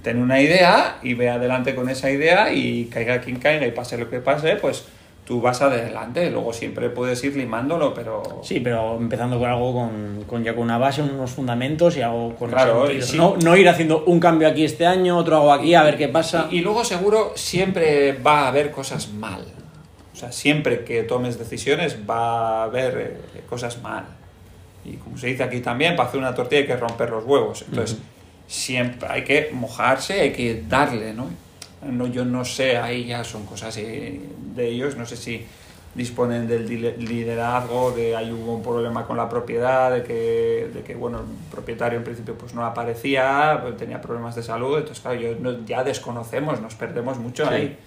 Ten 0.03 0.21
una 0.21 0.41
idea 0.41 0.97
y 1.03 1.13
ve 1.13 1.29
adelante 1.29 1.75
con 1.75 1.89
esa 1.89 2.09
idea 2.09 2.51
y 2.51 2.85
caiga 2.85 3.21
quien 3.21 3.39
caiga 3.39 3.67
y 3.67 3.71
pase 3.71 3.97
lo 3.97 4.09
que 4.09 4.19
pase, 4.19 4.55
pues 4.55 4.85
tú 5.26 5.41
vas 5.41 5.61
adelante. 5.61 6.30
Luego 6.30 6.53
siempre 6.53 6.89
puedes 6.89 7.23
ir 7.23 7.35
limándolo, 7.35 7.93
pero... 7.93 8.41
Sí, 8.43 8.60
pero 8.60 8.98
empezando 8.98 9.39
con 9.39 9.49
algo 9.49 9.73
con, 9.73 10.23
con 10.27 10.43
ya 10.43 10.53
con 10.53 10.64
una 10.64 10.77
base, 10.77 11.02
unos 11.02 11.31
fundamentos 11.31 11.98
y 11.98 12.02
algo 12.02 12.35
con 12.35 12.49
Claro, 12.49 12.91
y 12.91 13.02
sí. 13.02 13.18
no, 13.18 13.35
no 13.43 13.56
ir 13.56 13.69
haciendo 13.69 14.03
un 14.06 14.19
cambio 14.19 14.48
aquí 14.48 14.64
este 14.64 14.85
año, 14.85 15.18
otro 15.18 15.38
hago 15.38 15.53
aquí, 15.53 15.76
a 15.76 15.84
ver 15.84 15.98
qué 15.98 16.07
pasa. 16.07 16.48
Y, 16.52 16.57
y 16.57 16.61
luego 16.61 16.84
seguro 16.84 17.34
siempre 17.35 18.14
va 18.14 18.41
a 18.41 18.48
haber 18.49 18.72
cosas 18.72 19.11
mal. 19.14 19.45
O 20.14 20.15
sea, 20.15 20.31
siempre 20.31 20.84
que 20.84 21.03
tomes 21.03 21.39
decisiones 21.39 21.98
va 22.10 22.61
a 22.61 22.64
haber 22.64 23.19
eh, 23.35 23.41
cosas 23.49 23.81
mal. 23.81 24.06
Y 24.84 24.93
como 24.93 25.18
se 25.18 25.27
dice 25.27 25.43
aquí 25.43 25.60
también, 25.61 25.95
para 25.95 26.10
hacer 26.10 26.19
una 26.19 26.35
tortilla 26.35 26.61
hay 26.61 26.68
que 26.68 26.76
romper 26.76 27.10
los 27.10 27.23
huevos. 27.26 27.64
Entonces, 27.68 27.98
siempre 28.48 29.07
hay 29.10 29.23
que 29.23 29.49
mojarse, 29.53 30.22
hay 30.22 30.34
que 30.34 30.64
darle, 30.68 31.14
¿no? 31.14 31.27
No 31.85 32.07
yo 32.07 32.25
no 32.25 32.45
sé, 32.45 32.77
ahí 32.77 33.05
ya 33.05 33.23
son 33.23 33.45
cosas 33.45 33.75
eh, 33.77 34.19
de 34.55 34.67
ellos, 34.67 34.95
no 34.97 35.05
sé 35.05 35.15
si 35.17 35.45
disponen 35.93 36.47
del 36.47 36.67
liderazgo, 37.05 37.91
de 37.91 38.15
ahí 38.15 38.31
hubo 38.31 38.55
un 38.55 38.63
problema 38.63 39.05
con 39.05 39.17
la 39.17 39.27
propiedad, 39.27 39.91
de 39.91 40.03
que, 40.03 40.69
de 40.73 40.83
que 40.83 40.95
bueno, 40.95 41.19
el 41.19 41.25
propietario 41.51 41.97
en 41.97 42.05
principio 42.05 42.35
pues 42.37 42.53
no 42.53 42.65
aparecía, 42.65 43.59
pues, 43.61 43.75
tenía 43.77 43.99
problemas 44.01 44.35
de 44.35 44.43
salud, 44.43 44.77
entonces 44.77 45.01
claro, 45.01 45.19
yo, 45.19 45.35
no- 45.39 45.65
ya 45.65 45.83
desconocemos, 45.83 46.61
nos 46.61 46.75
perdemos 46.75 47.17
mucho 47.17 47.45
Sí. 47.45 47.53
ahí, 47.53 47.77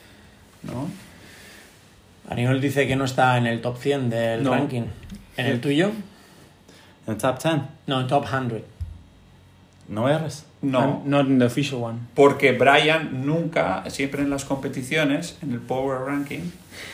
¿no? 0.64 0.88
Aniol 2.28 2.60
dice 2.60 2.86
que 2.86 2.96
no 2.96 3.04
está 3.04 3.36
en 3.38 3.46
el 3.46 3.60
top 3.60 3.76
100 3.78 4.10
del 4.10 4.42
No. 4.44 4.50
ranking. 4.50 4.82
¿En 5.36 5.46
el 5.46 5.60
tuyo? 5.60 5.90
En 7.06 7.12
el 7.14 7.18
top 7.18 7.42
10. 7.42 7.54
No, 7.86 8.00
en 8.00 8.06
top 8.06 8.26
100. 8.26 8.64
¿No 9.88 10.08
eres? 10.08 10.44
No, 10.62 10.80
I'm 10.80 11.10
not 11.10 11.26
in 11.26 11.38
the 11.38 11.44
official 11.44 11.82
one. 11.82 11.98
porque 12.14 12.52
Brian 12.52 13.26
nunca, 13.26 13.84
siempre 13.90 14.22
en 14.22 14.30
las 14.30 14.44
competiciones, 14.46 15.36
en 15.42 15.52
el 15.52 15.58
Power 15.60 16.00
Ranking... 16.06 16.40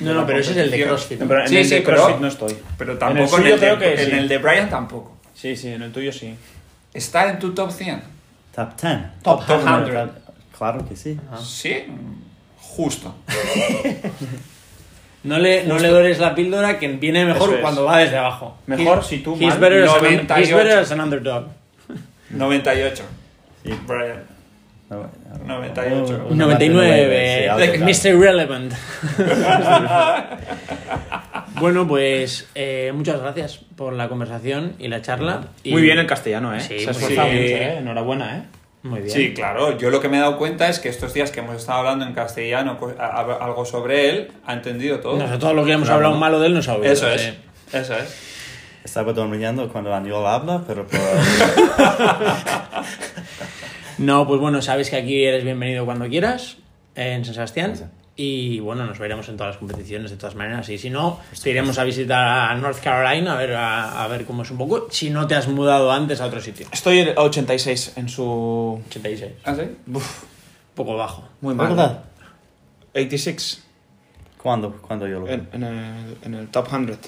No, 0.00 0.08
de 0.10 0.14
no, 0.14 0.26
pero 0.26 0.40
ese 0.40 0.50
es 0.52 0.56
el 0.56 0.70
de 0.72 0.84
CrossFit. 0.84 1.20
No, 1.20 1.28
pero 1.28 1.42
en 1.42 1.48
Sí, 1.48 1.56
el 1.58 1.64
sí, 1.64 1.74
de 1.76 1.80
pero- 1.82 1.96
CrossFit 1.98 2.20
no 2.20 2.26
estoy. 2.28 2.56
Pero 2.76 2.92
En 2.92 2.98
tampoco 2.98 3.36
el 3.36 3.42
suyo 3.42 3.54
de- 3.54 3.58
creo 3.60 3.78
que 3.78 3.92
en 4.02 4.10
sí. 4.10 4.16
el 4.16 4.28
de 4.28 4.38
Brian 4.38 4.68
tampoco. 4.68 5.16
Sí, 5.34 5.56
sí, 5.56 5.68
en 5.68 5.82
el 5.82 5.92
tuyo 5.92 6.12
sí. 6.12 6.34
¿Está 6.92 7.30
en 7.30 7.38
tu 7.38 7.52
top 7.54 7.70
100? 7.70 8.02
Top 8.54 8.70
10. 8.80 8.98
Top 9.22 9.46
Top 9.46 9.62
100. 9.62 9.84
100. 9.86 10.10
Claro 10.58 10.86
que 10.88 10.96
sí. 10.96 11.16
Sí, 11.42 11.84
justo. 12.58 13.14
No 15.22 15.38
le, 15.38 15.64
no 15.66 15.78
le 15.78 15.88
dores 15.88 16.18
la 16.18 16.34
píldora 16.34 16.78
que 16.78 16.88
viene 16.88 17.26
mejor 17.26 17.52
es. 17.54 17.60
cuando 17.60 17.84
va 17.84 17.98
desde 17.98 18.16
abajo. 18.16 18.56
Mejor 18.66 19.00
He's- 19.00 19.06
si 19.06 19.18
tú 19.18 19.36
He's 19.38 19.58
better, 19.60 19.84
as 19.84 19.90
an, 19.96 20.02
98. 20.02 20.40
he's 20.40 20.54
better 20.54 20.78
as 20.78 20.92
an 20.92 21.00
underdog. 21.00 21.48
98. 22.30 23.02
Sí. 23.64 23.78
Brian. 23.86 24.22
No, 24.88 25.08
98. 25.46 26.26
un 26.30 26.36
99, 26.38 27.38
sí, 27.42 27.46
algo 27.48 27.84
Mr. 27.84 28.06
Irrelevant. 28.18 28.72
bueno, 31.60 31.86
pues 31.86 32.48
eh, 32.54 32.90
muchas 32.94 33.20
gracias 33.20 33.58
por 33.76 33.92
la 33.92 34.08
conversación 34.08 34.74
y 34.78 34.88
la 34.88 35.02
charla. 35.02 35.42
Y- 35.62 35.72
Muy 35.72 35.82
bien 35.82 35.98
el 35.98 36.06
castellano, 36.06 36.54
¿eh? 36.54 36.60
Sí, 36.60 36.80
Se 36.80 36.90
esforzado 36.90 37.28
mucho, 37.28 37.38
¿eh? 37.38 37.76
Enhorabuena, 37.78 38.36
¿eh? 38.38 38.42
Muy 38.82 39.00
bien. 39.00 39.10
Sí, 39.10 39.34
claro. 39.34 39.76
Yo 39.78 39.90
lo 39.90 40.00
que 40.00 40.08
me 40.08 40.16
he 40.16 40.20
dado 40.20 40.38
cuenta 40.38 40.68
es 40.68 40.78
que 40.80 40.88
estos 40.88 41.12
días 41.12 41.30
que 41.30 41.40
hemos 41.40 41.54
estado 41.56 41.80
hablando 41.80 42.04
en 42.06 42.14
castellano 42.14 42.78
co- 42.78 42.94
a- 42.98 43.04
a- 43.20 43.44
algo 43.44 43.64
sobre 43.66 44.08
él, 44.08 44.32
ha 44.46 44.54
entendido 44.54 45.00
todo. 45.00 45.14
Nosotros 45.18 45.38
todo 45.38 45.54
lo 45.54 45.64
que 45.66 45.72
hemos 45.72 45.86
Claro. 45.86 45.96
hablado 46.06 46.16
malo 46.18 46.40
de 46.40 46.46
él 46.46 46.54
nos 46.54 46.66
ha 46.68 46.74
oído. 46.74 46.90
Eso 46.90 47.08
es. 47.10 47.20
sí. 47.22 47.34
Eso 47.76 47.94
es. 47.96 48.29
Estaba 48.84 49.12
durmiendo 49.12 49.68
cuando 49.70 49.94
Aniol 49.94 50.26
habla, 50.26 50.62
pero 50.66 50.86
por... 50.86 51.00
No, 53.98 54.26
pues 54.26 54.40
bueno, 54.40 54.62
sabes 54.62 54.88
que 54.88 54.96
aquí 54.96 55.24
eres 55.24 55.44
bienvenido 55.44 55.84
cuando 55.84 56.08
quieras 56.08 56.56
en 56.94 57.22
San 57.22 57.34
Sebastián. 57.34 57.76
Sí. 57.76 57.84
Y 58.16 58.60
bueno, 58.60 58.86
nos 58.86 58.98
veremos 58.98 59.28
en 59.28 59.36
todas 59.36 59.54
las 59.54 59.58
competiciones 59.58 60.10
de 60.10 60.16
todas 60.16 60.34
maneras. 60.34 60.68
Y 60.70 60.78
si 60.78 60.88
no, 60.88 61.20
te 61.42 61.50
iremos 61.50 61.78
a 61.78 61.84
visitar 61.84 62.50
a 62.50 62.54
North 62.54 62.80
Carolina 62.82 63.34
a 63.34 63.36
ver, 63.36 63.52
a, 63.54 64.02
a 64.02 64.08
ver 64.08 64.24
cómo 64.24 64.42
es 64.42 64.50
un 64.50 64.56
poco. 64.56 64.88
Si 64.90 65.10
no 65.10 65.26
te 65.26 65.34
has 65.34 65.48
mudado 65.48 65.92
antes 65.92 66.20
a 66.22 66.26
otro 66.26 66.40
sitio. 66.40 66.66
Estoy 66.72 67.00
a 67.00 67.20
86 67.20 67.92
en 67.96 68.08
su... 68.08 68.80
86. 68.88 69.32
¿Ah, 69.44 69.54
sí? 69.54 69.62
Un 69.86 70.02
poco 70.74 70.96
bajo. 70.96 71.28
Muy 71.42 71.54
mal. 71.54 71.68
¿Verdad? 71.68 72.04
86 72.94 73.64
¿Cuándo? 74.42 74.72
¿Cuándo 74.80 75.06
yo 75.06 75.20
lo 75.20 75.28
en, 75.28 75.46
en 75.52 75.62
el, 75.62 76.16
en 76.22 76.34
el 76.34 76.48
top 76.48 76.68
100 76.68 76.98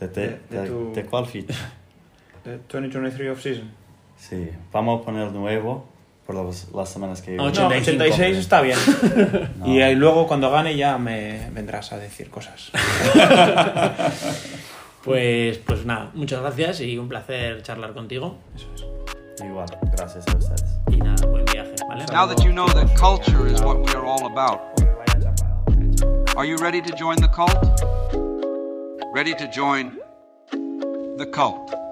¿De, 0.00 0.08
de, 0.08 0.20
de- 0.26 0.38
de 0.50 0.60
de- 0.62 0.68
tu- 0.68 0.92
de 0.94 1.04
cuál 1.04 1.26
feed? 1.26 1.50
de 2.44 2.58
2023 2.70 3.30
off-season. 3.32 3.70
Sí, 4.18 4.50
vamos 4.72 5.00
a 5.02 5.04
poner 5.04 5.30
nuevo 5.32 5.84
por 6.26 6.34
las, 6.36 6.68
las 6.72 6.88
semanas 6.88 7.22
que... 7.22 7.32
No, 7.36 7.44
85. 7.44 8.02
86 8.04 8.36
está 8.38 8.60
bien. 8.60 8.76
No. 9.58 9.66
Y 9.66 9.80
ahí 9.82 9.94
luego 9.94 10.26
cuando 10.26 10.50
gane 10.50 10.76
ya 10.76 10.98
me 10.98 11.48
vendrás 11.52 11.92
a 11.92 11.98
decir 11.98 12.30
cosas. 12.30 12.70
Pues, 15.04 15.58
pues 15.58 15.86
nada, 15.86 16.10
muchas 16.12 16.42
gracias 16.42 16.80
y 16.80 16.98
un 16.98 17.08
placer 17.08 17.62
charlar 17.62 17.94
contigo. 17.94 18.36
Igual, 19.42 19.68
gracias 19.96 20.26
a 20.28 20.36
ustedes. 20.36 20.64
Y 20.90 20.96
nada, 20.96 21.24
buen 21.26 21.44
viaje, 21.46 21.74
¿vale? 21.88 22.04
Now 22.12 22.26
that 22.28 22.42
you 22.44 22.50
know 22.50 22.66
that 22.66 22.94
culture 22.98 23.50
is 23.50 23.60
what 23.62 23.78
we 23.78 23.90
are 23.94 24.04
all 24.04 24.26
about, 24.26 24.60
are 26.36 26.46
you 26.46 26.56
ready 26.58 26.82
to 26.82 26.94
join 26.98 27.16
the 27.16 27.28
cult? 27.28 27.56
Ready 29.18 29.34
to 29.34 29.48
join 29.48 29.98
the 30.52 31.28
cult? 31.32 31.87